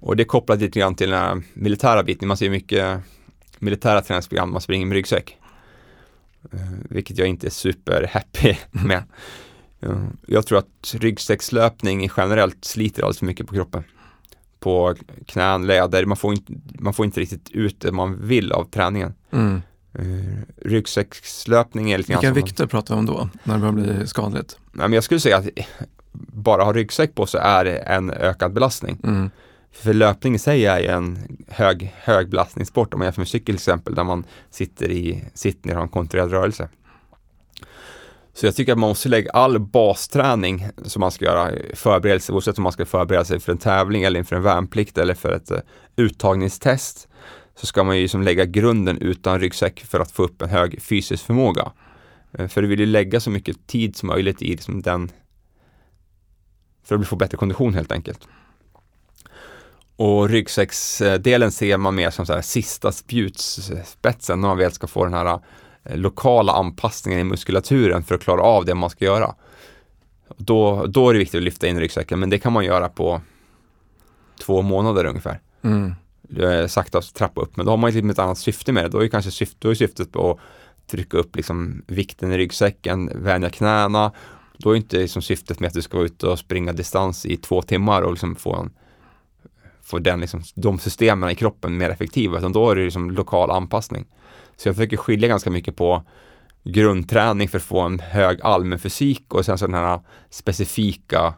Och 0.01 0.17
det 0.17 0.23
är 0.23 0.25
kopplat 0.25 0.61
lite 0.61 0.81
grann 0.81 0.95
till 0.95 1.11
den 1.11 1.19
här 1.19 1.43
militära 1.55 2.03
biten. 2.03 2.29
Man 2.29 2.37
ser 2.37 2.51
mycket 2.51 3.01
militära 3.59 4.03
träningsprogram, 4.03 4.53
man 4.53 4.61
springer 4.61 4.87
med 4.87 4.95
ryggsäck. 4.95 5.39
Eh, 6.53 6.59
vilket 6.91 7.19
jag 7.19 7.29
inte 7.29 7.47
är 7.47 7.51
super 7.51 8.11
happy 8.13 8.57
med. 8.87 9.03
Eh, 9.81 10.05
jag 10.27 10.47
tror 10.47 10.59
att 10.59 10.95
ryggsäckslöpning 11.01 12.11
generellt 12.17 12.65
sliter 12.65 13.03
alldeles 13.03 13.19
för 13.19 13.27
mycket 13.27 13.47
på 13.47 13.55
kroppen. 13.55 13.85
På 14.61 14.95
knän, 15.27 15.67
läder, 15.67 16.05
man 16.05 16.17
får 16.17 16.33
inte, 16.33 16.53
man 16.79 16.95
får 16.95 17.05
inte 17.07 17.21
riktigt 17.21 17.51
ut 17.51 17.81
det 17.81 17.93
man 17.93 18.27
vill 18.27 18.53
av 18.53 18.65
träningen. 18.65 19.15
Mm. 19.31 19.63
Uh, 19.99 20.39
ryggsäckslöpning 20.65 21.91
är 21.91 21.99
lite 21.99 22.09
Vilka 22.13 22.23
grann 22.23 22.35
som- 22.35 22.43
vikter 22.45 22.67
pratar 22.67 22.95
vi 22.95 22.99
om 22.99 23.07
då, 23.07 23.29
när 23.45 23.55
det 23.55 23.61
börjar 23.61 23.73
bli 23.97 24.07
skadligt? 24.07 24.59
Nej, 24.73 24.89
men 24.89 24.93
jag 24.93 25.05
skulle 25.05 25.21
säga 25.21 25.37
att 25.37 25.47
bara 26.33 26.65
ha 26.65 26.73
ryggsäck 26.73 27.15
på 27.15 27.27
sig 27.27 27.41
är 27.45 27.65
en 27.67 28.11
ökad 28.11 28.53
belastning. 28.53 28.99
Mm. 29.05 29.31
För 29.73 29.93
löpning 29.93 30.35
i 30.35 30.39
sig 30.39 30.67
är 30.67 30.81
ju 30.81 30.87
en 30.87 31.39
hög, 31.49 31.95
hög 31.97 32.31
belastningssport 32.31 32.95
om 32.95 32.99
man 32.99 33.07
jämför 33.07 33.21
med 33.21 33.29
cykel 33.29 33.45
till 33.45 33.55
exempel 33.55 33.95
där 33.95 34.05
man 34.05 34.25
sitter 34.51 34.91
i 34.91 35.25
sittning 35.35 35.73
och 35.73 35.77
har 35.77 35.83
en 35.83 35.89
kontrollerad 35.89 36.31
rörelse. 36.31 36.69
Så 38.35 38.47
jag 38.47 38.57
tycker 38.57 38.73
att 38.73 38.79
man 38.79 38.89
måste 38.89 39.09
lägga 39.09 39.31
all 39.31 39.59
basträning 39.59 40.67
som 40.85 41.01
man 41.01 41.11
ska 41.11 41.25
göra, 41.25 41.53
förberedelse, 41.75 42.33
oavsett 42.33 42.59
om 42.59 42.63
man 42.63 42.73
ska 42.73 42.87
förbereda 42.87 43.25
sig 43.25 43.41
för 43.41 43.53
en 43.53 43.59
tävling 43.59 44.03
eller 44.03 44.19
inför 44.19 44.37
en 44.37 44.43
värnplikt 44.43 44.99
eller 44.99 45.15
för 45.15 45.33
ett 45.33 45.51
eh, 45.51 45.59
uttagningstest, 45.97 47.09
så 47.55 47.67
ska 47.67 47.85
man 47.85 47.97
ju 47.97 48.03
liksom 48.03 48.23
lägga 48.23 48.45
grunden 48.45 48.99
utan 48.99 49.41
ryggsäck 49.41 49.81
för 49.81 50.01
att 50.01 50.13
få 50.13 50.23
upp 50.23 50.43
en 50.43 50.49
hög 50.49 50.83
fysisk 50.83 51.25
förmåga. 51.25 51.73
Eh, 52.33 52.49
för 52.49 52.63
du 52.63 52.69
vill 52.69 52.81
ju 52.81 52.87
lägga 52.87 53.21
så 53.21 53.31
mycket 53.31 53.67
tid 53.67 53.97
som 53.97 54.07
möjligt 54.07 54.43
i 54.43 54.47
liksom 54.47 54.83
den, 54.83 55.11
för 56.85 56.99
att 56.99 57.09
få 57.09 57.17
bättre 57.17 57.37
kondition 57.37 57.75
helt 57.75 57.93
enkelt. 57.93 58.29
Och 60.03 60.29
ryggsäcksdelen 60.29 61.53
ser 61.53 61.77
man 61.77 61.95
mer 61.95 62.11
som 62.11 62.27
så 62.27 62.33
här 62.33 62.43
sista 62.43 62.93
spjutspetsen 62.93 64.41
när 64.41 64.49
man 64.49 64.59
väl 64.59 64.73
ska 64.73 64.87
få 64.87 65.05
den 65.05 65.15
här 65.15 65.41
eh, 65.85 65.97
lokala 65.97 66.53
anpassningen 66.53 67.21
i 67.21 67.25
muskulaturen 67.25 68.03
för 68.03 68.15
att 68.15 68.21
klara 68.21 68.43
av 68.43 68.65
det 68.65 68.75
man 68.75 68.91
ska 68.91 69.05
göra. 69.05 69.35
Då, 70.37 70.87
då 70.87 71.09
är 71.09 71.13
det 71.13 71.19
viktigt 71.19 71.39
att 71.39 71.45
lyfta 71.45 71.67
in 71.67 71.81
ryggsäcken, 71.81 72.21
men 72.21 72.31
det 72.31 72.39
kan 72.39 72.53
man 72.53 72.65
göra 72.65 72.89
på 72.89 73.21
två 74.41 74.63
månader 74.63 75.05
ungefär. 75.05 75.41
Mm. 75.63 75.95
Eh, 76.39 76.67
sakta 76.67 77.01
trappa 77.01 77.41
upp, 77.41 77.57
men 77.57 77.67
då 77.67 77.73
har 77.73 77.77
man 77.77 77.91
liksom 77.91 78.11
ett 78.11 78.19
annat 78.19 78.39
syfte 78.39 78.73
med 78.73 78.85
det. 78.85 78.89
Då 78.89 79.05
är, 79.05 79.09
kanske 79.09 79.31
syftet, 79.31 79.61
då 79.61 79.71
är 79.71 79.75
syftet 79.75 80.13
på 80.13 80.31
att 80.31 80.39
trycka 80.91 81.17
upp 81.17 81.37
liksom 81.37 81.83
vikten 81.87 82.33
i 82.33 82.39
ryggsäcken, 82.39 83.11
vänja 83.15 83.51
knäna. 83.51 84.13
Då 84.59 84.71
är 84.71 84.77
inte 84.77 84.97
liksom 84.97 85.23
syftet 85.23 85.61
med 85.61 85.69
att 85.69 85.75
du 85.75 85.83
ska 85.83 85.97
vara 85.97 86.07
ute 86.07 86.27
och 86.27 86.39
springa 86.39 86.73
distans 86.73 87.27
i 87.27 87.37
två 87.37 87.63
timmar 87.63 88.03
och 88.03 88.11
liksom 88.11 88.37
få 88.37 88.57
en 88.57 88.71
få 89.83 89.99
den 89.99 90.21
liksom, 90.21 90.43
de 90.55 90.79
systemen 90.79 91.31
i 91.31 91.35
kroppen 91.35 91.77
mer 91.77 91.91
effektiva, 91.91 92.39
utan 92.39 92.53
då 92.53 92.71
är 92.71 92.77
det 92.77 92.85
liksom 92.85 93.11
lokal 93.11 93.51
anpassning. 93.51 94.07
Så 94.57 94.69
jag 94.69 94.77
försöker 94.77 94.97
skilja 94.97 95.29
ganska 95.29 95.51
mycket 95.51 95.77
på 95.77 96.03
grundträning 96.65 97.49
för 97.49 97.59
att 97.59 97.65
få 97.65 97.81
en 97.81 98.01
hög 98.01 98.39
allmän 98.43 98.79
fysik 98.79 99.35
och 99.35 99.45
sen 99.45 99.59
så 99.59 99.67
den 99.67 99.75
här 99.75 100.01
specifika 100.31 101.35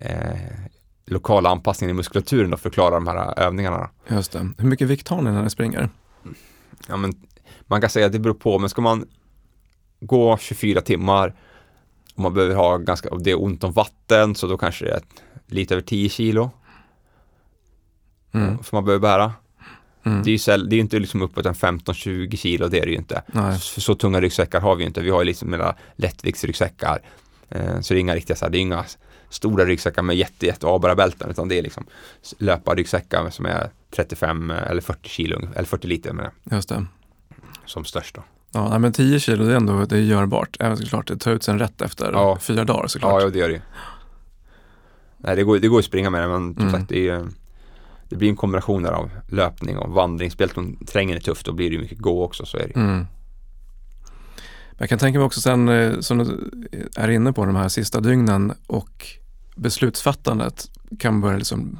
eh, 0.00 0.38
lokala 1.06 1.50
anpassningen 1.50 1.96
i 1.96 1.96
muskulaturen 1.96 2.52
och 2.52 2.60
förklara 2.60 2.94
de 2.94 3.06
här 3.06 3.38
övningarna. 3.38 3.90
Just 4.08 4.32
det. 4.32 4.48
Hur 4.58 4.68
mycket 4.68 4.88
vikt 4.88 5.08
har 5.08 5.22
ni 5.22 5.30
när 5.30 5.42
ni 5.42 5.50
springer? 5.50 5.88
Ja, 6.88 6.96
men 6.96 7.12
man 7.66 7.80
kan 7.80 7.90
säga 7.90 8.06
att 8.06 8.12
det 8.12 8.18
beror 8.18 8.34
på, 8.34 8.58
men 8.58 8.68
ska 8.68 8.82
man 8.82 9.08
gå 10.00 10.36
24 10.36 10.80
timmar 10.80 11.34
och 12.14 12.22
man 12.22 12.34
behöver 12.34 12.54
ha 12.54 12.76
ganska, 12.76 13.10
och 13.10 13.22
det 13.22 13.30
är 13.30 13.42
ont 13.42 13.64
om 13.64 13.72
vatten, 13.72 14.34
så 14.34 14.46
då 14.46 14.58
kanske 14.58 14.84
det 14.84 14.90
är 14.90 15.02
lite 15.46 15.74
över 15.74 15.82
10 15.82 16.08
kilo 16.08 16.50
Mm. 18.34 18.56
som 18.58 18.76
man 18.76 18.84
behöver 18.84 19.00
bära. 19.02 19.32
Mm. 20.06 20.22
Det 20.22 20.30
är 20.30 20.32
ju 20.32 20.38
säll- 20.38 20.68
det 20.68 20.76
är 20.76 20.80
inte 20.80 20.98
liksom 20.98 21.22
uppåt 21.22 21.46
en 21.46 21.54
15-20 21.54 22.36
kilo, 22.36 22.68
det 22.68 22.78
är 22.80 22.84
det 22.86 22.90
ju 22.92 22.96
inte. 22.96 23.22
Så, 23.60 23.80
så 23.80 23.94
tunga 23.94 24.20
ryggsäckar 24.20 24.60
har 24.60 24.74
vi 24.76 24.82
ju 24.82 24.86
inte. 24.86 25.00
Vi 25.00 25.10
har 25.10 25.20
ju 25.20 25.24
liksom 25.26 25.50
mera 25.50 25.74
lättviktsryggsäckar. 25.96 26.98
Eh, 27.48 27.80
så 27.80 27.94
det 27.94 27.98
är 27.98 28.00
inga 28.00 28.14
riktiga, 28.14 28.36
så 28.36 28.44
här, 28.44 28.52
det 28.52 28.58
är 28.58 28.60
inga 28.60 28.84
stora 29.30 29.64
ryggsäckar 29.64 30.02
med 30.02 30.16
jätte, 30.16 30.46
jätte 30.46 30.66
avbara 30.66 30.94
bälten, 30.94 31.30
utan 31.30 31.48
det 31.48 31.58
är 31.58 31.62
liksom 31.62 31.84
löparryggsäckar 32.38 33.30
som 33.30 33.46
är 33.46 33.70
35 33.96 34.50
eller 34.50 34.80
40 34.80 35.08
kilo, 35.08 35.48
eller 35.54 35.66
40 35.68 35.86
liter 35.86 36.12
med 36.12 36.30
Just 36.50 36.68
det. 36.68 36.86
som 37.66 37.84
störst 37.84 38.14
då. 38.14 38.22
Ja, 38.52 38.78
men 38.78 38.92
10 38.92 39.20
kilo 39.20 39.44
det 39.44 39.52
är 39.52 39.56
ändå 39.56 39.84
det 39.84 39.96
är 39.96 40.00
görbart. 40.00 40.56
Även 40.60 40.76
såklart 40.76 41.06
det 41.08 41.16
tar 41.16 41.32
ut 41.32 41.42
sen 41.42 41.58
rätt 41.58 41.82
efter 41.82 42.12
Ja. 42.12 42.38
fyra 42.40 42.64
dagar 42.64 42.86
såklart. 42.86 43.12
Ja, 43.12 43.20
ja, 43.20 43.28
det 43.30 43.38
gör 43.38 43.48
det 43.48 43.54
ju. 43.54 43.60
Nej, 45.18 45.36
det 45.36 45.42
går, 45.42 45.58
det 45.58 45.68
går 45.68 45.78
att 45.78 45.84
springa 45.84 46.10
med 46.10 46.22
det, 46.22 46.28
men 46.28 46.54
som 46.54 46.62
Mm. 46.62 46.72
sagt, 46.74 46.88
det, 46.88 46.98
är, 47.08 47.18
ju- 47.18 47.26
det 48.14 48.18
blir 48.18 48.28
en 48.28 48.36
kombination 48.36 48.82
där 48.82 48.92
av 48.92 49.10
löpning 49.28 49.78
och 49.78 49.90
vandring. 49.90 50.30
Speciellt 50.30 50.58
om 50.58 50.76
terrängen 50.86 51.16
är 51.16 51.20
tuff, 51.20 51.42
då 51.44 51.52
blir 51.52 51.70
det 51.70 51.78
mycket 51.78 51.98
gå 51.98 52.24
också, 52.24 52.46
så 52.46 52.56
är 52.56 52.68
det. 52.68 52.80
Mm. 52.80 53.06
Jag 54.78 54.88
kan 54.88 54.98
tänka 54.98 55.18
mig 55.18 55.26
också 55.26 55.40
sen, 55.40 55.68
eh, 55.68 56.00
som 56.00 56.18
du 56.18 56.50
är 56.96 57.08
inne 57.08 57.32
på, 57.32 57.44
de 57.44 57.56
här 57.56 57.68
sista 57.68 58.00
dygnen 58.00 58.52
och 58.66 59.06
beslutsfattandet 59.56 60.70
kan 60.98 61.20
börja 61.20 61.38
liksom 61.38 61.78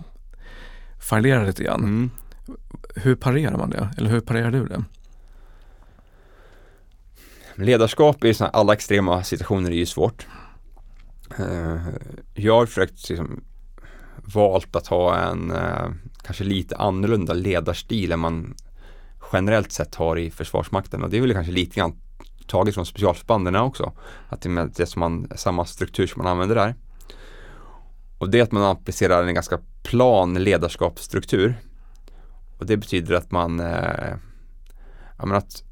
fallera 1.01 1.45
lite 1.45 1.65
grann. 1.65 1.83
Mm. 1.83 2.11
Hur 2.97 3.15
parerar 3.15 3.57
man 3.59 3.71
det? 3.71 3.89
Eller 3.99 4.11
hur 4.11 4.21
parerar 4.21 4.51
du 4.51 4.67
det? 4.67 4.85
Ledarskap 7.55 8.25
i 8.25 8.35
såna 8.35 8.51
alla 8.51 8.73
extrema 8.73 9.23
situationer 9.25 9.71
är 9.71 9.75
ju 9.75 9.87
svårt. 9.87 10.27
Eh, 11.39 11.77
Jag 12.35 12.55
har 12.55 12.67
försökt 12.67 13.09
liksom, 13.09 13.45
valt 14.25 14.77
att 14.77 14.87
ha 14.87 15.17
en 15.17 15.51
eh, 15.51 15.91
kanske 16.23 16.45
lite 16.45 16.77
annorlunda 16.77 17.33
ledarstil 17.33 18.13
än 18.13 18.21
man 18.21 18.55
generellt 19.33 19.73
sett 19.73 19.95
har 19.95 20.19
i 20.19 20.31
Försvarsmakten 20.31 21.03
och 21.03 21.11
det 21.11 21.17
är 21.17 21.21
väl 21.21 21.33
kanske 21.33 21.53
lite 21.53 21.81
grann 21.81 21.97
taget 22.47 22.75
från 22.75 22.87
specialförbanden 22.87 23.57
också. 23.57 23.93
Att 24.29 24.41
det 24.41 24.49
är 24.49 24.71
det 24.77 24.87
som 24.87 25.01
man, 25.01 25.29
samma 25.35 25.65
struktur 25.65 26.07
som 26.07 26.23
man 26.23 26.33
använder 26.33 26.55
där. 26.55 26.75
Och 28.19 28.31
det 28.31 28.39
är 28.39 28.43
att 28.43 28.53
man 28.53 28.63
applicerar 28.63 29.25
en 29.25 29.35
ganska 29.35 29.59
plan 29.83 30.35
ledarskapsstruktur. 30.35 31.55
Och 32.59 32.67
det 32.67 32.77
betyder 32.77 33.15
att 33.15 33.31
man 33.31 33.61
eh, 33.61 34.15
ja, 35.19 35.37
att 35.37 35.65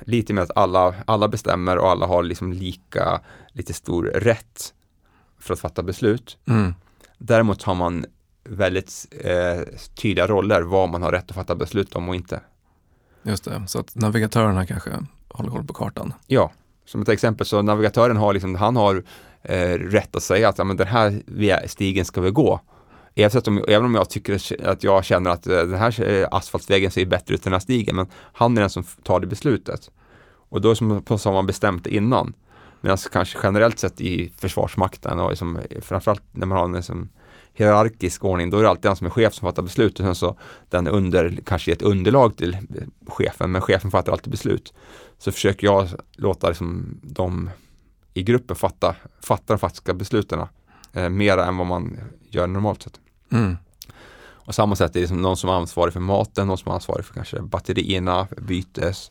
lite 0.00 0.32
med 0.32 0.44
att 0.44 0.56
alla, 0.56 0.94
alla 1.06 1.28
bestämmer 1.28 1.78
och 1.78 1.90
alla 1.90 2.06
har 2.06 2.22
liksom 2.22 2.52
lika 2.52 3.20
lite 3.52 3.72
stor 3.72 4.04
rätt 4.04 4.74
för 5.38 5.54
att 5.54 5.60
fatta 5.60 5.82
beslut. 5.82 6.38
Mm. 6.48 6.74
Däremot 7.22 7.62
har 7.62 7.74
man 7.74 8.06
väldigt 8.44 9.06
eh, 9.10 9.60
tydliga 9.94 10.26
roller 10.26 10.62
vad 10.62 10.88
man 10.88 11.02
har 11.02 11.12
rätt 11.12 11.30
att 11.30 11.36
fatta 11.36 11.54
beslut 11.54 11.94
om 11.94 12.08
och 12.08 12.14
inte. 12.14 12.40
Just 13.22 13.44
det, 13.44 13.62
så 13.66 13.78
att 13.78 13.94
navigatörerna 13.94 14.66
kanske 14.66 14.90
håller 15.28 15.50
koll 15.50 15.64
på 15.64 15.72
kartan. 15.72 16.12
Ja, 16.26 16.52
som 16.84 17.02
ett 17.02 17.08
exempel 17.08 17.46
så 17.46 17.62
navigatören 17.62 18.16
har 18.16 18.32
liksom, 18.32 18.54
han 18.54 18.76
har 18.76 19.04
eh, 19.42 19.78
rätt 19.78 20.16
att 20.16 20.22
säga 20.22 20.48
att 20.48 20.58
ja, 20.58 20.64
men 20.64 20.76
den 20.76 20.86
här 20.86 21.66
stigen 21.66 22.04
ska 22.04 22.20
vi 22.20 22.30
gå. 22.30 22.60
Även 23.14 23.42
om, 23.46 23.64
även 23.68 23.84
om 23.84 23.94
jag 23.94 24.10
tycker 24.10 24.66
att 24.68 24.84
jag 24.84 25.04
känner 25.04 25.30
att 25.30 25.46
eh, 25.46 25.56
den 25.56 25.74
här 25.74 26.02
eh, 26.02 26.28
asfaltvägen 26.30 26.90
ser 26.90 27.06
bättre 27.06 27.34
ut 27.34 27.40
än 27.40 27.50
den 27.50 27.52
här 27.52 27.60
stigen, 27.60 27.96
men 27.96 28.06
han 28.32 28.56
är 28.56 28.60
den 28.60 28.70
som 28.70 28.84
tar 29.02 29.20
det 29.20 29.26
beslutet. 29.26 29.90
Och 30.48 30.60
då 30.60 30.70
är 30.70 30.74
som, 30.74 31.02
på, 31.02 31.18
så 31.18 31.28
har 31.28 31.34
man 31.34 31.46
bestämt 31.46 31.84
det 31.84 31.94
innan. 31.94 32.34
Medan 32.80 32.98
kanske 33.12 33.38
generellt 33.42 33.78
sett 33.78 34.00
i 34.00 34.32
Försvarsmakten 34.36 35.18
och 35.18 35.30
liksom, 35.30 35.58
framförallt 35.80 36.22
när 36.32 36.46
man 36.46 36.58
har 36.58 36.64
en 36.64 36.72
liksom, 36.72 37.08
hierarkisk 37.54 38.24
ordning, 38.24 38.50
då 38.50 38.58
är 38.58 38.62
det 38.62 38.68
alltid 38.68 38.82
den 38.82 38.96
som 38.96 39.06
är 39.06 39.10
chef 39.10 39.34
som 39.34 39.48
fattar 39.48 39.62
beslut 39.62 40.00
och 40.00 40.04
sen 40.06 40.14
så 40.14 40.38
den 40.68 40.88
under, 40.88 41.38
kanske 41.44 41.72
ett 41.72 41.82
underlag 41.82 42.36
till 42.36 42.56
chefen, 43.06 43.52
men 43.52 43.62
chefen 43.62 43.90
fattar 43.90 44.12
alltid 44.12 44.30
beslut. 44.30 44.74
Så 45.18 45.32
försöker 45.32 45.66
jag 45.66 45.88
låta 46.12 46.48
liksom, 46.48 47.00
de 47.02 47.50
i 48.14 48.22
gruppen 48.22 48.56
fatta, 48.56 48.96
fatta 49.22 49.52
de 49.52 49.58
faktiska 49.58 49.94
besluten 49.94 50.40
eh, 50.92 51.08
mera 51.08 51.44
än 51.46 51.56
vad 51.56 51.66
man 51.66 51.98
gör 52.30 52.46
normalt 52.46 52.82
sett. 52.82 53.00
Mm. 53.32 53.56
Och 54.50 54.54
samma 54.54 54.76
sätt 54.76 54.90
är 54.90 54.94
det 54.94 55.00
liksom 55.00 55.22
någon 55.22 55.36
som 55.36 55.50
är 55.50 55.54
ansvarig 55.54 55.92
för 55.92 56.00
maten, 56.00 56.46
någon 56.46 56.58
som 56.58 56.70
är 56.70 56.74
ansvarig 56.74 57.04
för 57.04 57.14
kanske 57.14 57.42
batterierna, 57.42 58.28
bytes, 58.36 59.10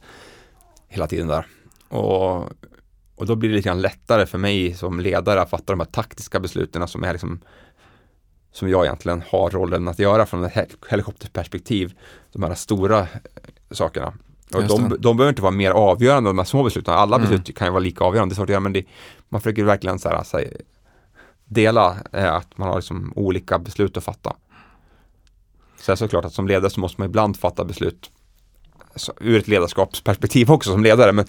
hela 0.88 1.08
tiden 1.08 1.28
där. 1.28 1.46
Och, 1.90 2.50
och 3.20 3.26
då 3.26 3.36
blir 3.36 3.50
det 3.50 3.56
lite 3.56 3.70
grann 3.70 3.82
lättare 3.82 4.26
för 4.26 4.38
mig 4.38 4.74
som 4.74 5.00
ledare 5.00 5.42
att 5.42 5.50
fatta 5.50 5.74
de 5.74 5.80
här 5.80 5.88
taktiska 5.88 6.40
besluten 6.40 6.88
som 6.88 7.04
är 7.04 7.12
liksom 7.14 7.40
som 8.52 8.70
jag 8.70 8.86
egentligen 8.86 9.24
har 9.30 9.50
rollen 9.50 9.88
att 9.88 10.00
göra 10.00 10.26
från 10.26 10.44
ett 10.44 10.54
hel- 10.54 10.66
helikopterperspektiv. 10.90 11.94
De 12.34 12.44
här 12.44 12.56
stora 12.56 13.00
eh, 13.00 13.06
sakerna. 13.72 14.14
Och 14.54 14.64
de, 14.68 14.96
de 15.00 15.18
behöver 15.18 15.30
inte 15.30 15.42
vara 15.42 15.52
mer 15.52 15.72
avgörande 15.72 16.30
än 16.30 16.36
de 16.36 16.40
här 16.42 16.46
små 16.46 16.64
besluten. 16.64 16.94
Alla 16.94 17.16
Mm. 17.16 17.30
beslut 17.30 17.58
kan 17.58 17.68
ju 17.68 17.72
vara 17.72 17.80
lika 17.84 18.04
avgörande, 18.04 18.32
det 18.32 18.34
är 18.34 18.36
svårt 18.36 18.44
att 18.46 18.50
göra, 18.50 18.60
men 18.60 18.74
det, 18.74 18.84
man 19.30 19.42
försöker 19.42 19.64
verkligen 19.64 20.00
så 20.00 20.10
här, 20.10 20.24
så 20.24 20.38
här, 20.38 20.48
dela 21.46 21.98
eh, 22.14 22.34
att 22.34 22.58
man 22.58 22.68
har 22.68 22.76
liksom 22.76 23.14
olika 23.16 23.60
beslut 23.60 23.98
att 23.98 24.04
fatta. 24.04 24.36
Sen 25.80 25.98
såklart 25.98 26.26
att 26.26 26.34
som 26.34 26.48
ledare 26.48 26.70
så 26.70 26.80
måste 26.80 27.02
man 27.02 27.10
ibland 27.10 27.38
fatta 27.38 27.66
beslut 27.66 28.12
ur 29.20 29.40
ett 29.40 29.48
ledarskapsperspektiv 29.48 30.52
också 30.52 30.72
som 30.72 30.84
ledare, 30.84 31.12
men 31.12 31.26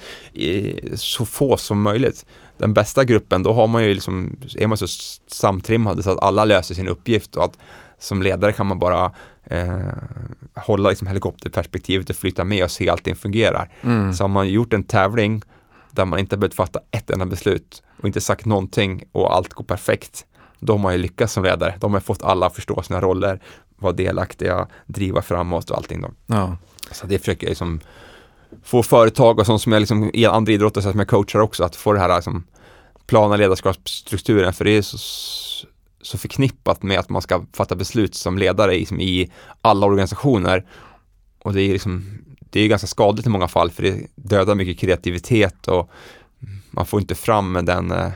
så 0.94 1.24
få 1.24 1.56
som 1.56 1.82
möjligt. 1.82 2.26
den 2.58 2.74
bästa 2.74 3.04
gruppen, 3.04 3.42
då 3.42 3.52
har 3.52 3.66
man 3.66 3.84
ju 3.84 3.94
liksom, 3.94 4.36
är 4.58 4.66
man 4.66 4.78
så 4.78 4.86
samtrimmade 5.26 6.02
så 6.02 6.10
att 6.10 6.22
alla 6.22 6.44
löser 6.44 6.74
sin 6.74 6.88
uppgift 6.88 7.36
och 7.36 7.44
att 7.44 7.58
som 7.98 8.22
ledare 8.22 8.52
kan 8.52 8.66
man 8.66 8.78
bara 8.78 9.12
eh, 9.44 9.78
hålla 10.54 10.88
liksom 10.88 11.06
helikopterperspektivet 11.06 12.10
och 12.10 12.16
flytta 12.16 12.44
med 12.44 12.64
och 12.64 12.70
se 12.70 12.88
att 12.88 12.92
allting 12.92 13.16
fungerar. 13.16 13.70
Mm. 13.82 14.14
Så 14.14 14.24
har 14.24 14.28
man 14.28 14.48
gjort 14.48 14.72
en 14.72 14.84
tävling 14.84 15.42
där 15.90 16.04
man 16.04 16.18
inte 16.18 16.36
behövt 16.36 16.54
fatta 16.54 16.80
ett 16.90 17.10
enda 17.10 17.26
beslut 17.26 17.82
och 17.98 18.04
inte 18.04 18.20
sagt 18.20 18.44
någonting 18.44 19.04
och 19.12 19.34
allt 19.34 19.52
går 19.52 19.64
perfekt. 19.64 20.26
Då 20.58 20.72
har 20.72 20.78
man 20.78 20.92
ju 20.92 20.98
lyckats 20.98 21.32
som 21.32 21.44
ledare. 21.44 21.74
De 21.80 21.92
har 21.92 22.00
fått 22.00 22.22
alla 22.22 22.46
att 22.46 22.54
förstå 22.54 22.82
sina 22.82 23.00
roller, 23.00 23.40
vara 23.80 23.92
delaktiga, 23.92 24.66
driva 24.86 25.22
framåt 25.22 25.70
och 25.70 25.76
allting. 25.76 26.02
Då. 26.02 26.10
Ja. 26.26 26.56
Så 26.90 27.06
det 27.06 27.18
försöker 27.18 27.46
jag 27.46 27.50
liksom 27.50 27.80
få 28.62 28.82
företag 28.82 29.38
och 29.38 29.46
sånt 29.46 29.62
som 29.62 29.72
jag 29.72 29.80
liksom 29.80 30.10
andra 30.28 30.52
idrotter 30.52 30.80
som 30.80 30.98
jag 30.98 31.08
coachar 31.08 31.40
också, 31.40 31.64
att 31.64 31.76
få 31.76 31.92
det 31.92 32.00
här 32.00 32.16
liksom 32.16 32.44
plana 33.06 33.36
ledarskapsstrukturen, 33.36 34.52
för 34.52 34.64
det 34.64 34.70
är 34.70 34.82
så, 34.82 34.98
så 36.02 36.18
förknippat 36.18 36.82
med 36.82 36.98
att 36.98 37.08
man 37.08 37.22
ska 37.22 37.44
fatta 37.52 37.76
beslut 37.76 38.14
som 38.14 38.38
ledare 38.38 38.78
i, 38.78 38.86
som 38.86 39.00
i 39.00 39.30
alla 39.62 39.86
organisationer. 39.86 40.64
Och 41.42 41.52
det 41.52 41.62
är 41.62 41.72
liksom, 41.72 42.18
det 42.38 42.60
är 42.60 42.68
ganska 42.68 42.86
skadligt 42.86 43.26
i 43.26 43.30
många 43.30 43.48
fall, 43.48 43.70
för 43.70 43.82
det 43.82 44.06
dödar 44.14 44.54
mycket 44.54 44.78
kreativitet 44.78 45.68
och 45.68 45.90
man 46.70 46.86
får 46.86 47.00
inte 47.00 47.14
fram 47.14 47.52
den 47.64 47.90
eh, 47.90 48.10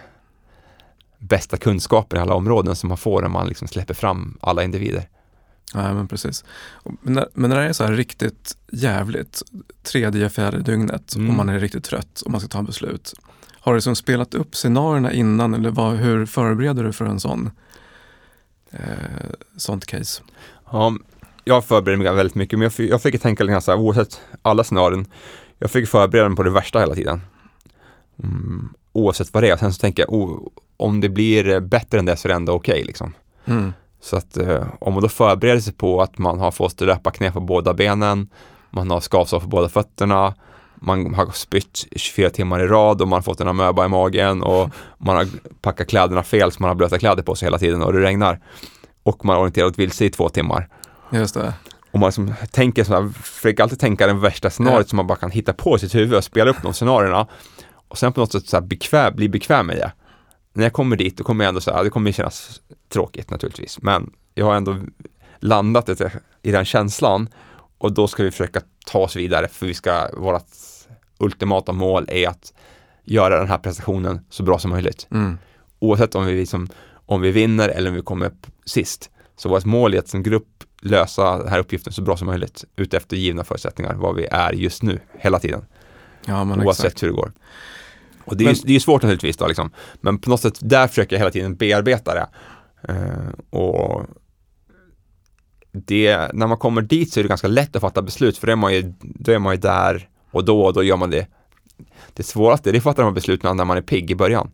bästa 1.19 1.57
kunskapen 1.57 2.19
i 2.19 2.23
alla 2.23 2.35
områden 2.35 2.77
som 2.77 2.89
man 2.89 2.99
får 2.99 3.23
när 3.23 3.29
man 3.29 3.49
liksom 3.49 3.69
släpper 3.69 3.95
fram 3.95 4.39
alla 4.41 4.65
individer. 4.65 5.09
Nej, 5.75 5.95
men 5.95 6.09
precis. 6.09 6.45
Men 6.85 7.13
när, 7.15 7.29
men 7.35 7.51
när 7.51 7.57
det 7.61 7.69
är 7.69 7.73
så 7.73 7.85
här 7.85 7.93
riktigt 7.93 8.57
jävligt, 8.73 9.43
tredje, 9.83 10.31
fjärde 10.31 10.59
dygnet 10.63 11.15
Mm. 11.17 11.31
och 11.31 11.35
man 11.37 11.49
är 11.49 11.59
riktigt 11.61 11.85
trött 11.85 12.21
och 12.25 12.31
man 12.31 12.41
ska 12.41 12.49
ta 12.49 12.59
en 12.59 12.65
beslut. 12.65 13.15
Har 13.61 13.73
du 13.73 13.77
liksom 13.77 13.97
spelat 13.97 14.35
upp 14.35 14.57
scenarierna 14.57 15.13
innan 15.13 15.55
eller 15.55 15.71
vad, 15.71 15.97
hur 15.97 16.27
förbereder 16.27 16.85
du 16.85 16.93
för 16.93 17.05
en 17.05 17.21
sån 17.21 17.51
eh, 18.71 18.81
sånt 19.57 19.87
case? 19.87 20.23
Ja, 20.73 20.97
jag 21.45 21.65
förbereder 21.65 22.03
mig 22.03 22.15
väldigt 22.15 22.35
mycket, 22.35 22.59
men 22.59 22.63
jag, 22.65 22.73
fick- 22.73 22.91
jag 22.91 23.03
fick 23.03 23.23
tänka 23.23 23.45
lite 23.45 23.61
så 23.61 23.71
här, 23.71 23.79
oavsett 23.79 24.21
alla 24.43 24.65
scenarion, 24.65 25.07
jag 25.59 25.71
fick 25.71 25.89
förbereda 25.89 26.29
mig 26.29 26.37
på 26.37 26.43
det 26.43 26.51
värsta 26.51 26.79
hela 26.81 26.95
tiden. 26.95 27.21
Mm, 28.23 28.69
oavsett 28.93 29.35
vad 29.35 29.43
det 29.43 29.51
är, 29.51 29.57
sen 29.57 29.73
så 29.73 29.81
tänker 29.81 30.03
jag, 30.03 30.13
oh, 30.13 30.49
om 30.77 31.01
det 31.01 31.09
blir 31.09 31.61
bättre 31.61 31.99
än 31.99 32.05
det 32.05 32.17
så 32.17 32.27
är 32.27 32.31
det 32.31 32.35
ändå 32.35 32.53
okej 32.53 32.85
liksom. 32.85 33.15
Mm. 33.45 33.73
Så 34.05 34.17
att 34.17 34.37
eh, 34.37 34.65
om 34.81 34.93
man 34.93 35.03
då 35.03 35.09
förbereder 35.09 35.61
sig 35.61 35.73
på 35.73 36.03
att 36.03 36.19
man 36.19 36.39
har 36.39 36.51
fått 36.51 36.81
löparknä 36.81 37.33
på 37.33 37.41
båda 37.41 37.75
benen, 37.75 38.29
man 38.71 38.91
har 38.91 39.01
skavsår 39.01 39.41
på 39.41 39.47
båda 39.47 39.69
fötterna, 39.69 40.35
man 40.75 41.15
har 41.15 41.27
spytt 41.27 41.87
i 41.91 41.99
24 41.99 42.31
timmar 42.31 42.61
i 42.61 42.67
rad 42.67 43.03
och 43.03 43.09
man 43.09 43.17
har 43.17 43.23
fått 43.23 43.41
en 43.41 43.49
amöba 43.49 43.85
i 43.85 43.89
magen 43.89 44.43
och 44.43 44.71
man 44.99 45.17
har 45.17 45.27
packat 45.61 45.89
kläderna 45.89 46.23
fel 46.23 46.53
så 46.53 46.63
man 46.63 46.69
har 46.69 46.75
blöta 46.75 46.99
kläder 46.99 47.23
på 47.23 47.35
sig 47.35 47.47
hela 47.47 47.59
tiden 47.59 47.83
och 47.83 47.93
det 47.93 48.01
regnar. 48.01 48.41
Och 49.03 49.25
man 49.25 49.35
har 49.35 49.43
orienterat 49.43 49.79
vilse 49.79 50.05
i 50.05 50.11
två 50.11 50.29
timmar. 50.29 50.69
Just 51.13 51.35
det. 51.35 51.53
Och 51.93 52.01
man 52.01 52.07
liksom 52.07 52.35
tänker 52.51 52.85
så 52.85 52.95
här, 52.95 53.09
försöker 53.09 53.63
alltid 53.63 53.81
tänka 53.81 54.07
den 54.07 54.21
värsta 54.21 54.51
scenariot 54.51 54.89
som 54.89 54.97
man 54.97 55.07
bara 55.07 55.19
kan 55.19 55.31
hitta 55.31 55.53
på 55.53 55.77
i 55.77 55.79
sitt 55.79 55.95
huvud 55.95 56.15
och 56.15 56.25
spela 56.25 56.51
upp 56.51 56.63
de 56.63 56.73
scenarierna. 56.73 57.27
Och 57.89 57.99
sen 57.99 58.13
på 58.13 58.21
något 58.21 58.33
sätt 58.33 58.49
så 58.49 58.57
här 58.57 58.65
bekväm, 58.65 59.17
bli 59.17 59.29
bekväm 59.29 59.67
med 59.67 59.77
det. 59.77 59.93
När 60.57 60.65
jag 60.65 60.73
kommer 60.73 60.97
dit, 60.97 61.17
då 61.17 61.25
kommer 61.25 61.45
jag 61.45 61.49
ändå 61.49 61.61
så 61.61 61.73
här, 61.73 61.85
det 61.85 61.91
kommer 61.91 62.13
kännas 62.13 62.61
tråkigt 62.89 63.31
naturligtvis, 63.31 63.83
men 63.83 64.13
jag 64.35 64.47
har 64.47 64.55
ändå 64.55 64.77
landat 65.39 66.01
i 66.43 66.51
den 66.51 66.65
känslan 66.65 67.29
och 67.79 67.93
då 67.93 68.09
ska 68.09 68.23
vi 68.23 68.31
försöka 68.31 68.61
ta 68.87 68.99
oss 68.99 69.17
vidare 69.17 69.49
för 69.49 69.67
vi 69.67 69.75
ska, 69.75 70.09
vårt 70.17 70.47
ultimata 71.19 71.73
mål 71.73 72.05
är 72.09 72.29
att 72.29 72.53
göra 73.05 73.39
den 73.39 73.49
här 73.49 73.59
prestationen 73.59 74.21
så 74.31 74.43
bra 74.43 74.59
som 74.59 74.71
möjligt. 74.71 75.07
Mm. 75.11 75.39
Oavsett 75.79 76.15
om 76.15 76.27
vi, 76.27 76.35
liksom, 76.35 76.69
om 77.07 77.21
vi 77.21 77.31
vinner 77.31 77.69
eller 77.69 77.91
om 77.91 77.97
vi 77.97 78.03
kommer 78.03 78.31
sist. 78.65 79.11
Så 79.37 79.49
vårt 79.49 79.65
mål 79.65 79.95
är 79.95 79.99
att 79.99 80.09
som 80.09 80.23
grupp 80.23 80.65
lösa 80.81 81.39
den 81.39 81.49
här 81.49 81.59
uppgiften 81.59 81.93
så 81.93 82.03
bra 82.03 82.17
som 82.17 82.27
möjligt 82.27 82.65
utefter 82.77 83.17
givna 83.17 83.45
förutsättningar, 83.45 83.95
vad 83.95 84.15
vi 84.15 84.27
är 84.31 84.53
just 84.53 84.83
nu, 84.83 85.01
hela 85.19 85.39
tiden. 85.39 85.65
Ja, 86.27 86.43
oavsett 86.43 86.85
exakt. 86.85 87.03
hur 87.03 87.09
det 87.09 87.15
går. 87.15 87.33
Och 88.25 88.37
det 88.37 88.45
är, 88.45 88.47
ju, 88.47 88.53
Men- 88.53 88.63
det 88.65 88.71
är 88.71 88.75
ju 88.75 88.81
svårt 88.81 89.03
naturligtvis 89.03 89.37
då 89.37 89.47
liksom. 89.47 89.71
Men 90.01 90.19
på 90.19 90.31
något 90.31 90.41
sätt, 90.41 90.59
där 90.61 90.87
försöker 90.87 91.17
jag 91.17 91.21
hela 91.21 91.31
tiden 91.31 91.57
bearbeta 91.57 92.15
det. 92.15 92.27
Eh, 92.89 93.59
och 93.61 94.07
det, 95.73 96.31
när 96.35 96.47
man 96.47 96.59
kommer 96.59 96.83
dit 96.83 97.13
så 97.13 97.21
är 97.21 97.25
det 97.25 97.29
ganska 97.29 97.49
lätt 97.49 97.77
att 97.77 97.83
fatta 97.83 98.03
beslut 98.03 98.39
för 98.39 98.47
då 98.47 98.53
är 98.53 98.57
man 98.57 98.75
ju, 98.75 98.95
då 99.01 99.33
är 99.33 99.39
man 99.39 99.55
ju 99.55 99.61
där 99.61 100.09
och 100.31 100.45
då 100.45 100.65
och 100.65 100.73
då 100.73 100.83
gör 100.83 100.97
man 100.97 101.11
det. 101.11 101.27
Det 102.13 102.23
svåraste, 102.23 102.71
det 102.71 102.77
är 102.77 102.79
att 102.79 102.85
fatta 102.85 103.03
de 103.03 103.09
här 103.09 103.15
besluten 103.15 103.57
när 103.57 103.65
man 103.65 103.77
är 103.77 103.83
pigg 103.83 104.11
i 104.11 104.15
början. 104.15 104.51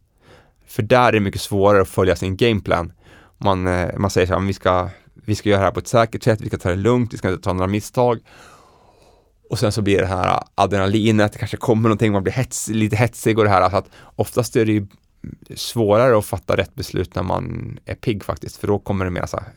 För 0.66 0.82
där 0.82 1.08
är 1.08 1.12
det 1.12 1.20
mycket 1.20 1.40
svårare 1.40 1.82
att 1.82 1.88
följa 1.88 2.16
sin 2.16 2.36
gameplan. 2.36 2.92
Man, 3.38 3.66
eh, 3.66 3.98
man 3.98 4.10
säger 4.10 4.26
så 4.26 4.38
här, 4.38 4.46
vi 4.46 4.52
ska, 4.52 4.88
vi 5.14 5.34
ska 5.34 5.48
göra 5.48 5.60
det 5.60 5.64
här 5.64 5.72
på 5.72 5.80
ett 5.80 5.88
säkert 5.88 6.22
sätt, 6.22 6.40
vi 6.40 6.48
ska 6.48 6.58
ta 6.58 6.68
det 6.68 6.76
lugnt, 6.76 7.14
vi 7.14 7.18
ska 7.18 7.30
inte 7.30 7.42
ta 7.42 7.52
några 7.52 7.66
misstag. 7.66 8.18
Och 9.50 9.58
sen 9.58 9.72
så 9.72 9.82
blir 9.82 9.98
det 9.98 10.06
här 10.06 10.42
adrenalinet, 10.54 11.32
det 11.32 11.38
kanske 11.38 11.56
kommer 11.56 11.82
någonting, 11.82 12.12
man 12.12 12.22
blir 12.22 12.32
hets, 12.32 12.68
lite 12.68 12.96
hetsig 12.96 13.38
och 13.38 13.44
det 13.44 13.50
här. 13.50 13.70
Så 13.70 13.76
att 13.76 13.90
oftast 14.16 14.56
är 14.56 14.66
det 14.66 14.72
ju 14.72 14.86
svårare 15.56 16.18
att 16.18 16.24
fatta 16.24 16.56
rätt 16.56 16.74
beslut 16.74 17.14
när 17.14 17.22
man 17.22 17.78
är 17.84 17.94
pigg 17.94 18.24
faktiskt, 18.24 18.56
för 18.56 18.66
då 18.66 18.78
kommer 18.78 19.04
det 19.04 19.10
mer 19.10 19.26
så 19.26 19.36
här 19.36 19.48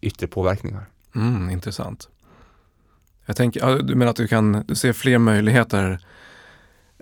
yttre 0.00 0.26
påverkningar. 0.26 0.86
Mm, 1.14 1.50
intressant. 1.50 2.08
Jag 3.26 3.36
tänker, 3.36 3.82
du 3.82 3.94
menar 3.94 4.10
att 4.10 4.16
du 4.16 4.28
kan, 4.28 4.64
du 4.66 4.74
ser 4.74 4.92
fler 4.92 5.18
möjligheter 5.18 6.06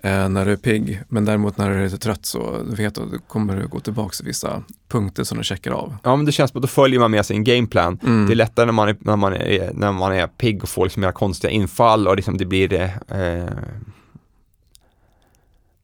eh, 0.05 0.29
när 0.29 0.45
du 0.45 0.51
är 0.51 0.57
pigg, 0.57 1.01
men 1.09 1.25
däremot 1.25 1.57
när 1.57 1.69
du 1.69 1.75
är 1.75 1.83
lite 1.83 1.97
trött 1.97 2.25
så 2.25 2.63
du 2.69 2.75
vet 2.75 2.97
att 2.97 3.11
du 3.11 3.19
kommer 3.19 3.55
du 3.55 3.67
gå 3.67 3.79
tillbaka 3.79 4.13
till 4.13 4.25
vissa 4.25 4.63
punkter 4.87 5.23
som 5.23 5.37
du 5.37 5.43
checkar 5.43 5.71
av. 5.71 5.97
Ja, 6.03 6.15
men 6.15 6.25
det 6.25 6.31
känns 6.31 6.51
som 6.51 6.57
att 6.57 6.61
då 6.61 6.67
följer 6.67 6.99
man 6.99 7.11
med 7.11 7.25
sin 7.25 7.43
gameplan. 7.43 7.99
Mm. 8.03 8.27
Det 8.27 8.33
är 8.33 8.35
lättare 8.35 8.65
när 8.65 8.73
man 8.73 8.89
är, 8.89 8.97
när 8.99 9.15
man 9.15 9.33
är, 9.33 9.71
när 9.73 9.91
man 9.91 10.13
är 10.13 10.27
pigg 10.27 10.63
och 10.63 10.69
får 10.69 10.85
liksom 10.85 11.01
mera 11.01 11.11
konstiga 11.11 11.51
infall 11.51 12.07
och 12.07 12.15
liksom 12.15 12.37
det 12.37 12.45
blir 12.45 12.73
eh, 12.73 12.89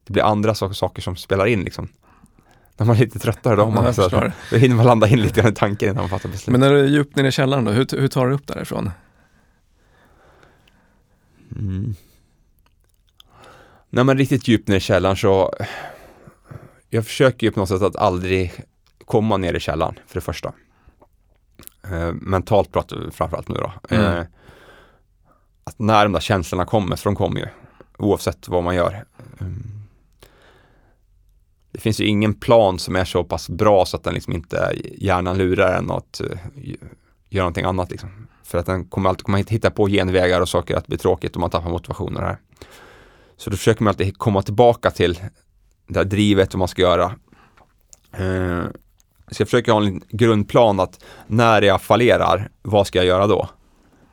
det 0.04 0.12
blir 0.12 0.22
andra 0.22 0.54
saker, 0.54 0.74
saker 0.74 1.02
som 1.02 1.16
spelar 1.16 1.46
in 1.46 1.64
liksom. 1.64 1.88
När 2.76 2.86
man 2.86 2.96
är 2.96 3.00
lite 3.00 3.18
tröttare 3.18 3.56
då, 3.56 3.64
har 3.64 3.70
man, 3.70 3.84
jag 3.84 3.94
så, 3.94 4.02
förstår. 4.02 4.32
då 4.50 4.56
hinner 4.56 4.76
man 4.76 4.86
landa 4.86 5.08
in 5.08 5.20
lite 5.20 5.48
i 5.48 5.52
tanken 5.52 5.88
innan 5.88 6.02
man 6.02 6.10
fattar 6.10 6.28
beslut. 6.28 6.52
Men 6.52 6.60
när 6.60 6.70
du 6.70 6.80
är 6.80 6.88
djupt 6.88 7.16
nere 7.16 7.28
i 7.28 7.32
källaren 7.32 7.64
då, 7.64 7.72
hur, 7.72 8.00
hur 8.00 8.08
tar 8.08 8.26
du 8.26 8.34
upp 8.34 8.46
därifrån? 8.46 8.90
Mm. 11.58 11.94
När 13.94 14.04
man 14.04 14.16
är 14.16 14.18
riktigt 14.18 14.48
djupt 14.48 14.68
ner 14.68 14.76
i 14.76 14.80
källaren 14.80 15.16
så 15.16 15.52
jag 16.90 17.06
försöker 17.06 17.46
ju 17.46 17.50
på 17.50 17.60
något 17.60 17.68
sätt 17.68 17.82
att 17.82 17.96
aldrig 17.96 18.52
komma 19.04 19.36
ner 19.36 19.54
i 19.54 19.60
källaren 19.60 19.98
för 20.06 20.14
det 20.14 20.20
första. 20.20 20.52
Eh, 21.84 22.12
mentalt 22.12 22.72
pratar 22.72 22.96
vi 22.96 23.10
framförallt 23.10 23.48
nu 23.48 23.54
då. 23.54 23.72
Mm. 23.90 24.04
Eh, 24.18 24.24
att 25.64 25.78
när 25.78 26.04
de 26.04 26.12
där 26.12 26.20
känslorna 26.20 26.64
kommer, 26.64 26.96
för 26.96 27.10
de 27.10 27.16
kommer 27.16 27.40
ju 27.40 27.46
oavsett 27.98 28.48
vad 28.48 28.62
man 28.64 28.74
gör. 28.74 29.04
Mm. 29.40 29.62
Det 31.72 31.80
finns 31.80 32.00
ju 32.00 32.06
ingen 32.06 32.34
plan 32.34 32.78
som 32.78 32.96
är 32.96 33.04
så 33.04 33.24
pass 33.24 33.48
bra 33.48 33.86
så 33.86 33.96
att 33.96 34.04
den 34.04 34.14
liksom 34.14 34.32
inte 34.32 34.72
hjärnan 34.98 35.38
lurar 35.38 35.78
en 35.78 35.90
att 35.90 36.20
eh, 36.20 36.38
göra 37.28 37.42
någonting 37.44 37.64
annat 37.64 37.90
liksom. 37.90 38.28
För 38.42 38.58
att 38.58 38.66
den 38.66 38.84
kommer 38.84 39.08
alltid 39.08 39.24
komma 39.24 39.38
hit- 39.38 39.50
hitta 39.50 39.70
på 39.70 39.88
genvägar 39.88 40.40
och 40.40 40.48
saker 40.48 40.76
att 40.76 40.86
bli 40.86 40.98
tråkigt 40.98 41.34
och 41.34 41.40
man 41.40 41.50
tappar 41.50 41.70
motivationen 41.70 42.22
här. 42.22 42.36
Så 43.42 43.50
då 43.50 43.56
försöker 43.56 43.82
man 43.82 43.90
alltid 43.90 44.18
komma 44.18 44.42
tillbaka 44.42 44.90
till 44.90 45.20
det 45.86 45.98
här 45.98 46.04
drivet 46.04 46.52
och 46.52 46.58
man 46.58 46.68
ska 46.68 46.82
göra. 46.82 47.04
Eh, 48.12 48.64
så 49.30 49.40
jag 49.40 49.48
försöker 49.48 49.72
ha 49.72 49.82
en 49.82 50.02
grundplan 50.08 50.80
att 50.80 51.04
när 51.26 51.62
jag 51.62 51.82
fallerar, 51.82 52.50
vad 52.62 52.86
ska 52.86 52.98
jag 52.98 53.06
göra 53.06 53.26
då? 53.26 53.48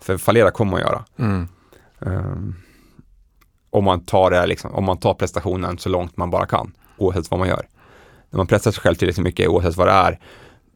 För 0.01 0.17
fallera 0.17 0.51
kommer 0.51 0.71
man 0.71 0.81
göra. 0.81 1.05
Mm. 1.19 1.47
Eh, 2.01 2.35
om 3.69 3.83
man 3.83 4.05
tar 4.05 4.31
det 4.31 4.47
liksom, 4.47 4.71
om 4.71 4.85
man 4.85 4.97
tar 4.97 5.13
prestationen 5.13 5.77
så 5.77 5.89
långt 5.89 6.17
man 6.17 6.29
bara 6.29 6.45
kan, 6.45 6.73
oavsett 6.97 7.31
vad 7.31 7.39
man 7.39 7.49
gör. 7.49 7.67
När 8.29 8.37
man 8.37 8.47
pressar 8.47 8.71
sig 8.71 8.81
själv 8.81 8.95
tillräckligt 8.95 9.23
mycket, 9.23 9.49
oavsett 9.49 9.77
vad 9.77 9.87
det 9.87 9.93
är, 9.93 10.19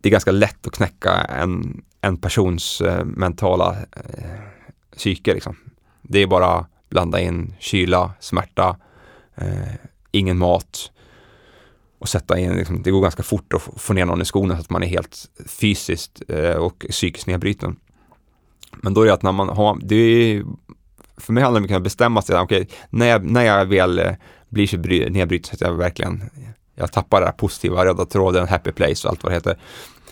det 0.01 0.09
är 0.09 0.11
ganska 0.11 0.31
lätt 0.31 0.67
att 0.67 0.73
knäcka 0.73 1.11
en, 1.13 1.83
en 2.01 2.17
persons 2.17 2.81
eh, 2.81 3.05
mentala 3.05 3.75
eh, 3.91 4.39
psyke. 4.97 5.33
Liksom. 5.33 5.55
Det 6.01 6.19
är 6.19 6.27
bara 6.27 6.65
blanda 6.93 7.19
in 7.21 7.55
kyla, 7.59 8.11
smärta, 8.19 8.77
eh, 9.35 9.73
ingen 10.11 10.37
mat 10.37 10.91
och 11.99 12.09
sätta 12.09 12.39
in, 12.39 12.53
liksom, 12.53 12.81
det 12.83 12.91
går 12.91 13.01
ganska 13.01 13.23
fort 13.23 13.53
att 13.53 13.61
få- 13.81 13.93
ner 13.93 14.05
någon 14.05 14.21
i 14.21 14.25
skorna 14.25 14.55
så 14.55 14.61
att 14.61 14.69
man 14.69 14.83
är 14.83 14.87
helt 14.87 15.25
fysiskt 15.47 16.21
eh, 16.27 16.55
och 16.55 16.85
psykiskt 16.89 17.27
nedbruten. 17.27 17.75
Men 18.71 18.93
då 18.93 19.01
är 19.01 19.05
det 19.05 19.13
att 19.13 19.21
när 19.23 19.31
man 19.31 19.49
har, 19.49 19.79
det 19.83 19.95
är, 19.95 20.43
för 21.17 21.33
mig 21.33 21.43
handlar 21.43 21.61
det 21.61 21.67
om 21.73 21.77
att 21.77 21.83
bestämma 21.83 22.21
sig, 22.21 22.39
okej, 22.39 22.67
när, 22.89 23.05
jag, 23.05 23.23
när 23.25 23.43
jag 23.43 23.65
väl 23.65 23.99
eh, 23.99 24.11
blir 24.49 24.67
så 24.67 24.77
bry- 24.77 25.09
nedbruten 25.09 25.49
så 25.49 25.53
att 25.65 25.69
jag 25.71 25.77
verkligen, 25.77 26.23
jag 26.75 26.91
tappar 26.91 27.19
det 27.21 27.25
här 27.27 27.33
positiva, 27.33 27.85
röda 27.85 28.05
tråden, 28.05 28.47
happy 28.47 28.71
place 28.71 29.07
och 29.07 29.11
allt 29.11 29.23
vad 29.23 29.31
det 29.31 29.35
heter, 29.35 29.57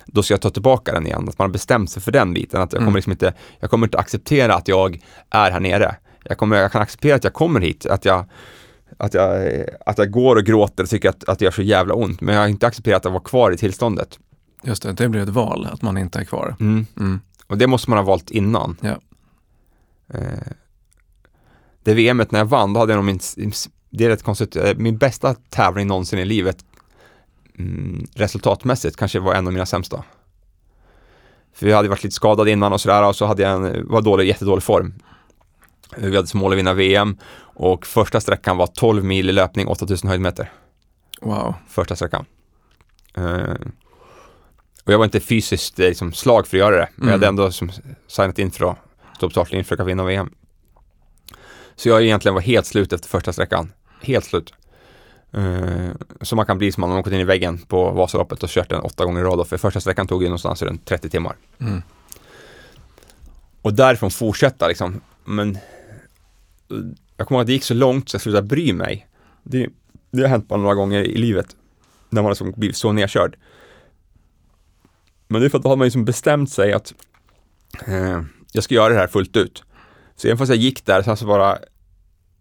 då 0.06 0.24
ska 0.24 0.34
jag 0.34 0.42
ta 0.42 0.50
tillbaka 0.50 0.92
den 0.94 1.06
igen, 1.08 1.30
att 1.30 1.38
man 1.38 1.46
har 1.48 1.54
bestämt 1.54 1.92
sig 1.92 2.02
för 2.02 2.12
den 2.12 2.34
biten, 2.34 2.62
att 2.62 2.74
jag 2.74 2.80
Mm. 2.80 2.88
kommer 2.88 2.98
liksom 2.98 3.12
inte, 3.12 3.34
jag 3.60 3.70
kommer 3.70 3.88
inte 3.88 3.98
acceptera 3.98 4.56
att 4.56 4.68
jag 4.68 5.00
är 5.30 5.52
här 5.52 5.60
nere. 5.60 5.96
Jag, 6.24 6.38
kommer, 6.38 6.58
jag 6.58 6.72
kan 6.72 6.82
acceptera 6.82 7.16
att 7.16 7.24
jag 7.24 7.34
kommer 7.34 7.62
hit, 7.62 7.86
att 7.86 8.06
jag, 8.06 8.26
att 8.98 9.14
jag, 9.14 9.52
att 9.86 9.98
jag 9.98 10.12
går 10.12 10.36
och 10.36 10.44
gråter 10.44 10.84
och 10.84 10.90
tycker 10.90 11.10
att, 11.10 11.30
att 11.30 11.40
det 11.40 11.46
gör 11.46 11.52
så 11.52 11.62
jävla 11.62 11.94
ont. 11.94 12.22
Men 12.22 12.36
jag 12.36 12.42
har 12.42 12.48
inte 12.48 12.68
accepterat 12.68 13.06
att 13.06 13.12
vara 13.12 13.24
kvar 13.24 13.52
i 13.52 13.58
tillståndet. 13.58 14.20
Just 14.64 14.84
det, 14.84 14.94
det 14.94 15.10
blir 15.10 15.22
ett 15.22 15.30
val 15.30 15.68
att 15.72 15.82
man 15.82 15.98
inte 15.98 16.20
är 16.20 16.24
kvar. 16.24 16.56
Mm. 16.60 16.86
Mm. 17.00 17.20
Och 17.48 17.58
det 17.58 17.68
måste 17.68 17.90
man 17.90 18.00
ha 18.00 18.06
valt 18.06 18.32
innan. 18.32 18.78
Ja. 18.82 18.96
Eh, 20.14 20.52
det 21.84 21.94
VMet 21.94 22.32
när 22.32 22.40
jag 22.40 22.46
vann, 22.46 22.74
då 22.74 22.80
hade 22.80 22.94
jag 22.94 22.98
nog 22.98 23.06
min, 23.06 23.52
det 23.90 24.06
är 24.06 24.10
rätt 24.10 24.24
konstigt, 24.24 24.56
eh, 24.56 24.74
min 24.78 24.98
bästa 24.98 25.34
tävling 25.34 25.88
någonsin 25.88 26.20
i 26.20 26.26
livet 26.26 26.66
mm, 27.60 28.08
resultatmässigt 28.16 28.96
kanske 28.96 29.20
var 29.20 29.34
en 29.34 29.48
av 29.48 29.54
mina 29.54 29.66
sämsta. 29.66 30.04
För 31.54 31.66
vi 31.66 31.74
hade 31.74 31.90
varit 31.90 32.04
lite 32.04 32.16
skadade 32.16 32.52
innan 32.52 32.74
och 32.74 32.82
sådär 32.82 33.08
och 33.08 33.16
så 33.16 33.26
hade 33.26 33.42
jag 33.42 33.52
en, 33.52 33.88
var 33.88 34.02
dålig, 34.02 34.28
jättedålig 34.28 34.64
form. 34.64 34.94
Vi 35.98 36.16
hade 36.16 36.28
som 36.28 36.40
mål 36.40 36.52
att 36.52 36.58
vinna 36.58 36.74
VM 36.74 37.18
och 37.42 37.86
första 37.86 38.22
sträckan 38.22 38.58
var 38.58 38.68
12 38.68 39.04
mil 39.04 39.30
i 39.30 39.32
löpning, 39.32 39.68
8000 39.68 40.10
höjdmeter. 40.10 40.52
Wow. 41.22 41.54
Första 41.70 41.96
sträckan. 41.96 42.26
Eh, 43.14 43.56
och 44.84 44.94
jag 44.94 44.98
var 44.98 45.06
inte 45.06 45.20
fysiskt 45.20 45.80
eh, 45.80 45.88
liksom, 45.88 46.14
slag 46.14 46.48
för 46.48 46.58
att 46.58 46.60
göra 46.60 46.76
det, 46.76 46.90
men 46.96 47.08
jag 47.08 47.14
hade 47.14 47.28
Mm. 47.28 47.40
ändå 47.40 47.52
som, 47.52 47.72
signat 48.08 48.40
in 48.40 48.52
för 48.52 48.72
att 48.72 48.78
stå 49.16 49.28
på 49.28 49.32
startlinjen 49.32 49.66
för 49.66 49.82
att 49.82 49.88
vinna 49.88 50.04
VM. 50.04 50.32
Så 51.76 51.90
jag 51.90 52.04
egentligen 52.04 52.34
var 52.34 52.42
helt 52.42 52.66
slut 52.66 52.94
efter 52.94 53.10
första 53.10 53.34
sträckan. 53.34 53.74
Helt 54.02 54.26
slut. 54.26 54.54
Uh, 55.38 55.92
så 56.22 56.36
man 56.36 56.46
kan 56.46 56.58
bli 56.58 56.72
som 56.72 56.84
om 56.84 56.90
man 56.90 56.96
har 56.96 57.04
gått 57.04 57.14
in 57.14 57.20
i 57.20 57.24
väggen 57.24 57.58
på 57.58 57.92
Vasaloppet 57.92 58.44
och 58.44 58.50
kört 58.50 58.70
den 58.70 58.82
åtta 58.82 59.06
gånger 59.06 59.22
i 59.22 59.24
rad. 59.24 59.48
För 59.48 59.58
första 59.58 59.80
sträckan 59.80 60.08
tog 60.08 60.24
ju 60.24 60.28
någonstans 60.28 60.62
runt 60.62 60.86
30 60.86 61.10
timmar. 61.10 61.36
Mm. 61.60 61.82
Och 63.62 63.74
därifrån 63.74 64.12
fortsätta 64.12 64.68
liksom. 64.68 65.02
Men 65.26 65.58
jag 67.18 67.28
kommer 67.28 67.40
ihåg 67.40 67.42
att 67.42 67.48
det 67.48 67.54
gick 67.54 67.64
så 67.64 67.74
långt 67.74 68.10
så 68.10 68.16
jag 68.16 68.22
slutade 68.22 68.48
bry 68.48 68.74
mig. 68.74 69.08
Det, 69.44 69.70
det 70.12 70.22
har 70.22 70.30
hänt 70.30 70.48
bara 70.48 70.60
några 70.60 70.76
gånger 70.76 71.00
i 71.04 71.18
livet. 71.18 71.56
När 72.10 72.22
man 72.22 72.32
liksom 72.32 72.52
blivit 72.52 72.78
så 72.78 72.92
nedkörd. 72.92 73.38
Men 75.28 75.42
det 75.42 75.48
är 75.48 75.50
för 75.50 75.58
att 75.58 75.64
då 75.64 75.70
har 75.70 75.76
man 75.76 75.86
liksom 75.86 76.06
bestämt 76.06 76.52
sig 76.52 76.74
att 76.74 76.94
eh, 77.88 78.22
jag 78.52 78.64
ska 78.64 78.76
göra 78.76 78.94
det 78.94 79.00
här 79.00 79.08
fullt 79.08 79.38
ut. 79.38 79.64
Så 80.16 80.28
även 80.28 80.38
fast 80.38 80.50
jag 80.50 80.58
gick 80.58 80.86
där 80.86 81.02
så, 81.02 81.16
så 81.16 81.26
bara 81.26 81.58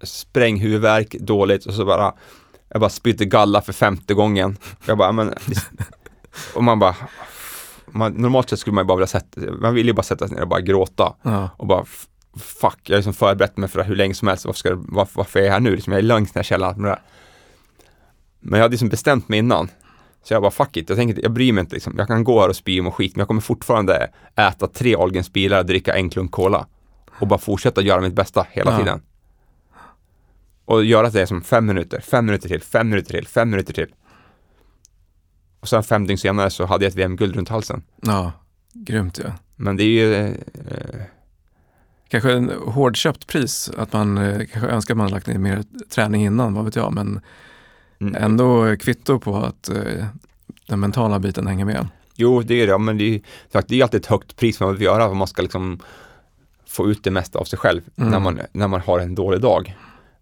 spränghuvudvärk, 0.02 1.16
dåligt 1.20 1.66
och 1.66 1.74
så 1.74 1.84
bara 1.84 2.14
jag 2.68 2.80
bara 2.80 2.90
spydde 2.90 3.24
galla 3.24 3.62
för 3.62 3.72
femte 3.72 4.14
gången. 4.14 4.56
Jag 4.86 4.98
bara, 4.98 5.12
men 5.12 5.34
och 6.54 6.64
man 6.64 6.78
bara 6.78 6.96
man, 7.86 8.12
normalt 8.12 8.50
sett 8.50 8.58
skulle 8.58 8.74
man 8.74 8.84
ju 8.84 8.86
bara 8.86 8.96
vilja 8.96 9.06
sätta, 9.06 9.40
man 9.52 9.74
vill 9.74 9.86
ju 9.86 9.92
bara 9.92 10.02
sätta 10.02 10.28
sig 10.28 10.34
ner 10.36 10.42
och 10.42 10.48
bara 10.48 10.60
gråta 10.60 11.14
Ja. 11.22 11.50
och 11.56 11.66
bara 11.66 11.84
fuck, 12.36 12.78
jag 12.84 12.94
har 12.94 12.98
liksom 12.98 13.14
förberett 13.14 13.56
mig 13.56 13.68
för 13.68 13.78
det 13.78 13.84
hur 13.84 13.96
länge 13.96 14.14
som 14.14 14.28
helst, 14.28 14.44
varför, 14.44 14.58
ska, 14.58 14.74
varför, 14.74 15.12
varför 15.16 15.40
är 15.40 15.44
jag 15.44 15.52
här 15.52 15.60
nu? 15.60 15.74
Liksom, 15.74 15.92
jag 15.92 15.98
är 15.98 16.02
längst 16.02 16.34
ner 16.34 16.42
i 16.42 16.44
källaren 16.44 16.82
med 16.82 16.90
det. 16.90 16.98
Men 18.40 18.58
jag 18.58 18.64
hade 18.64 18.72
liksom 18.72 18.88
bestämt 18.88 19.28
mig 19.28 19.38
innan. 19.38 19.68
Så 20.22 20.34
jag 20.34 20.42
bara 20.42 20.50
fuck 20.50 20.76
it, 20.76 20.88
jag 20.88 20.98
tänker 20.98 21.22
jag 21.22 21.32
bryr 21.32 21.52
mig 21.52 21.60
inte 21.62 21.74
liksom. 21.74 21.94
Jag 21.98 22.06
kan 22.06 22.24
gå 22.24 22.40
här 22.40 22.48
och 22.48 22.56
spy 22.56 22.80
och 22.80 22.94
skit, 22.94 23.16
men 23.16 23.20
jag 23.20 23.28
kommer 23.28 23.40
fortfarande 23.40 24.10
äta 24.36 24.66
tre 24.66 24.94
Ahlgrens 24.96 25.32
bilar 25.32 25.58
och 25.58 25.66
dricka 25.66 25.94
en 25.96 26.10
klunk 26.10 26.30
cola. 26.30 26.66
Och 27.20 27.26
bara 27.26 27.38
fortsätta 27.38 27.82
göra 27.82 28.00
mitt 28.00 28.14
bästa 28.14 28.46
hela 28.50 28.70
Ja. 28.72 28.78
tiden. 28.78 29.02
Och 30.64 30.84
göra 30.84 31.10
det 31.10 31.26
som 31.26 31.42
fem 31.42 31.66
minuter, 31.66 32.00
fem 32.00 32.26
minuter 32.26 32.48
till, 32.48 32.62
fem 32.62 32.88
minuter 32.88 33.10
till, 33.14 33.26
fem 33.26 33.50
minuter 33.50 33.72
till. 33.72 33.94
Och 35.60 35.68
sen 35.68 35.82
fem 35.82 36.06
dygn 36.06 36.18
senare 36.18 36.50
så 36.50 36.66
hade 36.66 36.84
jag 36.84 36.90
ett 36.90 36.96
VM-guld 36.96 37.36
runt 37.36 37.48
halsen. 37.48 37.82
ja, 38.02 38.32
grymt 38.72 39.18
ju. 39.18 39.24
Men 39.56 39.76
det 39.76 39.82
är 39.84 39.86
ju, 39.86 40.14
eh, 40.14 41.02
Kanske 42.10 42.32
en 42.32 42.50
hårdköpt 42.66 43.26
pris, 43.26 43.70
att 43.76 43.92
man 43.92 44.18
eh, 44.18 44.38
kanske 44.52 44.68
önskar 44.70 44.94
man 44.94 45.04
hade 45.04 45.14
lagt 45.14 45.26
ner 45.26 45.38
mer 45.38 45.62
träning 45.94 46.24
innan, 46.24 46.54
vad 46.54 46.64
vet 46.64 46.76
jag, 46.76 46.92
men 46.92 47.20
mm, 48.00 48.14
ändå 48.14 48.76
kvitto 48.76 49.18
på 49.18 49.36
att 49.36 49.68
eh, 49.68 50.04
den 50.66 50.80
mentala 50.80 51.18
biten 51.18 51.46
hänger 51.46 51.64
med. 51.64 51.88
Jo, 52.14 52.42
det 52.42 52.54
är 52.62 52.66
det, 52.66 52.78
men 52.78 52.98
det 52.98 53.14
är, 53.14 53.20
sagt, 53.52 53.68
det 53.68 53.78
är 53.80 53.82
alltid 53.82 54.00
ett 54.00 54.06
högt 54.06 54.36
pris 54.36 54.60
man 54.60 54.72
vill 54.72 54.82
göra, 54.82 55.08
för 55.08 55.14
man 55.14 55.26
ska 55.28 55.42
liksom 55.42 55.80
få 56.66 56.90
ut 56.90 57.04
det 57.04 57.10
mesta 57.10 57.38
av 57.38 57.44
sig 57.44 57.58
själv 57.58 57.80
Mm. 57.96 58.10
när, 58.10 58.20
man, 58.20 58.40
när 58.52 58.68
man 58.68 58.80
har 58.80 58.98
en 58.98 59.14
dålig 59.14 59.40
dag. 59.40 59.76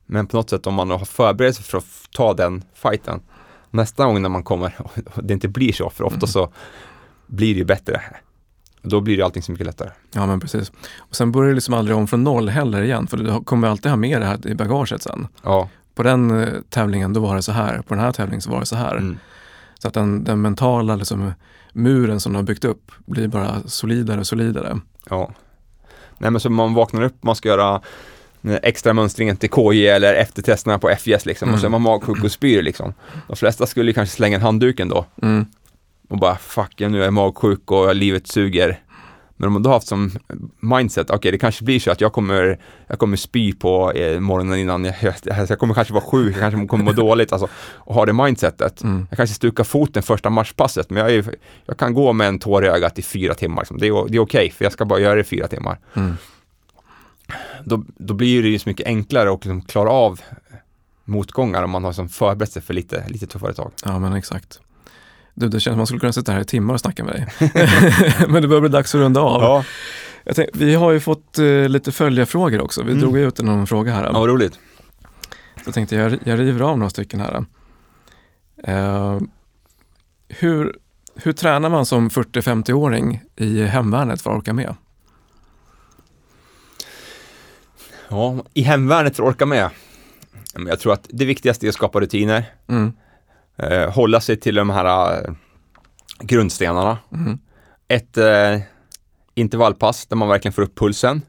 Men 0.06 0.26
på 0.26 0.36
något 0.36 0.50
sätt 0.50 0.66
om 0.66 0.74
man 0.74 0.90
har 0.90 0.98
förberett 0.98 1.56
sig 1.56 1.64
för 1.64 1.78
att 1.78 1.84
ta 2.12 2.34
den 2.34 2.64
fighten, 2.74 3.20
nästa 3.70 4.04
gång 4.04 4.22
när 4.22 4.28
man 4.28 4.42
kommer 4.42 4.74
och 5.14 5.24
det 5.24 5.34
inte 5.34 5.48
blir 5.48 5.72
så, 5.72 5.90
för 5.90 6.04
ofta 6.04 6.16
Mm. 6.16 6.26
så 6.28 6.52
blir 7.26 7.54
det 7.54 7.58
ju 7.58 7.64
bättre. 7.64 8.02
Då 8.82 9.00
blir 9.00 9.16
det 9.16 9.22
allting 9.24 9.42
så 9.42 9.52
mycket 9.52 9.66
lättare. 9.66 9.90
Ja, 10.12 10.26
men 10.26 10.40
precis. 10.40 10.72
Och 10.98 11.16
sen 11.16 11.32
börjar 11.32 11.48
det 11.48 11.54
liksom 11.54 11.74
aldrig 11.74 11.96
om 11.96 12.06
från 12.08 12.24
noll 12.24 12.48
heller 12.48 12.82
igen, 12.82 13.06
för 13.06 13.16
du 13.16 13.40
kommer 13.44 13.68
alltid 13.68 13.90
ha 13.90 13.96
med 13.96 14.20
det 14.20 14.26
här 14.26 14.46
i 14.48 14.54
bagaget 14.54 15.02
sen. 15.02 15.28
Ja, 15.42 15.68
På 15.94 16.02
den 16.02 16.42
eh, 16.42 16.48
tävlingen 16.70 17.12
då 17.12 17.20
var 17.20 17.36
det 17.36 17.42
så 17.42 17.52
här, 17.52 17.82
på 17.82 17.94
den 17.94 18.04
här 18.04 18.12
tävlingen 18.12 18.40
så 18.40 18.50
var 18.50 18.60
det 18.60 18.66
så 18.66 18.76
här. 18.76 18.96
mm. 18.96 19.18
Så 19.78 19.88
att 19.88 19.94
den, 19.94 20.24
den 20.24 20.40
mentala 20.42 20.96
liksom, 20.96 21.32
muren 21.72 22.20
som 22.20 22.32
du 22.32 22.38
har 22.38 22.42
byggt 22.42 22.64
upp 22.64 22.92
blir 23.06 23.28
bara 23.28 23.62
solidare 23.66 24.20
och 24.20 24.26
solidare. 24.26 24.80
ja. 25.10 25.30
Nej 26.20 26.30
men 26.30 26.40
så 26.40 26.50
man 26.50 26.74
vaknar 26.74 27.02
upp, 27.02 27.22
man 27.22 27.36
ska 27.36 27.48
göra 27.48 27.80
den 28.40 28.58
extra 28.62 28.92
mönstringen 28.92 29.36
till 29.36 29.50
KJ 29.50 29.88
eller 29.88 30.14
eftertesterna 30.14 30.78
på 30.78 30.88
FJS 30.88 31.26
liksom 31.26 31.52
och 31.54 31.60
så 31.60 31.66
är 31.66 31.70
man 31.70 31.82
magsjuk 31.82 32.24
och 32.24 32.32
spyr 32.32 32.62
liksom. 32.62 32.94
De 33.26 33.36
flesta 33.36 33.66
skulle 33.66 33.92
kanske 33.92 34.16
slänga 34.16 34.36
en 34.36 34.42
handduk 34.42 34.76
då 34.76 35.06
Mm. 35.22 35.46
Och 36.08 36.18
bara 36.18 36.36
fuck, 36.36 36.72
jag 36.76 36.92
nu 36.92 37.00
är 37.00 37.04
jag 37.04 37.12
magsjuk 37.12 37.70
och 37.70 37.94
livet 37.94 38.26
suger. 38.26 38.80
Men 39.40 39.46
om 39.46 39.52
man 39.52 39.62
då 39.62 39.70
haft 39.70 39.86
som 39.86 40.10
mindset, 40.60 41.10
okej 41.10 41.32
det 41.32 41.38
kanske 41.38 41.64
blir 41.64 41.80
så 41.80 41.90
att 41.90 42.00
jag 42.00 42.12
kommer, 42.12 42.58
jag 42.86 42.98
kommer 42.98 43.16
spy 43.16 43.52
på 43.52 43.92
eh, 43.92 44.20
morgonen 44.20 44.58
innan, 44.58 44.84
jag, 44.84 44.94
jag, 45.00 45.14
jag 45.50 45.58
kommer 45.58 45.74
kanske 45.74 45.94
vara 45.94 46.04
sjuk, 46.04 46.34
jag 46.34 46.40
kanske 46.40 46.66
kommer 46.66 46.84
må 46.84 46.92
dåligt, 46.92 47.32
alltså, 47.32 47.48
och 47.74 47.94
ha 47.94 48.06
det 48.06 48.12
mindsetet. 48.12 48.82
Mm. 48.82 49.06
Jag 49.10 49.16
kanske 49.16 49.34
stukar 49.34 49.64
foten 49.64 50.02
första 50.02 50.30
matchpasset, 50.30 50.90
men 50.90 51.02
jag, 51.02 51.14
är, 51.14 51.34
jag 51.66 51.76
kan 51.76 51.94
gå 51.94 52.12
med 52.12 52.28
en 52.28 52.38
tår 52.38 52.64
i 52.64 52.68
ögat 52.68 52.98
i 52.98 53.02
fyra 53.02 53.34
timmar. 53.34 53.62
Liksom. 53.62 53.78
Det 53.78 53.86
är, 53.86 54.08
det 54.08 54.16
är 54.16 54.20
okej, 54.20 54.50
för 54.50 54.64
jag 54.64 54.72
ska 54.72 54.84
bara 54.84 55.00
göra 55.00 55.14
det 55.14 55.20
i 55.20 55.24
fyra 55.24 55.48
timmar. 55.48 55.78
Mm. 55.94 56.16
Då, 57.64 57.84
då 57.96 58.14
blir 58.14 58.42
det 58.42 58.48
ju 58.48 58.58
så 58.58 58.68
mycket 58.68 58.86
enklare 58.86 59.32
att 59.32 59.44
liksom 59.44 59.62
klara 59.62 59.90
av 59.90 60.20
motgångar 61.04 61.62
om 61.62 61.70
man 61.70 61.84
har 61.84 61.92
som 61.92 62.08
förberett 62.08 62.52
sig 62.52 62.62
för 62.62 62.74
lite, 62.74 63.04
lite 63.08 63.26
tuffare 63.26 63.54
tag. 63.54 63.72
Ja, 63.84 63.98
men 63.98 64.12
exakt. 64.12 64.60
Du, 65.38 65.48
det 65.48 65.60
känns 65.60 65.72
som 65.72 65.76
man 65.78 65.86
skulle 65.86 66.00
kunna 66.00 66.12
sitta 66.12 66.32
här 66.32 66.40
i 66.40 66.44
timmar 66.44 66.74
och 66.74 66.80
snacka 66.80 67.04
med 67.04 67.14
dig. 67.14 67.26
men 68.28 68.42
det 68.42 68.48
börjar 68.48 68.60
bli 68.60 68.70
dags 68.70 68.94
att 68.94 68.98
runda 68.98 69.20
av. 69.20 69.42
Ja, 69.42 69.64
Jag 70.24 70.36
tänk, 70.36 70.48
vi 70.52 70.74
har 70.74 70.90
ju 70.92 71.00
fått 71.00 71.38
eh, 71.38 71.68
lite 71.68 71.92
följarfrågor 71.92 72.60
också. 72.60 72.82
Vi 72.82 72.90
Mm. 72.92 73.00
drog 73.00 73.18
ut 73.18 73.38
någon 73.40 73.66
fråga 73.66 73.92
här. 73.92 74.04
ja 74.04 74.12
vad 74.12 74.28
roligt. 74.28 74.52
Så 75.56 75.62
jag 75.64 75.74
tänkte 75.74 75.96
jag, 75.96 76.18
jag 76.24 76.38
river 76.38 76.60
av 76.60 76.78
några 76.78 76.90
stycken 76.90 77.20
här. 77.20 77.44
Eh, 78.64 79.18
hur, 80.28 80.76
hur 81.14 81.32
tränar 81.32 81.68
man 81.68 81.86
som 81.86 82.08
40-50-åring 82.10 83.20
i 83.36 83.62
hemvärnet 83.62 84.22
för 84.22 84.30
att 84.30 84.36
orka 84.36 84.52
med? 84.52 84.74
Ja, 88.08 88.36
i 88.54 88.62
hemvärnet 88.62 89.16
för 89.16 89.22
att 89.22 89.28
orka 89.28 89.46
med. 89.46 89.70
Jag 90.68 90.80
tror 90.80 90.92
att 90.92 91.06
det 91.12 91.24
viktigaste 91.24 91.66
är 91.66 91.68
att 91.68 91.74
skapa 91.74 92.00
rutiner, 92.00 92.44
Mm. 92.68 92.92
Eh, 93.58 93.90
hålla 93.90 94.20
sig 94.20 94.36
till 94.40 94.54
de 94.54 94.70
här 94.70 95.14
eh, 95.14 95.32
grundstenarna. 96.20 96.98
Mm. 97.12 97.38
Ett 97.88 98.16
eh, 98.16 98.60
intervallpass 99.34 100.06
där 100.06 100.16
man 100.16 100.28
verkligen 100.28 100.52
får 100.52 100.62
upp 100.62 100.78
pulsen. 100.78 101.22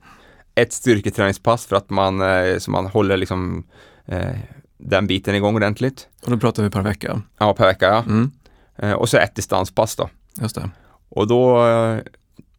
Ett 0.55 0.73
styrketräningspass 0.73 1.65
för 1.65 1.75
att 1.75 1.89
man, 1.89 2.21
eh, 2.21 2.57
så 2.57 2.71
man 2.71 2.85
håller 2.85 3.17
liksom 3.17 3.63
eh, 4.05 4.35
den 4.77 5.07
biten 5.07 5.35
igång 5.35 5.55
ordentligt. 5.55 6.07
Och 6.25 6.31
då 6.31 6.37
pratar 6.37 6.63
vi 6.63 6.69
per 6.69 6.81
vecka. 6.81 7.21
Ja, 7.37 7.53
per 7.53 7.65
vecka 7.65 7.85
ja. 7.85 8.03
Mm. 8.03 8.31
Eh, 8.77 8.91
och 8.91 9.09
så 9.09 9.17
ett 9.17 9.35
distanspass 9.35 9.95
då. 9.95 10.09
Just 10.41 10.55
det. 10.55 10.69
Och 11.09 11.27
då, 11.27 11.65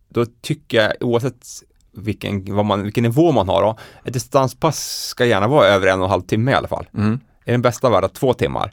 då 0.08 0.26
tycker 0.42 0.82
jag 0.82 0.92
oavsett 1.00 1.46
vilken, 1.92 2.54
vad 2.54 2.64
man, 2.64 2.82
vilken 2.82 3.02
nivå 3.02 3.32
man 3.32 3.48
har 3.48 3.62
då, 3.62 3.78
ett 4.04 4.12
distanspass 4.12 5.06
ska 5.08 5.24
gärna 5.24 5.48
vara 5.48 5.66
över 5.66 5.86
en 5.86 5.98
och 5.98 6.04
en 6.04 6.10
halv 6.10 6.22
timme 6.22 6.50
i 6.50 6.54
alla 6.54 6.68
fall. 6.68 6.88
Mm. 6.94 7.20
är 7.44 7.52
den 7.52 7.62
bästa 7.62 7.90
värda 7.90 8.08
två 8.08 8.34
timmar. 8.34 8.72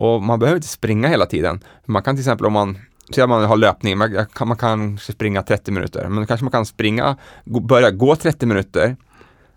Och 0.00 0.22
man 0.22 0.38
behöver 0.38 0.56
inte 0.56 0.68
springa 0.68 1.08
hela 1.08 1.26
tiden. 1.26 1.60
Man 1.86 2.02
kan 2.02 2.16
till 2.16 2.22
exempel 2.22 2.46
om 2.46 2.52
man, 2.52 2.78
säg 3.14 3.22
att 3.22 3.28
man 3.30 3.44
har 3.44 3.56
löpning, 3.56 3.98
man 3.98 4.26
kan, 4.34 4.48
man 4.48 4.56
kanske 4.56 5.12
springa 5.12 5.42
30 5.42 5.72
minuter, 5.72 6.08
men 6.08 6.20
då 6.20 6.26
kanske 6.26 6.44
man 6.44 6.50
kan 6.50 6.66
springa, 6.66 7.16
börja 7.44 7.90
gå 7.90 8.16
30 8.16 8.46
minuter, 8.46 8.96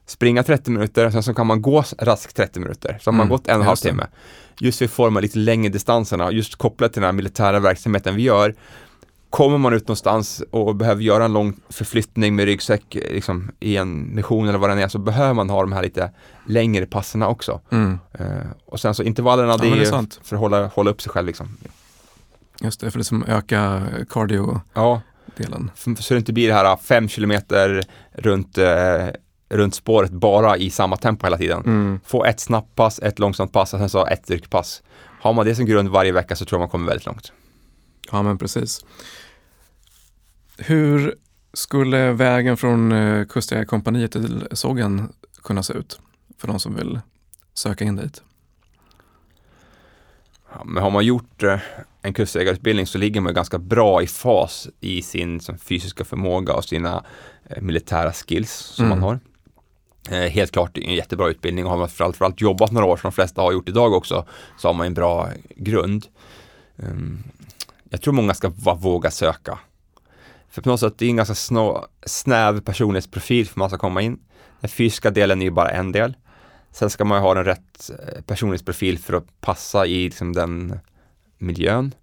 springa 0.05 0.43
30 0.43 0.71
minuter, 0.71 1.09
sen 1.09 1.23
så 1.23 1.33
kan 1.33 1.47
man 1.47 1.61
gå 1.61 1.83
raskt 1.97 2.35
30 2.35 2.59
minuter. 2.59 2.97
Så 3.01 3.11
har 3.11 3.13
man 3.13 3.21
Mm, 3.21 3.29
gått 3.29 3.47
en 3.47 3.55
och 3.55 3.61
en 3.61 3.67
halv 3.67 3.75
timme. 3.75 4.07
Just 4.59 4.77
för 4.77 4.85
att 4.85 4.91
forma 4.91 5.19
lite 5.19 5.37
längre 5.39 5.69
distanserna, 5.69 6.31
just 6.31 6.55
kopplat 6.55 6.93
till 6.93 7.01
den 7.01 7.07
här 7.07 7.13
militära 7.13 7.59
verksamheten 7.59 8.15
vi 8.15 8.21
gör, 8.21 8.55
Kommer 9.33 9.57
man 9.57 9.73
ut 9.73 9.87
någonstans 9.87 10.43
och 10.51 10.75
behöver 10.75 11.01
göra 11.01 11.25
en 11.25 11.33
lång 11.33 11.53
förflyttning 11.69 12.35
med 12.35 12.45
ryggsäck 12.45 12.83
liksom, 12.93 13.51
i 13.59 13.77
en 13.77 14.15
mission 14.15 14.47
eller 14.49 14.59
vad 14.59 14.69
det 14.77 14.83
är 14.83 14.87
så 14.87 14.99
behöver 14.99 15.33
man 15.33 15.49
ha 15.49 15.61
de 15.61 15.71
här 15.71 15.83
lite 15.83 16.11
längre 16.47 16.85
passerna 16.85 17.27
också. 17.27 17.61
Mm. 17.71 17.99
Eh, 18.13 18.25
och 18.65 18.79
sen 18.79 18.95
så 18.95 19.03
intervallerna, 19.03 19.57
det 19.57 19.67
är 19.67 19.75
det 19.75 19.81
är 19.81 19.85
sant. 19.85 20.19
för 20.23 20.35
att 20.35 20.39
hålla, 20.39 20.67
hålla 20.67 20.91
upp 20.91 21.01
sig 21.01 21.11
själv 21.11 21.27
liksom. 21.27 21.57
Just 22.61 22.79
det, 22.79 22.91
för 22.91 22.97
det 22.97 23.03
som 23.03 23.23
öka 23.23 23.81
cardio-delen. 24.09 24.61
Ja, 24.73 25.01
f- 25.75 25.97
så 26.03 26.13
det 26.13 26.17
inte 26.17 26.33
blir 26.33 26.47
det 26.47 26.53
här 26.53 26.75
5 26.77 27.07
kilometer 27.07 27.83
runt, 28.11 28.57
eh, 28.57 29.07
runt 29.49 29.75
spåret 29.75 30.11
bara 30.11 30.57
i 30.57 30.69
samma 30.69 30.97
tempo 30.97 31.25
hela 31.25 31.37
tiden. 31.37 31.61
Mm. 31.65 31.99
Få 32.05 32.25
ett 32.25 32.39
snabbt 32.39 32.75
pass, 32.75 32.99
ett 32.99 33.19
långsamt 33.19 33.51
pass 33.51 33.73
och 33.73 33.79
sen 33.79 33.89
så 33.89 34.05
ett 34.05 34.23
styrkepass. 34.23 34.83
Har 35.21 35.33
man 35.33 35.45
det 35.45 35.55
som 35.55 35.65
grund 35.65 35.89
varje 35.89 36.11
vecka 36.11 36.35
så 36.35 36.45
tror 36.45 36.57
jag 36.59 36.61
man 36.61 36.69
kommer 36.69 36.87
väldigt 36.87 37.05
långt. 37.05 37.31
Ja, 38.11 38.21
men 38.23 38.37
precis. 38.37 38.85
Hur 40.57 41.15
skulle 41.53 42.11
vägen 42.11 42.57
från 42.57 42.91
eh, 42.91 43.25
Kustjägarkompaniet 43.25 44.11
till 44.11 44.47
sågen 44.51 45.13
kunna 45.43 45.63
se 45.63 45.73
ut 45.73 45.99
för 46.37 46.47
de 46.47 46.59
som 46.59 46.75
vill 46.75 46.99
söka 47.53 47.85
in 47.85 47.95
dit? 47.95 48.21
Ja, 50.53 50.63
men 50.65 50.83
har 50.83 50.89
man 50.89 51.05
gjort 51.05 51.43
eh, 51.43 51.59
en 52.01 52.13
kustjägarutbildning 52.13 52.87
så 52.87 52.97
ligger 52.97 53.21
man 53.21 53.33
ganska 53.33 53.57
bra 53.59 54.01
i 54.03 54.07
fas 54.07 54.67
i 54.79 55.01
sin 55.01 55.39
som, 55.39 55.57
fysiska 55.57 56.05
förmåga 56.05 56.53
och 56.53 56.65
sina 56.65 57.03
eh, 57.49 57.61
militära 57.61 58.11
skills 58.13 58.51
som 58.51 58.85
Mm. 58.85 58.99
man 58.99 59.09
har. 59.09 59.19
Eh, 60.17 60.29
helt 60.31 60.51
klart 60.51 60.77
en 60.77 60.93
jättebra 60.95 61.29
utbildning 61.29 61.65
och 61.65 61.71
har 61.71 61.77
man 61.77 61.89
framförallt 61.89 62.41
jobbat 62.41 62.71
några 62.71 62.87
år 62.87 62.97
som 62.97 63.09
de 63.09 63.15
flesta 63.15 63.41
har 63.41 63.51
gjort 63.51 63.69
idag 63.69 63.93
också 63.93 64.25
så 64.57 64.67
har 64.67 64.73
man 64.73 64.87
en 64.87 64.93
bra 64.93 65.29
grund. 65.55 66.05
Ehm, 66.77 67.23
jag 67.89 68.01
tror 68.01 68.13
många 68.13 68.33
ska 68.33 68.49
våga 68.79 69.11
söka. 69.11 69.59
För 70.53 70.61
på 70.61 70.69
något 70.69 70.79
sätt 70.79 70.93
det 70.97 71.05
är 71.05 71.09
en 71.09 71.15
ganska 71.15 71.35
snå, 71.35 71.87
snäv 72.05 72.61
personlighetsprofil 72.61 73.47
för 73.47 73.59
man 73.59 73.69
ska 73.69 73.77
komma 73.77 74.01
in. 74.01 74.19
Den 74.59 74.69
fysiska 74.69 75.11
delen 75.11 75.41
är 75.41 75.45
ju 75.45 75.51
bara 75.51 75.69
en 75.69 75.91
del. 75.91 76.15
Sen 76.71 76.89
ska 76.89 77.05
man 77.05 77.17
ju 77.17 77.21
ha 77.21 77.33
den 77.33 77.45
rätt 77.45 77.89
eh, 77.89 78.21
personlighetsprofil 78.21 78.99
för 78.99 79.13
att 79.13 79.41
passa 79.41 79.85
i 79.85 80.05
liksom, 80.05 80.33
den 80.33 80.79
miljön. 81.37 81.95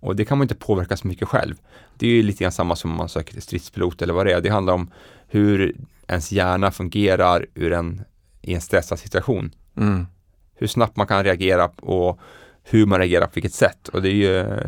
Och 0.00 0.16
det 0.16 0.24
kan 0.24 0.38
man 0.38 0.44
inte 0.44 0.54
påverka 0.54 0.96
så 0.96 1.06
mycket 1.08 1.28
själv. 1.28 1.54
Det 1.98 2.06
är 2.06 2.10
ju 2.10 2.22
lite 2.22 2.44
grann 2.44 2.52
samma 2.52 2.76
som 2.76 2.90
om 2.90 2.96
man 2.96 3.08
söker 3.08 3.32
till 3.32 3.42
stridspilot 3.42 4.02
eller 4.02 4.14
vad 4.14 4.26
det 4.26 4.32
är. 4.32 4.40
Det 4.40 4.48
handlar 4.48 4.74
om 4.74 4.90
hur 5.28 5.76
ens 6.08 6.32
hjärna 6.32 6.70
fungerar 6.70 7.46
ur 7.54 7.72
en, 7.72 8.04
i 8.42 8.54
en 8.54 8.60
stressad 8.60 8.98
situation. 8.98 9.54
Mm. 9.76 10.06
Hur 10.54 10.66
snabbt 10.66 10.96
man 10.96 11.06
kan 11.06 11.24
reagera 11.24 11.68
och 11.68 12.20
hur 12.62 12.86
man 12.86 12.98
reagerar 12.98 13.26
på 13.26 13.32
vilket 13.34 13.54
sätt. 13.54 13.88
Och 13.88 14.02
det 14.02 14.08
är 14.08 14.12
ju, 14.12 14.60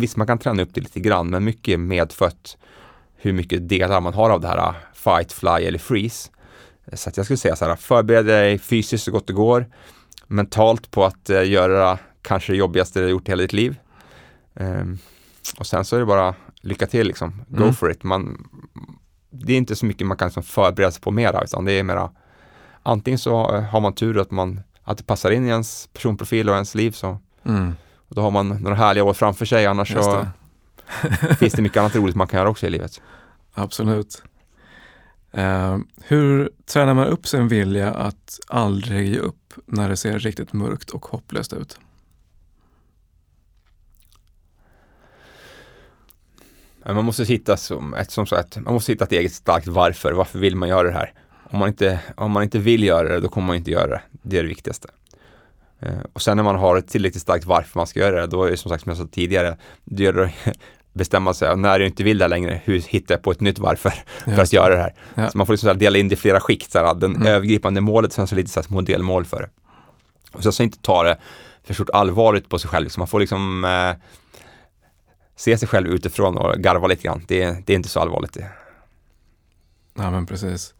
visst 0.00 0.16
man 0.16 0.26
kan 0.26 0.38
träna 0.38 0.62
upp 0.62 0.74
det 0.74 0.80
lite 0.80 1.00
grann, 1.00 1.30
men 1.30 1.44
mycket 1.44 1.80
medfött 1.80 2.56
hur 3.16 3.32
mycket 3.32 3.68
delar 3.68 4.00
man 4.00 4.14
har 4.14 4.30
av 4.30 4.40
det 4.40 4.48
här 4.48 4.74
fight, 4.94 5.32
fly 5.32 5.50
eller 5.50 5.78
freeze. 5.78 6.30
Så 6.92 7.08
att 7.08 7.16
jag 7.16 7.26
skulle 7.26 7.36
säga 7.36 7.56
så 7.56 7.64
här, 7.64 7.76
förbered 7.76 8.26
dig 8.26 8.58
fysiskt 8.58 9.04
så 9.04 9.10
gott 9.10 9.26
det 9.26 9.32
går, 9.32 9.66
mentalt 10.26 10.90
på 10.90 11.04
att 11.04 11.30
eh, 11.30 11.50
göra 11.50 11.98
kanske 12.22 12.52
det 12.52 12.56
jobbigaste 12.56 12.98
du 13.00 13.04
har 13.04 13.10
gjort 13.10 13.28
i 13.28 13.30
hela 13.32 13.42
ditt 13.42 13.52
liv. 13.52 13.78
Ehm, 14.54 14.98
och 15.58 15.66
sen 15.66 15.84
så 15.84 15.96
är 15.96 16.00
det 16.00 16.06
bara 16.06 16.34
lycka 16.60 16.86
till 16.86 17.06
liksom, 17.06 17.42
go 17.48 17.62
Mm. 17.62 17.74
for 17.74 17.90
it. 17.90 18.02
Man, 18.02 18.48
det 19.30 19.52
är 19.52 19.56
inte 19.56 19.76
så 19.76 19.86
mycket 19.86 20.06
man 20.06 20.16
kan 20.16 20.28
liksom 20.28 20.42
förbereda 20.42 20.90
sig 20.92 21.02
på 21.02 21.10
mera, 21.10 21.42
utan 21.44 21.64
det 21.64 21.72
är 21.72 21.82
mera 21.82 22.10
antingen 22.82 23.18
så 23.18 23.54
eh, 23.56 23.62
har 23.62 23.80
man 23.80 23.92
tur 23.94 24.18
att, 24.20 24.30
man, 24.30 24.60
att 24.82 24.98
det 24.98 25.04
passar 25.04 25.30
in 25.30 25.46
i 25.46 25.48
ens 25.48 25.88
personprofil 25.92 26.48
och 26.48 26.54
ens 26.54 26.74
liv 26.74 26.90
så 26.90 27.18
Mm. 27.44 27.74
Då 28.14 28.22
har 28.22 28.30
man 28.30 28.48
några 28.48 28.76
härliga 28.76 29.04
år 29.04 29.14
framför 29.14 29.44
sig, 29.46 29.66
annars 29.66 29.90
Just 29.90 30.04
så 30.04 30.26
det. 31.28 31.34
finns 31.36 31.52
det 31.52 31.62
mycket 31.62 31.78
annat 31.80 31.96
roligt 31.96 32.16
man 32.16 32.26
kan 32.26 32.38
göra 32.38 32.50
också 32.50 32.66
i 32.66 32.70
livet. 32.70 33.00
Absolut. 33.54 34.22
Eh, 35.32 35.78
hur 36.02 36.50
tränar 36.66 36.94
man 36.94 37.06
upp 37.06 37.26
sin 37.26 37.48
vilja 37.48 37.94
att 37.94 38.40
aldrig 38.48 39.08
ge 39.08 39.18
upp 39.18 39.54
när 39.66 39.88
det 39.88 39.96
ser 39.96 40.18
riktigt 40.18 40.52
mörkt 40.52 40.90
och 40.90 41.06
hopplöst 41.06 41.52
ut? 41.52 41.78
Man 46.86 47.04
måste 47.04 47.24
hitta 47.24 47.56
som 47.56 47.94
ett, 47.94 48.10
som 48.10 48.26
sagt, 48.26 48.56
man 48.56 48.74
måste 48.74 48.92
hitta 48.92 49.04
ett 49.04 49.12
eget 49.12 49.32
starkt 49.32 49.66
varför. 49.66 50.12
Varför 50.12 50.38
vill 50.38 50.56
man 50.56 50.68
göra 50.68 50.88
det 50.88 50.94
här? 50.94 51.12
Om 51.50 51.58
man 51.58 51.68
inte, 51.68 52.00
om 52.16 52.30
man 52.30 52.42
inte 52.42 52.58
vill 52.58 52.82
göra 52.82 53.08
det, 53.08 53.20
då 53.20 53.28
kommer 53.28 53.46
man 53.46 53.56
inte 53.56 53.70
göra 53.70 53.86
det. 53.86 54.00
Det 54.22 54.38
är 54.38 54.42
det 54.42 54.48
viktigaste. 54.48 54.88
Eh, 55.82 55.92
och 56.12 56.22
sen 56.22 56.36
när 56.36 56.44
man 56.44 56.56
har 56.56 56.76
ett 56.76 56.88
tillräckligt 56.88 57.22
starkt 57.22 57.44
varför 57.44 57.78
man 57.78 57.86
ska 57.86 58.00
göra 58.00 58.20
det, 58.20 58.26
då 58.26 58.44
är 58.44 58.50
det 58.50 58.56
som 58.56 58.68
sagt 58.68 58.82
som 58.84 58.90
jag 58.90 58.98
sa 58.98 59.06
tidigare, 59.12 59.56
det 59.84 60.02
gäller 60.02 60.22
att 60.22 60.32
bestämma 60.92 61.34
sig, 61.34 61.56
när 61.56 61.80
jag 61.80 61.88
inte 61.88 62.02
vill 62.04 62.18
det 62.18 62.24
här 62.24 62.28
längre, 62.28 62.60
hur 62.64 62.80
hittar 62.80 63.14
jag 63.14 63.22
på 63.22 63.30
ett 63.30 63.40
nytt 63.40 63.58
varför 63.58 63.90
för 64.24 64.30
att 64.32 64.38
Just 64.38 64.50
det. 64.50 64.56
göra 64.56 64.74
det 64.74 64.80
här? 64.80 64.94
Ja. 65.14 65.30
Så 65.30 65.38
man 65.38 65.46
får 65.46 65.52
liksom 65.54 65.78
dela 65.78 65.98
in 65.98 66.08
det 66.08 66.12
i 66.12 66.16
flera 66.16 66.40
skikt, 66.40 66.72
så 66.72 66.78
här, 66.78 66.94
den 66.94 67.14
Mm. 67.16 67.26
övergripande 67.26 67.80
målet, 67.80 68.12
sen 68.12 68.26
så 68.26 68.34
lite 68.34 68.50
så 68.50 68.60
här 68.60 68.66
små 68.66 68.80
delmål 68.80 69.24
för 69.24 69.40
det. 69.42 69.48
Och 70.32 70.42
sen 70.42 70.52
så 70.52 70.62
inte 70.62 70.78
ta 70.78 71.02
det 71.02 71.18
för 71.64 71.74
stort 71.74 71.90
allvarligt 71.90 72.48
på 72.48 72.58
sig 72.58 72.70
själv, 72.70 72.88
så 72.88 73.00
man 73.00 73.06
får 73.08 73.20
liksom 73.20 73.64
eh, 73.64 73.92
se 75.36 75.58
sig 75.58 75.68
själv 75.68 75.88
utifrån 75.88 76.36
och 76.38 76.54
garva 76.58 76.86
lite 76.86 77.02
grann. 77.02 77.22
Det, 77.28 77.66
det 77.66 77.72
är 77.72 77.76
inte 77.76 77.88
så 77.88 78.00
allvarligt 78.00 78.32
det. 78.32 78.46
Ja, 79.94 80.10
men 80.10 80.26
precis. 80.26 80.74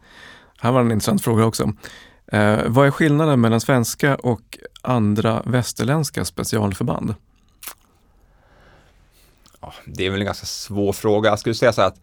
Här 0.59 0.71
var 0.71 0.81
en 0.81 0.91
intressant 0.91 1.23
fråga 1.23 1.45
också. 1.45 1.73
Eh, 2.27 2.59
vad 2.67 2.87
är 2.87 2.91
skillnaden 2.91 3.41
mellan 3.41 3.61
svenska 3.61 4.15
och 4.15 4.57
andra 4.81 5.43
västerländska 5.45 6.25
specialförband? 6.25 7.15
Ja, 9.61 9.73
det 9.85 10.05
är 10.05 10.09
väl 10.09 10.19
en 10.19 10.25
ganska 10.25 10.45
svår 10.45 10.93
fråga. 10.93 11.29
Jag 11.29 11.39
skulle 11.39 11.55
säga 11.55 11.73
så 11.73 11.81
här 11.81 11.87
att 11.87 12.01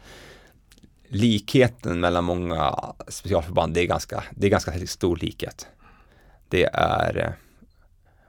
likheten 1.09 2.01
mellan 2.01 2.25
många 2.25 2.75
specialförband, 3.09 3.75
det 3.75 3.81
är 3.81 3.87
ganska, 3.87 4.25
det 4.31 4.47
är 4.47 4.51
ganska 4.51 4.87
stor 4.87 5.17
likhet. 5.17 5.67
Det 6.49 6.65
är, 6.73 7.19
eh, 7.19 7.33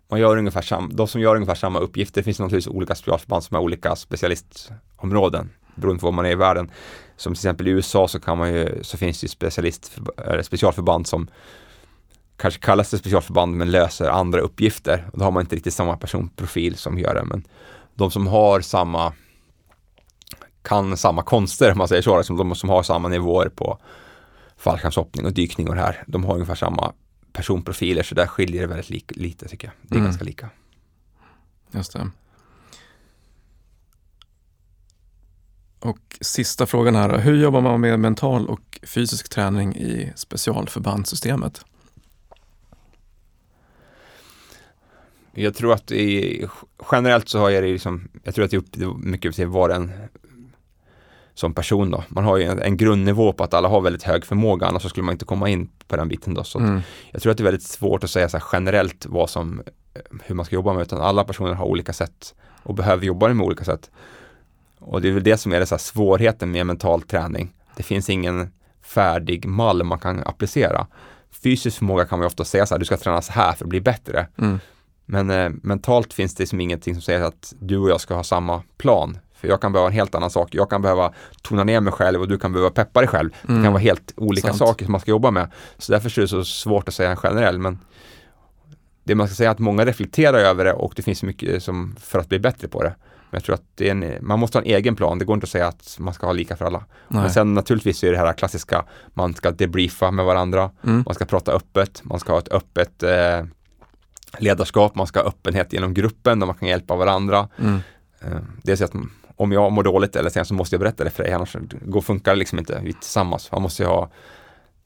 man 0.07 0.19
gör 0.19 0.37
ungefär 0.37 0.61
sam, 0.61 0.91
de 0.95 1.07
som 1.07 1.21
gör 1.21 1.35
ungefär 1.35 1.55
samma 1.55 1.79
uppgifter, 1.79 2.21
det 2.21 2.23
finns 2.23 2.39
naturligtvis 2.39 2.75
olika 2.75 2.95
specialförband 2.95 3.43
som 3.43 3.55
har 3.55 3.61
olika 3.61 3.95
specialistområden 3.95 5.49
beroende 5.75 5.99
på 5.99 6.07
var 6.07 6.11
man 6.11 6.25
är 6.25 6.31
i 6.31 6.35
världen. 6.35 6.71
Som 7.17 7.33
till 7.33 7.39
exempel 7.39 7.67
i 7.67 7.71
USA 7.71 8.07
så 8.07 8.19
kan 8.19 8.37
man 8.37 8.53
ju, 8.53 8.83
så 8.83 8.97
finns 8.97 9.21
det 9.21 9.27
specialist, 9.27 9.99
specialförband 10.43 11.07
som 11.07 11.27
kanske 12.39 12.59
kallas 12.59 12.89
för 12.89 12.97
specialförband 12.97 13.55
men 13.55 13.71
löser 13.71 14.09
andra 14.09 14.39
uppgifter. 14.41 15.09
Och 15.13 15.19
då 15.19 15.25
har 15.25 15.31
man 15.31 15.41
inte 15.41 15.55
riktigt 15.55 15.73
samma 15.73 15.97
personprofil 15.97 16.77
som 16.77 16.97
gör 16.99 17.15
det. 17.15 17.23
Men 17.25 17.43
de 17.95 18.11
som 18.11 18.27
har 18.27 18.61
samma 18.61 19.13
kan 20.61 20.97
samma 20.97 21.23
konster 21.23 21.71
om 21.71 21.77
man 21.77 21.87
säger 21.87 22.01
så, 22.01 22.17
liksom 22.17 22.37
de 22.37 22.55
som 22.55 22.69
har 22.69 22.83
samma 22.83 23.07
nivåer 23.07 23.49
på 23.49 23.77
fallskärmshoppning 24.57 25.25
och 25.25 25.33
dykning 25.33 25.69
och 25.69 25.75
det 25.75 25.81
här, 25.81 26.03
de 26.07 26.23
har 26.23 26.33
ungefär 26.33 26.55
samma 26.55 26.93
personprofiler 27.33 28.03
så 28.03 28.15
där 28.15 28.27
skiljer 28.27 28.61
det 28.61 28.67
väldigt 28.67 28.89
lik, 28.89 29.11
lite 29.15 29.47
tycker 29.47 29.67
jag. 29.67 29.73
Det 29.81 29.95
är 29.95 29.97
Mm. 29.99 30.05
ganska 30.05 30.25
lika. 30.25 30.49
Just 31.71 31.93
det. 31.93 32.09
Och 35.79 36.17
sista 36.21 36.65
frågan 36.65 36.95
här. 36.95 37.17
Hur 37.17 37.35
jobbar 37.35 37.61
man 37.61 37.81
med 37.81 37.99
mental 37.99 38.47
och 38.47 38.79
fysisk 38.83 39.29
träning 39.29 39.75
i 39.75 40.13
specialförbandssystemet? 40.15 41.65
Jag 45.34 45.56
tror 45.56 45.73
att 45.73 45.91
i, 45.91 46.45
generellt 46.91 47.30
så 47.30 47.39
har 47.39 47.49
jag 47.49 47.64
det 47.64 47.72
liksom, 47.72 48.07
jag 48.23 48.35
tror 48.35 48.45
att 48.45 48.51
det 48.51 48.57
är 48.57 48.85
upp 48.85 48.97
mycket 48.97 49.30
upp 49.30 49.35
till 49.35 49.47
var 49.47 49.69
en 49.69 49.91
som 51.34 51.53
person 51.53 51.91
då. 51.91 52.03
Man 52.07 52.23
har 52.23 52.38
ju 52.38 52.43
en, 52.43 52.61
en 52.61 52.77
grundnivå 52.77 53.34
på 53.34 53.43
att 53.43 53.53
alla 53.53 53.68
har 53.68 53.81
väldigt 53.81 54.03
hög 54.03 54.26
förmåga, 54.26 54.68
annars 54.68 54.81
så 54.81 54.89
skulle 54.89 55.06
man 55.06 55.14
inte 55.14 55.26
komma 55.26 55.49
in 55.49 55.69
på 55.88 55.95
den 55.95 56.07
biten 56.07 56.34
då. 56.34 56.43
Så 56.43 56.60
Mm. 56.60 56.81
Jag 57.11 57.22
tror 57.22 57.31
att 57.31 57.38
det 57.38 57.41
är 57.41 57.45
väldigt 57.45 57.64
svårt 57.64 58.03
att 58.03 58.10
säga 58.10 58.30
så 58.30 58.39
generellt 58.51 59.06
vad 59.06 59.30
som, 59.30 59.61
eh, 59.93 60.01
hur 60.23 60.35
man 60.35 60.45
ska 60.45 60.56
jobba 60.56 60.73
med, 60.73 60.81
utan 60.81 61.01
alla 61.01 61.23
personer 61.23 61.53
har 61.53 61.65
olika 61.65 61.93
sätt 61.93 62.35
och 62.64 62.73
behöver 62.73 63.06
jobba 63.06 63.34
med 63.34 63.45
olika 63.45 63.64
sätt. 63.64 63.89
Och 64.80 65.01
det 65.01 65.07
är 65.10 65.11
väl 65.11 65.23
det 65.23 65.38
som 65.38 65.53
är 65.53 65.60
det 65.60 65.65
så 65.65 65.77
svårigheten 65.77 66.51
med 66.51 66.65
mental 66.65 67.01
träning. 67.01 67.53
Det 67.76 67.84
finns 67.84 68.10
ingen 68.10 68.51
färdig 68.81 69.45
mall 69.45 69.84
man 69.84 69.99
kan 69.99 70.23
applicera. 70.26 70.88
Fysisk 71.43 71.77
förmåga 71.77 72.06
kan 72.06 72.19
man 72.19 72.23
ju 72.23 72.27
ofta 72.27 72.45
säga 72.45 72.65
så 72.65 72.73
här, 72.73 72.80
du 72.80 72.85
ska 72.85 72.97
träna 72.97 73.22
så 73.22 73.31
här 73.31 73.53
för 73.53 73.65
att 73.65 73.69
bli 73.69 73.81
bättre. 73.81 74.27
Mm. 74.38 74.60
Men 75.11 75.30
eh, 75.30 75.49
mentalt 75.64 76.14
finns 76.14 76.36
det 76.36 76.48
som 76.48 76.61
ingenting 76.61 76.94
som 76.95 77.02
säger 77.02 77.22
att 77.22 77.53
du 77.60 77.77
och 77.77 77.90
jag 77.90 78.02
ska 78.02 78.14
ha 78.15 78.23
samma 78.23 78.64
plan. 78.77 79.18
För 79.36 79.48
jag 79.48 79.61
kan 79.61 79.72
behöva 79.73 79.88
en 79.88 79.94
helt 79.94 80.15
annan 80.15 80.30
sak. 80.30 80.49
Jag 80.52 80.69
kan 80.69 80.81
behöva 80.81 81.14
tona 81.41 81.64
ner 81.64 81.81
mig 81.81 81.94
själv 81.94 82.22
och 82.22 82.27
du 82.27 82.38
kan 82.38 82.53
behöva 82.53 82.69
peppa 82.69 82.99
dig 82.99 83.07
själv. 83.10 83.30
Det 83.41 83.49
Mm. 83.52 83.64
kan 83.64 83.73
vara 83.73 83.81
helt 83.81 84.14
olika 84.18 84.48
Sant. 84.48 84.57
saker 84.60 84.86
som 84.86 84.91
man 84.91 85.02
ska 85.02 85.11
jobba 85.11 85.31
med. 85.31 85.52
Så 85.77 85.91
därför 85.91 86.19
är 86.19 86.22
det 86.22 86.27
så 86.27 86.44
svårt 86.44 86.88
att 86.88 86.94
säga 86.94 87.10
en 87.11 87.18
generell. 87.18 87.60
Men 87.60 87.80
det 89.03 89.15
man 89.15 89.27
ska 89.27 89.36
säga 89.36 89.49
är 89.49 89.53
att 89.53 89.60
många 89.60 89.86
reflekterar 89.86 90.38
över 90.38 90.65
det 90.65 90.73
och 90.73 90.94
det 90.95 91.02
finns 91.02 91.23
mycket 91.23 91.64
som 91.64 91.95
för 91.99 92.19
att 92.19 92.30
bli 92.30 92.40
bättre 92.40 92.68
på 92.68 92.84
det. 92.84 92.95
Men 93.31 93.38
jag 93.38 93.44
tror 93.44 93.53
att 93.56 93.64
det 93.76 93.90
en, 93.90 94.14
man 94.22 94.40
måste 94.40 94.57
ha 94.57 94.64
en 94.64 94.69
egen 94.72 94.95
plan. 94.95 95.19
Det 95.19 95.26
går 95.26 95.34
inte 95.34 95.45
att 95.45 95.49
säga 95.49 95.68
att 95.68 95.95
man 95.99 96.14
ska 96.14 96.26
ha 96.26 96.34
lika 96.34 96.56
för 96.56 96.65
alla. 96.65 96.86
Nej. 97.07 97.22
Men 97.22 97.31
sen 97.31 97.53
naturligtvis 97.53 98.03
är 98.03 98.11
det 98.11 98.18
här 98.18 98.34
klassiska, 98.34 98.86
man 99.14 99.34
ska 99.34 99.52
debriefa 99.52 100.11
med 100.11 100.26
varandra, 100.26 100.72
Mm. 100.84 101.03
man 101.06 101.15
ska 101.15 101.26
prata 101.26 101.52
öppet, 101.52 102.02
man 102.03 102.19
ska 102.19 102.31
ha 102.31 102.40
ett 102.40 102.52
öppet 102.52 103.03
eh, 103.03 103.44
ledarskap, 104.38 104.95
man 104.95 105.07
ska 105.07 105.19
ha 105.19 105.27
öppenhet 105.27 105.73
genom 105.73 105.93
gruppen 105.93 106.39
där 106.39 106.47
man 106.47 106.56
kan 106.56 106.68
hjälpa 106.68 106.95
varandra. 106.95 107.47
Mm. 107.60 107.80
Eh, 108.22 108.38
det 108.64 108.72
är 108.72 108.76
så 108.76 108.84
att 108.85 108.93
om 109.35 109.51
jag 109.51 109.72
mår 109.72 109.84
dåligt 109.84 110.15
eller 110.15 110.30
sen 110.30 110.45
så 110.45 110.53
måste 110.53 110.76
jag 110.76 110.80
berätta 110.80 111.03
det 111.03 111.10
för 111.10 111.23
dig, 111.23 111.34
annars 111.34 111.56
går, 111.85 112.01
funkar 112.01 112.31
det 112.31 112.38
liksom 112.39 112.60
inte 112.60 112.81
vi 112.84 112.93
tillsammans. 112.93 113.51
Man 113.51 113.61
måste 113.61 113.85
ha, 113.85 114.11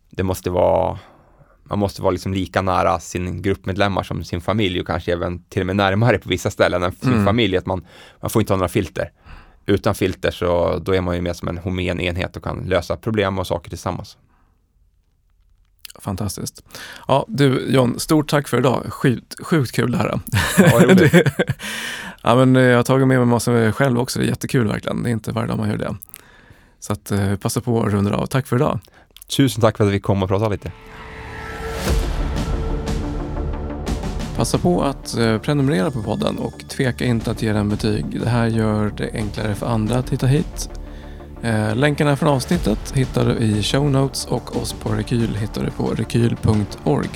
det 0.10 0.24
måste 0.24 0.50
vara, 0.50 1.00
man 1.64 1.80
måste 1.80 2.02
vara 2.02 2.12
liksom 2.12 2.34
lika 2.34 2.62
nära 2.62 3.00
sin 3.00 3.42
gruppmedlemmar 3.42 4.04
som 4.04 4.24
sin 4.24 4.42
familj 4.42 4.80
och 4.82 4.88
kanske 4.88 5.14
även 5.14 5.44
till 5.44 5.62
och 5.62 5.66
med 5.66 5.76
närmare 5.76 6.18
på 6.18 6.30
vissa 6.30 6.50
ställen 6.52 6.84
än 6.84 6.92
sin 6.92 7.12
Mm. 7.14 7.26
familj. 7.26 7.58
Att 7.58 7.66
man, 7.66 7.86
man 8.22 8.30
får 8.30 8.42
inte 8.42 8.54
ha 8.54 8.58
några 8.58 8.70
filter. 8.70 9.12
Utan 9.66 9.96
filter 9.96 10.32
så 10.32 10.78
då 10.80 10.96
är 10.96 11.02
man 11.02 11.16
ju 11.16 11.22
mer 11.22 11.34
som 11.34 11.48
en 11.48 11.58
homogen 11.58 12.00
enhet 12.00 12.38
och 12.38 12.44
kan 12.44 12.58
lösa 12.66 12.98
problem 12.98 13.40
och 13.40 13.48
saker 13.48 13.70
tillsammans. 13.70 14.18
Fantastiskt. 16.02 16.64
Ja, 17.08 17.26
du 17.28 17.66
John, 17.70 18.00
stort 18.00 18.30
tack 18.30 18.48
för 18.48 18.58
idag. 18.58 18.84
Sjukt, 18.90 19.36
sjukt 19.46 19.72
kul 19.72 19.92
det 19.92 19.98
här. 19.98 20.20
Ja. 20.58 20.86
Det- 20.96 21.32
ja, 22.24 22.36
men 22.46 22.56
jag 22.56 22.78
har 22.78 22.84
tagit 22.84 23.08
med 23.08 23.18
mig 23.18 23.28
massor 23.28 23.72
själv 23.72 24.00
också. 24.00 24.20
Det 24.20 24.26
är 24.26 24.30
jättekul 24.30 24.68
verkligen. 24.68 25.04
Det 25.04 25.10
är 25.10 25.12
inte 25.12 25.32
varje 25.32 25.48
dag 25.48 25.58
man 25.58 25.70
gör 25.70 25.78
det. 25.78 25.96
Så 26.80 26.94
att, 26.94 27.12
eh, 27.12 27.36
passa 27.36 27.62
på 27.62 27.84
att 27.84 27.92
runda 27.94 28.16
av. 28.16 28.26
Tack 28.26 28.48
för 28.48 28.56
idag. 28.56 28.80
Tusen 29.38 29.62
tack 29.62 29.78
för 29.78 29.86
att 29.88 29.92
vi 29.94 30.00
kom 30.00 30.24
och 30.24 30.30
pratade 30.30 30.50
lite. 30.52 30.72
Passa 34.36 34.58
på 34.58 34.82
att 34.84 35.18
eh, 35.18 35.38
prenumerera 35.38 35.92
på 35.92 36.04
podden 36.04 36.38
och 36.38 36.64
tveka 36.70 37.06
inte 37.06 37.32
att 37.32 37.42
ge 37.42 37.54
den 37.54 37.70
betyg. 37.70 38.06
Det 38.22 38.30
här 38.30 38.48
gör 38.48 38.94
det 38.98 39.10
enklare 39.14 39.56
för 39.56 39.66
andra 39.68 39.98
att 39.98 40.10
hitta 40.10 40.28
hit. 40.28 40.70
Eh, 41.44 41.76
länkarna 41.76 42.16
från 42.16 42.30
avsnittet 42.30 42.92
hittar 42.96 43.26
du 43.26 43.34
i 43.34 43.64
show 43.64 43.92
notes 43.92 44.26
och 44.26 44.56
oss 44.56 44.74
på 44.74 44.90
Rekyl 44.90 45.36
hittar 45.36 45.64
du 45.64 45.72
på 45.72 45.88
rekyl.org. 45.88 47.10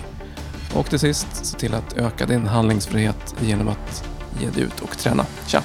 Och 0.76 0.90
till 0.90 1.00
sist, 1.00 1.46
se 1.46 1.58
till 1.58 1.74
att 1.74 1.98
öka 1.98 2.26
din 2.26 2.48
handlingsfrihet 2.48 3.36
genom 3.40 3.68
att 3.68 4.04
ge 4.40 4.50
dig 4.50 4.64
ut 4.64 4.80
och 4.80 4.98
träna. 4.98 5.26
Tja! 5.48 5.62